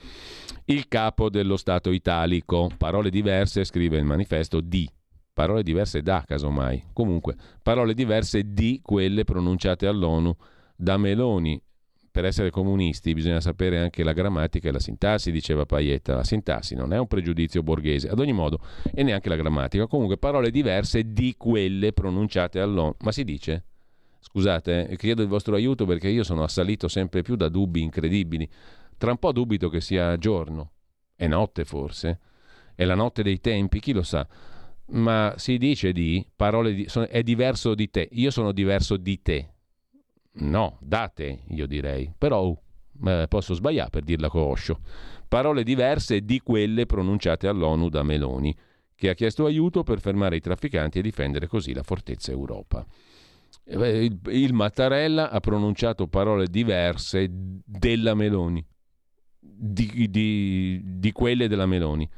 il 0.66 0.90
capo 0.90 1.30
dello 1.30 1.56
Stato 1.56 1.90
italico. 1.90 2.70
Parole 2.78 3.10
diverse, 3.10 3.64
scrive 3.64 3.98
il 3.98 4.04
manifesto, 4.04 4.60
di 4.60 4.90
parole 5.32 5.64
diverse 5.64 6.02
da, 6.02 6.26
casomai. 6.28 6.88
Comunque, 6.92 7.38
parole 7.64 7.94
diverse 7.94 8.54
di 8.54 8.82
quelle 8.84 9.24
pronunciate 9.24 9.88
all'ONU 9.88 10.36
da 10.76 10.98
Meloni 10.98 11.62
per 12.12 12.26
essere 12.26 12.50
comunisti 12.50 13.14
bisogna 13.14 13.40
sapere 13.40 13.80
anche 13.80 14.04
la 14.04 14.14
grammatica 14.14 14.70
e 14.70 14.72
la 14.72 14.80
sintassi, 14.80 15.32
diceva 15.32 15.66
Paietta. 15.66 16.16
La 16.16 16.24
sintassi 16.24 16.76
non 16.76 16.94
è 16.94 16.98
un 16.98 17.08
pregiudizio 17.08 17.62
borghese, 17.62 18.10
ad 18.10 18.20
ogni 18.20 18.34
modo, 18.34 18.60
e 18.94 19.04
neanche 19.04 19.30
la 19.30 19.36
grammatica. 19.36 19.88
Comunque 19.88 20.18
parole 20.18 20.50
diverse 20.52 21.14
di 21.14 21.36
quelle 21.38 21.94
pronunciate 21.94 22.60
all'ONU. 22.60 22.96
Ma 23.00 23.12
si 23.12 23.24
dice? 23.24 23.64
Scusate, 24.20 24.88
eh, 24.88 24.98
chiedo 24.98 25.22
il 25.22 25.28
vostro 25.28 25.56
aiuto 25.56 25.86
perché 25.86 26.10
io 26.10 26.24
sono 26.24 26.44
assalito 26.44 26.88
sempre 26.88 27.22
più 27.22 27.36
da 27.36 27.48
dubbi 27.48 27.82
incredibili. 27.82 28.50
Tra 28.98 29.12
un 29.12 29.18
po' 29.18 29.32
dubito 29.32 29.70
che 29.70 29.80
sia 29.80 30.18
giorno. 30.18 30.72
È 31.16 31.28
notte 31.28 31.64
forse? 31.64 32.20
È 32.76 32.86
la 32.86 32.96
notte 32.96 33.24
dei 33.24 33.40
tempi, 33.40 33.80
chi 33.80 33.94
lo 33.94 34.04
sa? 34.04 34.28
Ma 34.92 35.34
si 35.38 35.58
dice 35.58 35.92
di 35.92 36.26
parole 36.36 36.74
di, 36.74 36.88
è 37.10 37.22
diverso 37.24 37.76
di 37.76 37.90
te. 37.90 38.08
Io 38.14 38.32
sono 38.32 38.52
diverso 38.52 38.98
di 38.98 39.22
te 39.22 39.54
No, 40.40 40.78
date, 40.82 41.44
io 41.48 41.66
direi. 41.68 42.14
Però 42.18 42.56
eh, 43.06 43.26
posso 43.28 43.54
sbagliare 43.54 43.90
per 43.90 44.04
dirla 44.04 44.30
coscio. 44.30 44.80
Parole 45.28 45.64
diverse 45.64 46.22
di 46.22 46.40
quelle 46.40 46.86
pronunciate 46.86 47.48
all'ONU 47.48 47.90
da 47.90 48.04
Meloni, 48.04 48.56
che 48.96 49.10
ha 49.10 49.14
chiesto 49.14 49.46
aiuto 49.46 49.84
per 49.84 50.00
fermare 50.00 50.36
i 50.36 50.42
trafficanti 50.42 51.00
e 51.00 51.02
difendere 51.02 51.48
così 51.48 51.74
la 51.74 51.84
fortezza 51.84 52.32
Europa. 52.32 52.86
Eh, 53.64 54.06
il, 54.06 54.20
il 54.28 54.54
Mattarella 54.54 55.30
ha 55.30 55.40
pronunciato 55.40 56.08
parole 56.08 56.48
diverse 56.48 57.28
della 57.30 58.14
Meloni, 58.14 58.66
di, 59.40 60.08
di, 60.10 60.82
di 60.84 61.12
quelle 61.12 61.48
della 61.48 61.66
Meloni. 61.66 62.10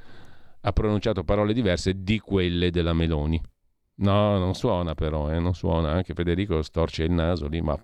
Ha 0.62 0.72
pronunciato 0.74 1.24
parole 1.24 1.54
diverse 1.54 2.04
di 2.04 2.20
quelle 2.20 2.70
della 2.72 2.94
Meloni. 2.94 3.42
No, 3.96 4.38
non 4.38 4.54
suona 4.56 4.96
però, 4.96 5.32
eh, 5.32 5.40
non 5.40 5.54
suona. 5.54 5.92
Anche 5.92 6.14
Federico 6.14 6.62
storce 6.62 7.04
il 7.04 7.12
naso 7.12 7.48
lì, 7.48 7.62
ma 7.62 7.78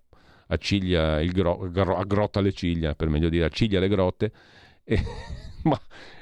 acciglia 0.48 1.22
il 1.22 1.32
gro- 1.32 1.69
gro- 1.72 1.98
aggrotta 1.98 2.41
le 2.41 2.52
ciglia, 2.52 2.95
per 2.95 3.10
meglio 3.10 3.30
dire, 3.30 3.45
acciglia 3.45 3.80
le 3.80 3.88
grotte, 3.88 4.32
e, 4.84 5.02
ma 5.64 5.80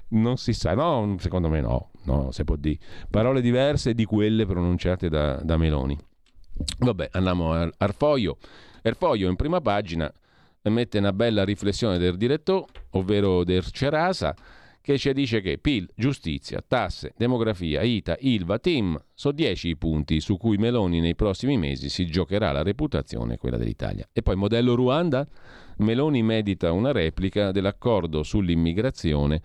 non 0.09 0.37
si 0.37 0.53
sa, 0.53 0.73
no, 0.73 1.15
secondo 1.19 1.49
me 1.49 1.61
no, 1.61 1.91
no, 2.03 2.31
se 2.31 2.43
può 2.43 2.55
dire. 2.55 2.77
Parole 3.09 3.41
diverse 3.41 3.93
di 3.93 4.05
quelle 4.05 4.45
pronunciate 4.45 5.09
da, 5.09 5.35
da 5.35 5.57
Meloni. 5.57 5.97
Vabbè, 6.79 7.09
andiamo 7.11 7.51
al 7.53 7.73
Arfoio. 7.77 8.37
Erfoio 8.81 9.29
in 9.29 9.35
prima 9.35 9.61
pagina 9.61 10.11
mette 10.63 10.97
una 10.97 11.13
bella 11.13 11.43
riflessione 11.43 11.97
del 11.97 12.17
direttore, 12.17 12.65
ovvero 12.91 13.43
del 13.43 13.63
Cerasa, 13.71 14.35
che 14.85 14.99
ci 14.99 15.11
dice 15.13 15.41
che 15.41 15.57
PIL, 15.57 15.89
giustizia, 15.95 16.63
tasse, 16.65 17.15
demografia, 17.17 17.81
ITA, 17.81 18.17
ILVA, 18.19 18.59
TIM 18.59 19.03
sono 19.15 19.33
10 19.33 19.69
i 19.69 19.77
punti 19.77 20.19
su 20.19 20.37
cui 20.37 20.57
Meloni 20.57 20.99
nei 20.99 21.15
prossimi 21.15 21.57
mesi 21.57 21.89
si 21.89 22.05
giocherà 22.05 22.51
la 22.51 22.61
reputazione 22.61 23.33
e 23.33 23.37
quella 23.37 23.57
dell'Italia. 23.57 24.07
E 24.13 24.21
poi 24.21 24.35
modello 24.35 24.75
Ruanda? 24.75 25.27
Meloni 25.77 26.21
medita 26.21 26.71
una 26.71 26.91
replica 26.91 27.51
dell'accordo 27.51 28.21
sull'immigrazione 28.21 29.41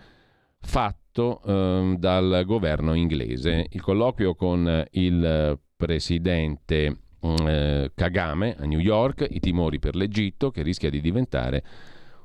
fatto 0.61 1.41
eh, 1.43 1.95
dal 1.99 2.43
governo 2.45 2.93
inglese. 2.93 3.65
Il 3.71 3.81
colloquio 3.81 4.35
con 4.35 4.85
il 4.91 5.59
presidente 5.75 6.99
mm, 7.27 7.47
eh, 7.47 7.93
Kagame 7.95 8.57
a 8.59 8.67
New 8.67 8.79
York, 8.79 9.27
i 9.31 9.41
timori 9.41 9.79
per 9.79 9.97
l'Egitto 9.97 10.51
che 10.51 10.61
rischia 10.61 10.91
di 10.91 11.01
diventare 11.01 11.65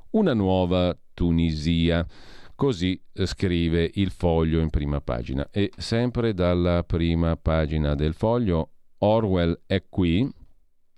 una 0.09 0.33
nuova 0.33 0.93
Tunisia. 1.13 2.05
Così 2.55 2.99
eh, 3.13 3.25
scrive 3.25 3.89
il 3.95 4.11
foglio 4.11 4.61
in 4.61 4.69
prima 4.69 5.01
pagina. 5.01 5.47
E 5.51 5.71
sempre 5.77 6.33
dalla 6.33 6.83
prima 6.83 7.35
pagina 7.35 7.95
del 7.95 8.13
foglio, 8.13 8.69
Orwell 8.99 9.61
è 9.65 9.83
qui, 9.89 10.27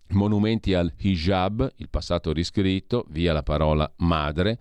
monumenti 0.10 0.74
al 0.74 0.94
hijab, 0.96 1.74
il 1.78 1.90
passato 1.90 2.32
riscritto, 2.32 3.06
via 3.10 3.34
la 3.34 3.44
parola 3.44 3.92
madre, 3.98 4.60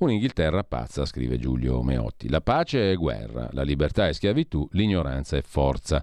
Un'Inghilterra 0.00 0.64
pazza, 0.64 1.04
scrive 1.04 1.38
Giulio 1.38 1.82
Meotti. 1.82 2.30
La 2.30 2.40
pace 2.40 2.90
è 2.90 2.94
guerra, 2.96 3.50
la 3.52 3.62
libertà 3.62 4.08
è 4.08 4.14
schiavitù, 4.14 4.66
l'ignoranza 4.72 5.36
è 5.36 5.42
forza. 5.42 6.02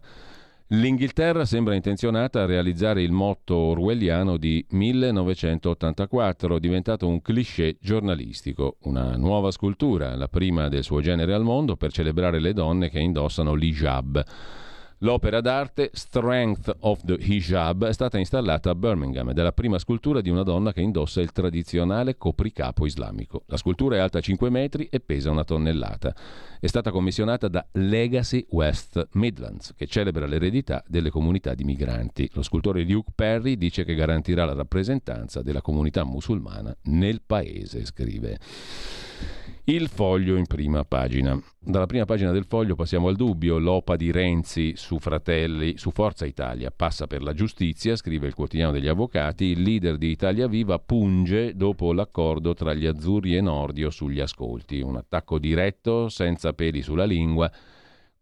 L'Inghilterra 0.72 1.46
sembra 1.46 1.76
intenzionata 1.76 2.42
a 2.42 2.46
realizzare 2.46 3.02
il 3.02 3.14
motto 3.14 3.56
orwelliano 3.56 4.36
di 4.36 4.66
1984, 4.72 6.60
diventato 6.60 7.08
un 7.08 7.22
cliché 7.22 7.78
giornalistico, 7.80 8.76
una 8.82 9.16
nuova 9.16 9.52
scultura, 9.52 10.18
la 10.18 10.28
prima 10.28 10.68
del 10.68 10.84
suo 10.84 11.00
genere 11.00 11.34
al 11.34 11.44
mondo 11.44 11.78
per 11.78 11.94
celebrare 11.94 12.42
le 12.42 12.52
donne 12.52 12.90
che 12.90 13.00
indossano 13.00 13.54
l'hijab. 13.54 14.26
L'opera 15.02 15.42
d'arte 15.42 15.92
Strength 15.94 16.76
of 16.80 17.04
the 17.04 17.14
Hijab 17.14 17.86
è 17.86 17.94
stata 17.94 18.18
installata 18.18 18.72
a 18.72 18.76
Birmingham 18.76 19.30
ed 19.30 19.38
è 19.38 19.44
la 19.44 19.52
prima 19.52 19.78
scultura 19.78 20.22
di 20.22 20.32
una 20.32 20.42
donna 20.42 20.74
che 20.74 20.82
indossa 20.82 21.22
il 21.22 21.32
tradizionale 21.32 22.18
copricapo 22.18 22.84
islamico. 22.84 23.44
La 23.46 23.58
scultura 23.58 23.98
è 23.98 24.00
alta 24.00 24.22
5 24.22 24.50
metri 24.50 24.88
e 24.90 25.00
pesa 25.00 25.30
una 25.30 25.44
tonnellata. 25.44 26.16
È 26.60 26.66
stata 26.66 26.90
commissionata 26.90 27.48
da 27.48 27.64
Legacy 27.74 28.48
West 28.50 29.10
Midlands, 29.12 29.76
che 29.76 29.86
celebra 29.86 30.26
l'eredità 30.26 30.84
delle 30.88 31.12
comunità 31.12 31.54
di 31.54 31.64
migranti. 31.64 32.28
Lo 32.34 32.42
scultore 32.42 32.82
Luke 32.82 33.12
Perry 33.14 33.56
dice 33.56 33.84
che 33.84 33.94
garantirà 33.94 34.46
la 34.46 34.54
rappresentanza 34.54 35.44
della 35.44 35.62
comunità 35.62 36.06
musulmana 36.06 36.76
nel 36.86 37.22
paese, 37.24 37.86
scrive. 37.86 38.40
Il 39.70 39.90
foglio 39.90 40.38
in 40.38 40.46
prima 40.46 40.86
pagina. 40.86 41.38
Dalla 41.60 41.88
prima 41.88 42.06
pagina 42.06 42.32
del 42.32 42.46
foglio 42.46 42.76
passiamo 42.76 43.10
al 43.10 43.18
dubbio. 43.18 43.58
L'OPA 43.58 43.98
di 43.98 44.12
Renzi 44.12 44.78
su 44.78 44.98
Fratelli, 44.98 45.78
su 45.78 45.92
Forza 45.92 46.26
Italia 46.26 46.72
passa 46.74 47.06
per 47.06 47.22
la 47.22 47.34
giustizia, 47.34 47.98
scrive 47.98 48.28
il 48.28 48.34
quotidiano 48.34 48.72
degli 48.72 48.88
avvocati. 48.88 49.44
Il 49.44 49.64
leader 49.64 49.98
di 49.98 50.08
Italia 50.10 50.48
Viva 50.48 50.80
punge 50.80 51.54
dopo 51.54 51.92
l'accordo 51.92 52.54
tra 52.54 52.74
gli 52.74 52.86
azzurri 52.86 53.36
e 53.36 53.42
Nordio 53.42 53.90
sugli 53.90 54.22
ascolti. 54.22 54.80
Un 54.80 54.96
attacco 54.96 55.38
diretto, 55.38 56.08
senza 56.08 56.54
peli 56.54 56.82
sulla 56.82 57.04
lingua 57.04 57.52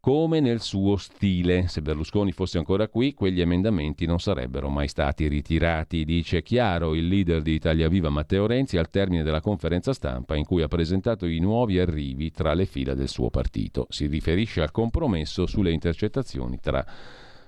come 0.06 0.40
nel 0.40 0.62
suo 0.62 0.98
stile. 0.98 1.68
Se 1.68 1.82
Berlusconi 1.82 2.32
fosse 2.32 2.60
ancora 2.60 2.88
qui, 2.88 3.16
quegli 3.16 3.42
emendamenti 3.42 4.06
non 4.06 4.20
sarebbero 4.20 4.70
mai 4.70 4.88
stati 4.88 5.28
ritirati, 5.28 6.06
dice 6.06 6.44
chiaro 6.44 6.94
il 6.94 7.08
leader 7.08 7.42
di 7.42 7.54
Italia 7.54 7.90
Viva 7.90 8.12
Matteo 8.12 8.46
Renzi 8.46 8.78
al 8.78 8.92
termine 8.92 9.24
della 9.24 9.42
conferenza 9.42 9.94
stampa 9.94 10.36
in 10.36 10.46
cui 10.46 10.62
ha 10.62 10.68
presentato 10.68 11.26
i 11.26 11.40
nuovi 11.40 11.80
arrivi 11.80 12.30
tra 12.30 12.54
le 12.54 12.68
fila 12.68 12.94
del 12.94 13.08
suo 13.08 13.32
partito. 13.32 13.88
Si 13.90 14.06
riferisce 14.06 14.62
al 14.62 14.70
compromesso 14.70 15.48
sulle 15.48 15.72
intercettazioni 15.72 16.60
tra 16.60 16.86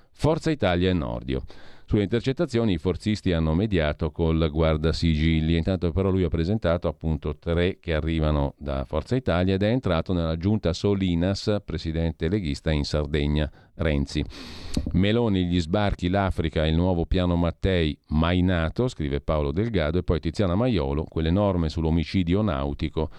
Forza 0.10 0.50
Italia 0.50 0.90
e 0.90 0.94
Nordio. 0.94 1.44
Sulle 1.90 2.04
intercettazioni 2.04 2.74
i 2.74 2.78
forzisti 2.78 3.32
hanno 3.32 3.54
mediato 3.54 4.12
col 4.12 4.50
guardasigilli, 4.52 5.56
intanto 5.56 5.94
però 5.94 6.10
lui 6.10 6.26
ha 6.26 6.28
presentato 6.28 6.90
appunto 6.90 7.38
tre 7.38 7.78
che 7.80 7.94
arrivano 7.94 8.56
da 8.58 8.84
Forza 8.84 9.16
Italia 9.16 9.54
ed 9.54 9.64
è 9.64 9.70
entrato 9.70 10.12
nella 10.12 10.36
giunta 10.36 10.74
Solinas, 10.74 11.62
presidente 11.64 12.28
leghista 12.28 12.72
in 12.72 12.84
Sardegna, 12.84 13.50
Renzi. 13.76 14.22
Meloni, 14.96 15.46
gli 15.46 15.62
sbarchi, 15.62 16.10
l'Africa 16.10 16.66
e 16.66 16.72
il 16.72 16.76
nuovo 16.76 17.06
piano 17.06 17.38
Mattei 17.38 17.98
mai 18.08 18.42
nato, 18.42 18.90
scrive 18.90 19.22
Paolo 19.22 19.54
Delgado, 19.54 20.00
e 20.00 20.04
poi 20.04 20.20
Tiziana 20.20 20.56
Maiolo, 20.56 21.06
quelle 21.06 21.32
norme 21.32 21.70
sull'omicidio 21.70 22.42
nautico. 22.42 23.10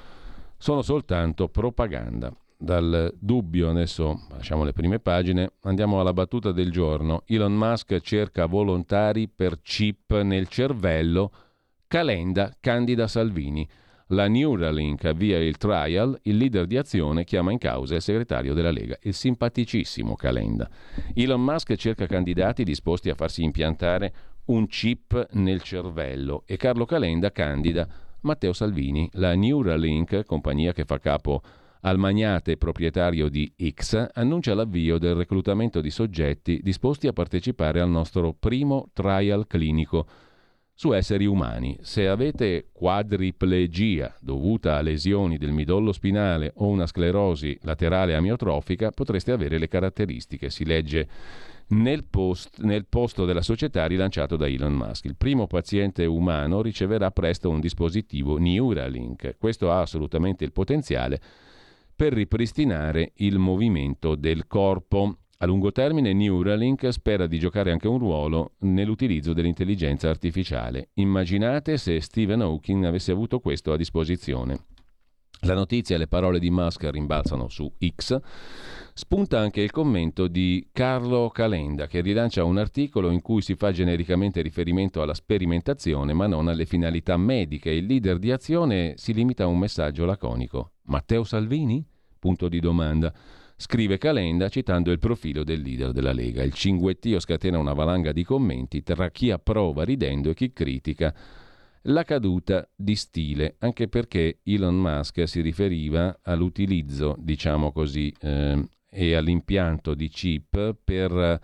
Sono 0.59 0.83
soltanto 0.83 1.49
propaganda 1.49 2.31
dal 2.61 3.15
dubbio, 3.17 3.71
adesso 3.71 4.27
lasciamo 4.31 4.65
le 4.65 4.73
prime 4.73 4.99
pagine, 4.99 5.53
andiamo 5.63 6.01
alla 6.01 6.13
battuta 6.13 6.51
del 6.51 6.73
giorno. 6.73 7.23
Elon 7.27 7.55
Musk 7.55 8.01
cerca 8.01 8.47
volontari 8.47 9.29
per 9.29 9.61
chip 9.63 10.21
nel 10.23 10.49
cervello, 10.49 11.31
Calenda 11.87 12.53
candida 12.61 13.07
Salvini. 13.07 13.67
La 14.09 14.27
Neuralink 14.27 15.05
avvia 15.05 15.39
il 15.39 15.57
trial, 15.57 16.19
il 16.23 16.37
leader 16.37 16.67
di 16.67 16.77
azione 16.77 17.25
chiama 17.25 17.53
in 17.53 17.59
causa 17.59 17.95
il 17.95 18.03
segretario 18.03 18.55
della 18.55 18.71
Lega, 18.71 18.99
il 19.03 19.15
simpaticissimo 19.15 20.17
Calenda. 20.17 20.69
Elon 21.15 21.43
Musk 21.43 21.77
cerca 21.77 22.07
candidati 22.07 22.65
disposti 22.65 23.09
a 23.09 23.15
farsi 23.15 23.45
impiantare 23.45 24.13
un 24.47 24.67
chip 24.67 25.29
nel 25.33 25.63
cervello 25.63 26.43
e 26.47 26.57
Carlo 26.57 26.87
Calenda 26.87 27.31
candida 27.31 27.87
Matteo 28.23 28.53
Salvini. 28.53 29.09
La 29.13 29.35
Neuralink, 29.35 30.25
compagnia 30.25 30.73
che 30.73 30.85
fa 30.85 30.99
capo 30.99 31.43
al 31.45 31.67
magnate 31.97 32.57
proprietario 32.57 33.29
di 33.29 33.51
X, 33.73 34.11
annuncia 34.13 34.55
l'avvio 34.55 34.99
del 34.99 35.15
reclutamento 35.15 35.81
di 35.81 35.91
soggetti 35.91 36.61
disposti 36.63 37.07
a 37.07 37.13
partecipare 37.13 37.81
al 37.81 37.89
nostro 37.89 38.35
primo 38.39 38.91
trial 38.93 39.47
clinico 39.47 40.07
su 40.75 40.93
esseri 40.93 41.27
umani. 41.27 41.77
Se 41.81 42.07
avete 42.07 42.69
quadriplegia 42.71 44.15
dovuta 44.21 44.77
a 44.77 44.81
lesioni 44.81 45.37
del 45.37 45.51
midollo 45.51 45.93
spinale 45.93 46.53
o 46.57 46.69
una 46.69 46.87
sclerosi 46.87 47.59
laterale 47.63 48.15
amiotrofica, 48.15 48.91
potreste 48.91 49.33
avere 49.33 49.59
le 49.59 49.67
caratteristiche. 49.67 50.51
Si 50.51 50.65
legge 50.65 51.09
nel, 51.69 52.05
post, 52.05 52.61
nel 52.61 52.87
posto 52.87 53.25
della 53.25 53.43
società 53.43 53.87
rilanciato 53.87 54.37
da 54.37 54.47
Elon 54.47 54.75
Musk. 54.75 55.05
Il 55.07 55.17
primo 55.17 55.47
paziente 55.47 56.07
umano 56.07 56.63
riceverà 56.63 57.11
presto 57.11 57.51
un 57.51 57.59
dispositivo 57.59 58.39
Neuralink. 58.39 59.37
Questo 59.37 59.73
ha 59.73 59.81
assolutamente 59.81 60.45
il 60.45 60.53
potenziale 60.53 61.21
per 61.99 62.13
ripristinare 62.13 63.11
il 63.17 63.41
movimento 63.41 64.15
del 64.15 64.47
corpo. 64.47 65.17
A 65.39 65.47
lungo 65.47 65.73
termine 65.73 66.13
Neuralink 66.13 66.93
spera 66.93 67.27
di 67.27 67.41
giocare 67.41 67.73
anche 67.73 67.89
un 67.89 67.99
ruolo 67.99 68.53
nell'utilizzo 68.61 69.33
dell'intelligenza 69.33 70.09
artificiale. 70.09 70.91
Immaginate 70.95 71.77
se 71.77 72.01
Stephen 72.01 72.43
Hawking 72.43 72.85
avesse 72.85 73.11
avuto 73.11 73.41
questo 73.41 73.73
a 73.73 73.77
disposizione. 73.77 74.67
La 75.41 75.55
notizia 75.55 75.97
e 75.97 75.99
le 75.99 76.07
parole 76.07 76.39
di 76.39 76.51
Musk 76.51 76.89
rimbalzano 76.89 77.49
su 77.49 77.69
X. 77.85 78.17
Spunta 78.95 79.41
anche 79.41 79.61
il 79.61 79.73
commento 79.73 80.29
di 80.29 80.69
Carlo 80.71 81.31
Calenda 81.31 81.89
che 81.89 82.01
rilancia 82.01 82.45
un 82.45 82.59
articolo 82.59 83.11
in 83.11 83.23
cui 83.23 83.43
si 83.43 83.57
fa 83.57 83.73
genericamente 83.73 84.41
riferimento 84.41 85.03
alla 85.03 85.15
sperimentazione 85.15 86.13
ma 86.13 86.29
non 86.29 86.47
alle 86.47 86.65
finalità 86.65 87.17
mediche. 87.17 87.71
Il 87.71 87.87
leader 87.87 88.21
di 88.21 88.31
azione 88.31 88.95
si 88.99 89.13
limita 89.13 89.43
a 89.43 89.49
un 89.49 89.59
messaggio 89.59 90.05
laconico. 90.05 90.75
Matteo 90.89 91.25
Salvini? 91.25 91.85
Punto 92.19 92.49
di 92.49 92.61
domanda. 92.61 93.13
Scrive 93.57 93.99
Calenda 93.99 94.49
citando 94.49 94.91
il 94.91 94.99
profilo 94.99 95.45
del 95.45 95.61
leader 95.61 95.93
della 95.93 96.13
Lega. 96.13 96.43
Il 96.43 96.53
cinguettio 96.53 97.19
scatena 97.19 97.59
una 97.59 97.73
valanga 97.73 98.13
di 98.13 98.25
commenti 98.25 98.83
tra 98.83 99.11
chi 99.11 99.31
approva 99.31 99.85
ridendo 99.85 100.31
e 100.31 100.35
chi 100.35 100.53
critica 100.53 101.15
la 101.83 102.05
caduta 102.05 102.69
di 102.75 102.97
stile, 102.97 103.57
anche 103.61 103.89
perché 103.89 104.41
Elon 104.43 104.77
Musk 104.77 105.27
si 105.27 105.41
riferiva 105.41 106.19
all'utilizzo, 106.23 107.17
diciamo 107.19 107.73
così, 107.73 108.13
eh, 108.21 108.69
e 108.91 109.15
all'impianto 109.15 109.95
di 109.95 110.09
chip 110.09 110.77
per 110.83 111.41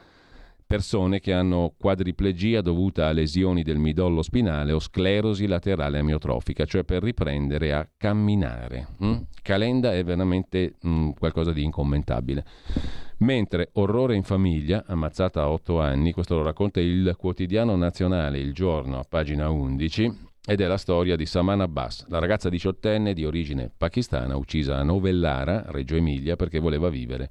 persone 0.66 1.20
che 1.20 1.32
hanno 1.32 1.74
quadriplegia 1.76 2.60
dovuta 2.60 3.06
a 3.06 3.12
lesioni 3.12 3.62
del 3.62 3.78
midollo 3.78 4.22
spinale 4.22 4.72
o 4.72 4.78
sclerosi 4.78 5.46
laterale 5.46 5.98
amiotrofica, 5.98 6.64
cioè 6.64 6.84
per 6.84 7.02
riprendere 7.02 7.72
a 7.72 7.88
camminare. 7.96 8.88
Mm? 9.04 9.16
Calenda 9.42 9.92
è 9.94 10.02
veramente 10.04 10.74
mm, 10.86 11.10
qualcosa 11.18 11.52
di 11.52 11.62
incommentabile. 11.62 12.44
Mentre 13.18 13.70
Orrore 13.74 14.16
in 14.16 14.22
famiglia, 14.22 14.84
ammazzata 14.86 15.42
a 15.42 15.50
8 15.50 15.80
anni, 15.80 16.12
questo 16.12 16.36
lo 16.36 16.42
racconta 16.42 16.80
il 16.80 17.14
quotidiano 17.16 17.76
nazionale 17.76 18.38
Il 18.38 18.52
Giorno 18.52 18.98
a 18.98 19.04
pagina 19.08 19.48
11, 19.48 20.32
ed 20.46 20.60
è 20.60 20.66
la 20.66 20.76
storia 20.76 21.16
di 21.16 21.24
Saman 21.24 21.62
Abbas, 21.62 22.06
la 22.08 22.18
ragazza 22.18 22.50
diciottenne 22.50 23.14
di 23.14 23.24
origine 23.24 23.70
pakistana 23.74 24.36
uccisa 24.36 24.76
a 24.76 24.82
Novellara, 24.82 25.64
Reggio 25.68 25.96
Emilia, 25.96 26.36
perché 26.36 26.58
voleva 26.58 26.90
vivere 26.90 27.28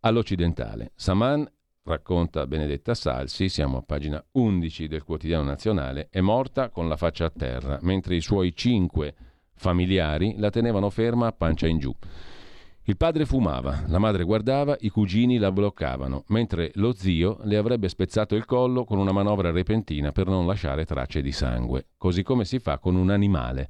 all'occidentale. 0.00 0.92
Saman 0.94 1.48
racconta 1.86 2.46
Benedetta 2.46 2.94
Salsi, 2.94 3.50
siamo 3.50 3.76
a 3.76 3.82
pagina 3.82 4.22
11 4.32 4.88
del 4.88 5.04
quotidiano 5.04 5.44
nazionale, 5.44 6.08
è 6.10 6.20
morta 6.20 6.70
con 6.70 6.88
la 6.88 6.96
faccia 6.96 7.26
a 7.26 7.30
terra, 7.30 7.78
mentre 7.82 8.16
i 8.16 8.22
suoi 8.22 8.54
cinque 8.56 9.14
familiari 9.54 10.36
la 10.38 10.48
tenevano 10.48 10.88
ferma 10.88 11.26
a 11.26 11.32
pancia 11.32 11.66
in 11.66 11.78
giù. 11.78 11.94
Il 12.86 12.96
padre 12.96 13.26
fumava, 13.26 13.84
la 13.86 13.98
madre 13.98 14.24
guardava, 14.24 14.76
i 14.80 14.88
cugini 14.88 15.36
la 15.36 15.52
bloccavano, 15.52 16.24
mentre 16.28 16.70
lo 16.76 16.92
zio 16.92 17.38
le 17.44 17.56
avrebbe 17.58 17.88
spezzato 17.88 18.34
il 18.34 18.46
collo 18.46 18.84
con 18.84 18.98
una 18.98 19.12
manovra 19.12 19.50
repentina 19.50 20.10
per 20.10 20.26
non 20.26 20.46
lasciare 20.46 20.86
tracce 20.86 21.20
di 21.20 21.32
sangue, 21.32 21.88
così 21.98 22.22
come 22.22 22.46
si 22.46 22.58
fa 22.60 22.78
con 22.78 22.96
un 22.96 23.10
animale. 23.10 23.68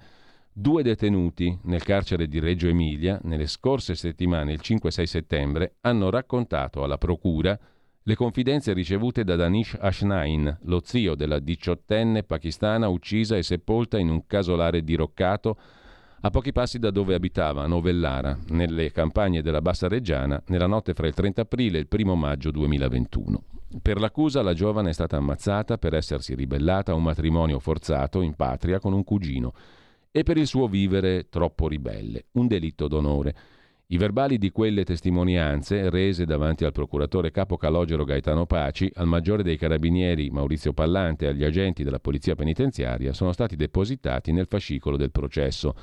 Due 0.52 0.84
detenuti 0.84 1.58
nel 1.64 1.82
carcere 1.82 2.28
di 2.28 2.38
Reggio 2.38 2.68
Emilia, 2.68 3.18
nelle 3.24 3.48
scorse 3.48 3.96
settimane, 3.96 4.52
il 4.52 4.60
5-6 4.62 5.02
settembre, 5.02 5.74
hanno 5.80 6.10
raccontato 6.10 6.84
alla 6.84 6.98
procura 6.98 7.58
le 8.06 8.16
confidenze 8.16 8.74
ricevute 8.74 9.24
da 9.24 9.34
Danish 9.34 9.76
Ashnain, 9.80 10.58
lo 10.64 10.82
zio 10.84 11.14
della 11.14 11.38
diciottenne 11.38 12.22
pakistana 12.22 12.88
uccisa 12.88 13.34
e 13.36 13.42
sepolta 13.42 13.98
in 13.98 14.10
un 14.10 14.26
casolare 14.26 14.84
diroccato 14.84 15.56
a 16.20 16.30
pochi 16.30 16.52
passi 16.52 16.78
da 16.78 16.90
dove 16.90 17.14
abitava, 17.14 17.66
Novellara, 17.66 18.38
nelle 18.48 18.90
campagne 18.92 19.40
della 19.40 19.62
Bassa 19.62 19.88
Reggiana, 19.88 20.42
nella 20.48 20.66
notte 20.66 20.92
fra 20.92 21.06
il 21.06 21.14
30 21.14 21.42
aprile 21.42 21.78
e 21.78 21.80
il 21.80 21.88
1 21.90 22.14
maggio 22.14 22.50
2021. 22.50 23.42
Per 23.80 23.98
l'accusa 23.98 24.42
la 24.42 24.52
giovane 24.52 24.90
è 24.90 24.94
stata 24.94 25.16
ammazzata 25.16 25.78
per 25.78 25.94
essersi 25.94 26.34
ribellata 26.34 26.92
a 26.92 26.94
un 26.94 27.02
matrimonio 27.02 27.58
forzato 27.58 28.20
in 28.20 28.34
patria 28.34 28.80
con 28.80 28.92
un 28.92 29.02
cugino 29.02 29.52
e 30.10 30.22
per 30.22 30.36
il 30.36 30.46
suo 30.46 30.68
vivere 30.68 31.28
troppo 31.30 31.68
ribelle, 31.68 32.26
un 32.32 32.46
delitto 32.46 32.86
d'onore. 32.86 33.34
I 33.88 33.98
verbali 33.98 34.38
di 34.38 34.50
quelle 34.50 34.82
testimonianze, 34.82 35.90
rese 35.90 36.24
davanti 36.24 36.64
al 36.64 36.72
procuratore 36.72 37.30
capo 37.30 37.58
calogero 37.58 38.04
Gaetano 38.04 38.46
Paci, 38.46 38.90
al 38.94 39.06
maggiore 39.06 39.42
dei 39.42 39.58
carabinieri 39.58 40.30
Maurizio 40.30 40.72
Pallante 40.72 41.26
e 41.26 41.28
agli 41.28 41.44
agenti 41.44 41.84
della 41.84 41.98
polizia 41.98 42.34
penitenziaria, 42.34 43.12
sono 43.12 43.32
stati 43.32 43.56
depositati 43.56 44.32
nel 44.32 44.46
fascicolo 44.46 44.96
del 44.96 45.10
processo. 45.10 45.74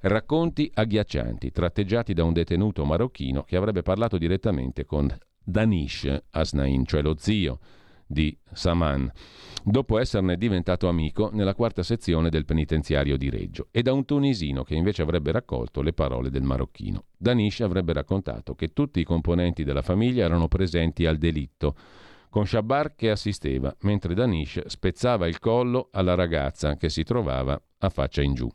Racconti 0.00 0.68
agghiaccianti, 0.74 1.52
tratteggiati 1.52 2.12
da 2.12 2.24
un 2.24 2.32
detenuto 2.32 2.84
marocchino 2.84 3.44
che 3.44 3.56
avrebbe 3.56 3.82
parlato 3.82 4.18
direttamente 4.18 4.84
con 4.84 5.08
Danish 5.40 6.12
Asnain, 6.30 6.84
cioè 6.86 7.02
lo 7.02 7.14
zio 7.16 7.60
di 8.08 8.36
Saman, 8.52 9.12
dopo 9.62 9.98
esserne 9.98 10.36
diventato 10.36 10.88
amico 10.88 11.30
nella 11.32 11.54
quarta 11.54 11.82
sezione 11.82 12.30
del 12.30 12.46
penitenziario 12.46 13.18
di 13.18 13.28
Reggio, 13.28 13.68
e 13.70 13.82
da 13.82 13.92
un 13.92 14.04
tunisino 14.04 14.64
che 14.64 14.74
invece 14.74 15.02
avrebbe 15.02 15.30
raccolto 15.30 15.82
le 15.82 15.92
parole 15.92 16.30
del 16.30 16.42
marocchino. 16.42 17.04
Danish 17.16 17.60
avrebbe 17.60 17.92
raccontato 17.92 18.54
che 18.54 18.68
tutti 18.72 18.98
i 18.98 19.04
componenti 19.04 19.62
della 19.62 19.82
famiglia 19.82 20.24
erano 20.24 20.48
presenti 20.48 21.04
al 21.04 21.18
delitto, 21.18 21.76
con 22.30 22.46
Shabar 22.46 22.94
che 22.94 23.10
assisteva, 23.10 23.74
mentre 23.82 24.14
Danish 24.14 24.66
spezzava 24.66 25.26
il 25.26 25.38
collo 25.38 25.88
alla 25.92 26.14
ragazza 26.14 26.76
che 26.76 26.88
si 26.88 27.02
trovava 27.02 27.60
a 27.78 27.88
faccia 27.90 28.22
in 28.22 28.34
giù. 28.34 28.50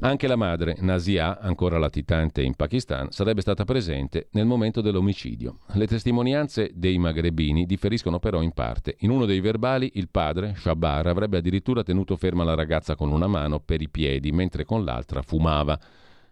Anche 0.00 0.26
la 0.26 0.36
madre, 0.36 0.76
Nasia, 0.80 1.40
ancora 1.40 1.78
latitante 1.78 2.42
in 2.42 2.54
Pakistan, 2.54 3.10
sarebbe 3.10 3.40
stata 3.40 3.64
presente 3.64 4.28
nel 4.32 4.44
momento 4.44 4.82
dell'omicidio. 4.82 5.60
Le 5.72 5.86
testimonianze 5.86 6.70
dei 6.74 6.98
magrebini 6.98 7.64
differiscono 7.64 8.18
però 8.18 8.42
in 8.42 8.52
parte. 8.52 8.96
In 9.00 9.10
uno 9.10 9.24
dei 9.24 9.40
verbali 9.40 9.92
il 9.94 10.10
padre, 10.10 10.54
Shabar, 10.54 11.06
avrebbe 11.06 11.38
addirittura 11.38 11.82
tenuto 11.82 12.14
ferma 12.16 12.44
la 12.44 12.54
ragazza 12.54 12.94
con 12.94 13.10
una 13.10 13.26
mano 13.26 13.58
per 13.58 13.80
i 13.80 13.88
piedi, 13.88 14.32
mentre 14.32 14.66
con 14.66 14.84
l'altra 14.84 15.22
fumava. 15.22 15.80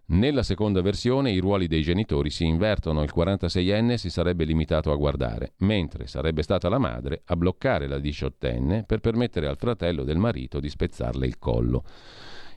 Nella 0.09 0.43
seconda 0.43 0.83
versione 0.83 1.31
i 1.31 1.39
ruoli 1.39 1.67
dei 1.67 1.81
genitori 1.81 2.29
si 2.29 2.45
invertono, 2.45 3.03
il 3.03 3.13
46enne 3.17 3.95
si 3.95 4.11
sarebbe 4.11 4.45
limitato 4.45 4.93
a 4.93 4.97
guardare, 4.97 5.55
mentre 5.61 6.07
sarebbe 6.07 6.43
stata 6.43 6.69
la 6.69 6.77
madre 6.77 7.23
a 7.25 7.35
bloccare 7.35 7.87
la 7.87 7.99
diciottenne 7.99 8.85
per 8.85 9.01
permettere 9.01 9.47
al 9.47 9.57
fratello 9.57 10.05
del 10.05 10.19
marito 10.19 10.61
di 10.61 10.69
spezzarle 10.69 11.27
il 11.27 11.39
collo. 11.39 11.85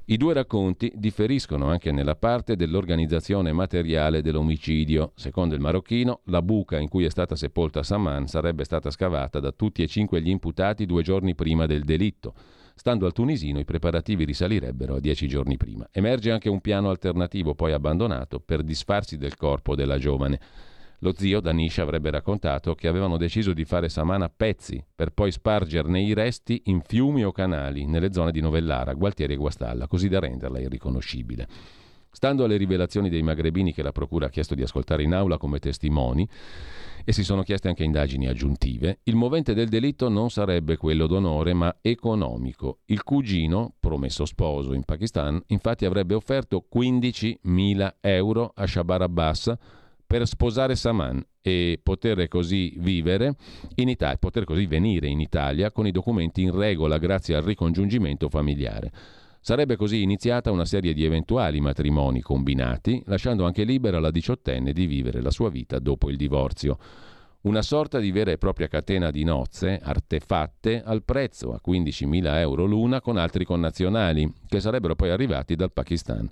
I 0.09 0.15
due 0.15 0.33
racconti 0.33 0.89
differiscono 0.95 1.67
anche 1.67 1.91
nella 1.91 2.15
parte 2.15 2.55
dell'organizzazione 2.55 3.51
materiale 3.51 4.21
dell'omicidio. 4.21 5.11
Secondo 5.15 5.53
il 5.53 5.59
marocchino, 5.59 6.21
la 6.27 6.41
buca 6.41 6.79
in 6.79 6.87
cui 6.87 7.03
è 7.03 7.09
stata 7.09 7.35
sepolta 7.35 7.83
Saman 7.83 8.25
sarebbe 8.25 8.63
stata 8.63 8.89
scavata 8.89 9.41
da 9.41 9.51
tutti 9.51 9.83
e 9.83 9.87
cinque 9.87 10.21
gli 10.21 10.29
imputati 10.29 10.85
due 10.85 11.03
giorni 11.03 11.35
prima 11.35 11.65
del 11.65 11.83
delitto. 11.83 12.35
Stando 12.73 13.05
al 13.05 13.11
tunisino, 13.11 13.59
i 13.59 13.65
preparativi 13.65 14.23
risalirebbero 14.23 14.95
a 14.95 14.99
dieci 15.01 15.27
giorni 15.27 15.57
prima. 15.57 15.85
Emerge 15.91 16.31
anche 16.31 16.47
un 16.47 16.61
piano 16.61 16.89
alternativo 16.89 17.53
poi 17.53 17.73
abbandonato 17.73 18.39
per 18.39 18.63
disfarsi 18.63 19.17
del 19.17 19.35
corpo 19.35 19.75
della 19.75 19.97
giovane. 19.97 20.39
Lo 21.01 21.13
zio 21.15 21.41
Danish 21.41 21.77
avrebbe 21.77 22.09
raccontato 22.09 22.73
che 22.73 22.87
avevano 22.87 23.17
deciso 23.17 23.53
di 23.53 23.65
fare 23.65 23.87
Samana 23.87 24.25
a 24.25 24.31
pezzi 24.35 24.83
per 24.95 25.11
poi 25.11 25.31
spargerne 25.31 26.01
i 26.01 26.13
resti 26.15 26.63
in 26.65 26.81
fiumi 26.81 27.23
o 27.23 27.31
canali 27.31 27.85
nelle 27.85 28.11
zone 28.11 28.31
di 28.31 28.41
Novellara, 28.41 28.93
Gualtieri 28.93 29.33
e 29.33 29.37
Guastalla, 29.37 29.85
così 29.85 30.07
da 30.09 30.19
renderla 30.19 30.59
irriconoscibile. 30.59 31.47
Stando 32.09 32.45
alle 32.45 32.57
rivelazioni 32.57 33.09
dei 33.09 33.21
magrebini 33.21 33.73
che 33.73 33.83
la 33.83 33.91
Procura 33.91 34.25
ha 34.25 34.29
chiesto 34.29 34.55
di 34.55 34.63
ascoltare 34.63 35.03
in 35.03 35.13
aula 35.13 35.37
come 35.37 35.59
testimoni, 35.59 36.27
e 37.05 37.13
si 37.13 37.23
sono 37.23 37.43
chieste 37.43 37.67
anche 37.67 37.83
indagini 37.83 38.27
aggiuntive, 38.27 39.01
il 39.03 39.15
movente 39.15 39.53
del 39.53 39.69
delitto 39.69 40.09
non 40.09 40.31
sarebbe 40.31 40.77
quello 40.77 41.05
d'onore 41.05 41.53
ma 41.53 41.77
economico. 41.79 42.79
Il 42.85 43.03
cugino, 43.03 43.75
promesso 43.79 44.25
sposo 44.25 44.73
in 44.73 44.83
Pakistan, 44.83 45.39
infatti 45.47 45.85
avrebbe 45.85 46.15
offerto 46.15 46.65
15.000 46.73 47.93
euro 48.01 48.51
a 48.55 48.65
Shabar 48.65 49.03
Abbas 49.03 49.55
per 50.07 50.25
sposare 50.25 50.75
Saman 50.75 51.21
e 51.41 51.79
poter 51.83 52.29
così 52.29 52.73
vivere 52.77 53.35
in 53.75 53.89
Italia, 53.89 54.17
poter 54.17 54.45
così 54.45 54.65
venire 54.65 55.07
in 55.07 55.19
Italia 55.19 55.69
con 55.71 55.85
i 55.85 55.91
documenti 55.91 56.41
in 56.41 56.55
regola 56.55 56.97
grazie 56.97 57.35
al 57.35 57.43
ricongiungimento 57.43 58.29
familiare. 58.29 58.91
Sarebbe 59.41 59.75
così 59.75 60.01
iniziata 60.01 60.51
una 60.51 60.65
serie 60.65 60.93
di 60.93 61.03
eventuali 61.03 61.59
matrimoni 61.59 62.21
combinati, 62.21 63.01
lasciando 63.05 63.45
anche 63.45 63.63
libera 63.63 63.99
la 63.99 64.11
diciottenne 64.11 64.73
di 64.73 64.85
vivere 64.85 65.21
la 65.21 65.31
sua 65.31 65.49
vita 65.49 65.77
dopo 65.79 66.09
il 66.09 66.17
divorzio. 66.17 66.77
Una 67.41 67.61
sorta 67.61 67.99
di 67.99 68.11
vera 68.11 68.31
e 68.31 68.37
propria 68.37 68.67
catena 68.67 69.11
di 69.11 69.23
nozze 69.23 69.79
artefatte 69.81 70.81
al 70.83 71.03
prezzo 71.03 71.53
a 71.53 71.61
15.000 71.65 72.35
euro 72.39 72.65
l'una 72.65 72.99
con 72.99 73.15
altri 73.15 73.45
connazionali, 73.45 74.29
che 74.47 74.59
sarebbero 74.59 74.95
poi 74.95 75.11
arrivati 75.11 75.55
dal 75.55 75.71
Pakistan. 75.71 76.29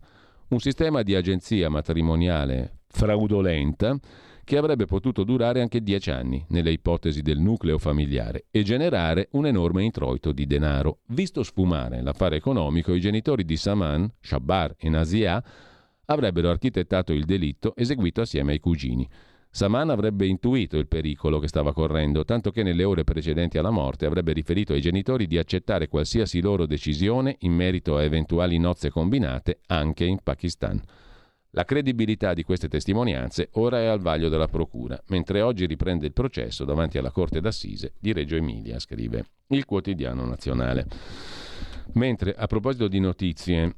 Un 0.47 0.59
sistema 0.59 1.01
di 1.01 1.15
agenzia 1.15 1.69
matrimoniale 1.69 2.74
fraudolenta 2.95 3.99
che 4.45 4.57
avrebbe 4.57 4.85
potuto 4.85 5.25
durare 5.25 5.59
anche 5.59 5.81
dieci 5.81 6.11
anni 6.11 6.45
nelle 6.49 6.71
ipotesi 6.71 7.21
del 7.21 7.39
nucleo 7.39 7.77
familiare 7.77 8.45
e 8.51 8.63
generare 8.63 9.27
un 9.31 9.45
enorme 9.45 9.83
introito 9.83 10.31
di 10.31 10.45
denaro. 10.45 10.99
Visto 11.07 11.43
sfumare 11.43 12.01
l'affare 12.01 12.37
economico, 12.37 12.93
i 12.93 13.01
genitori 13.01 13.43
di 13.43 13.57
Saman, 13.57 14.09
Shabbar 14.21 14.75
e 14.77 14.87
Nazia 14.87 15.43
avrebbero 16.05 16.49
architettato 16.49 17.11
il 17.11 17.25
delitto 17.25 17.75
eseguito 17.75 18.21
assieme 18.21 18.53
ai 18.53 18.59
cugini. 18.59 19.07
Saman 19.49 19.89
avrebbe 19.89 20.25
intuito 20.25 20.77
il 20.77 20.87
pericolo 20.87 21.39
che 21.39 21.47
stava 21.47 21.73
correndo, 21.73 22.23
tanto 22.23 22.51
che 22.51 22.61
nelle 22.61 22.83
ore 22.83 23.03
precedenti 23.03 23.57
alla 23.57 23.71
morte 23.71 24.05
avrebbe 24.05 24.31
riferito 24.31 24.73
ai 24.73 24.81
genitori 24.81 25.27
di 25.27 25.37
accettare 25.37 25.87
qualsiasi 25.87 26.39
loro 26.39 26.65
decisione 26.65 27.35
in 27.39 27.53
merito 27.53 27.97
a 27.97 28.03
eventuali 28.03 28.57
nozze 28.57 28.89
combinate 28.89 29.59
anche 29.67 30.05
in 30.05 30.19
Pakistan. 30.21 30.81
La 31.55 31.63
credibilità 31.63 32.33
di 32.33 32.43
queste 32.43 32.67
testimonianze 32.67 33.47
ora 33.53 33.79
è 33.79 33.85
al 33.85 34.01
vaglio 34.01 34.27
della 34.27 34.49
Procura, 34.49 35.01
mentre 35.07 35.39
oggi 35.39 35.65
riprende 35.65 36.05
il 36.05 36.11
processo 36.11 36.65
davanti 36.65 36.97
alla 36.97 37.11
Corte 37.11 37.39
d'Assise 37.39 37.93
di 37.97 38.11
Reggio 38.11 38.35
Emilia, 38.35 38.77
scrive 38.77 39.23
il 39.47 39.63
quotidiano 39.63 40.25
nazionale. 40.25 40.85
Mentre 41.93 42.35
a 42.35 42.45
proposito 42.47 42.89
di 42.89 42.99
notizie 42.99 43.77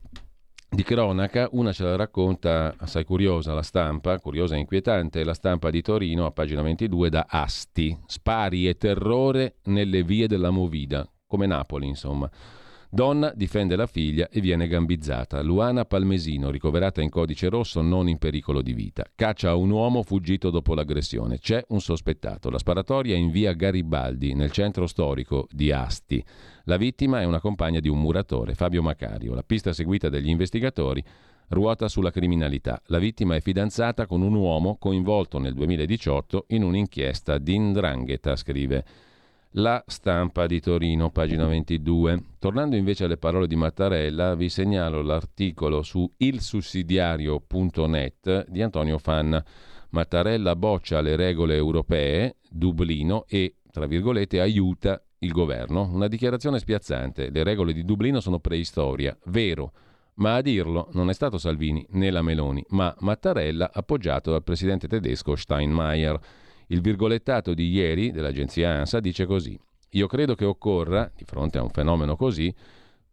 di 0.68 0.82
cronaca, 0.82 1.50
una 1.52 1.72
ce 1.72 1.84
la 1.84 1.96
racconta 1.96 2.74
assai 2.80 3.04
curiosa 3.04 3.54
la 3.54 3.62
stampa, 3.62 4.18
curiosa 4.18 4.56
e 4.56 4.60
inquietante, 4.60 5.24
la 5.24 5.36
stampa 5.36 5.70
di 5.70 5.84
Torino 5.84 6.26
a 6.26 6.32
pagina 6.32 6.64
22 6.64 7.10
da 7.12 7.28
Asti, 7.30 7.96
spari 8.08 8.68
e 8.68 8.76
terrore 8.76 9.58
nelle 9.66 10.02
vie 10.02 10.26
della 10.26 10.50
Movida, 10.50 11.08
come 11.28 11.46
Napoli 11.46 11.86
insomma. 11.86 12.28
Donna 12.90 13.34
difende 13.36 13.76
la 13.76 13.86
figlia 13.86 14.30
e 14.30 14.40
viene 14.40 14.66
gambizzata. 14.68 15.42
Luana 15.42 15.84
Palmesino, 15.84 16.50
ricoverata 16.50 17.02
in 17.02 17.10
codice 17.10 17.50
rosso, 17.50 17.82
non 17.82 18.08
in 18.08 18.18
pericolo 18.18 18.62
di 18.62 18.72
vita. 18.72 19.06
Caccia 19.14 19.50
a 19.50 19.56
un 19.56 19.72
uomo 19.72 20.04
fuggito 20.04 20.50
dopo 20.50 20.74
l'aggressione. 20.74 21.38
C'è 21.38 21.66
un 21.70 21.82
sospettato. 21.82 22.50
La 22.50 22.58
sparatoria 22.58 23.14
è 23.14 23.18
in 23.18 23.30
via 23.30 23.52
Garibaldi, 23.52 24.34
nel 24.34 24.52
centro 24.52 24.88
storico 24.88 25.48
di 25.52 25.70
Asti. 25.70 26.24
La 26.64 26.78
vittima 26.78 27.20
è 27.20 27.26
una 27.26 27.42
compagna 27.42 27.82
di 27.82 27.90
un 27.90 28.00
muratore, 28.00 28.56
Fabio 28.56 28.82
Macario. 28.82 29.36
La 29.36 29.44
pista 29.44 29.74
seguita 29.74 30.08
dagli 30.08 30.30
investigatori 30.30 31.04
ruota 31.50 31.90
sulla 31.90 32.12
criminalità. 32.12 32.82
La 32.86 33.00
vittima 33.00 33.36
è 33.36 33.42
fidanzata 33.42 34.06
con 34.06 34.22
un 34.22 34.34
uomo 34.34 34.78
coinvolto 34.78 35.40
nel 35.40 35.54
2018 35.54 36.46
in 36.50 36.64
un'inchiesta 36.64 37.38
di 37.38 37.60
Ndrangheta, 37.60 38.36
scrive 38.38 38.86
la 39.58 39.84
stampa 39.88 40.46
di 40.46 40.60
Torino, 40.60 41.10
pagina 41.10 41.48
22. 41.48 42.36
Tornando 42.38 42.76
invece 42.76 43.06
alle 43.06 43.18
parole 43.18 43.48
di 43.48 43.56
Mattarella, 43.56 44.36
vi 44.36 44.50
segnalo 44.50 45.02
l'articolo 45.02 45.82
su 45.82 46.08
ilsussidiario.net 46.18 48.46
di 48.50 48.62
Antonio 48.62 49.00
Fanna. 49.00 49.44
Mattarella 49.90 50.56
boccia 50.56 51.02
le 51.02 51.16
regole 51.16 51.56
europee, 51.56 52.36
Dublino 52.50 53.26
e, 53.28 53.56
tra 53.72 53.88
virgolette, 53.88 54.42
aiuta 54.42 55.02
il 55.20 55.32
governo. 55.32 55.90
Una 55.92 56.08
dichiarazione 56.08 56.60
spiazzante. 56.60 57.32
Le 57.32 57.44
regole 57.44 57.74
di 57.74 57.84
Dublino 57.84 58.20
sono 58.20 58.38
preistoria, 58.40 59.18
vero. 59.26 59.72
Ma 60.16 60.36
a 60.36 60.42
dirlo 60.42 60.90
non 60.94 61.10
è 61.10 61.14
stato 61.14 61.40
Salvini 61.40 61.84
né 61.92 62.12
la 62.12 62.22
Meloni, 62.22 62.64
ma 62.70 62.96
Mattarella 63.00 63.72
appoggiato 63.74 64.30
dal 64.32 64.44
presidente 64.44 64.88
tedesco 64.88 65.36
Steinmeier. 65.36 66.20
Il 66.68 66.82
virgolettato 66.82 67.54
di 67.54 67.70
ieri 67.70 68.12
dell'agenzia 68.12 68.72
ANSA 68.72 69.00
dice 69.00 69.26
così: 69.26 69.58
Io 69.92 70.08
credo 70.08 70.36
che 70.36 70.46
occorra, 70.46 71.10
di 71.16 71.24
fronte 71.24 71.58
a 71.58 71.64
un 71.64 71.70
fenomeno 71.70 72.16
così, 72.16 72.54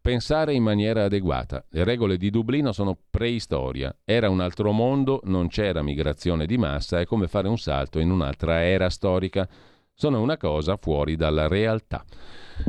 pensare 0.01 0.53
in 0.53 0.61
maniera 0.61 1.05
adeguata. 1.05 1.65
Le 1.69 1.83
regole 1.83 2.17
di 2.17 2.29
Dublino 2.29 2.71
sono 2.73 2.97
preistoria. 3.09 3.95
Era 4.03 4.29
un 4.29 4.41
altro 4.41 4.71
mondo, 4.71 5.21
non 5.23 5.47
c'era 5.47 5.81
migrazione 5.81 6.45
di 6.45 6.57
massa, 6.57 6.99
è 6.99 7.05
come 7.05 7.27
fare 7.27 7.47
un 7.47 7.57
salto 7.57 7.99
in 7.99 8.11
un'altra 8.11 8.63
era 8.63 8.89
storica. 8.89 9.47
Sono 9.97 10.21
una 10.21 10.35
cosa 10.35 10.75
fuori 10.75 11.15
dalla 11.15 11.47
realtà. 11.47 12.03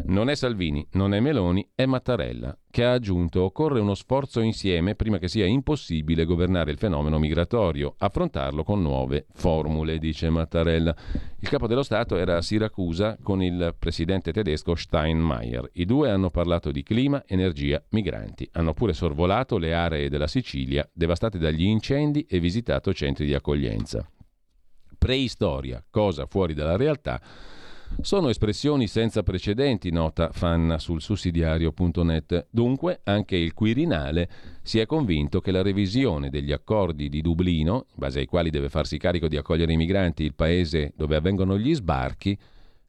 Non 0.04 0.30
è 0.30 0.36
Salvini, 0.36 0.86
non 0.92 1.12
è 1.12 1.18
Meloni, 1.18 1.68
è 1.74 1.84
Mattarella, 1.84 2.56
che 2.70 2.84
ha 2.84 2.92
aggiunto 2.92 3.42
occorre 3.42 3.80
uno 3.80 3.96
sforzo 3.96 4.40
insieme 4.40 4.94
prima 4.94 5.18
che 5.18 5.26
sia 5.26 5.44
impossibile 5.44 6.24
governare 6.24 6.70
il 6.70 6.78
fenomeno 6.78 7.18
migratorio, 7.18 7.96
affrontarlo 7.98 8.62
con 8.62 8.80
nuove 8.80 9.26
formule, 9.32 9.98
dice 9.98 10.30
Mattarella. 10.30 10.94
Il 11.40 11.48
capo 11.48 11.66
dello 11.66 11.82
Stato 11.82 12.16
era 12.16 12.36
a 12.36 12.42
Siracusa 12.42 13.18
con 13.20 13.42
il 13.42 13.74
presidente 13.76 14.32
tedesco 14.32 14.76
Steinmeier. 14.76 15.68
I 15.72 15.84
due 15.84 16.10
hanno 16.10 16.30
parlato 16.30 16.70
di 16.70 16.84
clima, 16.84 17.24
energia, 17.26 17.82
migranti. 17.90 18.48
Hanno 18.52 18.72
pure 18.72 18.92
sorvolato 18.92 19.58
le 19.58 19.74
aree 19.74 20.08
della 20.08 20.28
Sicilia 20.28 20.88
devastate 20.92 21.38
dagli 21.38 21.64
incendi 21.64 22.24
e 22.28 22.38
visitato 22.38 22.94
centri 22.94 23.26
di 23.26 23.34
accoglienza. 23.34 24.08
Preistoria, 24.96 25.84
cosa 25.88 26.26
fuori 26.26 26.54
dalla 26.54 26.76
realtà 26.76 27.20
sono 28.00 28.28
espressioni 28.28 28.86
senza 28.88 29.22
precedenti, 29.22 29.90
nota 29.90 30.30
Fanna 30.32 30.78
sul 30.78 31.00
sussidiario.net. 31.00 32.48
Dunque, 32.50 33.00
anche 33.04 33.36
il 33.36 33.54
Quirinale 33.54 34.28
si 34.62 34.78
è 34.78 34.86
convinto 34.86 35.40
che 35.40 35.50
la 35.50 35.62
revisione 35.62 36.28
degli 36.28 36.52
accordi 36.52 37.08
di 37.08 37.22
Dublino, 37.22 37.86
in 37.88 37.94
base 37.96 38.20
ai 38.20 38.26
quali 38.26 38.50
deve 38.50 38.68
farsi 38.68 38.98
carico 38.98 39.28
di 39.28 39.36
accogliere 39.36 39.72
i 39.72 39.76
migranti 39.76 40.24
il 40.24 40.34
paese 40.34 40.92
dove 40.94 41.16
avvengono 41.16 41.58
gli 41.58 41.74
sbarchi, 41.74 42.36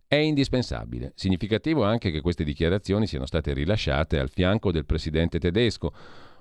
è 0.08 0.16
indispensabile. 0.16 1.12
Significativo 1.16 1.84
anche 1.84 2.12
che 2.12 2.22
queste 2.22 2.44
dichiarazioni 2.44 3.08
siano 3.08 3.26
state 3.26 3.54
rilasciate 3.54 4.20
al 4.20 4.30
fianco 4.30 4.72
del 4.72 4.86
presidente 4.86 5.40
tedesco 5.40 5.94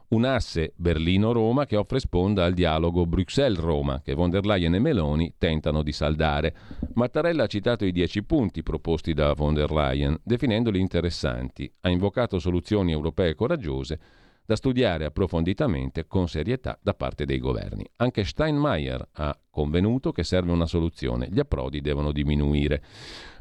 un 0.08 0.24
asse 0.24 0.72
Berlino-Roma 0.76 1.66
che 1.66 1.76
offre 1.76 1.98
sponda 1.98 2.44
al 2.44 2.52
dialogo 2.52 3.06
Bruxelles-Roma 3.06 4.02
che 4.02 4.14
von 4.14 4.30
der 4.30 4.44
Leyen 4.44 4.74
e 4.74 4.78
Meloni 4.78 5.34
tentano 5.36 5.82
di 5.82 5.92
saldare. 5.92 6.54
Mattarella 6.94 7.44
ha 7.44 7.48
citato 7.48 7.84
i 7.84 7.92
dieci 7.92 8.22
punti 8.22 8.62
proposti 8.62 9.14
da 9.14 9.32
von 9.32 9.54
der 9.54 9.72
Leyen, 9.72 10.18
definendoli 10.22 10.78
interessanti. 10.78 11.70
Ha 11.80 11.88
invocato 11.88 12.38
soluzioni 12.38 12.92
europee 12.92 13.34
coraggiose 13.34 13.98
da 14.46 14.56
studiare 14.56 15.04
approfonditamente 15.04 16.06
con 16.06 16.28
serietà 16.28 16.78
da 16.80 16.94
parte 16.94 17.24
dei 17.24 17.38
governi. 17.38 17.84
Anche 17.96 18.24
Steinmeier 18.24 19.08
ha 19.14 19.36
convenuto 19.50 20.12
che 20.12 20.22
serve 20.22 20.52
una 20.52 20.66
soluzione, 20.66 21.28
gli 21.30 21.40
approdi 21.40 21.80
devono 21.80 22.12
diminuire. 22.12 22.82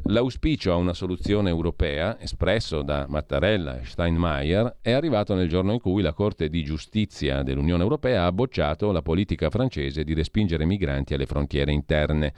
L'auspicio 0.06 0.72
a 0.72 0.76
una 0.76 0.94
soluzione 0.94 1.50
europea, 1.50 2.20
espresso 2.20 2.82
da 2.82 3.06
Mattarella 3.08 3.80
e 3.80 3.86
Steinmeier, 3.86 4.78
è 4.82 4.92
arrivato 4.92 5.36
nel 5.36 5.48
giorno 5.48 5.74
in 5.74 5.80
cui 5.80 6.02
la 6.02 6.14
Corte 6.14 6.50
di 6.50 6.64
giustizia 6.64 7.44
dell'Unione 7.44 7.84
Europea 7.84 8.26
ha 8.26 8.32
bocciato 8.32 8.92
la 8.92 9.02
politica 9.02 9.50
francese 9.50 10.04
di 10.04 10.14
respingere 10.14 10.66
migranti 10.66 11.14
alle 11.14 11.28
frontiere 11.28 11.72
interne. 11.72 12.34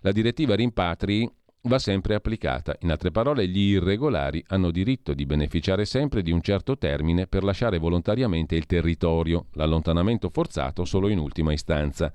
La 0.00 0.12
direttiva 0.12 0.54
rimpatri 0.54 1.30
va 1.62 1.78
sempre 1.78 2.14
applicata. 2.14 2.76
In 2.80 2.90
altre 2.90 3.10
parole, 3.10 3.46
gli 3.46 3.72
irregolari 3.74 4.42
hanno 4.48 4.70
diritto 4.70 5.14
di 5.14 5.26
beneficiare 5.26 5.84
sempre 5.84 6.22
di 6.22 6.32
un 6.32 6.40
certo 6.40 6.76
termine 6.76 7.26
per 7.26 7.44
lasciare 7.44 7.78
volontariamente 7.78 8.56
il 8.56 8.66
territorio, 8.66 9.46
l'allontanamento 9.52 10.30
forzato 10.30 10.84
solo 10.84 11.08
in 11.08 11.18
ultima 11.18 11.52
istanza. 11.52 12.12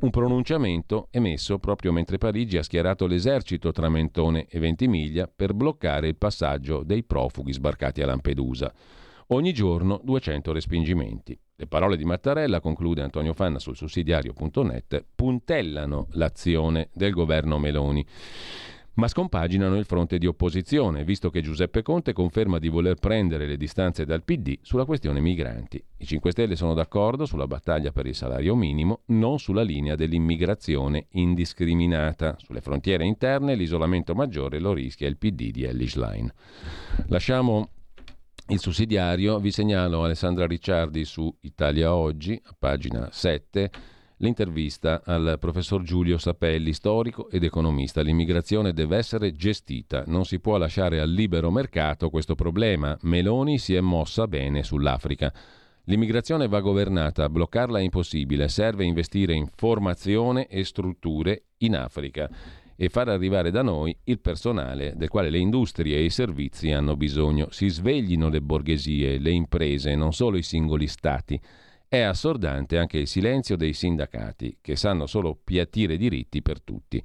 Un 0.00 0.10
pronunciamento 0.10 1.08
emesso 1.10 1.58
proprio 1.58 1.92
mentre 1.92 2.18
Parigi 2.18 2.56
ha 2.56 2.62
schierato 2.62 3.06
l'esercito 3.06 3.70
tra 3.70 3.88
Mentone 3.88 4.46
e 4.48 4.58
Ventimiglia 4.58 5.30
per 5.34 5.52
bloccare 5.52 6.08
il 6.08 6.16
passaggio 6.16 6.82
dei 6.82 7.04
profughi 7.04 7.52
sbarcati 7.52 8.00
a 8.00 8.06
Lampedusa. 8.06 8.72
Ogni 9.32 9.52
giorno 9.52 10.00
200 10.02 10.52
respingimenti. 10.52 11.38
Le 11.54 11.66
parole 11.66 11.96
di 11.96 12.04
Mattarella, 12.04 12.58
conclude 12.58 13.02
Antonio 13.02 13.34
Fanna 13.34 13.58
sul 13.58 13.76
sussidiario.net, 13.76 15.04
puntellano 15.14 16.08
l'azione 16.12 16.88
del 16.94 17.12
governo 17.12 17.58
Meloni 17.58 18.04
ma 18.94 19.08
scompaginano 19.08 19.76
il 19.76 19.84
fronte 19.84 20.18
di 20.18 20.26
opposizione, 20.26 21.04
visto 21.04 21.30
che 21.30 21.40
Giuseppe 21.40 21.82
Conte 21.82 22.12
conferma 22.12 22.58
di 22.58 22.68
voler 22.68 22.96
prendere 22.96 23.46
le 23.46 23.56
distanze 23.56 24.04
dal 24.04 24.24
PD 24.24 24.58
sulla 24.62 24.84
questione 24.84 25.20
migranti. 25.20 25.82
I 25.98 26.06
5 26.06 26.30
Stelle 26.30 26.56
sono 26.56 26.74
d'accordo 26.74 27.26
sulla 27.26 27.46
battaglia 27.46 27.92
per 27.92 28.06
il 28.06 28.14
salario 28.14 28.54
minimo, 28.56 29.02
non 29.06 29.38
sulla 29.38 29.62
linea 29.62 29.94
dell'immigrazione 29.94 31.06
indiscriminata. 31.10 32.36
Sulle 32.38 32.60
frontiere 32.60 33.04
interne 33.04 33.54
l'isolamento 33.54 34.14
maggiore 34.14 34.58
lo 34.58 34.72
rischia 34.72 35.08
il 35.08 35.16
PD 35.16 35.50
di 35.50 35.62
Ellis 35.64 35.96
Line. 35.96 36.32
Lasciamo 37.06 37.68
il 38.48 38.58
sussidiario, 38.58 39.38
vi 39.38 39.52
segnalo 39.52 40.02
Alessandra 40.02 40.46
Ricciardi 40.46 41.04
su 41.04 41.32
Italia 41.42 41.94
Oggi, 41.94 42.40
a 42.44 42.54
pagina 42.58 43.08
7 43.12 43.70
l'intervista 44.20 45.02
al 45.04 45.36
professor 45.38 45.82
Giulio 45.82 46.18
Sapelli, 46.18 46.72
storico 46.72 47.28
ed 47.30 47.44
economista. 47.44 48.02
L'immigrazione 48.02 48.72
deve 48.72 48.96
essere 48.96 49.32
gestita, 49.32 50.04
non 50.06 50.24
si 50.24 50.40
può 50.40 50.56
lasciare 50.56 51.00
al 51.00 51.10
libero 51.10 51.50
mercato 51.50 52.10
questo 52.10 52.34
problema. 52.34 52.96
Meloni 53.02 53.58
si 53.58 53.74
è 53.74 53.80
mossa 53.80 54.26
bene 54.26 54.62
sull'Africa. 54.62 55.32
L'immigrazione 55.84 56.46
va 56.46 56.60
governata, 56.60 57.28
bloccarla 57.28 57.78
è 57.78 57.82
impossibile, 57.82 58.48
serve 58.48 58.84
investire 58.84 59.34
in 59.34 59.48
formazione 59.54 60.46
e 60.46 60.64
strutture 60.64 61.44
in 61.58 61.74
Africa 61.74 62.30
e 62.76 62.88
far 62.88 63.08
arrivare 63.08 63.50
da 63.50 63.62
noi 63.62 63.94
il 64.04 64.20
personale 64.20 64.94
del 64.96 65.08
quale 65.08 65.30
le 65.30 65.38
industrie 65.38 65.96
e 65.96 66.04
i 66.04 66.10
servizi 66.10 66.70
hanno 66.70 66.96
bisogno. 66.96 67.48
Si 67.50 67.68
sveglino 67.68 68.28
le 68.28 68.40
borghesie, 68.40 69.18
le 69.18 69.30
imprese, 69.30 69.94
non 69.94 70.12
solo 70.12 70.36
i 70.36 70.42
singoli 70.42 70.86
stati. 70.86 71.40
È 71.92 71.98
assordante 71.98 72.78
anche 72.78 72.98
il 72.98 73.08
silenzio 73.08 73.56
dei 73.56 73.72
sindacati, 73.72 74.58
che 74.60 74.76
sanno 74.76 75.06
solo 75.06 75.36
piattire 75.42 75.96
diritti 75.96 76.40
per 76.40 76.60
tutti. 76.60 77.02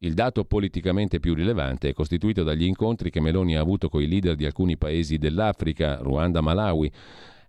Il 0.00 0.12
dato 0.12 0.44
politicamente 0.44 1.20
più 1.20 1.32
rilevante 1.32 1.88
è 1.88 1.94
costituito 1.94 2.42
dagli 2.42 2.64
incontri 2.64 3.08
che 3.08 3.22
Meloni 3.22 3.56
ha 3.56 3.62
avuto 3.62 3.88
con 3.88 4.02
i 4.02 4.06
leader 4.06 4.34
di 4.34 4.44
alcuni 4.44 4.76
paesi 4.76 5.16
dell'Africa, 5.16 5.96
Ruanda, 6.02 6.42
Malawi. 6.42 6.92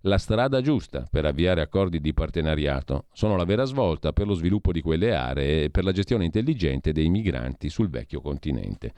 La 0.03 0.17
strada 0.17 0.61
giusta 0.61 1.05
per 1.11 1.25
avviare 1.25 1.59
accordi 1.59 1.99
di 1.99 2.13
partenariato 2.13 3.07
sono 3.11 3.35
la 3.35 3.43
vera 3.43 3.65
svolta 3.65 4.13
per 4.13 4.25
lo 4.25 4.33
sviluppo 4.33 4.71
di 4.71 4.79
quelle 4.79 5.13
aree 5.13 5.65
e 5.65 5.69
per 5.69 5.83
la 5.83 5.91
gestione 5.91 6.23
intelligente 6.23 6.93
dei 6.93 7.09
migranti 7.09 7.67
sul 7.67 7.89
vecchio 7.89 8.21
continente. 8.21 8.93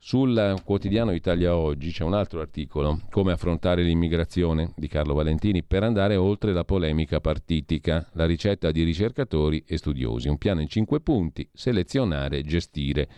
Sul 0.00 0.62
quotidiano 0.64 1.10
Italia 1.10 1.56
Oggi 1.56 1.90
c'è 1.90 2.04
un 2.04 2.14
altro 2.14 2.40
articolo, 2.40 3.00
Come 3.10 3.32
affrontare 3.32 3.82
l'immigrazione, 3.82 4.72
di 4.76 4.86
Carlo 4.86 5.12
Valentini, 5.12 5.64
per 5.64 5.82
andare 5.82 6.14
oltre 6.14 6.52
la 6.52 6.64
polemica 6.64 7.20
partitica, 7.20 8.08
la 8.12 8.24
ricetta 8.24 8.70
di 8.70 8.84
ricercatori 8.84 9.64
e 9.66 9.76
studiosi. 9.76 10.28
Un 10.28 10.38
piano 10.38 10.60
in 10.60 10.68
cinque 10.68 11.00
punti, 11.00 11.46
selezionare 11.52 12.38
e 12.38 12.42
gestire 12.42 13.08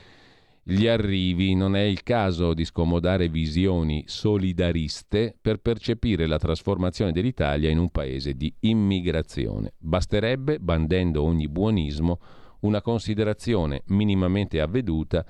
gli 0.62 0.86
arrivi. 0.86 1.54
Non 1.54 1.76
è 1.76 1.82
il 1.82 2.02
caso 2.02 2.54
di 2.54 2.64
scomodare 2.64 3.28
visioni 3.28 4.02
solidariste 4.06 5.36
per 5.38 5.58
percepire 5.58 6.26
la 6.26 6.38
trasformazione 6.38 7.12
dell'Italia 7.12 7.68
in 7.68 7.78
un 7.78 7.90
paese 7.90 8.32
di 8.32 8.52
immigrazione. 8.60 9.74
Basterebbe, 9.76 10.58
bandendo 10.58 11.22
ogni 11.22 11.46
buonismo, 11.46 12.18
una 12.60 12.80
considerazione 12.80 13.82
minimamente 13.88 14.60
avveduta 14.60 15.24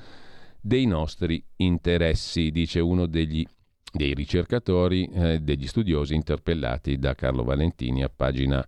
dei 0.61 0.87
nostri 0.87 1.43
interessi, 1.57 2.51
dice 2.51 2.81
uno 2.81 3.07
degli, 3.07 3.45
dei 3.93 4.15
ricercatori, 4.15 5.07
eh, 5.07 5.41
degli 5.41 5.67
studiosi 5.67 6.15
interpellati 6.15 6.99
da 6.99 7.15
Carlo 7.15 7.45
Valentini 7.45 8.03
a 8.03 8.11
pagina 8.15 8.67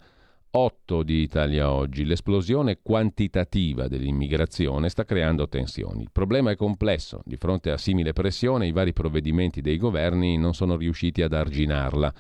8 0.55 1.02
di 1.02 1.23
Italia 1.23 1.70
Oggi. 1.70 2.05
L'esplosione 2.05 2.81
quantitativa 2.82 3.89
dell'immigrazione 3.89 4.90
sta 4.90 5.05
creando 5.05 5.48
tensioni. 5.48 6.02
Il 6.02 6.10
problema 6.12 6.51
è 6.51 6.56
complesso. 6.56 7.23
Di 7.24 7.36
fronte 7.36 7.70
a 7.70 7.78
simile 7.78 8.12
pressione 8.12 8.66
i 8.66 8.73
vari 8.73 8.93
provvedimenti 8.93 9.62
dei 9.62 9.78
governi 9.78 10.36
non 10.36 10.52
sono 10.52 10.77
riusciti 10.77 11.23
ad 11.23 11.32
arginarla. 11.32 12.12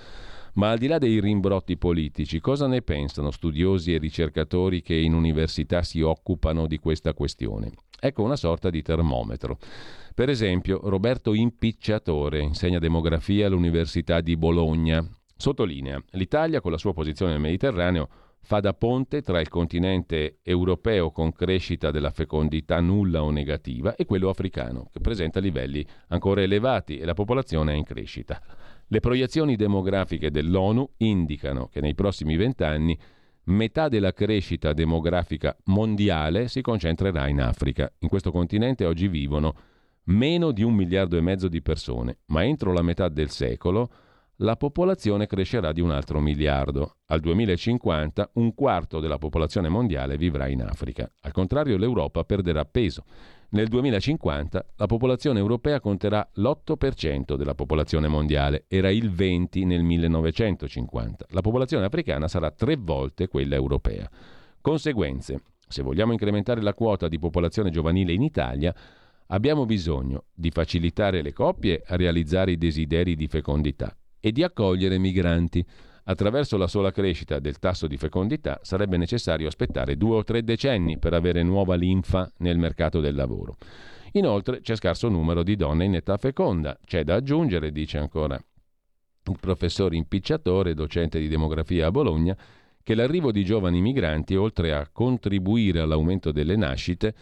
Ma 0.54 0.70
al 0.70 0.78
di 0.78 0.86
là 0.86 0.98
dei 0.98 1.18
rimbrotti 1.18 1.78
politici, 1.78 2.38
cosa 2.38 2.66
ne 2.66 2.82
pensano 2.82 3.30
studiosi 3.30 3.94
e 3.94 3.98
ricercatori 3.98 4.82
che 4.82 4.94
in 4.94 5.14
università 5.14 5.82
si 5.82 6.02
occupano 6.02 6.66
di 6.66 6.78
questa 6.78 7.14
questione? 7.14 7.72
Ecco 7.98 8.22
una 8.22 8.36
sorta 8.36 8.68
di 8.68 8.82
termometro. 8.82 9.58
Per 10.14 10.28
esempio, 10.28 10.80
Roberto 10.82 11.32
Impicciatore 11.32 12.40
insegna 12.40 12.78
demografia 12.78 13.46
all'Università 13.46 14.20
di 14.20 14.36
Bologna. 14.36 15.02
Sottolinea, 15.34 16.02
l'Italia 16.10 16.60
con 16.60 16.70
la 16.70 16.78
sua 16.78 16.92
posizione 16.92 17.32
nel 17.32 17.40
Mediterraneo 17.40 18.08
fa 18.42 18.60
da 18.60 18.74
ponte 18.74 19.22
tra 19.22 19.40
il 19.40 19.48
continente 19.48 20.40
europeo 20.42 21.12
con 21.12 21.32
crescita 21.32 21.90
della 21.90 22.10
fecondità 22.10 22.80
nulla 22.80 23.22
o 23.22 23.30
negativa 23.30 23.94
e 23.94 24.04
quello 24.04 24.28
africano, 24.28 24.88
che 24.92 25.00
presenta 25.00 25.40
livelli 25.40 25.86
ancora 26.08 26.42
elevati 26.42 26.98
e 26.98 27.04
la 27.04 27.14
popolazione 27.14 27.72
è 27.72 27.76
in 27.76 27.84
crescita. 27.84 28.42
Le 28.92 29.00
proiezioni 29.00 29.56
demografiche 29.56 30.30
dell'ONU 30.30 30.86
indicano 30.98 31.68
che 31.68 31.80
nei 31.80 31.94
prossimi 31.94 32.36
vent'anni 32.36 32.94
metà 33.44 33.88
della 33.88 34.12
crescita 34.12 34.74
demografica 34.74 35.56
mondiale 35.68 36.46
si 36.46 36.60
concentrerà 36.60 37.26
in 37.26 37.40
Africa. 37.40 37.90
In 38.00 38.08
questo 38.10 38.30
continente 38.30 38.84
oggi 38.84 39.08
vivono 39.08 39.54
meno 40.08 40.52
di 40.52 40.62
un 40.62 40.74
miliardo 40.74 41.16
e 41.16 41.22
mezzo 41.22 41.48
di 41.48 41.62
persone, 41.62 42.18
ma 42.26 42.44
entro 42.44 42.74
la 42.74 42.82
metà 42.82 43.08
del 43.08 43.30
secolo 43.30 43.90
la 44.42 44.56
popolazione 44.56 45.26
crescerà 45.26 45.72
di 45.72 45.80
un 45.80 45.90
altro 45.90 46.20
miliardo. 46.20 46.96
Al 47.06 47.20
2050 47.20 48.32
un 48.34 48.52
quarto 48.52 49.00
della 49.00 49.16
popolazione 49.16 49.70
mondiale 49.70 50.18
vivrà 50.18 50.48
in 50.48 50.60
Africa. 50.60 51.10
Al 51.22 51.32
contrario 51.32 51.78
l'Europa 51.78 52.24
perderà 52.24 52.66
peso. 52.66 53.04
Nel 53.54 53.68
2050 53.68 54.64
la 54.76 54.86
popolazione 54.86 55.38
europea 55.38 55.78
conterà 55.78 56.26
l'8% 56.36 57.36
della 57.36 57.54
popolazione 57.54 58.08
mondiale, 58.08 58.64
era 58.66 58.88
il 58.88 59.10
20% 59.12 59.66
nel 59.66 59.82
1950. 59.82 61.26
La 61.30 61.42
popolazione 61.42 61.84
africana 61.84 62.28
sarà 62.28 62.50
tre 62.50 62.76
volte 62.76 63.28
quella 63.28 63.54
europea. 63.54 64.08
Conseguenze. 64.62 65.42
Se 65.68 65.82
vogliamo 65.82 66.12
incrementare 66.12 66.62
la 66.62 66.72
quota 66.72 67.08
di 67.08 67.18
popolazione 67.18 67.68
giovanile 67.68 68.14
in 68.14 68.22
Italia, 68.22 68.74
abbiamo 69.26 69.66
bisogno 69.66 70.24
di 70.32 70.50
facilitare 70.50 71.20
le 71.20 71.34
coppie 71.34 71.82
a 71.86 71.96
realizzare 71.96 72.52
i 72.52 72.58
desideri 72.58 73.14
di 73.14 73.26
fecondità 73.26 73.94
e 74.18 74.32
di 74.32 74.42
accogliere 74.42 74.96
migranti. 74.96 75.62
Attraverso 76.04 76.56
la 76.56 76.66
sola 76.66 76.90
crescita 76.90 77.38
del 77.38 77.58
tasso 77.58 77.86
di 77.86 77.96
fecondità 77.96 78.58
sarebbe 78.62 78.96
necessario 78.96 79.46
aspettare 79.46 79.96
due 79.96 80.16
o 80.16 80.24
tre 80.24 80.42
decenni 80.42 80.98
per 80.98 81.14
avere 81.14 81.42
nuova 81.42 81.76
linfa 81.76 82.30
nel 82.38 82.58
mercato 82.58 83.00
del 83.00 83.14
lavoro. 83.14 83.56
Inoltre 84.12 84.60
c'è 84.60 84.74
scarso 84.74 85.08
numero 85.08 85.42
di 85.42 85.54
donne 85.54 85.84
in 85.84 85.94
età 85.94 86.16
feconda. 86.16 86.76
C'è 86.84 87.04
da 87.04 87.14
aggiungere, 87.14 87.70
dice 87.70 87.98
ancora 87.98 88.34
il 88.34 89.36
professore 89.40 89.96
impicciatore, 89.96 90.74
docente 90.74 91.20
di 91.20 91.28
demografia 91.28 91.86
a 91.86 91.90
Bologna, 91.92 92.36
che 92.82 92.94
l'arrivo 92.96 93.30
di 93.30 93.44
giovani 93.44 93.80
migranti, 93.80 94.34
oltre 94.34 94.74
a 94.74 94.88
contribuire 94.90 95.80
all'aumento 95.80 96.32
delle 96.32 96.56
nascite, 96.56 97.14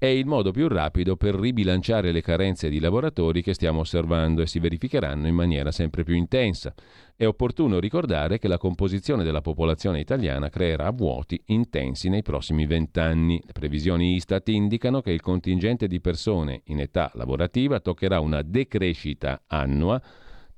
è 0.00 0.06
il 0.06 0.24
modo 0.24 0.50
più 0.50 0.66
rapido 0.66 1.14
per 1.14 1.34
ribilanciare 1.34 2.10
le 2.10 2.22
carenze 2.22 2.70
di 2.70 2.80
lavoratori 2.80 3.42
che 3.42 3.52
stiamo 3.52 3.80
osservando 3.80 4.40
e 4.40 4.46
si 4.46 4.58
verificheranno 4.58 5.26
in 5.26 5.34
maniera 5.34 5.70
sempre 5.70 6.04
più 6.04 6.14
intensa. 6.14 6.72
È 7.14 7.26
opportuno 7.26 7.78
ricordare 7.78 8.38
che 8.38 8.48
la 8.48 8.56
composizione 8.56 9.24
della 9.24 9.42
popolazione 9.42 10.00
italiana 10.00 10.48
creerà 10.48 10.90
vuoti 10.90 11.38
intensi 11.48 12.08
nei 12.08 12.22
prossimi 12.22 12.64
vent'anni. 12.64 13.42
Le 13.44 13.52
previsioni 13.52 14.14
Istat 14.14 14.48
indicano 14.48 15.02
che 15.02 15.10
il 15.12 15.20
contingente 15.20 15.86
di 15.86 16.00
persone 16.00 16.62
in 16.68 16.80
età 16.80 17.10
lavorativa 17.12 17.78
toccherà 17.78 18.20
una 18.20 18.40
decrescita 18.40 19.42
annua 19.48 20.00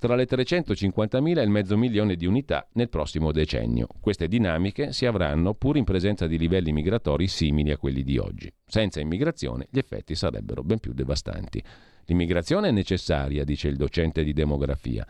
tra 0.03 0.17
le 0.17 0.27
350.000 0.27 1.39
e 1.39 1.43
il 1.43 1.49
mezzo 1.49 1.77
milione 1.77 2.17
di 2.17 2.27
unità 2.27 2.67
nel 2.73 2.89
prossimo 2.89 3.31
decennio. 3.31 3.87
Queste 4.01 4.27
dinamiche 4.27 4.93
si 4.93 5.07
avranno 5.07 5.55
pur 5.55 5.77
in 5.77 5.85
presenza 5.85 6.27
di 6.27 6.37
livelli 6.39 6.73
migratori 6.73 7.29
simili 7.29 7.71
a 7.71 7.77
quelli 7.77 8.03
di 8.03 8.19
oggi. 8.19 8.53
Senza 8.67 8.99
immigrazione 8.99 9.69
gli 9.71 9.79
effetti 9.79 10.17
sarebbero 10.17 10.65
ben 10.65 10.81
più 10.81 10.93
devastanti. 10.93 11.63
L'immigrazione 12.07 12.71
è 12.71 12.73
necessaria, 12.73 13.45
dice 13.45 13.69
il 13.69 13.77
docente 13.77 14.25
di 14.25 14.33
demografia, 14.33 15.07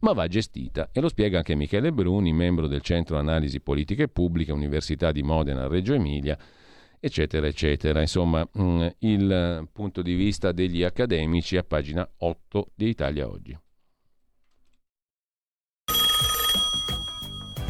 ma 0.00 0.12
va 0.12 0.26
gestita 0.26 0.90
e 0.90 1.00
lo 1.00 1.08
spiega 1.08 1.38
anche 1.38 1.54
Michele 1.54 1.92
Bruni, 1.92 2.32
membro 2.32 2.66
del 2.66 2.80
Centro 2.80 3.18
Analisi 3.18 3.60
Politiche 3.60 4.08
Pubbliche, 4.08 4.50
Università 4.50 5.12
di 5.12 5.22
Modena, 5.22 5.68
Reggio 5.68 5.94
Emilia, 5.94 6.36
eccetera, 6.98 7.46
eccetera. 7.46 8.00
Insomma, 8.00 8.44
mm, 8.58 8.86
il 8.98 9.68
punto 9.70 10.02
di 10.02 10.14
vista 10.14 10.50
degli 10.50 10.82
accademici 10.82 11.56
a 11.56 11.62
pagina 11.62 12.10
8 12.18 12.72
di 12.74 12.88
Italia 12.88 13.28
Oggi. 13.28 13.56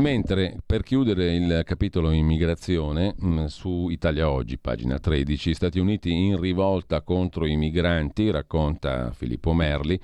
Mentre 0.00 0.56
per 0.64 0.82
chiudere 0.82 1.34
il 1.34 1.60
capitolo 1.62 2.10
immigrazione, 2.10 3.14
mm, 3.22 3.44
su 3.44 3.88
Italia 3.90 4.30
Oggi, 4.30 4.56
pagina 4.56 4.98
13, 4.98 5.52
Stati 5.52 5.78
Uniti 5.78 6.10
in 6.10 6.40
rivolta 6.40 7.02
contro 7.02 7.44
i 7.44 7.54
migranti, 7.54 8.30
racconta 8.30 9.12
Filippo 9.12 9.52
Merli, 9.52 10.00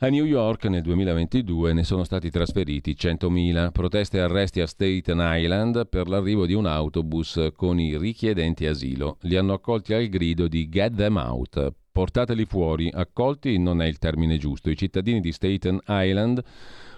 a 0.00 0.08
New 0.08 0.26
York 0.26 0.66
nel 0.66 0.82
2022 0.82 1.72
ne 1.72 1.82
sono 1.82 2.04
stati 2.04 2.28
trasferiti 2.28 2.94
100.000 2.94 3.72
proteste 3.72 4.18
e 4.18 4.20
arresti 4.20 4.60
a 4.60 4.66
Staten 4.66 5.18
Island 5.18 5.88
per 5.88 6.08
l'arrivo 6.08 6.44
di 6.44 6.52
un 6.52 6.66
autobus 6.66 7.48
con 7.56 7.80
i 7.80 7.96
richiedenti 7.96 8.66
asilo. 8.66 9.16
Li 9.22 9.36
hanno 9.36 9.54
accolti 9.54 9.94
al 9.94 10.08
grido 10.08 10.46
di 10.46 10.68
Get 10.68 10.94
them 10.94 11.16
out, 11.16 11.72
portateli 11.90 12.44
fuori. 12.44 12.90
Accolti 12.92 13.58
non 13.58 13.80
è 13.80 13.86
il 13.86 13.96
termine 13.96 14.36
giusto. 14.36 14.68
I 14.68 14.76
cittadini 14.76 15.20
di 15.20 15.32
Staten 15.32 15.80
Island 15.86 16.44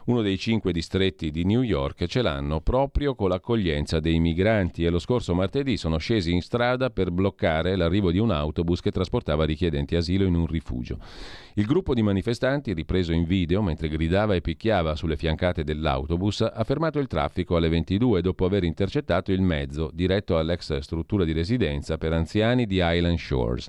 uno 0.09 0.23
dei 0.23 0.39
cinque 0.39 0.73
distretti 0.73 1.31
di 1.31 1.45
New 1.45 1.61
York, 1.61 2.07
ce 2.07 2.23
l'hanno 2.23 2.61
proprio 2.61 3.15
con 3.15 3.29
l'accoglienza 3.29 4.01
dei 4.01 4.19
migranti 4.19 4.85
e 4.85 4.89
lo 4.89 4.99
scorso 4.99 5.35
martedì 5.35 5.77
sono 5.77 5.99
scesi 5.99 6.33
in 6.33 6.41
strada 6.41 6.89
per 6.89 7.11
bloccare 7.11 7.77
l'arrivo 7.77 8.11
di 8.11 8.19
un 8.19 8.31
autobus 8.31 8.81
che 8.81 8.91
trasportava 8.91 9.45
richiedenti 9.45 9.97
asilo 9.97 10.25
in 10.25 10.35
un 10.35 10.47
rifugio. 10.47 10.99
Il 11.55 11.67
gruppo 11.67 11.93
di 11.93 12.01
manifestanti, 12.01 12.73
ripreso 12.73 13.13
in 13.13 13.25
video 13.25 13.61
mentre 13.61 13.89
gridava 13.89 14.35
e 14.35 14.41
picchiava 14.41 14.95
sulle 14.95 15.19
fiancate 15.19 15.63
dell'autobus, 15.63 16.41
ha 16.41 16.65
fermato 16.65 16.99
il 16.99 17.07
traffico 17.07 17.57
alle 17.57 17.69
22 17.69 18.23
dopo 18.23 18.47
aver 18.47 18.65
intercettato 18.65 19.31
il 19.31 19.43
mezzo 19.43 19.91
diretto 19.93 20.39
all'ex 20.39 20.79
struttura 20.79 21.25
di 21.25 21.33
residenza 21.33 21.99
per 21.99 22.15
anziani 22.15 22.65
di 22.65 22.81
Island 22.83 23.19
Shores. 23.19 23.69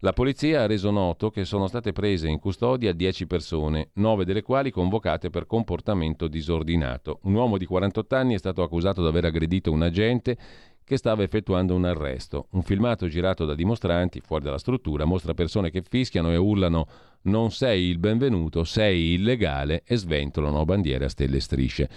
La 0.00 0.12
polizia 0.12 0.62
ha 0.62 0.66
reso 0.66 0.90
noto 0.90 1.30
che 1.30 1.46
sono 1.46 1.68
state 1.68 1.92
prese 1.92 2.28
in 2.28 2.38
custodia 2.38 2.92
10 2.92 3.26
persone, 3.26 3.90
9 3.94 4.26
delle 4.26 4.42
quali 4.42 4.70
convocate 4.70 5.30
per 5.30 5.46
comportamento 5.46 6.28
disordinato. 6.28 7.20
Un 7.22 7.32
uomo 7.32 7.56
di 7.56 7.64
48 7.64 8.14
anni 8.14 8.34
è 8.34 8.38
stato 8.38 8.62
accusato 8.62 9.00
di 9.00 9.08
aver 9.08 9.24
aggredito 9.24 9.72
un 9.72 9.80
agente 9.80 10.36
che 10.84 10.98
stava 10.98 11.22
effettuando 11.22 11.74
un 11.74 11.86
arresto. 11.86 12.48
Un 12.50 12.62
filmato 12.62 13.08
girato 13.08 13.46
da 13.46 13.54
dimostranti 13.54 14.20
fuori 14.20 14.44
dalla 14.44 14.58
struttura 14.58 15.06
mostra 15.06 15.32
persone 15.32 15.70
che 15.70 15.82
fischiano 15.82 16.30
e 16.30 16.36
urlano 16.36 16.86
non 17.22 17.50
sei 17.50 17.84
il 17.84 17.98
benvenuto, 17.98 18.64
sei 18.64 19.14
illegale 19.14 19.82
e 19.86 19.96
sventolano 19.96 20.64
bandiere 20.66 21.06
a 21.06 21.08
stelle 21.08 21.38
e 21.38 21.40
strisce. 21.40 21.90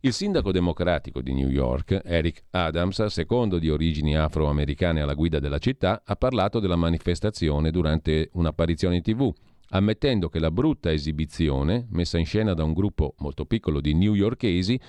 Il 0.00 0.12
sindaco 0.12 0.52
democratico 0.52 1.20
di 1.20 1.34
New 1.34 1.48
York, 1.48 2.02
Eric 2.04 2.44
Adams, 2.50 3.04
secondo 3.06 3.58
di 3.58 3.68
origini 3.68 4.16
afroamericane 4.16 5.00
alla 5.00 5.14
guida 5.14 5.40
della 5.40 5.58
città, 5.58 6.02
ha 6.04 6.14
parlato 6.14 6.60
della 6.60 6.76
manifestazione 6.76 7.72
durante 7.72 8.30
un'apparizione 8.34 8.94
in 8.94 9.02
tv, 9.02 9.34
ammettendo 9.70 10.28
che 10.28 10.38
la 10.38 10.52
brutta 10.52 10.92
esibizione, 10.92 11.88
messa 11.90 12.16
in 12.16 12.26
scena 12.26 12.54
da 12.54 12.62
un 12.62 12.74
gruppo 12.74 13.16
molto 13.18 13.44
piccolo 13.44 13.80
di 13.80 13.92
newyorkesi, 13.92 14.80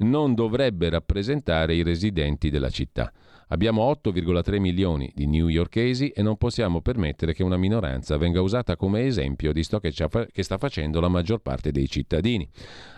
non 0.00 0.34
dovrebbe 0.34 0.90
rappresentare 0.90 1.74
i 1.74 1.82
residenti 1.82 2.50
della 2.50 2.68
città. 2.68 3.10
Abbiamo 3.52 3.90
8,3 3.90 4.58
milioni 4.58 5.12
di 5.14 5.26
newyorkesi 5.26 6.08
e 6.08 6.22
non 6.22 6.38
possiamo 6.38 6.80
permettere 6.80 7.34
che 7.34 7.42
una 7.42 7.58
minoranza 7.58 8.16
venga 8.16 8.40
usata 8.40 8.76
come 8.76 9.04
esempio 9.04 9.52
di 9.52 9.62
ciò 9.62 9.78
che, 9.78 9.92
che 9.92 10.42
sta 10.42 10.56
facendo 10.56 11.00
la 11.00 11.08
maggior 11.08 11.40
parte 11.40 11.70
dei 11.70 11.86
cittadini 11.86 12.48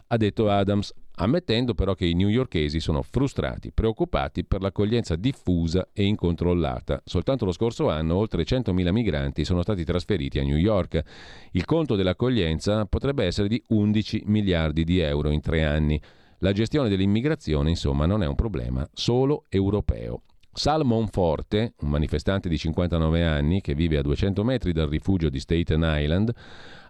ha 0.06 0.16
detto 0.16 0.48
Adams, 0.48 0.94
ammettendo 1.16 1.74
però 1.74 1.94
che 1.94 2.06
i 2.06 2.14
newyorkesi 2.14 2.78
sono 2.78 3.02
frustrati, 3.02 3.72
preoccupati 3.72 4.44
per 4.44 4.60
l'accoglienza 4.60 5.16
diffusa 5.16 5.88
e 5.92 6.04
incontrollata. 6.04 7.02
Soltanto 7.04 7.44
lo 7.44 7.52
scorso 7.52 7.88
anno 7.88 8.14
oltre 8.14 8.44
100.000 8.44 8.92
migranti 8.92 9.44
sono 9.44 9.62
stati 9.62 9.82
trasferiti 9.82 10.38
a 10.38 10.44
New 10.44 10.56
York. 10.56 11.02
Il 11.50 11.64
conto 11.64 11.96
dell'accoglienza 11.96 12.86
potrebbe 12.86 13.24
essere 13.24 13.48
di 13.48 13.60
11 13.70 14.22
miliardi 14.26 14.84
di 14.84 15.00
euro 15.00 15.30
in 15.30 15.40
tre 15.40 15.64
anni. 15.64 16.00
La 16.38 16.52
gestione 16.52 16.88
dell'immigrazione, 16.88 17.70
insomma, 17.70 18.06
non 18.06 18.22
è 18.22 18.26
un 18.26 18.36
problema 18.36 18.88
solo 18.92 19.46
europeo. 19.48 20.22
Salmon 20.54 21.08
Forte, 21.08 21.74
un 21.80 21.88
manifestante 21.88 22.48
di 22.48 22.56
59 22.56 23.24
anni 23.24 23.60
che 23.60 23.74
vive 23.74 23.98
a 23.98 24.02
200 24.02 24.44
metri 24.44 24.72
dal 24.72 24.88
rifugio 24.88 25.28
di 25.28 25.40
Staten 25.40 25.82
Island, 25.84 26.32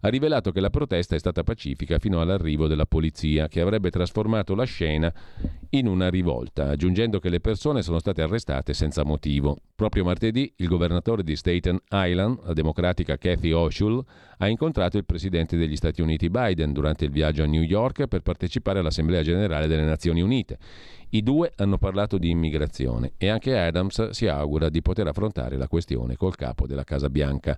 ha 0.04 0.08
rivelato 0.08 0.52
che 0.52 0.60
la 0.60 0.68
protesta 0.68 1.14
è 1.14 1.18
stata 1.18 1.42
pacifica 1.42 1.98
fino 1.98 2.20
all'arrivo 2.20 2.66
della 2.66 2.84
polizia, 2.84 3.48
che 3.48 3.62
avrebbe 3.62 3.88
trasformato 3.88 4.54
la 4.54 4.64
scena 4.64 5.10
in 5.70 5.86
una 5.86 6.10
rivolta, 6.10 6.68
aggiungendo 6.68 7.18
che 7.18 7.30
le 7.30 7.40
persone 7.40 7.80
sono 7.80 7.98
state 7.98 8.20
arrestate 8.20 8.74
senza 8.74 9.02
motivo. 9.02 9.56
Proprio 9.74 10.04
martedì 10.04 10.52
il 10.56 10.68
governatore 10.68 11.22
di 11.22 11.34
Staten 11.34 11.78
Island, 11.90 12.38
la 12.44 12.52
democratica 12.52 13.16
Kathy 13.16 13.52
Hochul, 13.52 14.04
ha 14.38 14.46
incontrato 14.46 14.98
il 14.98 15.06
presidente 15.06 15.56
degli 15.56 15.74
Stati 15.76 16.02
Uniti 16.02 16.28
Biden 16.28 16.74
durante 16.74 17.06
il 17.06 17.10
viaggio 17.10 17.42
a 17.42 17.46
New 17.46 17.62
York 17.62 18.06
per 18.06 18.20
partecipare 18.20 18.80
all'Assemblea 18.80 19.22
generale 19.22 19.66
delle 19.66 19.84
Nazioni 19.84 20.20
Unite. 20.20 20.58
I 21.10 21.22
due 21.22 21.52
hanno 21.56 21.78
parlato 21.78 22.18
di 22.18 22.28
immigrazione 22.28 23.12
e 23.16 23.28
anche 23.28 23.56
Adams 23.56 24.10
si 24.10 24.26
augura 24.26 24.68
di 24.68 24.82
poter 24.82 25.06
affrontare 25.06 25.56
la 25.56 25.68
questione 25.68 26.16
col 26.16 26.34
capo 26.34 26.66
della 26.66 26.84
Casa 26.84 27.08
Bianca, 27.08 27.56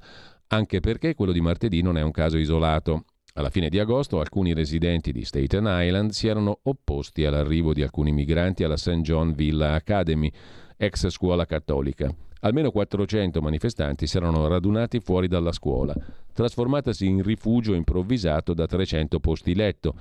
anche 0.48 0.80
perché 0.80 1.14
quello 1.14 1.32
di 1.32 1.40
martedì 1.40 1.82
non 1.82 1.96
è 1.96 2.02
un 2.02 2.10
caso 2.10 2.38
isolato. 2.38 3.04
Alla 3.34 3.50
fine 3.50 3.68
di 3.68 3.78
agosto 3.78 4.20
alcuni 4.20 4.54
residenti 4.54 5.12
di 5.12 5.24
Staten 5.24 5.66
Island 5.68 6.10
si 6.10 6.26
erano 6.26 6.60
opposti 6.62 7.24
all'arrivo 7.24 7.74
di 7.74 7.82
alcuni 7.82 8.12
migranti 8.12 8.64
alla 8.64 8.78
St. 8.78 9.00
John 9.00 9.34
Villa 9.34 9.74
Academy, 9.74 10.30
ex 10.76 11.08
scuola 11.08 11.44
cattolica. 11.44 12.14
Almeno 12.40 12.70
400 12.70 13.40
manifestanti 13.40 14.06
si 14.06 14.16
erano 14.16 14.46
radunati 14.46 15.00
fuori 15.00 15.26
dalla 15.26 15.52
scuola, 15.52 15.94
trasformatasi 16.32 17.06
in 17.06 17.22
rifugio 17.22 17.74
improvvisato 17.74 18.54
da 18.54 18.66
300 18.66 19.18
posti 19.20 19.54
letto. 19.54 19.94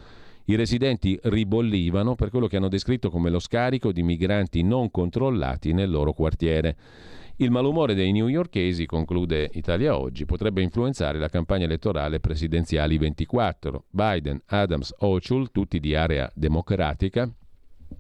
I 0.46 0.56
residenti 0.56 1.20
ribollivano 1.24 2.14
per 2.14 2.30
quello 2.30 2.48
che 2.48 2.58
hanno 2.58 2.68
descritto 2.68 3.10
come 3.10 3.32
lo 3.32 3.40
scarico 3.40 3.92
di 3.92 4.04
migranti 4.04 4.62
non 4.62 4.92
controllati 4.92 5.74
nel 5.74 5.90
loro 5.90 6.14
quartiere. 6.14 6.76
Il 7.38 7.52
malumore 7.52 7.96
dei 7.96 8.14
newyorkesi, 8.14 8.86
conclude 8.86 9.50
Italia 9.56 9.98
Oggi, 9.98 10.24
potrebbe 10.24 10.62
influenzare 10.62 11.20
la 11.20 11.28
campagna 11.28 11.66
elettorale 11.66 12.22
presidenziali 12.22 12.98
24. 12.98 13.88
Biden, 13.90 14.42
Adams, 14.46 14.94
Hochul, 15.00 15.52
tutti 15.52 15.82
di 15.82 15.96
area 15.96 16.32
democratica, 16.34 17.30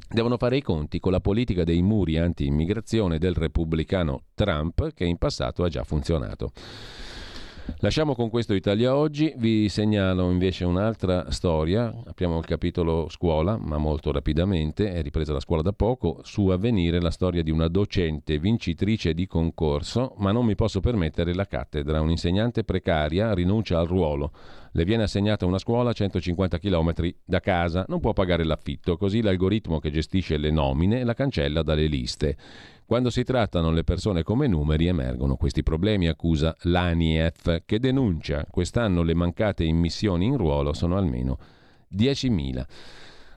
devono 0.10 0.38
fare 0.38 0.56
i 0.56 0.62
conti 0.62 1.02
con 1.02 1.12
la 1.12 1.20
politica 1.20 1.66
dei 1.66 1.82
muri 1.82 2.18
anti-immigrazione 2.18 3.18
del 3.18 3.34
repubblicano 3.34 4.22
Trump 4.36 4.94
che 4.94 5.04
in 5.04 5.18
passato 5.18 5.66
ha 5.66 5.68
già 5.68 5.84
funzionato. 5.84 6.54
Lasciamo 7.80 8.14
con 8.14 8.30
questo 8.30 8.54
Italia 8.54 8.96
oggi, 8.96 9.34
vi 9.38 9.70
segnalo 9.70 10.30
invece 10.30 10.66
un'altra 10.66 11.32
storia, 11.32 11.94
apriamo 12.06 12.38
il 12.38 12.46
capitolo 12.46 13.10
scuola, 13.10 13.58
ma 13.58 13.78
molto 13.78 14.12
rapidamente, 14.12 14.94
è 14.94 15.02
ripresa 15.02 15.34
la 15.34 15.40
scuola 15.40 15.64
da 15.64 15.74
poco, 15.74 16.20
su 16.24 16.48
avvenire 16.50 17.02
la 17.02 17.10
storia 17.10 17.42
di 17.42 17.50
una 17.50 17.68
docente 17.68 18.38
vincitrice 18.38 19.16
di 19.16 19.26
concorso, 19.26 20.14
ma 20.18 20.32
non 20.32 20.46
mi 20.46 20.54
posso 20.54 20.80
permettere 20.80 21.34
la 21.34 21.48
cattedra, 21.48 22.02
un'insegnante 22.02 22.64
precaria 22.64 23.34
rinuncia 23.34 23.80
al 23.80 23.88
ruolo, 23.88 24.32
le 24.72 24.84
viene 24.84 25.04
assegnata 25.04 25.46
una 25.46 25.58
scuola 25.58 25.90
a 25.90 25.94
150 25.94 26.60
km 26.60 26.94
da 27.24 27.40
casa, 27.40 27.86
non 27.88 28.00
può 28.00 28.14
pagare 28.14 28.44
l'affitto, 28.44 28.96
così 28.96 29.22
l'algoritmo 29.22 29.80
che 29.80 29.90
gestisce 29.90 30.38
le 30.38 30.52
nomine 30.52 31.04
la 31.04 31.14
cancella 31.14 31.64
dalle 31.64 31.88
liste. 31.88 32.38
Quando 32.88 33.10
si 33.10 33.24
trattano 33.24 33.72
le 33.72 33.84
persone 33.84 34.22
come 34.22 34.46
numeri 34.46 34.86
emergono 34.86 35.38
questi 35.38 35.64
problemi, 35.64 36.08
accusa 36.08 36.56
l'ANIEF, 36.62 37.64
che 37.66 37.80
denuncia 37.80 38.46
quest'anno 38.48 39.02
le 39.02 39.16
mancate 39.16 39.64
immissioni 39.64 40.26
in 40.26 40.38
ruolo 40.38 40.72
sono 40.72 40.96
almeno 40.96 41.40
10.000. 41.92 42.64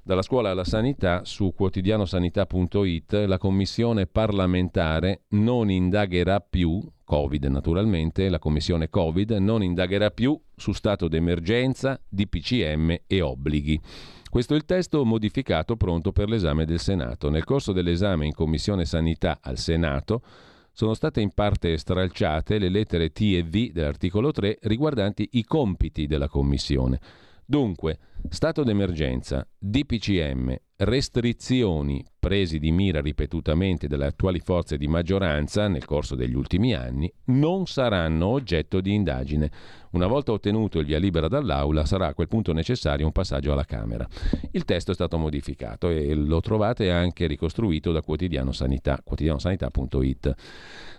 Dalla 0.02 0.20
scuola 0.20 0.50
alla 0.50 0.64
sanità, 0.64 1.22
su 1.24 1.54
quotidianosanità.it, 1.54 3.24
la 3.26 3.38
commissione 3.38 4.06
parlamentare 4.06 5.22
non 5.28 5.70
indagherà 5.70 6.40
più, 6.40 6.82
Covid 7.02 7.44
naturalmente, 7.44 8.28
la 8.28 8.38
commissione 8.38 8.90
Covid 8.90 9.30
non 9.32 9.62
indagherà 9.62 10.10
più 10.10 10.38
su 10.56 10.72
stato 10.72 11.08
d'emergenza, 11.08 11.98
DPCM 12.06 12.96
e 13.06 13.20
obblighi. 13.22 13.80
Questo 14.28 14.55
è 14.55 14.56
il 14.56 14.64
testo 14.64 15.05
modificato 15.05 15.76
pronto 15.76 16.12
per 16.12 16.28
l'esame 16.28 16.64
del 16.64 16.78
Senato. 16.78 17.30
Nel 17.30 17.44
corso 17.44 17.72
dell'esame 17.72 18.26
in 18.26 18.32
Commissione 18.32 18.84
Sanità 18.84 19.38
al 19.40 19.59
Senato 19.59 20.22
sono 20.70 20.94
state 20.94 21.20
in 21.20 21.32
parte 21.32 21.76
stralciate 21.76 22.59
le 22.59 22.68
lettere 22.68 23.10
T 23.10 23.20
e 23.20 23.42
V 23.42 23.72
dell'articolo 23.72 24.30
3 24.30 24.59
riguardanti 24.62 25.30
i 25.32 25.44
compiti 25.44 26.06
della 26.06 26.28
Commissione. 26.28 27.00
Dunque, 27.44 27.98
stato 28.28 28.62
d'emergenza, 28.62 29.46
DPCM, 29.59 30.55
restrizioni 30.80 32.05
presi 32.18 32.59
di 32.59 32.70
mira 32.70 33.00
ripetutamente 33.00 33.88
dalle 33.88 34.06
attuali 34.06 34.38
forze 34.38 34.76
di 34.76 34.86
maggioranza 34.86 35.66
nel 35.66 35.84
corso 35.84 36.14
degli 36.14 36.34
ultimi 36.34 36.74
anni 36.74 37.10
non 37.26 37.66
saranno 37.66 38.26
oggetto 38.26 38.80
di 38.80 38.92
indagine. 38.92 39.50
Una 39.90 40.06
volta 40.06 40.32
ottenuto 40.32 40.78
il 40.78 40.86
via 40.86 40.98
libera 40.98 41.28
dall'Aula 41.28 41.86
sarà 41.86 42.09
a 42.09 42.14
quel 42.14 42.28
punto 42.28 42.52
necessario 42.52 43.06
un 43.06 43.12
passaggio 43.12 43.52
alla 43.52 43.64
Camera. 43.64 44.06
Il 44.50 44.64
testo 44.64 44.90
è 44.90 44.94
stato 44.94 45.16
modificato 45.16 45.88
e 45.88 46.14
lo 46.14 46.40
trovate 46.40 46.90
anche 46.90 47.26
ricostruito 47.26 47.90
da 47.90 48.02
Quotidiano 48.02 48.52
Sanità, 48.52 49.00
quotidianosanità.it. 49.02 50.34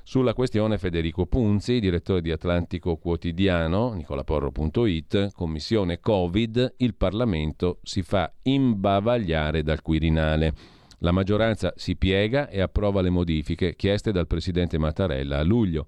Sulla 0.02 0.34
questione 0.34 0.80
Federico 0.80 1.28
Punzi, 1.28 1.80
direttore 1.80 2.22
di 2.22 2.32
Atlantico 2.32 2.96
Quotidiano, 2.96 3.94
nicolaporro.it, 3.94 5.34
Commissione 5.34 6.00
Covid, 6.00 6.74
il 6.78 6.96
Parlamento 6.96 7.78
si 7.84 8.02
fa 8.02 8.34
imbavagliare 8.42 9.62
dal 9.70 9.82
Quirinale. 9.82 10.54
La 11.00 11.12
maggioranza 11.12 11.74
si 11.78 11.96
piega 11.96 12.50
e 12.50 12.60
approva 12.60 13.02
le 13.02 13.10
modifiche 13.10 13.76
chieste 13.76 14.12
dal 14.12 14.28
presidente 14.28 14.78
Mattarella 14.78 15.38
a 15.38 15.44
luglio. 15.44 15.86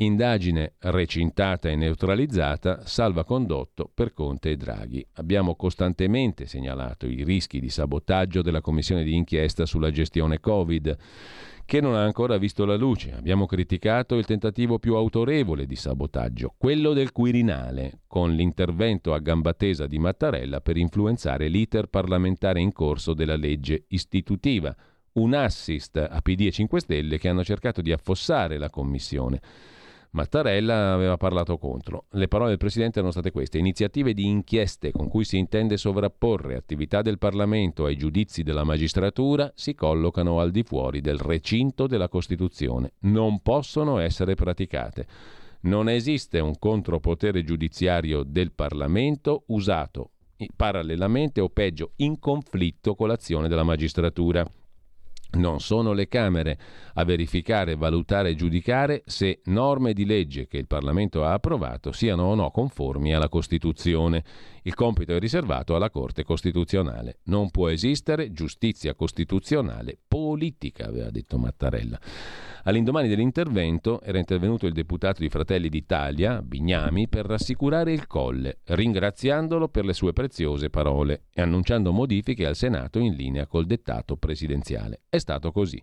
Indagine 0.00 0.74
recintata 0.78 1.68
e 1.68 1.74
neutralizzata, 1.74 2.86
salvacondotto 2.86 3.90
per 3.92 4.12
Conte 4.12 4.50
e 4.50 4.56
Draghi. 4.56 5.04
Abbiamo 5.14 5.56
costantemente 5.56 6.46
segnalato 6.46 7.08
i 7.08 7.24
rischi 7.24 7.58
di 7.58 7.68
sabotaggio 7.68 8.40
della 8.40 8.60
commissione 8.60 9.02
di 9.02 9.16
inchiesta 9.16 9.66
sulla 9.66 9.90
gestione 9.90 10.38
Covid 10.38 10.96
che 11.64 11.80
non 11.80 11.96
ha 11.96 12.04
ancora 12.04 12.38
visto 12.38 12.64
la 12.64 12.76
luce. 12.76 13.12
Abbiamo 13.12 13.46
criticato 13.46 14.14
il 14.14 14.24
tentativo 14.24 14.78
più 14.78 14.94
autorevole 14.94 15.66
di 15.66 15.74
sabotaggio, 15.74 16.54
quello 16.56 16.92
del 16.92 17.10
Quirinale, 17.10 18.02
con 18.06 18.32
l'intervento 18.36 19.12
a 19.12 19.18
gamba 19.18 19.52
tesa 19.52 19.88
di 19.88 19.98
Mattarella 19.98 20.60
per 20.60 20.76
influenzare 20.76 21.48
l'iter 21.48 21.88
parlamentare 21.88 22.60
in 22.60 22.70
corso 22.70 23.14
della 23.14 23.36
legge 23.36 23.86
istitutiva, 23.88 24.72
un 25.14 25.34
assist 25.34 25.96
a 25.96 26.20
PD 26.22 26.42
e 26.42 26.52
5 26.52 26.78
Stelle 26.78 27.18
che 27.18 27.28
hanno 27.28 27.42
cercato 27.42 27.82
di 27.82 27.90
affossare 27.90 28.58
la 28.58 28.70
Commissione. 28.70 29.40
Mattarella 30.10 30.94
aveva 30.94 31.16
parlato 31.16 31.58
contro. 31.58 32.06
Le 32.12 32.28
parole 32.28 32.50
del 32.50 32.58
Presidente 32.58 32.98
erano 32.98 33.12
state 33.12 33.30
queste. 33.30 33.58
Iniziative 33.58 34.14
di 34.14 34.26
inchieste 34.26 34.90
con 34.90 35.08
cui 35.08 35.24
si 35.24 35.36
intende 35.36 35.76
sovrapporre 35.76 36.56
attività 36.56 37.02
del 37.02 37.18
Parlamento 37.18 37.84
ai 37.84 37.96
giudizi 37.96 38.42
della 38.42 38.64
magistratura 38.64 39.52
si 39.54 39.74
collocano 39.74 40.40
al 40.40 40.50
di 40.50 40.62
fuori 40.62 41.00
del 41.00 41.18
recinto 41.18 41.86
della 41.86 42.08
Costituzione. 42.08 42.92
Non 43.00 43.40
possono 43.40 43.98
essere 43.98 44.34
praticate. 44.34 45.06
Non 45.60 45.88
esiste 45.88 46.38
un 46.38 46.58
contropotere 46.58 47.44
giudiziario 47.44 48.22
del 48.22 48.52
Parlamento 48.52 49.42
usato 49.48 50.10
parallelamente 50.54 51.40
o 51.40 51.48
peggio 51.48 51.92
in 51.96 52.18
conflitto 52.18 52.94
con 52.94 53.08
l'azione 53.08 53.48
della 53.48 53.64
magistratura. 53.64 54.46
Non 55.30 55.60
sono 55.60 55.92
le 55.92 56.08
Camere 56.08 56.58
a 56.94 57.04
verificare, 57.04 57.76
valutare 57.76 58.30
e 58.30 58.34
giudicare 58.34 59.02
se 59.04 59.40
norme 59.44 59.92
di 59.92 60.06
legge 60.06 60.46
che 60.46 60.56
il 60.56 60.66
Parlamento 60.66 61.22
ha 61.22 61.34
approvato 61.34 61.92
siano 61.92 62.24
o 62.24 62.34
no 62.34 62.50
conformi 62.50 63.14
alla 63.14 63.28
Costituzione. 63.28 64.24
Il 64.68 64.74
compito 64.74 65.14
è 65.14 65.18
riservato 65.18 65.74
alla 65.74 65.88
Corte 65.88 66.24
Costituzionale. 66.24 67.20
Non 67.24 67.50
può 67.50 67.70
esistere 67.70 68.32
giustizia 68.32 68.94
costituzionale 68.94 69.96
politica, 70.06 70.86
aveva 70.86 71.08
detto 71.08 71.38
Mattarella. 71.38 71.98
All'indomani 72.64 73.08
dell'intervento 73.08 74.02
era 74.02 74.18
intervenuto 74.18 74.66
il 74.66 74.74
deputato 74.74 75.22
di 75.22 75.30
Fratelli 75.30 75.70
d'Italia, 75.70 76.42
Bignami, 76.42 77.08
per 77.08 77.24
rassicurare 77.24 77.94
il 77.94 78.06
Colle, 78.06 78.58
ringraziandolo 78.64 79.68
per 79.68 79.86
le 79.86 79.94
sue 79.94 80.12
preziose 80.12 80.68
parole 80.68 81.22
e 81.32 81.40
annunciando 81.40 81.90
modifiche 81.90 82.44
al 82.44 82.54
Senato 82.54 82.98
in 82.98 83.14
linea 83.14 83.46
col 83.46 83.64
dettato 83.64 84.18
presidenziale. 84.18 85.00
È 85.08 85.16
stato 85.16 85.50
così. 85.50 85.82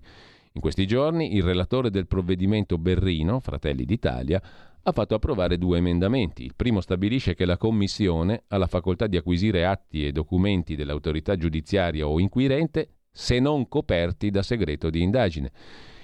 In 0.52 0.62
questi 0.62 0.86
giorni 0.86 1.34
il 1.36 1.42
relatore 1.42 1.90
del 1.90 2.06
provvedimento 2.06 2.78
Berrino, 2.78 3.40
Fratelli 3.40 3.84
d'Italia, 3.84 4.40
ha 4.88 4.92
fatto 4.92 5.16
approvare 5.16 5.58
due 5.58 5.80
emendamenti. 5.80 6.44
Il 6.44 6.54
primo 6.56 6.80
stabilisce 6.80 7.34
che 7.34 7.46
la 7.46 7.58
Commissione 7.58 8.44
ha 8.50 8.58
la 8.58 8.68
facoltà 8.68 9.08
di 9.08 9.18
acquisire 9.18 9.66
atti 9.66 10.06
e 10.06 10.12
documenti 10.12 10.76
dell'autorità 10.76 11.36
giudiziaria 11.36 12.08
o 12.08 12.20
inquirente 12.20 12.90
se 13.12 13.40
non 13.40 13.68
coperti 13.68 14.30
da 14.30 14.44
segreto 14.44 14.92
di 14.92 15.02
indagine. 15.02 15.52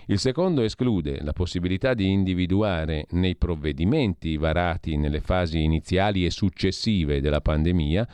Il 0.08 0.18
secondo 0.18 0.64
esclude 0.64 1.22
la 1.22 1.32
possibilità 1.32 1.94
di 1.94 2.10
individuare 2.10 3.06
nei 3.12 3.36
provvedimenti 3.36 4.36
varati 4.38 4.98
nelle 4.98 5.22
fasi 5.22 5.62
iniziali 5.62 6.26
e 6.26 6.32
successive 6.32 7.22
della 7.22 7.40
pandemia 7.40 8.08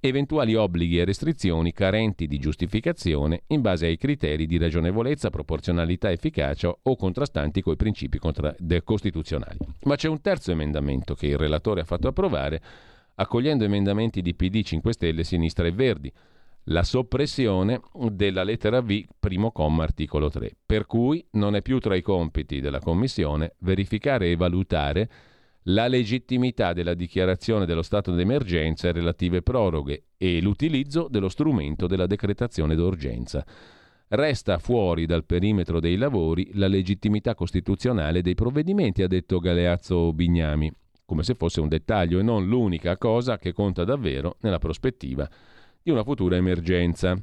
eventuali 0.00 0.54
obblighi 0.54 0.98
e 0.98 1.04
restrizioni 1.04 1.72
carenti 1.72 2.26
di 2.26 2.38
giustificazione 2.38 3.42
in 3.48 3.60
base 3.60 3.86
ai 3.86 3.96
criteri 3.96 4.46
di 4.46 4.58
ragionevolezza, 4.58 5.30
proporzionalità, 5.30 6.10
efficacia 6.10 6.74
o 6.82 6.96
contrastanti 6.96 7.62
coi 7.62 7.76
principi 7.76 8.18
contra- 8.18 8.54
costituzionali. 8.84 9.58
Ma 9.82 9.96
c'è 9.96 10.08
un 10.08 10.20
terzo 10.20 10.52
emendamento 10.52 11.14
che 11.14 11.26
il 11.26 11.38
relatore 11.38 11.80
ha 11.80 11.84
fatto 11.84 12.08
approvare, 12.08 12.62
accogliendo 13.16 13.64
emendamenti 13.64 14.22
di 14.22 14.34
PD 14.34 14.62
5 14.62 14.92
Stelle, 14.92 15.24
Sinistra 15.24 15.66
e 15.66 15.72
Verdi 15.72 16.12
la 16.70 16.82
soppressione 16.82 17.80
della 18.10 18.42
lettera 18.42 18.80
V, 18.80 19.04
primo 19.20 19.52
comma, 19.52 19.84
articolo 19.84 20.28
3, 20.28 20.56
per 20.66 20.86
cui 20.86 21.24
non 21.32 21.54
è 21.54 21.62
più 21.62 21.78
tra 21.78 21.94
i 21.94 22.02
compiti 22.02 22.60
della 22.60 22.80
Commissione 22.80 23.54
verificare 23.58 24.30
e 24.30 24.36
valutare 24.36 25.08
la 25.68 25.88
legittimità 25.88 26.72
della 26.72 26.94
dichiarazione 26.94 27.66
dello 27.66 27.82
stato 27.82 28.12
d'emergenza 28.12 28.88
e 28.88 28.92
relative 28.92 29.42
proroghe 29.42 30.04
e 30.16 30.40
l'utilizzo 30.40 31.08
dello 31.10 31.28
strumento 31.28 31.86
della 31.86 32.06
decretazione 32.06 32.74
d'urgenza. 32.74 33.44
Resta 34.08 34.58
fuori 34.58 35.06
dal 35.06 35.24
perimetro 35.24 35.80
dei 35.80 35.96
lavori 35.96 36.50
la 36.54 36.68
legittimità 36.68 37.34
costituzionale 37.34 38.22
dei 38.22 38.34
provvedimenti, 38.34 39.02
ha 39.02 39.08
detto 39.08 39.40
Galeazzo 39.40 40.12
Bignami, 40.12 40.70
come 41.04 41.24
se 41.24 41.34
fosse 41.34 41.60
un 41.60 41.68
dettaglio 41.68 42.20
e 42.20 42.22
non 42.22 42.46
l'unica 42.46 42.96
cosa 42.96 43.38
che 43.38 43.52
conta 43.52 43.82
davvero 43.82 44.36
nella 44.42 44.58
prospettiva 44.58 45.28
di 45.82 45.90
una 45.90 46.04
futura 46.04 46.36
emergenza. 46.36 47.20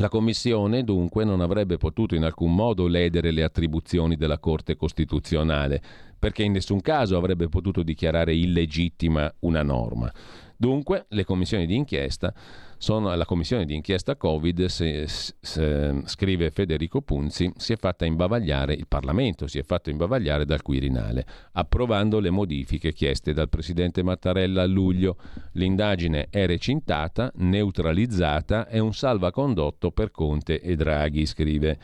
La 0.00 0.08
Commissione 0.08 0.84
dunque 0.84 1.24
non 1.24 1.40
avrebbe 1.40 1.76
potuto 1.76 2.14
in 2.14 2.22
alcun 2.22 2.54
modo 2.54 2.86
ledere 2.86 3.32
le 3.32 3.42
attribuzioni 3.42 4.14
della 4.14 4.38
Corte 4.38 4.76
Costituzionale, 4.76 5.82
perché 6.18 6.42
in 6.42 6.52
nessun 6.52 6.80
caso 6.80 7.16
avrebbe 7.16 7.48
potuto 7.48 7.82
dichiarare 7.82 8.34
illegittima 8.34 9.32
una 9.40 9.62
norma. 9.62 10.12
Dunque, 10.60 11.06
le 11.10 11.24
commissioni 11.24 11.66
di 11.66 11.76
inchiesta 11.76 12.34
sono 12.78 13.14
la 13.14 13.24
commissione 13.24 13.64
di 13.64 13.76
inchiesta 13.76 14.16
Covid, 14.16 14.64
se, 14.64 15.06
se, 15.06 16.02
scrive 16.04 16.50
Federico 16.50 17.00
Punzi, 17.00 17.52
si 17.56 17.72
è 17.72 17.76
fatta 17.76 18.04
imbavagliare, 18.04 18.74
il 18.74 18.88
Parlamento 18.88 19.46
si 19.46 19.60
è 19.60 19.62
fatto 19.62 19.90
imbavagliare 19.90 20.44
dal 20.44 20.62
Quirinale, 20.62 21.24
approvando 21.52 22.18
le 22.18 22.30
modifiche 22.30 22.92
chieste 22.92 23.32
dal 23.32 23.48
Presidente 23.48 24.02
Mattarella 24.02 24.62
a 24.62 24.66
luglio. 24.66 25.16
L'indagine 25.52 26.26
è 26.28 26.44
recintata, 26.46 27.30
neutralizzata, 27.36 28.66
è 28.66 28.80
un 28.80 28.92
salvacondotto 28.92 29.92
per 29.92 30.10
Conte 30.10 30.60
e 30.60 30.74
Draghi, 30.74 31.24
scrive. 31.24 31.78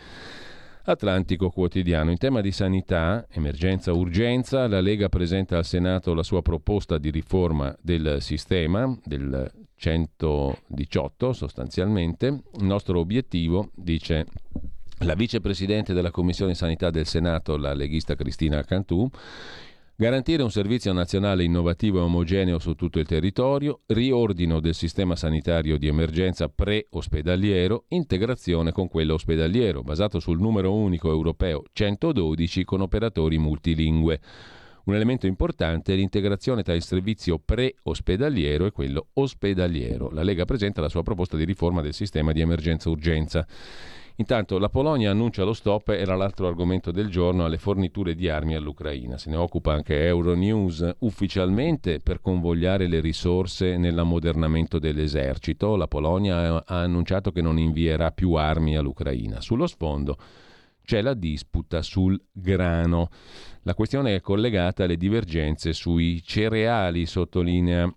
Atlantico 0.84 1.50
Quotidiano. 1.50 2.10
In 2.10 2.18
tema 2.18 2.40
di 2.40 2.52
sanità, 2.52 3.26
emergenza 3.30 3.92
urgenza, 3.92 4.68
la 4.68 4.80
Lega 4.80 5.08
presenta 5.08 5.56
al 5.56 5.64
Senato 5.64 6.12
la 6.12 6.22
sua 6.22 6.42
proposta 6.42 6.98
di 6.98 7.10
riforma 7.10 7.74
del 7.80 8.18
sistema, 8.20 8.96
del 9.04 9.50
118 9.76 11.32
sostanzialmente. 11.32 12.26
Il 12.26 12.64
nostro 12.64 13.00
obiettivo, 13.00 13.70
dice 13.74 14.26
la 14.98 15.14
vicepresidente 15.14 15.92
della 15.92 16.10
Commissione 16.10 16.54
Sanità 16.54 16.90
del 16.90 17.06
Senato, 17.06 17.56
la 17.56 17.74
leghista 17.74 18.14
Cristina 18.14 18.62
Cantù, 18.62 19.08
Garantire 19.96 20.42
un 20.42 20.50
servizio 20.50 20.92
nazionale 20.92 21.44
innovativo 21.44 22.00
e 22.00 22.02
omogeneo 22.02 22.58
su 22.58 22.74
tutto 22.74 22.98
il 22.98 23.06
territorio, 23.06 23.82
riordino 23.86 24.58
del 24.58 24.74
sistema 24.74 25.14
sanitario 25.14 25.78
di 25.78 25.86
emergenza 25.86 26.48
pre-ospedaliero, 26.48 27.84
integrazione 27.90 28.72
con 28.72 28.88
quello 28.88 29.14
ospedaliero, 29.14 29.84
basato 29.84 30.18
sul 30.18 30.40
numero 30.40 30.74
unico 30.74 31.10
europeo 31.10 31.62
112 31.72 32.64
con 32.64 32.80
operatori 32.80 33.38
multilingue. 33.38 34.20
Un 34.86 34.96
elemento 34.96 35.28
importante 35.28 35.92
è 35.92 35.96
l'integrazione 35.96 36.64
tra 36.64 36.74
il 36.74 36.82
servizio 36.82 37.38
pre-ospedaliero 37.38 38.66
e 38.66 38.72
quello 38.72 39.10
ospedaliero. 39.12 40.10
La 40.10 40.24
Lega 40.24 40.44
presenta 40.44 40.80
la 40.80 40.88
sua 40.88 41.04
proposta 41.04 41.36
di 41.36 41.44
riforma 41.44 41.82
del 41.82 41.94
sistema 41.94 42.32
di 42.32 42.40
emergenza-urgenza. 42.40 43.46
Intanto 44.16 44.58
la 44.58 44.68
Polonia 44.68 45.10
annuncia 45.10 45.42
lo 45.42 45.52
stop, 45.52 45.88
era 45.88 46.14
l'altro 46.14 46.46
argomento 46.46 46.92
del 46.92 47.08
giorno, 47.08 47.44
alle 47.44 47.58
forniture 47.58 48.14
di 48.14 48.28
armi 48.28 48.54
all'Ucraina. 48.54 49.18
Se 49.18 49.28
ne 49.28 49.34
occupa 49.34 49.72
anche 49.72 50.04
Euronews. 50.04 50.88
Ufficialmente 51.00 51.98
per 51.98 52.20
convogliare 52.20 52.86
le 52.86 53.00
risorse 53.00 53.76
nell'ammodernamento 53.76 54.78
dell'esercito, 54.78 55.74
la 55.74 55.88
Polonia 55.88 56.64
ha 56.64 56.80
annunciato 56.80 57.32
che 57.32 57.42
non 57.42 57.58
invierà 57.58 58.12
più 58.12 58.34
armi 58.34 58.76
all'Ucraina. 58.76 59.40
Sullo 59.40 59.66
sfondo 59.66 60.16
c'è 60.84 61.02
la 61.02 61.14
disputa 61.14 61.82
sul 61.82 62.20
grano. 62.30 63.08
La 63.62 63.74
questione 63.74 64.14
è 64.14 64.20
collegata 64.20 64.84
alle 64.84 64.96
divergenze 64.96 65.72
sui 65.72 66.22
cereali, 66.22 67.06
sottolinea 67.06 67.92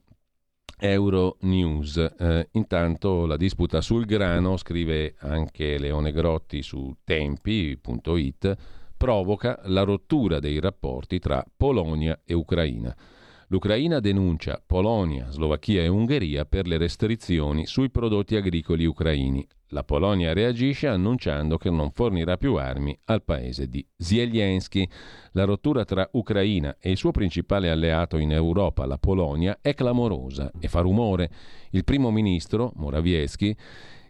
Euronews. 0.80 1.98
Eh, 1.98 2.50
intanto 2.52 3.26
la 3.26 3.38
disputa 3.38 3.82
sul 3.82 4.06
grano, 4.06 4.58
scrive 4.58 5.16
anche 5.20 5.78
Leone 5.78 6.12
Grotti 6.12 6.62
su 6.62 6.96
tempi.it, 7.04 8.56
provoca 8.96 9.60
la 9.66 9.84
rottura 9.84 10.40
dei 10.40 10.60
rapporti 10.60 11.20
tra 11.20 11.44
Polonia 11.56 12.22
e 12.24 12.34
Ucraina. 12.34 12.96
L'Ucraina 13.50 14.00
denuncia 14.00 14.62
Polonia, 14.64 15.30
Slovacchia 15.30 15.82
e 15.82 15.88
Ungheria 15.88 16.46
per 16.46 16.68
le 16.68 16.78
restrizioni 16.78 17.66
sui 17.66 17.90
prodotti 17.90 18.36
agricoli 18.36 18.86
ucraini. 18.86 19.48
La 19.72 19.84
Polonia 19.84 20.32
reagisce 20.32 20.88
annunciando 20.88 21.58
che 21.58 21.70
non 21.70 21.92
fornirà 21.92 22.38
più 22.38 22.56
armi 22.56 22.98
al 23.06 23.22
paese 23.24 23.68
di 23.68 23.86
Zelensky. 23.98 24.88
La 25.32 25.44
rottura 25.44 25.84
tra 25.84 26.08
Ucraina 26.14 26.78
e 26.80 26.92
il 26.92 26.98
suo 26.98 27.12
principale 27.12 27.70
alleato 27.70 28.18
in 28.18 28.32
Europa, 28.32 28.86
la 28.86 28.98
Polonia, 28.98 29.60
è 29.62 29.74
clamorosa 29.74 30.52
e 30.58 30.70
fa 30.70 30.80
rumore. 30.80 31.30
Il 31.72 31.84
primo 31.84 32.12
ministro, 32.12 32.72
Morawiecki, 32.76 33.56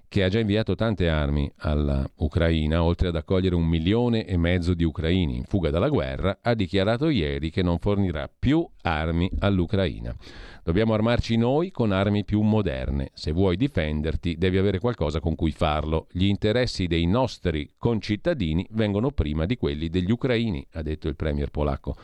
che 0.10 0.24
ha 0.24 0.30
già 0.30 0.40
inviato 0.40 0.76
tante 0.76 1.10
armi 1.10 1.52
all'Ucraina, 1.58 2.84
oltre 2.84 3.10
ad 3.10 3.16
accogliere 3.16 3.56
un 3.56 3.66
milione 3.66 4.26
e 4.26 4.38
mezzo 4.38 4.74
di 4.74 4.84
ucraini 4.84 5.36
in 5.36 5.44
fuga 5.44 5.70
dalla 5.70 5.90
guerra, 5.90 6.40
ha 6.42 6.54
dichiarato 6.54 7.10
ieri 7.10 7.50
che 7.50 7.62
non 7.62 7.78
fornirà 7.78 8.30
più 8.30 8.66
armi 8.84 9.30
all'Ucraina. 9.40 10.16
Dobbiamo 10.64 10.94
armarci 10.94 11.36
noi 11.36 11.72
con 11.72 11.92
armi 11.92 12.24
più 12.24 12.42
moderne. 12.42 13.12
Se 13.14 13.32
vuoi 13.32 13.58
difenderti, 13.58 14.38
devi 14.38 14.58
avere 14.58 14.80
qualcosa 14.80 15.20
con 15.20 15.36
cui 15.36 15.52
farlo. 15.52 16.08
Gli 16.12 16.26
interessi 16.26 16.88
dei 16.88 17.06
nostri 17.06 17.74
concittadini 17.78 18.66
vengono 18.72 19.12
prima 19.12 19.46
di 19.46 19.58
quelli 19.58 19.90
degli 19.90 20.12
ucraini, 20.12 20.66
ha 20.74 20.82
detto 20.82 21.08
il 21.10 21.16
premier 21.16 21.50
polacco. 21.50 21.96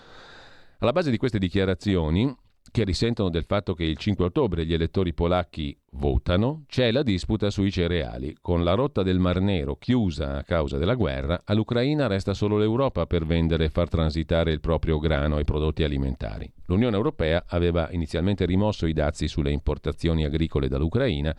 Alla 0.80 0.92
base 0.92 1.10
di 1.10 1.18
queste 1.18 1.40
dichiarazioni 1.40 2.34
che 2.74 2.84
risentono 2.84 3.30
del 3.30 3.44
fatto 3.44 3.76
che 3.76 3.84
il 3.84 3.98
5 3.98 4.26
ottobre 4.26 4.66
gli 4.66 4.74
elettori 4.74 5.14
polacchi 5.14 5.78
votano, 5.92 6.64
c'è 6.68 6.92
la 6.92 7.04
disputa 7.04 7.52
sui 7.52 7.72
cereali. 7.72 8.36
Con 8.42 8.64
la 8.64 8.74
rotta 8.74 9.04
del 9.04 9.20
Mar 9.20 9.42
Nero 9.42 9.76
chiusa 9.76 10.38
a 10.38 10.44
causa 10.44 10.80
della 10.80 10.96
guerra, 10.96 11.44
all'Ucraina 11.46 12.08
resta 12.08 12.34
solo 12.34 12.58
l'Europa 12.58 13.06
per 13.06 13.28
vendere 13.28 13.66
e 13.66 13.70
far 13.70 13.90
transitare 13.90 14.52
il 14.52 14.60
proprio 14.60 14.98
grano 14.98 15.38
e 15.38 15.44
prodotti 15.44 15.84
alimentari. 15.84 16.52
L'Unione 16.66 16.96
Europea 16.96 17.44
aveva 17.46 17.90
inizialmente 17.92 18.44
rimosso 18.46 18.88
i 18.88 18.94
dazi 18.94 19.28
sulle 19.28 19.52
importazioni 19.52 20.26
agricole 20.26 20.68
dall'Ucraina 20.68 21.36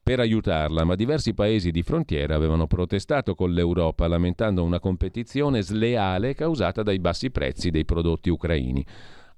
per 0.00 0.20
aiutarla, 0.20 0.84
ma 0.84 0.94
diversi 0.94 1.34
paesi 1.34 1.72
di 1.72 1.82
frontiera 1.82 2.36
avevano 2.36 2.68
protestato 2.68 3.34
con 3.34 3.52
l'Europa 3.52 4.06
lamentando 4.06 4.62
una 4.62 4.78
competizione 4.78 5.60
sleale 5.60 6.34
causata 6.34 6.84
dai 6.84 7.00
bassi 7.00 7.32
prezzi 7.32 7.70
dei 7.70 7.84
prodotti 7.84 8.30
ucraini. 8.30 8.86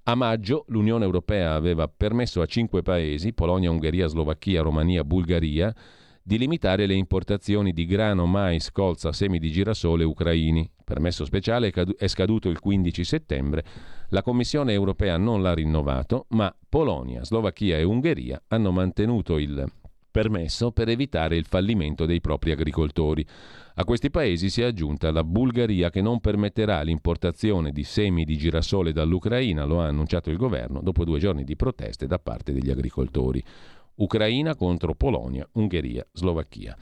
A 0.07 0.15
maggio 0.15 0.67
l'Unione 0.69 1.07
Europea 1.07 1.55
aveva 1.55 1.89
permesso 1.89 2.43
a 2.43 2.47
cinque 2.47 2.83
paesi, 2.83 3.33
Polonia, 3.33 3.71
Ungheria, 3.71 4.07
Slovacchia, 4.07 4.61
Romania, 4.61 5.03
Bulgaria, 5.03 5.75
di 6.23 6.37
limitare 6.37 6.85
le 6.85 6.93
importazioni 6.93 7.73
di 7.73 7.87
grano, 7.87 8.27
mais, 8.27 8.71
colza, 8.71 9.13
semi 9.13 9.39
di 9.39 9.51
girasole 9.51 10.05
ucraini. 10.05 10.61
Il 10.61 10.85
permesso 10.85 11.25
speciale 11.25 11.73
è 11.97 12.07
scaduto 12.07 12.51
il 12.51 12.61
15 12.61 13.03
settembre. 13.03 13.65
La 14.11 14.21
Commissione 14.21 14.75
europea 14.75 15.17
non 15.17 15.41
l'ha 15.41 15.55
rinnovato, 15.55 16.27
ma 16.31 16.55
Polonia, 16.69 17.25
Slovacchia 17.25 17.79
e 17.79 17.83
Ungheria 17.83 18.43
hanno 18.49 18.73
mantenuto 18.73 19.39
il 19.39 19.67
permesso 20.15 20.71
per 20.71 20.89
evitare 20.89 21.35
il 21.35 21.45
fallimento 21.45 22.07
dei 22.07 22.21
propri 22.21 22.53
agricoltori. 22.53 23.27
A 23.75 23.85
questi 23.85 24.11
paesi 24.11 24.49
si 24.49 24.63
è 24.63 24.67
aggiunta 24.67 25.11
la 25.11 25.25
Bulgaria 25.25 25.91
che 25.91 26.01
non 26.01 26.21
permetterà 26.21 26.83
l'importazione 26.83 27.73
di 27.73 27.83
semi 27.83 28.23
di 28.25 28.37
girasole 28.37 28.93
dall'Ucraina, 28.93 29.65
lo 29.65 29.81
ha 29.81 29.87
annunciato 29.87 30.31
il 30.31 30.37
governo 30.37 30.83
dopo 30.83 31.05
due 31.05 31.19
giorni 31.19 31.43
di 31.43 31.57
proteste 31.57 32.07
da 32.07 32.21
parte 32.21 32.53
degli 32.53 32.71
agricoltori. 32.71 33.43
Ucraina 33.97 34.55
contro 34.55 34.95
Polonia, 34.95 35.49
Ungheria, 35.55 36.07
Slovacchia. 36.13 36.77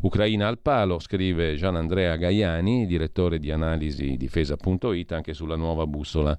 Ucraina 0.00 0.48
al 0.48 0.58
palo, 0.58 0.98
scrive 0.98 1.54
Gian 1.54 1.76
Andrea 1.76 2.16
Gaiani, 2.16 2.84
direttore 2.86 3.38
di 3.38 3.52
analisi 3.52 4.16
difesa.it, 4.16 5.12
anche 5.12 5.34
sulla 5.34 5.56
nuova 5.56 5.86
bussola 5.86 6.36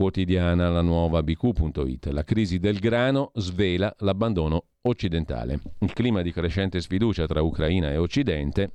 quotidiana, 0.00 0.70
la 0.70 0.80
nuova 0.80 1.22
bq.it. 1.22 2.06
La 2.06 2.24
crisi 2.24 2.58
del 2.58 2.78
grano 2.78 3.32
svela 3.34 3.94
l'abbandono 3.98 4.68
occidentale. 4.80 5.60
Il 5.80 5.92
clima 5.92 6.22
di 6.22 6.32
crescente 6.32 6.80
sfiducia 6.80 7.26
tra 7.26 7.42
Ucraina 7.42 7.90
e 7.90 7.98
Occidente 7.98 8.72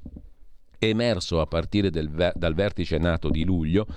emerso 0.77 1.41
a 1.41 1.47
partire 1.47 1.89
del, 1.89 2.31
dal 2.35 2.53
vertice 2.53 2.99
NATO 2.99 3.31
di 3.31 3.43
luglio, 3.43 3.87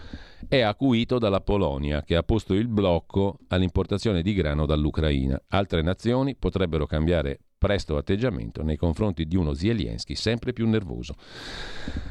è 0.49 0.61
acuito 0.61 1.19
dalla 1.19 1.43
Polonia, 1.43 2.03
che 2.03 2.17
ha 2.17 2.23
posto 2.23 2.55
il 2.55 2.67
blocco 2.67 3.41
all'importazione 3.49 4.23
di 4.23 4.33
grano 4.33 4.65
dall'Ucraina. 4.65 5.39
Altre 5.49 5.83
nazioni 5.83 6.35
potrebbero 6.35 6.87
cambiare 6.87 7.41
presto 7.59 7.97
atteggiamento 7.97 8.63
nei 8.63 8.77
confronti 8.77 9.27
di 9.27 9.37
uno 9.37 9.53
Zelensky 9.53 10.15
sempre 10.15 10.53
più 10.53 10.67
nervoso. 10.69 11.17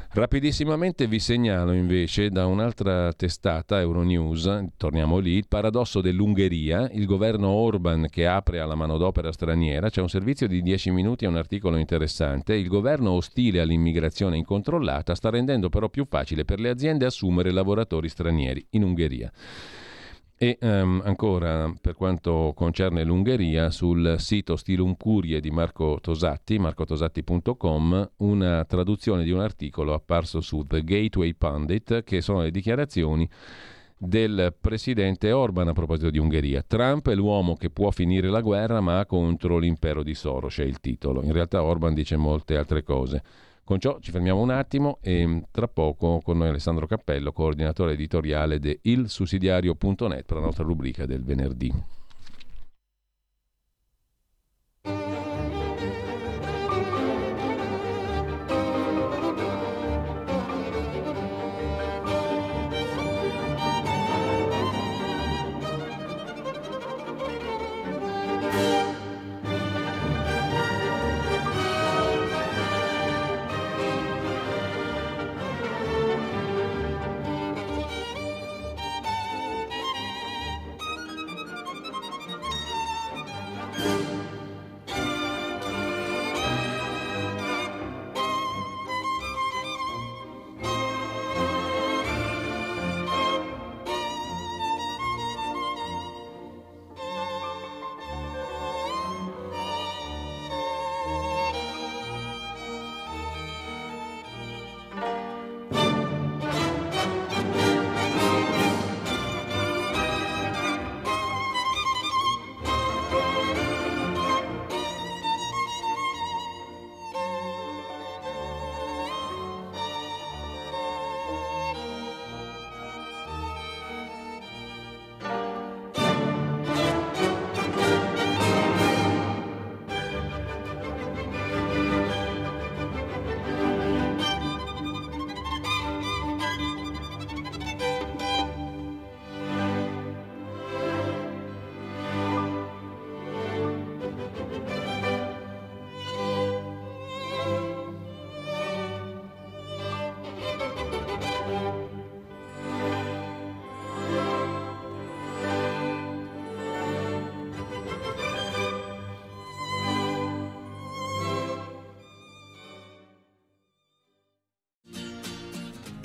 Rapidissimamente 0.09 1.05
vi 1.05 1.19
segnalo 1.19 1.73
invece 1.73 2.29
da 2.29 2.47
un'altra 2.47 3.13
testata 3.13 3.79
Euronews, 3.79 4.65
torniamo 4.75 5.19
lì, 5.19 5.33
il 5.33 5.47
paradosso 5.47 6.01
dell'Ungheria, 6.01 6.89
il 6.91 7.05
governo 7.05 7.49
Orban 7.49 8.07
che 8.09 8.25
apre 8.25 8.59
alla 8.59 8.73
manodopera 8.73 9.31
straniera, 9.31 9.89
c'è 9.89 10.01
un 10.01 10.09
servizio 10.09 10.47
di 10.47 10.61
10 10.61 10.91
minuti 10.91 11.25
e 11.25 11.27
un 11.27 11.37
articolo 11.37 11.77
interessante, 11.77 12.55
il 12.55 12.67
governo 12.67 13.11
ostile 13.11 13.61
all'immigrazione 13.61 14.37
incontrollata 14.37 15.13
sta 15.13 15.29
rendendo 15.29 15.69
però 15.69 15.87
più 15.87 16.05
facile 16.09 16.45
per 16.45 16.59
le 16.59 16.69
aziende 16.69 17.05
assumere 17.05 17.51
lavoratori 17.51 18.09
stranieri 18.09 18.65
in 18.71 18.83
Ungheria. 18.83 19.31
E 20.39 20.59
um, 20.61 21.01
ancora 21.03 21.73
per 21.81 21.95
quanto 21.95 22.53
concerne 22.55 23.03
l'Ungheria, 23.03 23.71
sul 23.71 24.17
sito 24.19 24.55
Stilum 24.55 24.95
Curie 24.95 25.39
di 25.39 25.49
Marco 25.49 25.97
Tosatti, 25.99 26.59
marcotosatti.com, 26.59 28.11
una 28.17 28.63
traduzione 28.65 29.23
di 29.23 29.31
un 29.31 29.39
articolo 29.39 29.95
apparso 29.95 30.39
su 30.39 30.61
The 30.61 30.83
Gateway 30.83 31.33
Pundit, 31.33 32.03
che 32.03 32.21
sono 32.21 32.43
le 32.43 32.51
dichiarazioni 32.51 33.27
del 33.97 34.55
presidente 34.61 35.31
Orban 35.31 35.69
a 35.69 35.73
proposito 35.73 36.11
di 36.11 36.19
Ungheria. 36.19 36.61
Trump 36.61 37.09
è 37.09 37.15
l'uomo 37.15 37.55
che 37.55 37.71
può 37.71 37.89
finire 37.89 38.29
la 38.29 38.41
guerra 38.41 38.79
ma 38.79 39.03
contro 39.07 39.57
l'impero 39.57 40.03
di 40.03 40.13
Soros, 40.13 40.59
è 40.59 40.63
il 40.63 40.79
titolo. 40.79 41.23
In 41.23 41.33
realtà 41.33 41.63
Orban 41.63 41.95
dice 41.95 42.15
molte 42.15 42.57
altre 42.57 42.83
cose. 42.83 43.23
Con 43.67 43.81
ciò 43.81 43.99
ci 43.99 44.11
fermiamo 44.11 44.39
un 44.39 44.49
attimo 44.49 44.97
e 45.01 45.43
tra 45.51 45.67
poco 45.67 46.21
con 46.23 46.37
noi 46.37 46.47
Alessandro 46.47 46.87
Cappello, 46.87 47.33
coordinatore 47.33 47.91
editoriale 47.91 48.59
di 48.59 48.79
ilsussidiario.net 48.81 50.23
per 50.23 50.37
la 50.37 50.43
nostra 50.43 50.63
rubrica 50.63 51.05
del 51.05 51.21
venerdì. 51.21 51.96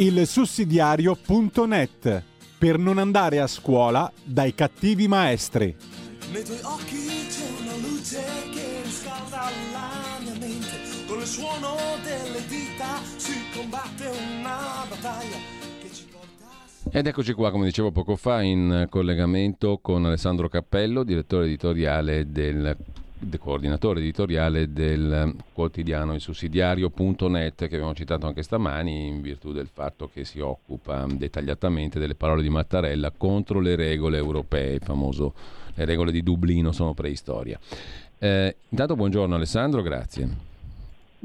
Il 0.02 0.26
sussidiario.net 0.26 2.24
per 2.58 2.76
non 2.76 2.98
andare 2.98 3.38
a 3.38 3.46
scuola 3.46 4.10
dai 4.24 4.52
cattivi 4.52 5.06
maestri. 5.06 5.76
Nei 6.32 6.42
tuoi 6.42 6.58
occhi 6.62 7.06
c'è 7.28 7.46
una 7.60 7.76
luce 7.76 8.20
che 8.52 8.82
riscalda 8.82 9.48
la 9.72 10.18
mia 10.20 10.34
mente, 10.40 11.06
con 11.06 11.20
il 11.20 11.26
suono 11.26 11.76
delle 12.02 12.44
dita 12.48 13.00
si 13.16 13.32
combatte 13.54 14.06
una 14.06 14.84
battaglia. 14.88 15.60
Ed 16.90 17.06
eccoci 17.06 17.32
qua, 17.32 17.52
come 17.52 17.66
dicevo 17.66 17.92
poco 17.92 18.16
fa, 18.16 18.42
in 18.42 18.88
collegamento 18.90 19.78
con 19.80 20.04
Alessandro 20.04 20.48
Cappello, 20.48 21.04
direttore 21.04 21.44
editoriale 21.44 22.28
del 22.28 22.76
coordinatore 23.38 24.00
editoriale 24.00 24.72
del 24.72 25.34
quotidiano 25.52 26.14
il 26.14 26.20
sussidiario.net 26.20 27.68
che 27.68 27.74
abbiamo 27.74 27.94
citato 27.94 28.26
anche 28.26 28.42
stamani 28.42 29.06
in 29.06 29.20
virtù 29.20 29.52
del 29.52 29.68
fatto 29.72 30.08
che 30.12 30.24
si 30.24 30.40
occupa 30.40 31.06
dettagliatamente 31.08 31.98
delle 31.98 32.14
parole 32.14 32.42
di 32.42 32.48
Mattarella 32.48 33.12
contro 33.16 33.60
le 33.60 33.76
regole 33.76 34.18
europee, 34.18 34.74
il 34.74 34.82
famoso 34.82 35.34
le 35.74 35.84
regole 35.84 36.12
di 36.12 36.22
Dublino 36.22 36.72
sono 36.72 36.94
preistoria. 36.94 37.58
Eh, 38.18 38.56
intanto 38.68 38.96
buongiorno 38.96 39.34
Alessandro, 39.34 39.82
grazie. 39.82 40.50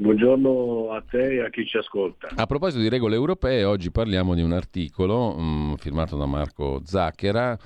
Buongiorno 0.00 0.92
a 0.92 1.02
te 1.02 1.38
e 1.38 1.44
a 1.44 1.50
chi 1.50 1.66
ci 1.66 1.76
ascolta. 1.76 2.28
A 2.32 2.46
proposito 2.46 2.80
di 2.80 2.88
regole 2.88 3.16
europee, 3.16 3.64
oggi 3.64 3.90
parliamo 3.90 4.34
di 4.34 4.42
un 4.42 4.52
articolo 4.52 5.32
mh, 5.32 5.42
mm, 5.42 5.74
firmato 5.74 6.16
da 6.16 6.26
Marco 6.26 6.80
Zacchera 6.84 7.58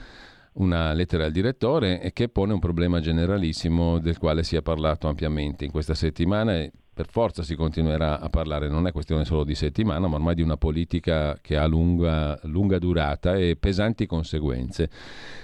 una 0.54 0.92
lettera 0.92 1.24
al 1.24 1.32
direttore 1.32 2.10
che 2.12 2.28
pone 2.28 2.52
un 2.52 2.58
problema 2.58 3.00
generalissimo 3.00 3.98
del 3.98 4.18
quale 4.18 4.42
si 4.42 4.56
è 4.56 4.62
parlato 4.62 5.08
ampiamente 5.08 5.64
in 5.64 5.70
questa 5.70 5.94
settimana 5.94 6.54
e 6.54 6.72
per 6.94 7.06
forza 7.08 7.42
si 7.42 7.54
continuerà 7.54 8.20
a 8.20 8.28
parlare, 8.28 8.68
non 8.68 8.86
è 8.86 8.92
questione 8.92 9.24
solo 9.24 9.44
di 9.44 9.54
settimana, 9.54 10.08
ma 10.08 10.16
ormai 10.16 10.34
di 10.34 10.42
una 10.42 10.58
politica 10.58 11.38
che 11.40 11.56
ha 11.56 11.64
lunga, 11.64 12.38
lunga 12.42 12.78
durata 12.78 13.34
e 13.34 13.56
pesanti 13.56 14.04
conseguenze. 14.04 14.90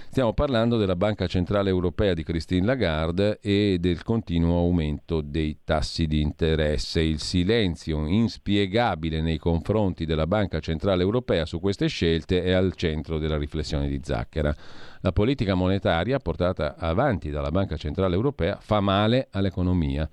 Stiamo 0.09 0.33
parlando 0.33 0.77
della 0.77 0.95
Banca 0.95 1.25
Centrale 1.25 1.69
Europea 1.69 2.13
di 2.13 2.23
Christine 2.23 2.65
Lagarde 2.65 3.39
e 3.41 3.77
del 3.79 4.03
continuo 4.03 4.59
aumento 4.59 5.21
dei 5.21 5.59
tassi 5.63 6.05
di 6.05 6.21
interesse. 6.21 7.01
Il 7.01 7.19
silenzio 7.19 8.05
inspiegabile 8.05 9.19
nei 9.21 9.37
confronti 9.39 10.05
della 10.05 10.27
Banca 10.27 10.59
Centrale 10.59 11.01
Europea 11.01 11.45
su 11.45 11.59
queste 11.59 11.87
scelte 11.87 12.43
è 12.43 12.51
al 12.51 12.73
centro 12.75 13.17
della 13.17 13.37
riflessione 13.37 13.87
di 13.87 13.99
Zacchera. 14.03 14.55
La 15.01 15.11
politica 15.13 15.55
monetaria 15.55 16.19
portata 16.19 16.75
avanti 16.77 17.29
dalla 17.29 17.51
Banca 17.51 17.77
Centrale 17.77 18.15
Europea 18.15 18.57
fa 18.59 18.81
male 18.81 19.29
all'economia 19.31 20.09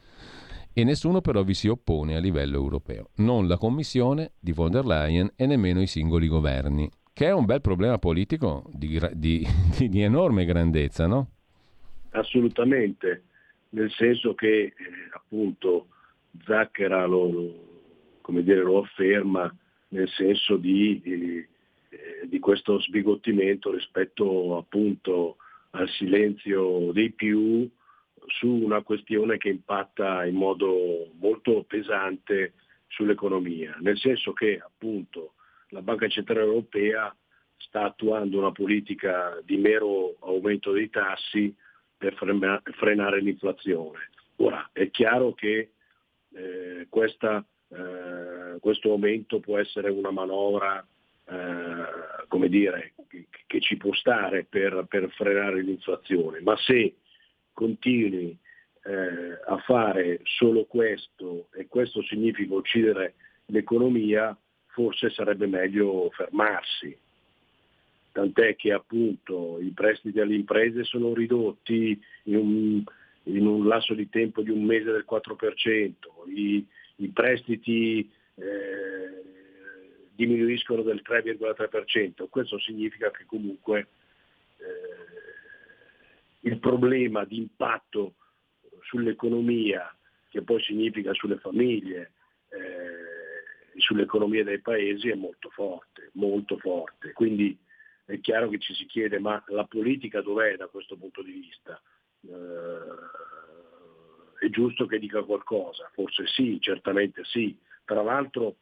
e 0.73 0.85
nessuno 0.85 1.21
però 1.21 1.43
vi 1.43 1.55
si 1.55 1.69
oppone 1.69 2.17
a 2.17 2.21
livello 2.21 2.57
europeo, 2.57 3.09
non 3.17 3.49
la 3.49 3.57
Commissione 3.57 4.33
di 4.39 4.53
von 4.53 4.71
der 4.71 4.85
Leyen 4.85 5.33
e 5.35 5.47
nemmeno 5.47 5.81
i 5.81 5.87
singoli 5.87 6.29
governi, 6.29 6.87
che 7.15 7.29
è 7.29 7.33
un 7.33 7.47
bel 7.47 7.63
problema 7.63 7.99
politico 7.99 8.71
di, 8.73 9.01
di, 9.15 9.43
di, 9.89 10.03
enorme 10.03 10.45
grandezza, 10.45 11.07
no? 11.07 11.31
Assolutamente, 12.11 13.23
nel 13.71 13.91
senso 13.91 14.35
che 14.35 14.65
eh, 14.65 14.75
appunto 15.15 15.87
Zacchera 16.45 17.07
lo, 17.07 17.31
lo, 17.31 18.41
dire, 18.43 18.63
lo, 18.63 18.83
afferma 18.83 19.51
nel 19.89 20.09
senso 20.11 20.59
di, 20.59 21.01
eh, 21.03 21.49
di 22.25 22.39
questo 22.39 22.81
sbigottimento 22.81 23.71
rispetto 23.73 24.57
appunto 24.57 25.37
al 25.71 25.89
silenzio 25.91 26.93
dei 26.93 27.13
più 27.13 27.69
su 28.27 28.49
una 28.49 28.83
questione 28.83 29.37
che 29.37 29.49
impatta 29.49 30.25
in 30.25 30.35
modo 30.35 31.11
molto 31.19 31.65
pesante 31.65 32.55
sull'economia, 32.89 33.77
nel 33.81 33.99
senso 33.99 34.33
che 34.33 34.61
appunto 34.63 35.35
la 35.69 35.83
Banca 35.83 36.09
Centrale 36.09 36.41
Europea 36.41 37.15
sta 37.59 37.85
attuando 37.85 38.39
una 38.39 38.53
politica 38.53 39.41
di 39.45 39.57
mero 39.57 40.17
aumento 40.21 40.73
dei 40.73 40.91
tassi 40.91 41.55
per 41.97 42.15
frenare 42.15 43.21
l'inflazione. 43.21 44.11
Ora 44.37 44.69
è 44.73 44.91
chiaro 44.91 45.33
che 45.33 45.71
eh, 46.35 46.87
questa, 46.89 47.45
eh, 47.69 48.59
questo 48.61 48.91
aumento 48.91 49.41
può 49.41 49.59
essere 49.59 49.91
una 49.91 50.11
manovra 50.11 50.87
eh, 51.29 52.27
come 52.29 52.49
dire, 52.49 52.93
che, 53.09 53.27
che, 53.47 53.61
ci 53.61 53.77
può 53.77 53.93
stare 53.95 54.45
per, 54.45 54.87
per, 54.89 55.11
frenare 55.11 55.63
l'inflazione, 55.63 56.41
ma 56.41 56.57
se 56.57 56.97
continui 57.53 58.37
eh, 58.85 59.41
a 59.47 59.59
fare 59.65 60.21
solo 60.23 60.65
questo 60.65 61.49
e 61.53 61.67
questo 61.67 62.03
significa 62.03 62.55
uccidere 62.55 63.15
l'economia, 63.47 64.37
forse 64.67 65.11
sarebbe 65.11 65.47
meglio 65.47 66.11
fermarsi. 66.11 66.97
Tant'è 68.13 68.57
che 68.57 68.73
appunto 68.73 69.59
i 69.61 69.73
prestiti 69.73 70.21
alle 70.21 70.35
imprese 70.35 70.85
sono 70.85 71.13
ridotti 71.13 72.01
in 72.25 72.37
un, 72.37 72.85
in 73.25 73.47
un 73.47 73.67
lasso 73.67 73.95
di 73.95 74.09
tempo 74.09 74.43
di 74.43 74.51
un 74.51 74.63
mese 74.65 74.93
del 74.93 75.05
4%, 75.09 75.93
i, 76.29 76.67
i 76.97 77.09
prestiti 77.09 78.11
eh, 78.37 79.16
diminuiscono 80.17 80.83
del 80.83 81.03
3,3%. 81.07 82.29
Questo 82.29 82.59
significa 82.59 83.11
che 83.11 83.25
comunque 83.27 83.89
eh, 84.57 86.49
il 86.49 86.59
problema 86.59 87.25
di 87.25 87.37
impatto 87.37 88.15
sull'economia, 88.81 89.95
che 90.29 90.43
poi 90.43 90.63
significa 90.63 91.13
sulle 91.13 91.39
famiglie, 91.39 92.13
eh, 92.49 93.79
sull'economia 93.79 94.43
dei 94.43 94.61
paesi, 94.61 95.11
è 95.11 95.15
molto 95.15 95.51
forte, 95.51 96.11
molto 96.15 96.57
forte. 96.59 97.13
Quindi 97.13 97.57
è 98.07 98.19
chiaro 98.21 98.49
che 98.49 98.59
ci 98.59 98.75
si 98.75 98.87
chiede 98.87 99.19
ma 99.19 99.43
la 99.49 99.65
politica 99.65 100.23
dov'è 100.23 100.57
da 100.57 100.69
questo 100.69 100.97
punto 100.97 101.23
di 101.23 101.33
vista? 101.33 101.81
Eh, 102.23 103.25
è 104.39 104.49
giusto 104.49 104.87
che 104.87 104.99
dica 104.99 105.23
qualcosa, 105.23 105.91
forse 105.93 106.27
sì, 106.27 106.59
certamente 106.61 107.25
sì. 107.25 107.57
Tra 107.85 108.03
l'altro 108.03 108.57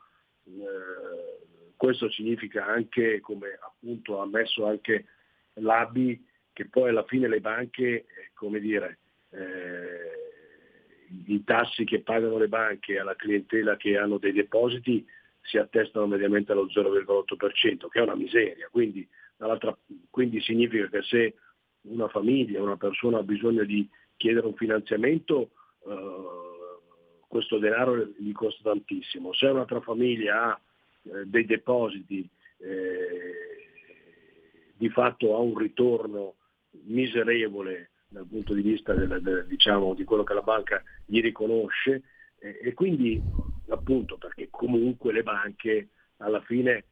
eh, 0.47 1.34
questo 1.77 2.11
significa 2.11 2.67
anche, 2.67 3.21
come 3.21 3.59
appunto 3.61 4.21
ha 4.21 4.27
messo 4.27 4.67
anche 4.67 5.07
l'ABI, 5.55 6.27
che 6.53 6.69
poi 6.69 6.91
alla 6.91 7.05
fine 7.05 7.29
le 7.29 7.41
banche, 7.41 7.83
eh, 7.83 8.31
come 8.35 8.61
dire, 8.61 8.99
eh, 9.31 10.15
i 11.27 11.45
tassi 11.45 11.85
che 11.85 12.01
pagano 12.01 12.39
le 12.39 12.49
banche 12.49 12.99
alla 12.99 13.17
clientela 13.17 13.77
che 13.77 13.97
hanno 13.97 14.19
dei 14.19 14.33
depositi 14.33 15.05
si 15.41 15.59
attestano 15.59 16.07
mediamente 16.07 16.53
allo 16.53 16.69
0,8%, 16.69 17.89
che 17.89 17.99
è 17.99 18.03
una 18.03 18.15
miseria. 18.15 18.69
Quindi, 18.71 19.07
quindi 20.11 20.41
significa 20.41 20.89
che 20.89 21.03
se 21.03 21.35
una 21.83 22.09
famiglia, 22.09 22.63
una 22.63 22.77
persona 22.77 23.19
ha 23.19 23.23
bisogno 23.23 23.65
di 23.65 23.89
chiedere 24.17 24.47
un 24.47 24.55
finanziamento, 24.55 25.51
eh, 25.87 26.53
questo 27.29 27.59
denaro 27.59 27.97
gli 28.17 28.33
costa 28.33 28.71
tantissimo. 28.71 29.35
Se 29.35 29.47
un'altra 29.47 29.81
famiglia 29.81 30.45
ha 30.45 30.61
dei 31.25 31.45
depositi 31.45 32.29
eh, 32.59 33.35
di 34.77 34.89
fatto 34.89 35.37
ha 35.37 35.39
un 35.39 35.57
ritorno 35.57 36.35
miserevole 36.85 37.91
dal 38.09 38.27
punto 38.27 38.55
di 38.55 38.63
vista 38.63 38.95
del, 38.95 39.21
del, 39.23 39.47
diciamo, 39.47 39.95
di 39.95 40.05
quello 40.05 40.25
che 40.25 40.35
la 40.35 40.43
banca 40.43 40.83
gli 41.05 41.21
riconosce 41.21 42.03
eh, 42.39 42.59
e 42.63 42.75
quindi 42.75 43.21
appunto 43.69 44.17
perché 44.19 44.49
comunque 44.51 45.13
le 45.13 45.23
banche 45.23 45.89
alla 46.19 46.41
fine 46.43 46.85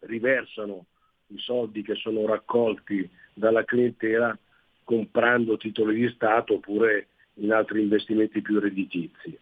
riversano 0.00 0.86
i 1.28 1.38
soldi 1.38 1.82
che 1.82 1.94
sono 1.94 2.26
raccolti 2.26 3.08
dalla 3.34 3.64
clientela 3.64 4.36
comprando 4.84 5.56
titoli 5.56 6.00
di 6.00 6.08
Stato 6.14 6.54
oppure 6.54 7.08
in 7.34 7.52
altri 7.52 7.82
investimenti 7.82 8.40
più 8.40 8.58
redditizi. 8.58 9.38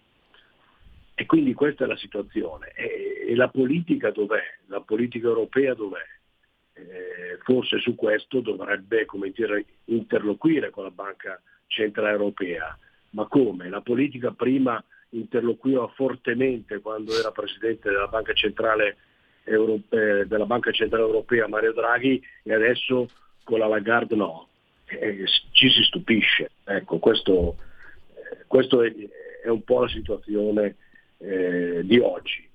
E 1.18 1.24
quindi 1.24 1.54
questa 1.54 1.84
è 1.84 1.86
la 1.86 1.96
situazione. 1.96 2.72
E, 2.74 3.24
e 3.28 3.34
la 3.34 3.48
politica 3.48 4.10
dov'è? 4.10 4.42
La 4.66 4.82
politica 4.82 5.28
europea 5.28 5.72
dov'è? 5.72 6.04
Eh, 6.74 7.38
forse 7.42 7.78
su 7.78 7.94
questo 7.94 8.40
dovrebbe 8.40 9.06
dire, 9.34 9.64
interloquire 9.86 10.68
con 10.68 10.84
la 10.84 10.90
Banca 10.90 11.40
Centrale 11.68 12.10
Europea. 12.10 12.78
Ma 13.10 13.24
come? 13.28 13.70
La 13.70 13.80
politica 13.80 14.32
prima 14.32 14.82
interloquiva 15.10 15.88
fortemente 15.88 16.80
quando 16.80 17.18
era 17.18 17.32
Presidente 17.32 17.88
della 17.88 18.08
Banca 18.08 18.34
Centrale, 18.34 18.98
Europea, 19.44 20.24
della 20.24 20.44
Banca 20.44 20.70
Centrale 20.70 21.04
Europea 21.04 21.48
Mario 21.48 21.72
Draghi 21.72 22.22
e 22.42 22.52
adesso 22.52 23.08
con 23.42 23.58
la 23.58 23.68
Lagarde 23.68 24.16
no. 24.16 24.48
Eh, 24.84 25.24
ci 25.52 25.70
si 25.70 25.82
stupisce. 25.84 26.50
Ecco, 26.64 26.98
questo, 26.98 27.56
eh, 28.10 28.44
questo 28.46 28.82
è, 28.82 28.92
è, 29.44 29.48
un 29.48 29.64
po' 29.64 29.80
la 29.80 29.88
situazione 29.88 30.76
eh, 31.18 31.82
di 31.84 31.98
oggi. 31.98 32.48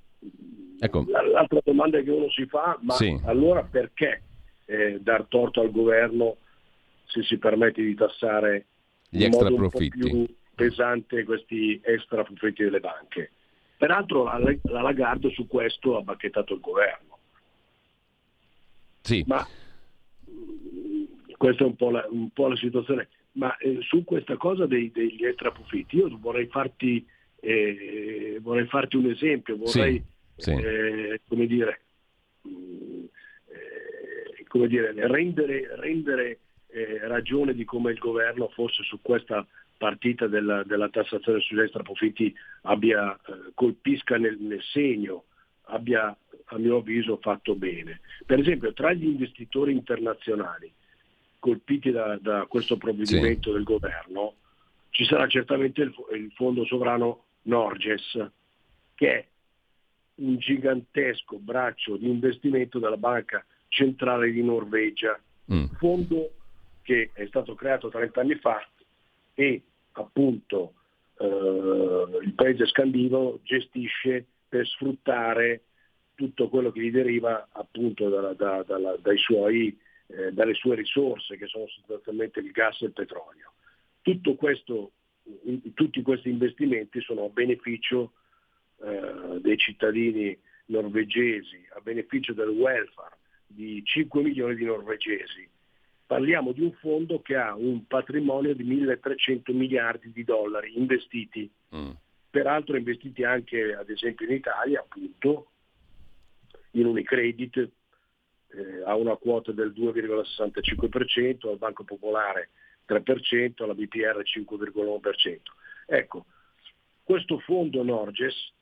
Ecco. 0.79 1.05
L'altra 1.07 1.59
domanda 1.63 2.01
che 2.01 2.09
uno 2.09 2.29
si 2.31 2.45
fa, 2.47 2.77
ma 2.81 2.93
sì. 2.95 3.19
allora 3.25 3.63
perché 3.63 4.23
eh, 4.65 4.99
dar 4.99 5.25
torto 5.27 5.61
al 5.61 5.71
governo 5.71 6.37
se 7.05 7.21
si 7.23 7.37
permette 7.37 7.83
di 7.83 7.93
tassare 7.93 8.65
gli 9.09 9.23
extra 9.23 9.51
profitti 9.51 9.89
più 9.89 10.25
pesante 10.55 11.23
questi 11.23 11.79
extra 11.83 12.23
profitti 12.23 12.63
delle 12.63 12.79
banche? 12.79 13.31
Peraltro 13.77 14.23
la, 14.23 14.39
la 14.39 14.81
Lagarde 14.81 15.29
su 15.31 15.47
questo 15.47 15.97
ha 15.97 16.01
bacchettato 16.01 16.53
il 16.53 16.59
governo. 16.59 17.17
Sì. 19.01 19.23
Ma 19.27 19.45
questa 21.37 21.63
è 21.63 21.67
un 21.67 21.75
po' 21.75 21.89
la, 21.89 22.05
un 22.09 22.29
po 22.29 22.47
la 22.47 22.55
situazione. 22.55 23.09
Ma 23.33 23.55
eh, 23.57 23.77
su 23.81 24.03
questa 24.03 24.35
cosa 24.37 24.65
dei, 24.65 24.91
degli 24.91 25.25
extra 25.25 25.51
profitti 25.51 25.97
io 25.97 26.09
vorrei 26.19 26.47
farti 26.47 27.05
eh, 27.41 28.37
vorrei 28.41 28.67
farti 28.67 28.95
un 28.95 29.09
esempio, 29.09 29.57
vorrei 29.57 30.01
sì, 30.37 30.43
sì. 30.43 30.51
Eh, 30.51 31.21
come 31.27 31.47
dire, 31.47 31.81
eh, 32.43 34.45
come 34.47 34.67
dire, 34.67 34.93
rendere, 35.07 35.75
rendere 35.75 36.39
eh, 36.67 36.99
ragione 37.07 37.53
di 37.53 37.65
come 37.65 37.91
il 37.91 37.97
governo 37.97 38.47
forse 38.49 38.83
su 38.83 38.99
questa 39.01 39.45
partita 39.77 40.27
della, 40.27 40.63
della 40.63 40.89
tassazione 40.89 41.39
sugli 41.39 41.59
extraprofitti 41.59 42.33
abbia, 42.63 43.15
eh, 43.15 43.51
colpisca 43.55 44.17
nel, 44.17 44.37
nel 44.39 44.61
segno, 44.61 45.25
abbia 45.63 46.15
a 46.45 46.57
mio 46.57 46.77
avviso 46.77 47.17
fatto 47.17 47.55
bene. 47.55 48.01
Per 48.25 48.39
esempio 48.39 48.73
tra 48.73 48.93
gli 48.93 49.05
investitori 49.05 49.71
internazionali 49.71 50.71
colpiti 51.39 51.89
da, 51.89 52.19
da 52.21 52.45
questo 52.47 52.77
provvedimento 52.77 53.49
sì. 53.49 53.55
del 53.55 53.63
governo 53.63 54.35
ci 54.91 55.05
sarà 55.05 55.27
certamente 55.27 55.81
il, 55.81 55.93
il 56.13 56.31
Fondo 56.35 56.63
Sovrano 56.65 57.23
Norges, 57.43 58.29
che 58.95 59.13
è 59.13 59.25
un 60.15 60.37
gigantesco 60.37 61.37
braccio 61.37 61.97
di 61.97 62.07
investimento 62.09 62.79
della 62.79 62.97
Banca 62.97 63.43
Centrale 63.67 64.31
di 64.31 64.43
Norvegia, 64.43 65.19
mm. 65.51 65.65
fondo 65.77 66.31
che 66.81 67.11
è 67.13 67.25
stato 67.27 67.55
creato 67.55 67.89
30 67.89 68.19
anni 68.19 68.35
fa 68.35 68.67
e 69.33 69.61
appunto 69.93 70.73
eh, 71.17 72.19
il 72.23 72.33
paese 72.33 72.65
scandinavo 72.65 73.39
gestisce 73.43 74.25
per 74.47 74.67
sfruttare 74.67 75.61
tutto 76.15 76.49
quello 76.49 76.71
che 76.71 76.81
gli 76.81 76.91
deriva 76.91 77.47
appunto 77.51 78.09
da, 78.09 78.33
da, 78.33 78.63
da, 78.63 78.97
dai 79.01 79.17
suoi, 79.17 79.75
eh, 80.07 80.31
dalle 80.31 80.53
sue 80.53 80.75
risorse 80.75 81.37
che 81.37 81.47
sono 81.47 81.67
sostanzialmente 81.67 82.39
il 82.39 82.51
gas 82.51 82.81
e 82.81 82.85
il 82.85 82.91
petrolio. 82.91 83.53
Tutto 84.01 84.35
questo 84.35 84.91
tutti 85.73 86.01
questi 86.01 86.29
investimenti 86.29 87.01
sono 87.01 87.25
a 87.25 87.29
beneficio 87.29 88.13
eh, 88.83 89.39
dei 89.41 89.57
cittadini 89.57 90.37
norvegesi, 90.65 91.65
a 91.75 91.79
beneficio 91.81 92.33
del 92.33 92.49
welfare 92.49 93.17
di 93.45 93.81
5 93.83 94.21
milioni 94.21 94.55
di 94.55 94.65
norvegesi. 94.65 95.47
Parliamo 96.05 96.51
di 96.51 96.61
un 96.61 96.73
fondo 96.73 97.21
che 97.21 97.35
ha 97.35 97.55
un 97.55 97.85
patrimonio 97.87 98.53
di 98.53 98.65
1.300 98.65 99.55
miliardi 99.55 100.11
di 100.11 100.23
dollari 100.23 100.77
investiti, 100.77 101.49
mm. 101.75 101.91
peraltro 102.29 102.75
investiti 102.75 103.23
anche 103.23 103.73
ad 103.73 103.89
esempio 103.89 104.25
in 104.25 104.33
Italia, 104.33 104.81
appunto, 104.81 105.51
in 106.71 106.85
Unicredit 106.85 107.57
eh, 107.57 108.83
ha 108.85 108.95
una 108.95 109.15
quota 109.15 109.51
del 109.51 109.71
2,65%, 109.71 111.49
al 111.49 111.57
Banco 111.57 111.83
Popolare 111.83 112.49
3%, 112.87 113.65
la 113.65 113.73
BPR 113.73 114.21
5,1%. 114.23 115.39
Ecco, 115.85 116.25
questo 117.03 117.39
fondo 117.39 117.83
Norges, 117.83 118.53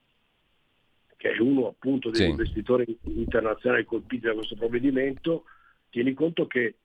che 1.16 1.32
è 1.32 1.40
uno 1.40 1.68
appunto 1.68 2.10
degli 2.10 2.24
sì. 2.24 2.30
investitori 2.30 2.98
internazionali 3.04 3.86
colpiti 3.86 4.26
da 4.26 4.34
questo 4.34 4.56
provvedimento, 4.56 5.44
tieni 5.90 6.14
conto 6.14 6.48
che 6.48 6.76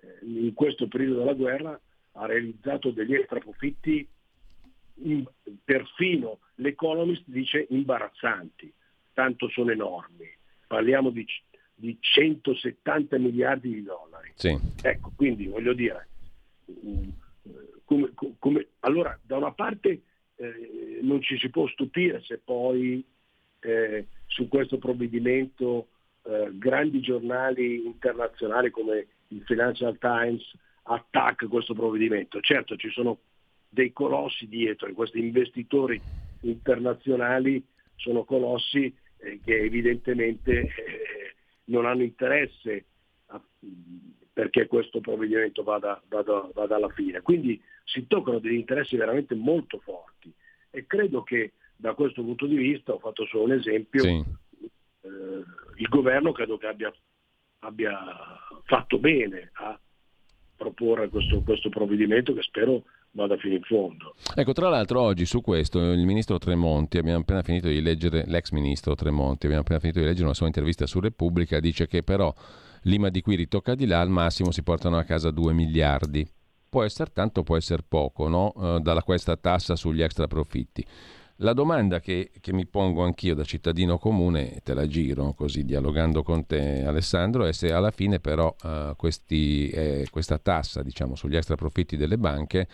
eh, 0.00 0.18
in 0.22 0.54
questo 0.54 0.86
periodo 0.88 1.18
della 1.18 1.34
guerra 1.34 1.80
ha 2.12 2.26
realizzato 2.26 2.90
degli 2.90 3.14
extra 3.14 3.38
profitti 3.38 4.06
in, 5.02 5.24
perfino 5.64 6.40
l'Economist 6.56 7.22
dice 7.26 7.66
imbarazzanti, 7.70 8.72
tanto 9.12 9.48
sono 9.48 9.70
enormi. 9.70 10.28
Parliamo 10.66 11.10
di, 11.10 11.26
di 11.74 11.96
170 11.98 13.18
miliardi 13.18 13.74
di 13.74 13.82
dollari. 13.82 14.32
Sì. 14.34 14.56
Ecco, 14.82 15.12
quindi 15.16 15.46
voglio 15.46 15.72
dire, 15.72 16.08
come, 17.84 18.12
come, 18.38 18.66
allora 18.80 19.18
da 19.22 19.36
una 19.36 19.52
parte 19.52 20.02
eh, 20.36 20.98
non 21.02 21.20
ci 21.22 21.38
si 21.38 21.50
può 21.50 21.66
stupire 21.68 22.22
se 22.22 22.38
poi 22.38 23.04
eh, 23.60 24.06
su 24.26 24.48
questo 24.48 24.78
provvedimento 24.78 25.88
eh, 26.22 26.50
grandi 26.52 27.00
giornali 27.00 27.84
internazionali 27.84 28.70
come 28.70 29.06
il 29.28 29.42
Financial 29.44 29.96
Times 29.98 30.42
attacca 30.84 31.46
questo 31.46 31.74
provvedimento. 31.74 32.40
Certo 32.40 32.76
ci 32.76 32.90
sono 32.90 33.18
dei 33.68 33.92
colossi 33.92 34.48
dietro 34.48 34.92
questi 34.92 35.20
investitori 35.20 36.00
internazionali 36.40 37.64
sono 37.96 38.24
colossi 38.24 38.92
eh, 39.18 39.40
che 39.44 39.60
evidentemente 39.60 40.60
eh, 40.60 41.34
non 41.64 41.86
hanno 41.86 42.02
interesse 42.02 42.84
a, 43.26 43.40
perché 44.40 44.66
questo 44.66 45.00
provvedimento 45.00 45.62
vada, 45.62 46.00
vada, 46.08 46.48
vada 46.54 46.76
alla 46.76 46.88
fine. 46.88 47.20
Quindi 47.20 47.60
si 47.84 48.06
toccano 48.06 48.38
degli 48.38 48.54
interessi 48.54 48.96
veramente 48.96 49.34
molto 49.34 49.80
forti 49.80 50.32
e 50.70 50.86
credo 50.86 51.22
che 51.22 51.52
da 51.76 51.92
questo 51.92 52.22
punto 52.22 52.46
di 52.46 52.56
vista, 52.56 52.92
ho 52.94 52.98
fatto 52.98 53.26
solo 53.26 53.44
un 53.44 53.52
esempio, 53.52 54.02
sì. 54.02 54.24
eh, 55.02 55.44
il 55.76 55.88
governo 55.90 56.32
credo 56.32 56.56
che 56.56 56.66
abbia, 56.68 56.90
abbia, 57.58 57.98
fatto 58.64 58.98
bene 58.98 59.50
a 59.56 59.78
proporre 60.56 61.10
questo, 61.10 61.42
questo 61.42 61.68
provvedimento 61.68 62.32
che 62.32 62.42
spero 62.42 62.84
vada 63.10 63.36
fino 63.36 63.56
in 63.56 63.62
fondo. 63.62 64.14
Ecco, 64.34 64.52
tra 64.54 64.70
l'altro 64.70 65.02
oggi 65.02 65.26
su 65.26 65.42
questo 65.42 65.80
il 65.92 66.06
ministro 66.06 66.38
Tremonti, 66.38 66.96
abbiamo 66.96 67.20
appena 67.20 67.42
finito 67.42 67.68
di 67.68 67.82
leggere, 67.82 68.24
l'ex 68.26 68.52
ministro 68.52 68.94
Tremonti, 68.94 69.44
abbiamo 69.44 69.64
appena 69.64 69.80
finito 69.80 69.98
di 69.98 70.06
leggere 70.06 70.24
una 70.24 70.34
sua 70.34 70.46
intervista 70.46 70.86
su 70.86 70.98
Repubblica, 70.98 71.60
dice 71.60 71.86
che 71.86 72.02
però 72.02 72.32
Lima 72.82 73.10
di 73.10 73.20
qui 73.20 73.34
ritocca 73.34 73.74
di 73.74 73.86
là, 73.86 74.00
al 74.00 74.08
massimo 74.08 74.50
si 74.50 74.62
portano 74.62 74.96
a 74.96 75.04
casa 75.04 75.30
2 75.30 75.52
miliardi. 75.52 76.26
Può 76.68 76.82
essere 76.82 77.10
tanto, 77.12 77.42
può 77.42 77.56
essere 77.56 77.82
poco, 77.86 78.28
no? 78.28 78.54
Eh, 78.56 78.80
dalla 78.80 79.02
questa 79.02 79.36
tassa 79.36 79.76
sugli 79.76 80.02
extra 80.02 80.26
profitti. 80.26 80.86
La 81.42 81.52
domanda 81.54 82.00
che, 82.00 82.30
che, 82.38 82.52
mi 82.52 82.66
pongo 82.66 83.02
anch'io 83.02 83.34
da 83.34 83.44
cittadino 83.44 83.98
comune, 83.98 84.60
te 84.62 84.74
la 84.74 84.86
giro 84.86 85.32
così 85.32 85.64
dialogando 85.64 86.22
con 86.22 86.44
te 86.44 86.84
Alessandro, 86.84 87.46
è 87.46 87.52
se 87.52 87.72
alla 87.72 87.90
fine 87.90 88.20
però 88.20 88.54
uh, 88.62 88.94
questi, 88.94 89.68
eh, 89.70 90.06
questa 90.10 90.38
tassa 90.38 90.82
diciamo, 90.82 91.14
sugli 91.14 91.36
extra 91.36 91.54
profitti 91.54 91.96
delle 91.96 92.18
banche 92.18 92.68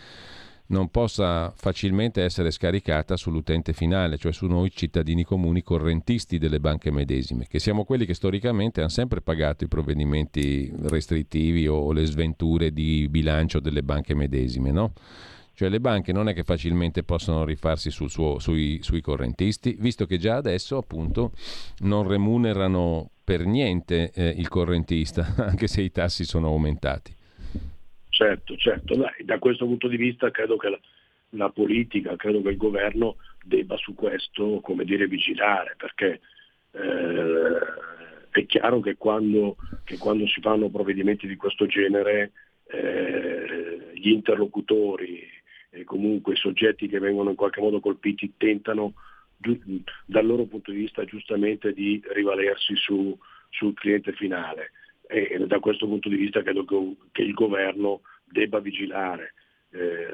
non 0.68 0.88
possa 0.88 1.52
facilmente 1.55 2.22
essere 2.22 2.51
scaricata 2.51 3.16
sull'utente 3.16 3.72
finale, 3.72 4.16
cioè 4.16 4.32
su 4.32 4.47
noi 4.47 4.70
cittadini 4.70 5.24
comuni 5.24 5.62
correntisti 5.62 6.38
delle 6.38 6.60
banche 6.60 6.90
medesime, 6.90 7.47
che 7.48 7.59
siamo 7.59 7.84
quelli 7.84 8.06
che 8.06 8.14
storicamente 8.14 8.80
hanno 8.80 8.88
sempre 8.88 9.20
pagato 9.20 9.64
i 9.64 9.68
provvedimenti 9.68 10.72
restrittivi 10.82 11.66
o 11.68 11.93
le 11.93 12.05
sventure 12.06 12.72
di 12.72 13.06
bilancio 13.09 13.60
delle 13.60 13.82
banche 13.82 14.14
medesime, 14.14 14.70
no? 14.70 14.93
Cioè 15.56 15.70
le 15.70 15.80
banche 15.80 16.12
non 16.12 16.28
è 16.28 16.34
che 16.34 16.44
facilmente 16.44 17.02
possono 17.02 17.43
rifarsi 17.44 17.90
suo, 17.90 18.38
sui, 18.38 18.80
sui 18.82 19.01
correntisti, 19.01 19.74
visto 19.80 20.05
che 20.05 20.18
già 20.18 20.36
adesso 20.36 20.76
appunto 20.76 21.32
non 21.78 22.06
remunerano 22.06 23.10
per 23.24 23.47
niente 23.47 24.10
eh, 24.12 24.28
il 24.28 24.48
correntista, 24.48 25.34
anche 25.43 25.66
se 25.66 25.80
i 25.80 25.90
tassi 25.90 26.24
sono 26.24 26.48
aumentati. 26.48 27.15
Certo, 28.16 28.56
certo. 28.56 28.97
Dai, 28.97 29.24
da 29.24 29.38
questo 29.38 29.66
punto 29.66 29.88
di 29.88 29.98
vista 29.98 30.30
credo 30.30 30.56
che 30.56 30.70
la, 30.70 30.80
la, 31.30 31.51
politica, 31.51 32.16
credo 32.16 32.40
che 32.40 32.48
il 32.48 32.56
governo 32.56 33.16
debba 33.44 33.76
su 33.76 33.94
questo, 33.94 34.60
come 34.62 34.86
dire, 34.86 35.06
vigilare, 35.06 35.74
perché 35.76 36.20
eh, 36.70 37.59
è 38.30 38.47
chiaro 38.47 38.80
che 38.80 38.97
quando, 38.97 39.56
che 39.84 39.98
quando, 39.98 40.26
si 40.28 40.40
fanno 40.40 40.70
provvedimenti 40.70 41.26
di 41.26 41.36
questo 41.36 41.66
genere 41.66 42.32
eh, 42.68 43.90
gli 43.93 44.09
interlocutori 44.09 45.22
e 45.68 45.84
comunque 45.84 46.32
i 46.32 46.38
soggetti 46.38 46.88
che 46.88 46.98
vengono 46.98 47.28
in 47.28 47.36
qualche 47.36 47.60
modo 47.60 47.80
colpiti 47.80 48.32
tentano 48.38 48.94
dal 50.06 50.24
loro 50.24 50.44
punto 50.44 50.70
di 50.70 50.78
vista 50.78 51.05
giustamente 51.05 51.74
di 51.74 52.02
rivalersi 52.14 52.74
su, 52.76 53.14
sul 53.51 53.74
cliente 53.74 54.12
finale 54.12 54.70
e 55.08 55.38
da 55.46 55.60
questo 55.60 55.86
punto 55.86 56.08
di 56.08 56.16
vista 56.16 56.42
credo 56.42 56.64
che, 57.12 57.22
il 57.22 57.32
governo 57.32 58.02
debba 58.24 58.58
vigilare. 58.58 59.34
Eh, 59.70 60.08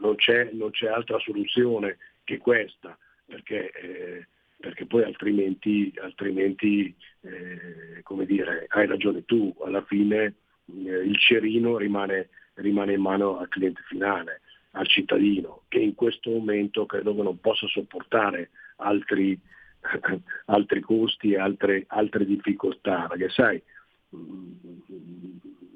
non, 0.00 0.14
c'è, 0.16 0.50
non, 0.52 0.70
c'è, 0.70 0.88
altra 0.88 1.18
soluzione 1.18 1.98
che 2.24 2.38
questa, 2.38 2.96
perché, 3.24 3.70
eh, 3.70 4.26
perché 4.58 4.86
poi 4.86 5.04
altrimenti, 5.04 5.92
altrimenti 6.00 6.94
eh, 7.22 8.02
come 8.02 8.26
dire, 8.26 8.66
hai 8.68 8.86
ragione 8.86 9.24
tu, 9.24 9.54
alla 9.64 9.82
fine 9.82 10.34
il 10.66 11.16
cerino 11.18 11.76
rimane, 11.78 12.28
rimane 12.54 12.94
in 12.94 13.00
mano 13.00 13.38
al 13.38 13.48
cliente 13.48 13.82
finale, 13.86 14.40
al 14.72 14.86
cittadino, 14.86 15.62
che 15.68 15.78
in 15.78 15.94
questo 15.94 16.30
momento 16.30 16.86
credo 16.86 17.14
che 17.14 17.22
non 17.22 17.40
possa 17.40 17.66
sopportare 17.66 18.50
altri, 18.76 19.38
altri 20.46 20.80
costi 20.80 21.32
e 21.32 21.38
altre, 21.38 21.84
altre, 21.88 22.24
difficoltà, 22.24 23.06
perché 23.08 23.28
sai, 23.30 23.62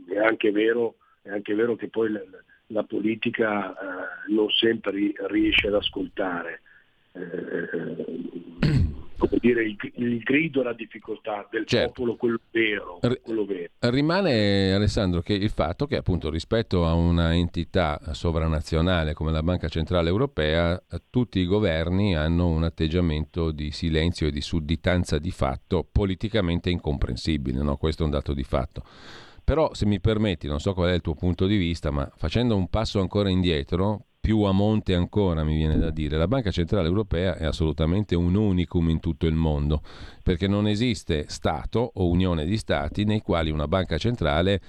è 0.09 0.19
anche 0.19 0.51
vero, 0.51 0.97
è 1.23 1.31
anche 1.31 1.55
vero 1.55 1.77
che 1.77 1.89
poi 1.89 2.11
la, 2.11 2.21
la 2.69 2.83
politica 2.85 3.73
eh, 3.73 4.33
non 4.33 4.49
sempre 4.51 5.13
riesce 5.29 5.69
ad 5.69 5.75
ascoltare. 5.75 6.63
Eh, 7.13 8.80
come 9.21 9.39
dire, 9.41 9.63
il, 9.65 9.77
il 9.97 10.19
grido 10.19 10.63
alla 10.63 10.73
difficoltà 10.73 11.47
del 11.51 11.67
certo. 11.67 11.93
popolo, 11.93 12.17
quello 12.17 12.41
vero, 12.51 12.99
quello 13.23 13.45
vero. 13.45 13.71
Rimane 13.79 14.73
Alessandro 14.73 15.21
che 15.21 15.35
il 15.35 15.51
fatto 15.51 15.87
che 15.87 15.97
appunto 15.97 16.31
rispetto 16.31 16.87
a 16.87 16.95
una 16.95 17.35
entità 17.35 18.01
sovranazionale 18.13 19.13
come 19.13 19.31
la 19.31 19.43
Banca 19.43 19.69
Centrale 19.69 20.09
Europea, 20.09 20.83
tutti 21.11 21.39
i 21.39 21.47
governi 21.47 22.17
hanno 22.17 22.49
un 22.49 22.65
atteggiamento 22.65 23.51
di 23.51 23.71
silenzio 23.71 24.27
e 24.27 24.31
di 24.31 24.41
sudditanza 24.41 25.19
di 25.19 25.31
fatto 25.31 25.87
politicamente 25.91 26.71
incomprensibile, 26.71 27.63
no? 27.63 27.77
questo 27.77 28.03
è 28.03 28.07
un 28.07 28.13
dato 28.13 28.33
di 28.33 28.45
fatto. 28.45 28.83
Però 29.45 29.75
se 29.75 29.85
mi 29.85 30.01
permetti, 30.01 30.47
non 30.47 30.61
so 30.61 30.75
qual 30.75 30.91
è 30.91 30.95
il 30.95 31.01
tuo 31.01 31.15
punto 31.15 31.47
di 31.47 31.57
vista, 31.57 31.91
ma 31.91 32.09
facendo 32.17 32.57
un 32.57 32.69
passo 32.69 33.01
ancora 33.01 33.29
indietro, 33.31 34.07
più 34.31 34.43
a 34.43 34.53
monte 34.53 34.95
ancora, 34.95 35.43
mi 35.43 35.57
viene 35.57 35.77
da 35.77 35.91
dire. 35.91 36.17
La 36.17 36.29
Banca 36.29 36.53
Centrale 36.53 36.87
Europea 36.87 37.35
è 37.37 37.47
assolutamente 37.47 38.15
un 38.15 38.37
unicum 38.37 38.89
in 38.89 39.01
tutto 39.01 39.27
il 39.27 39.35
mondo, 39.35 39.83
perché 40.23 40.47
non 40.47 40.69
esiste 40.69 41.25
Stato 41.27 41.91
o 41.95 42.07
unione 42.07 42.45
di 42.45 42.57
Stati 42.57 43.03
nei 43.03 43.23
quali 43.23 43.51
una 43.51 43.67
banca 43.67 43.99
centrale 43.99 44.61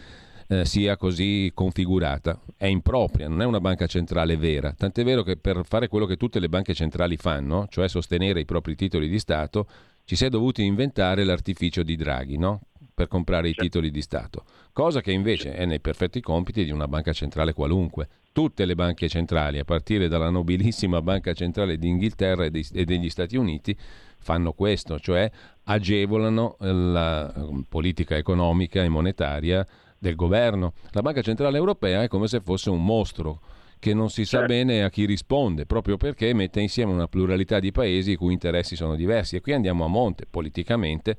eh, 0.47 0.65
sia 0.65 0.97
così 0.97 1.51
configurata. 1.53 2.39
È 2.57 2.65
impropria, 2.65 3.27
non 3.27 3.43
è 3.43 3.45
una 3.45 3.59
banca 3.59 3.85
centrale 3.85 4.35
vera. 4.35 4.73
Tant'è 4.73 5.03
vero 5.03 5.21
che 5.21 5.37
per 5.37 5.61
fare 5.63 5.87
quello 5.87 6.07
che 6.07 6.17
tutte 6.17 6.39
le 6.39 6.49
banche 6.49 6.73
centrali 6.73 7.15
fanno, 7.15 7.67
cioè 7.69 7.87
sostenere 7.87 8.39
i 8.39 8.45
propri 8.45 8.73
titoli 8.73 9.07
di 9.07 9.19
Stato, 9.19 9.67
ci 10.05 10.15
si 10.15 10.25
è 10.25 10.29
dovuti 10.29 10.63
inventare 10.63 11.23
l'artificio 11.23 11.83
di 11.83 11.95
Draghi, 11.95 12.39
no? 12.39 12.61
Per 12.93 13.07
comprare 13.07 13.49
i 13.49 13.53
titoli 13.53 13.91
di 13.91 14.01
Stato, 14.01 14.43
cosa 14.73 15.01
che 15.01 15.11
invece 15.11 15.53
è 15.53 15.65
nei 15.65 15.79
perfetti 15.79 16.21
compiti 16.21 16.63
di 16.63 16.71
una 16.71 16.87
banca 16.87 17.13
centrale 17.13 17.53
qualunque. 17.53 18.07
Tutte 18.33 18.63
le 18.63 18.75
banche 18.75 19.09
centrali, 19.09 19.59
a 19.59 19.65
partire 19.65 20.07
dalla 20.07 20.29
nobilissima 20.29 21.01
Banca 21.01 21.33
Centrale 21.33 21.77
d'Inghilterra 21.77 22.45
e, 22.45 22.85
degli 22.85 23.09
Stati 23.09 23.35
Uniti, 23.35 23.75
fanno 24.19 24.53
questo, 24.53 24.99
cioè 24.99 25.29
agevolano 25.63 26.55
la 26.59 27.29
um, 27.35 27.65
politica 27.67 28.15
economica 28.15 28.83
e 28.83 28.87
monetaria 28.87 29.67
del 29.97 30.15
governo. 30.15 30.73
La 30.91 31.01
Banca 31.01 31.21
Centrale 31.21 31.57
Europea 31.57 32.03
è 32.03 32.07
come 32.07 32.27
se 32.27 32.39
fosse 32.39 32.69
un 32.69 32.83
mostro 32.83 33.41
che 33.79 33.93
non 33.93 34.09
si 34.09 34.25
sa 34.25 34.37
certo. 34.37 34.53
bene 34.53 34.83
a 34.83 34.89
chi 34.89 35.05
risponde, 35.05 35.65
proprio 35.65 35.97
perché 35.97 36.33
mette 36.33 36.61
insieme 36.61 36.93
una 36.93 37.07
pluralità 37.07 37.59
di 37.59 37.71
paesi 37.71 38.11
i 38.11 38.15
cui 38.15 38.31
interessi 38.31 38.75
sono 38.75 38.95
diversi. 38.95 39.35
E 39.35 39.41
qui 39.41 39.53
andiamo 39.53 39.83
a 39.83 39.87
monte 39.87 40.25
politicamente 40.29 41.17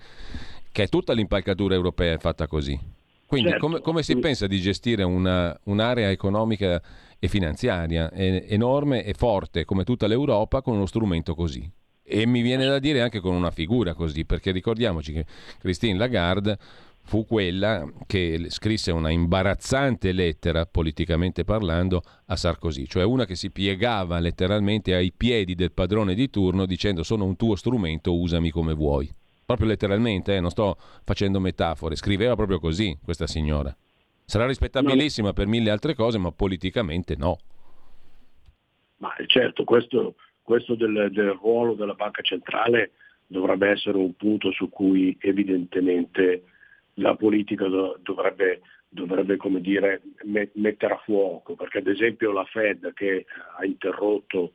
che 0.72 0.88
tutta 0.88 1.12
l'impalcatura 1.12 1.74
europea 1.74 2.14
è 2.14 2.18
fatta 2.18 2.46
così. 2.46 2.78
Quindi 3.26 3.50
certo. 3.50 3.66
come, 3.66 3.80
come, 3.80 4.02
si 4.02 4.16
pensa 4.16 4.46
di 4.46 4.60
gestire 4.60 5.04
una, 5.04 5.58
un'area 5.64 6.10
economica 6.10 6.82
e 7.18 7.28
finanziaria 7.28 8.12
enorme 8.12 9.04
e 9.04 9.14
forte 9.14 9.64
come 9.64 9.84
tutta 9.84 10.06
l'Europa 10.06 10.60
con 10.60 10.74
uno 10.74 10.86
strumento 10.86 11.34
così? 11.34 11.70
E 12.02 12.26
mi 12.26 12.42
viene 12.42 12.66
da 12.66 12.78
dire 12.78 13.00
anche 13.00 13.20
con 13.20 13.34
una 13.34 13.50
figura 13.50 13.94
così, 13.94 14.26
perché 14.26 14.50
ricordiamoci 14.50 15.12
che 15.12 15.24
Christine 15.58 15.96
Lagarde 15.96 16.58
fu 17.04 17.24
quella 17.24 17.90
che 18.06 18.46
scrisse 18.48 18.92
una 18.92 19.10
imbarazzante 19.10 20.12
lettera, 20.12 20.66
politicamente 20.66 21.44
parlando, 21.44 22.02
a 22.26 22.36
Sarkozy, 22.36 22.86
cioè 22.86 23.04
una 23.04 23.24
che 23.24 23.34
si 23.34 23.50
piegava 23.50 24.18
letteralmente 24.18 24.94
ai 24.94 25.10
piedi 25.10 25.54
del 25.54 25.72
padrone 25.72 26.14
di 26.14 26.28
turno 26.28 26.66
dicendo 26.66 27.02
sono 27.02 27.24
un 27.24 27.36
tuo 27.36 27.56
strumento, 27.56 28.14
usami 28.14 28.50
come 28.50 28.74
vuoi 28.74 29.10
proprio 29.44 29.68
letteralmente, 29.68 30.36
eh, 30.36 30.40
non 30.40 30.50
sto 30.50 30.76
facendo 31.04 31.40
metafore, 31.40 31.96
scriveva 31.96 32.34
proprio 32.36 32.58
così 32.58 32.96
questa 33.02 33.26
signora. 33.26 33.74
Sarà 34.24 34.46
rispettabilissima 34.46 35.28
no. 35.28 35.32
per 35.34 35.46
mille 35.46 35.70
altre 35.70 35.94
cose, 35.94 36.18
ma 36.18 36.30
politicamente 36.30 37.16
no. 37.16 37.38
Ma 38.98 39.12
certo, 39.26 39.64
questo, 39.64 40.14
questo 40.42 40.74
del, 40.74 41.10
del, 41.12 41.36
ruolo 41.40 41.74
della 41.74 41.94
banca 41.94 42.22
centrale 42.22 42.92
dovrebbe 43.26 43.68
essere 43.70 43.96
un 43.98 44.14
punto 44.14 44.52
su 44.52 44.68
cui 44.68 45.16
evidentemente 45.20 46.44
la 46.94 47.16
politica 47.16 47.66
do, 47.66 47.98
dovrebbe, 48.00 48.60
dovrebbe 48.88 49.36
come 49.36 49.60
dire, 49.60 50.02
mettere 50.52 50.94
a 50.94 51.02
fuoco, 51.04 51.54
perché 51.54 51.78
ad 51.78 51.88
esempio 51.88 52.30
la 52.30 52.44
Fed 52.44 52.92
che 52.94 53.26
ha 53.58 53.64
interrotto, 53.64 54.52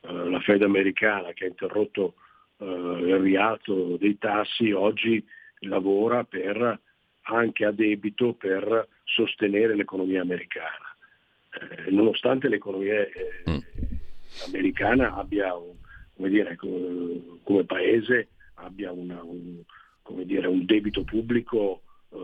eh, 0.00 0.12
la 0.12 0.40
Fed 0.40 0.62
americana 0.62 1.32
che 1.32 1.44
ha 1.44 1.48
interrotto 1.48 2.14
il 2.62 3.18
rialzo 3.18 3.96
dei 3.96 4.18
tassi, 4.18 4.72
oggi 4.72 5.24
lavora 5.60 6.24
per, 6.24 6.80
anche 7.22 7.64
a 7.64 7.72
debito 7.72 8.34
per 8.34 8.88
sostenere 9.04 9.74
l'economia 9.74 10.20
americana. 10.20 10.94
Eh, 11.50 11.90
nonostante 11.90 12.48
l'economia 12.48 13.06
eh, 13.06 13.50
mm. 13.50 13.58
americana 14.46 15.14
abbia, 15.14 15.54
un, 15.54 15.74
come, 16.14 16.28
dire, 16.28 16.56
come 16.56 17.64
paese, 17.64 18.28
abbia 18.54 18.90
una, 18.90 19.22
un, 19.22 19.60
come 20.02 20.24
dire, 20.24 20.46
un 20.46 20.64
debito 20.64 21.04
pubblico 21.04 21.82
eh, 22.10 22.16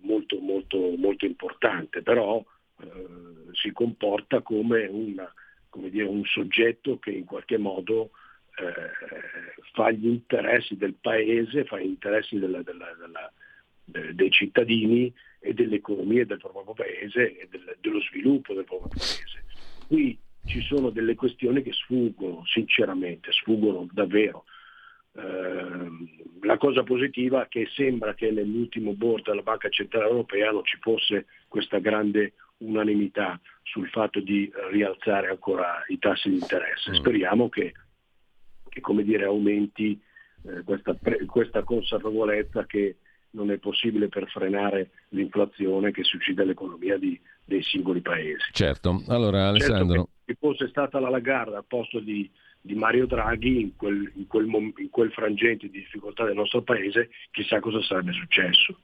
molto, 0.00 0.38
molto, 0.40 0.94
molto 0.96 1.24
importante, 1.26 2.02
però 2.02 2.42
eh, 2.80 3.06
si 3.52 3.72
comporta 3.72 4.42
come, 4.42 4.86
una, 4.86 5.32
come 5.68 5.90
dire, 5.90 6.06
un 6.06 6.24
soggetto 6.24 6.98
che 6.98 7.10
in 7.10 7.24
qualche 7.24 7.58
modo 7.58 8.10
eh, 8.56 9.62
fa 9.72 9.90
gli 9.90 10.06
interessi 10.06 10.76
del 10.76 10.94
paese, 11.00 11.64
fa 11.64 11.78
gli 11.78 11.86
interessi 11.86 12.38
della, 12.38 12.62
della, 12.62 12.94
della, 12.98 14.12
dei 14.12 14.30
cittadini 14.30 15.12
e 15.40 15.52
dell'economia 15.52 16.24
del 16.24 16.38
proprio 16.38 16.72
paese 16.72 17.36
e 17.36 17.48
del, 17.50 17.76
dello 17.80 18.00
sviluppo 18.00 18.54
del 18.54 18.64
proprio 18.64 18.88
paese. 18.88 19.44
Qui 19.86 20.18
ci 20.46 20.60
sono 20.62 20.90
delle 20.90 21.14
questioni 21.14 21.62
che 21.62 21.72
sfuggono, 21.72 22.44
sinceramente, 22.46 23.32
sfuggono 23.32 23.86
davvero. 23.92 24.44
Ehm, 25.16 26.08
la 26.42 26.58
cosa 26.58 26.82
positiva 26.82 27.44
è 27.44 27.48
che 27.48 27.68
sembra 27.72 28.14
che 28.14 28.30
nell'ultimo 28.30 28.92
board 28.94 29.24
della 29.24 29.42
Banca 29.42 29.68
Centrale 29.68 30.08
Europea 30.08 30.50
non 30.50 30.64
ci 30.64 30.76
fosse 30.80 31.26
questa 31.48 31.78
grande 31.78 32.34
unanimità 32.58 33.40
sul 33.62 33.88
fatto 33.88 34.20
di 34.20 34.50
rialzare 34.70 35.28
ancora 35.28 35.82
i 35.88 35.98
tassi 35.98 36.28
di 36.28 36.36
interesse. 36.36 36.90
Mm. 36.90 36.94
Speriamo 36.94 37.48
che, 37.48 37.72
che 38.80 39.04
dire, 39.04 39.24
aumenti 39.24 40.00
eh, 40.46 40.62
questa, 40.64 40.96
questa, 41.26 41.62
consapevolezza 41.62 42.66
che 42.66 42.96
non 43.30 43.50
è 43.50 43.58
possibile 43.58 44.08
per 44.08 44.28
frenare 44.28 44.90
l'inflazione 45.10 45.90
che 45.90 46.04
si 46.04 46.16
uccide 46.16 46.44
l'economia 46.44 46.96
di, 46.98 47.18
dei 47.44 47.62
singoli 47.62 48.00
paesi. 48.00 48.50
Certo, 48.52 49.02
allora 49.08 49.38
certo 49.38 49.48
Alessandro... 49.48 49.94
Certo 49.94 50.12
se 50.26 50.36
fosse 50.38 50.68
stata 50.68 50.98
la 50.98 51.10
Lagarda 51.10 51.58
al 51.58 51.66
posto 51.66 52.00
di 52.00 52.30
di 52.64 52.74
Mario 52.74 53.04
Draghi 53.04 53.60
in 53.60 53.76
quel, 53.76 54.10
in, 54.14 54.26
quel, 54.26 54.46
in 54.46 54.88
quel 54.88 55.12
frangente 55.12 55.68
di 55.68 55.80
difficoltà 55.80 56.24
del 56.24 56.34
nostro 56.34 56.62
paese, 56.62 57.10
chissà 57.30 57.60
cosa 57.60 57.82
sarebbe 57.82 58.12
successo. 58.12 58.78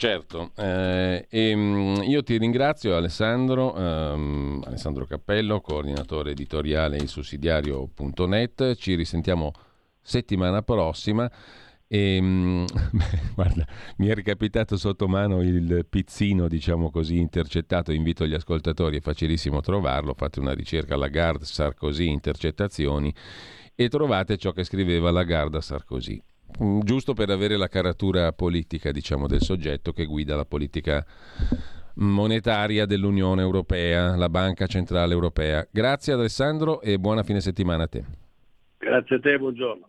Certo, 0.00 0.52
eh, 0.54 1.26
e, 1.28 1.50
ehm, 1.50 2.04
io 2.04 2.22
ti 2.22 2.38
ringrazio 2.38 2.94
Alessandro, 2.94 3.74
ehm, 3.74 4.62
Alessandro 4.64 5.04
Cappello, 5.06 5.60
coordinatore 5.60 6.30
editoriale 6.30 6.98
di 6.98 7.08
sussidiario.net, 7.08 8.76
ci 8.76 8.94
risentiamo 8.94 9.50
settimana 10.00 10.62
prossima. 10.62 11.28
E, 11.88 12.14
ehm, 12.14 12.64
guarda, 13.34 13.66
mi 13.96 14.06
è 14.06 14.14
ricapitato 14.14 14.76
sotto 14.76 15.08
mano 15.08 15.42
il 15.42 15.84
pizzino, 15.90 16.46
diciamo 16.46 16.92
così, 16.92 17.18
intercettato. 17.18 17.90
Invito 17.90 18.24
gli 18.24 18.34
ascoltatori, 18.34 18.98
è 18.98 19.00
facilissimo 19.00 19.60
trovarlo. 19.60 20.14
Fate 20.14 20.38
una 20.38 20.54
ricerca 20.54 20.96
Lagarde 20.96 21.44
Sarkozy 21.44 22.08
intercettazioni 22.08 23.12
e 23.74 23.88
trovate 23.88 24.36
ciò 24.36 24.52
che 24.52 24.62
scriveva 24.62 25.10
Lagarde 25.10 25.60
Sarkozy. 25.60 26.22
Mm, 26.62 26.80
giusto 26.80 27.14
per 27.14 27.30
avere 27.30 27.56
la 27.56 27.68
caratura 27.68 28.32
politica, 28.32 28.90
diciamo, 28.90 29.26
del 29.26 29.42
soggetto 29.42 29.92
che 29.92 30.06
guida 30.06 30.34
la 30.34 30.44
politica 30.44 31.04
monetaria 31.94 32.86
dell'Unione 32.86 33.42
Europea, 33.42 34.16
la 34.16 34.28
Banca 34.28 34.66
Centrale 34.66 35.12
Europea. 35.12 35.66
Grazie 35.70 36.14
Alessandro 36.14 36.80
e 36.80 36.98
buona 36.98 37.22
fine 37.22 37.40
settimana 37.40 37.84
a 37.84 37.88
te. 37.88 38.04
Grazie 38.78 39.16
a 39.16 39.20
te, 39.20 39.38
buongiorno. 39.38 39.88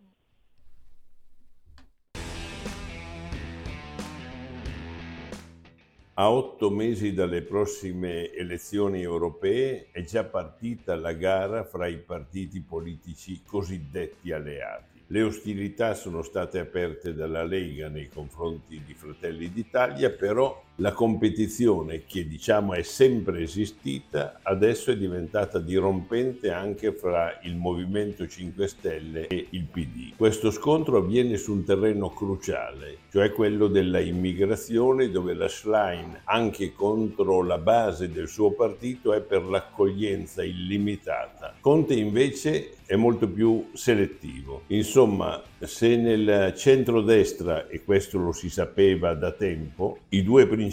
A 6.14 6.30
otto 6.30 6.68
mesi 6.68 7.14
dalle 7.14 7.40
prossime 7.40 8.30
elezioni 8.34 9.00
europee 9.00 9.88
è 9.90 10.02
già 10.02 10.22
partita 10.24 10.94
la 10.94 11.14
gara 11.14 11.64
fra 11.64 11.86
i 11.86 11.96
partiti 11.96 12.60
politici 12.60 13.40
cosiddetti 13.42 14.30
alleati. 14.30 14.89
Le 15.12 15.22
ostilità 15.22 15.94
sono 15.94 16.22
state 16.22 16.60
aperte 16.60 17.14
dalla 17.14 17.42
Lega 17.42 17.88
nei 17.88 18.08
confronti 18.08 18.80
di 18.86 18.94
Fratelli 18.94 19.50
d'Italia, 19.50 20.08
però 20.10 20.62
la 20.80 20.92
competizione, 20.92 22.04
che 22.06 22.26
diciamo 22.26 22.72
è 22.72 22.82
sempre 22.82 23.42
esistita, 23.42 24.40
adesso 24.42 24.90
è 24.90 24.96
diventata 24.96 25.58
dirompente 25.58 26.50
anche 26.50 26.92
fra 26.92 27.38
il 27.42 27.54
Movimento 27.56 28.26
5 28.26 28.66
Stelle 28.66 29.26
e 29.26 29.46
il 29.50 29.64
PD. 29.64 30.14
Questo 30.16 30.50
scontro 30.50 30.96
avviene 30.96 31.36
su 31.36 31.52
un 31.52 31.64
terreno 31.64 32.08
cruciale, 32.08 32.96
cioè 33.10 33.30
quello 33.30 33.66
della 33.66 34.00
immigrazione, 34.00 35.10
dove 35.10 35.34
la 35.34 35.48
Schlein, 35.48 36.22
anche 36.24 36.72
contro 36.72 37.42
la 37.42 37.58
base 37.58 38.10
del 38.10 38.28
suo 38.28 38.52
partito, 38.52 39.12
è 39.12 39.20
per 39.20 39.44
l'accoglienza 39.44 40.42
illimitata. 40.42 41.56
Conte 41.60 41.92
invece 41.92 42.76
è 42.86 42.96
molto 42.96 43.28
più 43.28 43.68
selettivo. 43.74 44.62
Insomma, 44.68 45.40
se 45.60 45.96
nel 45.96 46.54
centrodestra, 46.56 47.68
e 47.68 47.84
questo 47.84 48.18
lo 48.18 48.32
si 48.32 48.48
sapeva 48.48 49.14
da 49.14 49.30
tempo, 49.30 49.98
i 50.08 50.22
due 50.22 50.46
principali 50.46 50.68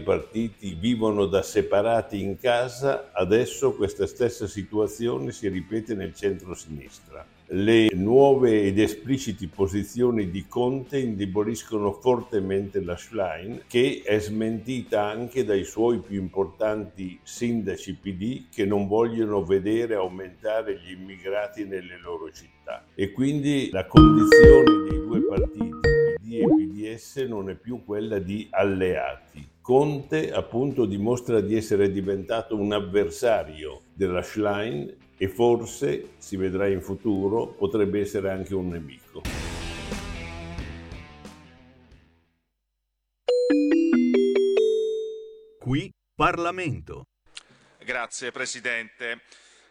partiti 0.00 0.76
vivono 0.78 1.26
da 1.26 1.42
separati 1.42 2.20
in 2.20 2.38
casa, 2.38 3.10
adesso 3.12 3.72
questa 3.74 4.06
stessa 4.06 4.46
situazione 4.46 5.32
si 5.32 5.48
ripete 5.48 5.94
nel 5.94 6.14
centro-sinistra. 6.14 7.24
Le 7.48 7.90
nuove 7.92 8.62
ed 8.62 8.78
espliciti 8.78 9.48
posizioni 9.48 10.30
di 10.30 10.46
Conte 10.48 10.98
indeboliscono 10.98 11.92
fortemente 11.92 12.82
la 12.82 12.96
Schlein, 12.96 13.64
che 13.66 14.00
è 14.02 14.18
smentita 14.18 15.04
anche 15.04 15.44
dai 15.44 15.64
suoi 15.64 15.98
più 15.98 16.18
importanti 16.18 17.18
sindaci 17.22 17.98
PD 18.00 18.44
che 18.50 18.64
non 18.64 18.88
vogliono 18.88 19.44
vedere 19.44 19.94
aumentare 19.94 20.80
gli 20.80 20.92
immigrati 20.92 21.64
nelle 21.66 21.98
loro 22.00 22.30
città. 22.32 22.86
E 22.94 23.12
quindi 23.12 23.68
la 23.70 23.86
condizione 23.86 24.88
dei 24.88 24.98
due 25.00 25.20
partiti, 25.20 25.93
PD 26.42 26.82
e 26.82 26.94
PDS, 26.94 27.16
non 27.28 27.50
è 27.50 27.54
più 27.54 27.84
quella 27.84 28.18
di 28.18 28.46
alleati. 28.50 29.46
Conte 29.60 30.32
appunto 30.32 30.84
dimostra 30.84 31.40
di 31.40 31.56
essere 31.56 31.90
diventato 31.90 32.56
un 32.56 32.72
avversario 32.72 33.82
della 33.94 34.22
Schlein 34.22 34.94
e 35.16 35.28
forse, 35.28 36.10
si 36.18 36.36
vedrà 36.36 36.66
in 36.66 36.80
futuro, 36.80 37.46
potrebbe 37.46 38.00
essere 38.00 38.30
anche 38.30 38.54
un 38.54 38.68
nemico. 38.68 39.22
Qui 45.58 45.90
Parlamento. 46.14 47.04
Grazie 47.84 48.32
Presidente. 48.32 49.20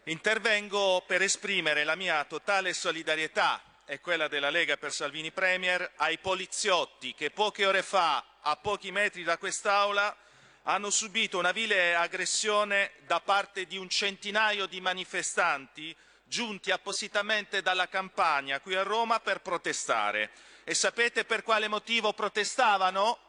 Intervengo 0.06 1.04
per 1.06 1.22
esprimere 1.22 1.84
la 1.84 1.96
mia 1.96 2.24
totale 2.26 2.74
solidarietà 2.74 3.62
e 3.94 4.00
quella 4.00 4.28
della 4.28 4.50
Lega 4.50 4.76
per 4.76 4.92
Salvini 4.92 5.32
Premier 5.32 5.92
ai 5.98 6.18
poliziotti 6.18 7.14
che 7.14 7.30
poche 7.30 7.64
ore 7.68 7.84
fa, 7.84 8.26
a 8.42 8.56
pochi 8.56 8.92
metri 8.92 9.24
da 9.24 9.38
quest'Aula, 9.38 10.18
hanno 10.64 10.90
subito 10.90 11.38
una 11.38 11.52
vile 11.52 11.94
aggressione 11.94 12.94
da 13.06 13.20
parte 13.20 13.68
di 13.68 13.78
un 13.78 13.88
centinaio 13.90 14.66
di 14.66 14.82
manifestanti 14.82 15.96
giunti 16.24 16.72
appositamente 16.72 17.62
dalla 17.62 17.88
campagna 17.88 18.60
qui 18.62 18.74
a 18.74 18.82
Roma 18.82 19.20
per 19.20 19.42
protestare. 19.42 20.32
E 20.64 20.74
sapete 20.74 21.24
per 21.24 21.44
quale 21.44 21.68
motivo 21.68 22.14
protestavano? 22.14 23.20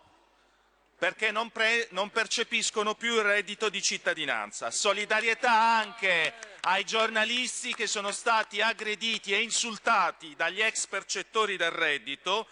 Perché 0.96 1.30
non, 1.30 1.52
non 1.90 2.08
percepiscono 2.08 2.94
più 2.94 3.16
il 3.16 3.22
reddito 3.22 3.68
di 3.68 3.82
cittadinanza. 3.82 4.70
Solidarietà 4.70 5.52
anche 5.52 6.53
ai 6.66 6.84
giornalisti 6.84 7.74
che 7.74 7.86
sono 7.86 8.10
stati 8.10 8.62
aggrediti 8.62 9.32
e 9.32 9.42
insultati 9.42 10.34
dagli 10.34 10.62
ex 10.62 10.86
percettori 10.86 11.56
del 11.56 11.70
reddito 11.70 12.46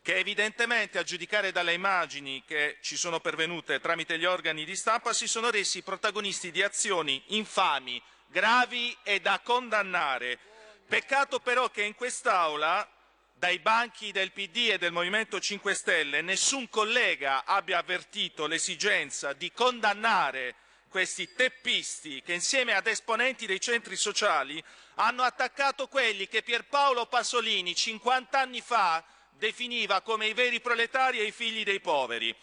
che 0.00 0.16
evidentemente, 0.16 0.96
a 0.96 1.02
giudicare 1.02 1.52
dalle 1.52 1.74
immagini 1.74 2.42
che 2.46 2.78
ci 2.80 2.96
sono 2.96 3.20
pervenute 3.20 3.78
tramite 3.78 4.18
gli 4.18 4.24
organi 4.24 4.64
di 4.64 4.74
stampa, 4.74 5.12
si 5.12 5.28
sono 5.28 5.50
resi 5.50 5.82
protagonisti 5.82 6.50
di 6.50 6.62
azioni 6.62 7.22
infami, 7.26 8.02
gravi 8.28 8.96
e 9.02 9.20
da 9.20 9.38
condannare. 9.40 10.38
Peccato 10.86 11.40
però 11.40 11.68
che 11.68 11.82
in 11.82 11.94
quest'Aula, 11.94 12.88
dai 13.34 13.58
banchi 13.58 14.10
del 14.10 14.32
PD 14.32 14.70
e 14.70 14.78
del 14.78 14.92
Movimento 14.92 15.38
5 15.38 15.74
Stelle, 15.74 16.22
nessun 16.22 16.70
collega 16.70 17.44
abbia 17.44 17.76
avvertito 17.76 18.46
l'esigenza 18.46 19.34
di 19.34 19.52
condannare 19.52 20.54
questi 20.88 21.32
teppisti 21.32 22.22
che 22.22 22.32
insieme 22.32 22.74
ad 22.74 22.86
esponenti 22.86 23.46
dei 23.46 23.60
centri 23.60 23.96
sociali 23.96 24.62
hanno 24.94 25.22
attaccato 25.22 25.86
quelli 25.86 26.26
che 26.26 26.42
Pierpaolo 26.42 27.06
Pasolini 27.06 27.74
50 27.74 28.38
anni 28.38 28.60
fa 28.60 29.04
definiva 29.30 30.00
come 30.00 30.26
i 30.26 30.34
veri 30.34 30.60
proletari 30.60 31.20
e 31.20 31.24
i 31.24 31.32
figli 31.32 31.62
dei 31.62 31.80
poveri. 31.80 32.34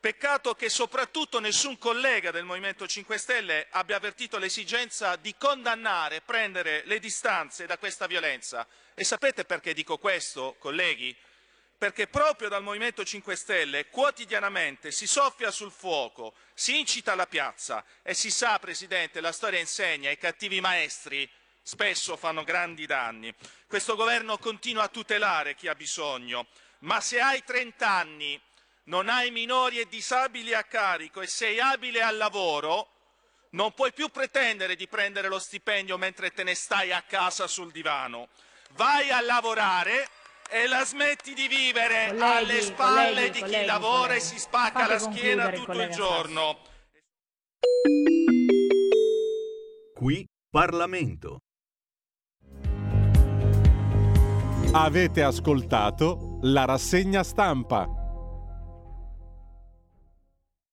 Peccato 0.00 0.54
che 0.54 0.68
soprattutto 0.68 1.40
nessun 1.40 1.76
collega 1.76 2.30
del 2.30 2.44
Movimento 2.44 2.86
5 2.86 3.18
Stelle 3.18 3.66
abbia 3.70 3.96
avvertito 3.96 4.38
l'esigenza 4.38 5.16
di 5.16 5.34
condannare, 5.36 6.20
prendere 6.20 6.82
le 6.84 7.00
distanze 7.00 7.66
da 7.66 7.78
questa 7.78 8.06
violenza. 8.06 8.64
E 8.94 9.02
sapete 9.02 9.44
perché 9.44 9.74
dico 9.74 9.98
questo, 9.98 10.54
colleghi? 10.60 11.16
Perché 11.78 12.08
proprio 12.08 12.48
dal 12.48 12.64
Movimento 12.64 13.04
5 13.04 13.36
Stelle 13.36 13.88
quotidianamente 13.88 14.90
si 14.90 15.06
soffia 15.06 15.52
sul 15.52 15.70
fuoco, 15.70 16.34
si 16.52 16.76
incita 16.76 17.12
alla 17.12 17.28
piazza 17.28 17.84
e 18.02 18.14
si 18.14 18.32
sa, 18.32 18.58
Presidente, 18.58 19.20
la 19.20 19.30
storia 19.30 19.60
insegna, 19.60 20.10
i 20.10 20.18
cattivi 20.18 20.60
maestri 20.60 21.30
spesso 21.62 22.16
fanno 22.16 22.42
grandi 22.42 22.84
danni. 22.84 23.32
Questo 23.68 23.94
governo 23.94 24.38
continua 24.38 24.82
a 24.82 24.88
tutelare 24.88 25.54
chi 25.54 25.68
ha 25.68 25.76
bisogno, 25.76 26.48
ma 26.80 27.00
se 27.00 27.20
hai 27.20 27.44
30 27.44 27.88
anni 27.88 28.40
non 28.84 29.08
hai 29.08 29.30
minori 29.30 29.78
e 29.78 29.86
disabili 29.86 30.54
a 30.54 30.64
carico 30.64 31.20
e 31.20 31.28
sei 31.28 31.60
abile 31.60 32.02
al 32.02 32.16
lavoro, 32.16 32.88
non 33.50 33.72
puoi 33.72 33.92
più 33.92 34.08
pretendere 34.08 34.74
di 34.74 34.88
prendere 34.88 35.28
lo 35.28 35.38
stipendio 35.38 35.96
mentre 35.96 36.32
te 36.32 36.42
ne 36.42 36.56
stai 36.56 36.90
a 36.90 37.02
casa 37.02 37.46
sul 37.46 37.70
divano. 37.70 38.30
Vai 38.70 39.10
a 39.10 39.20
lavorare 39.20 40.08
e 40.50 40.66
la 40.66 40.84
smetti 40.84 41.34
di 41.34 41.46
vivere 41.46 42.06
Colleghi, 42.08 42.22
alle 42.22 42.60
spalle 42.62 43.08
colleghi, 43.08 43.26
di 43.26 43.32
chi 43.32 43.40
colleghi, 43.40 43.66
lavora 43.66 43.98
colleghi. 43.98 44.16
e 44.16 44.20
si 44.20 44.38
spacca 44.38 44.78
Fate 44.80 44.92
la 44.92 44.98
schiena 44.98 45.50
tutto 45.50 45.82
il 45.82 45.90
giorno. 45.90 46.58
Qui 49.94 50.26
Parlamento. 50.50 51.38
Avete 54.72 55.22
ascoltato 55.22 56.38
la 56.42 56.64
rassegna 56.64 57.22
stampa. 57.22 57.97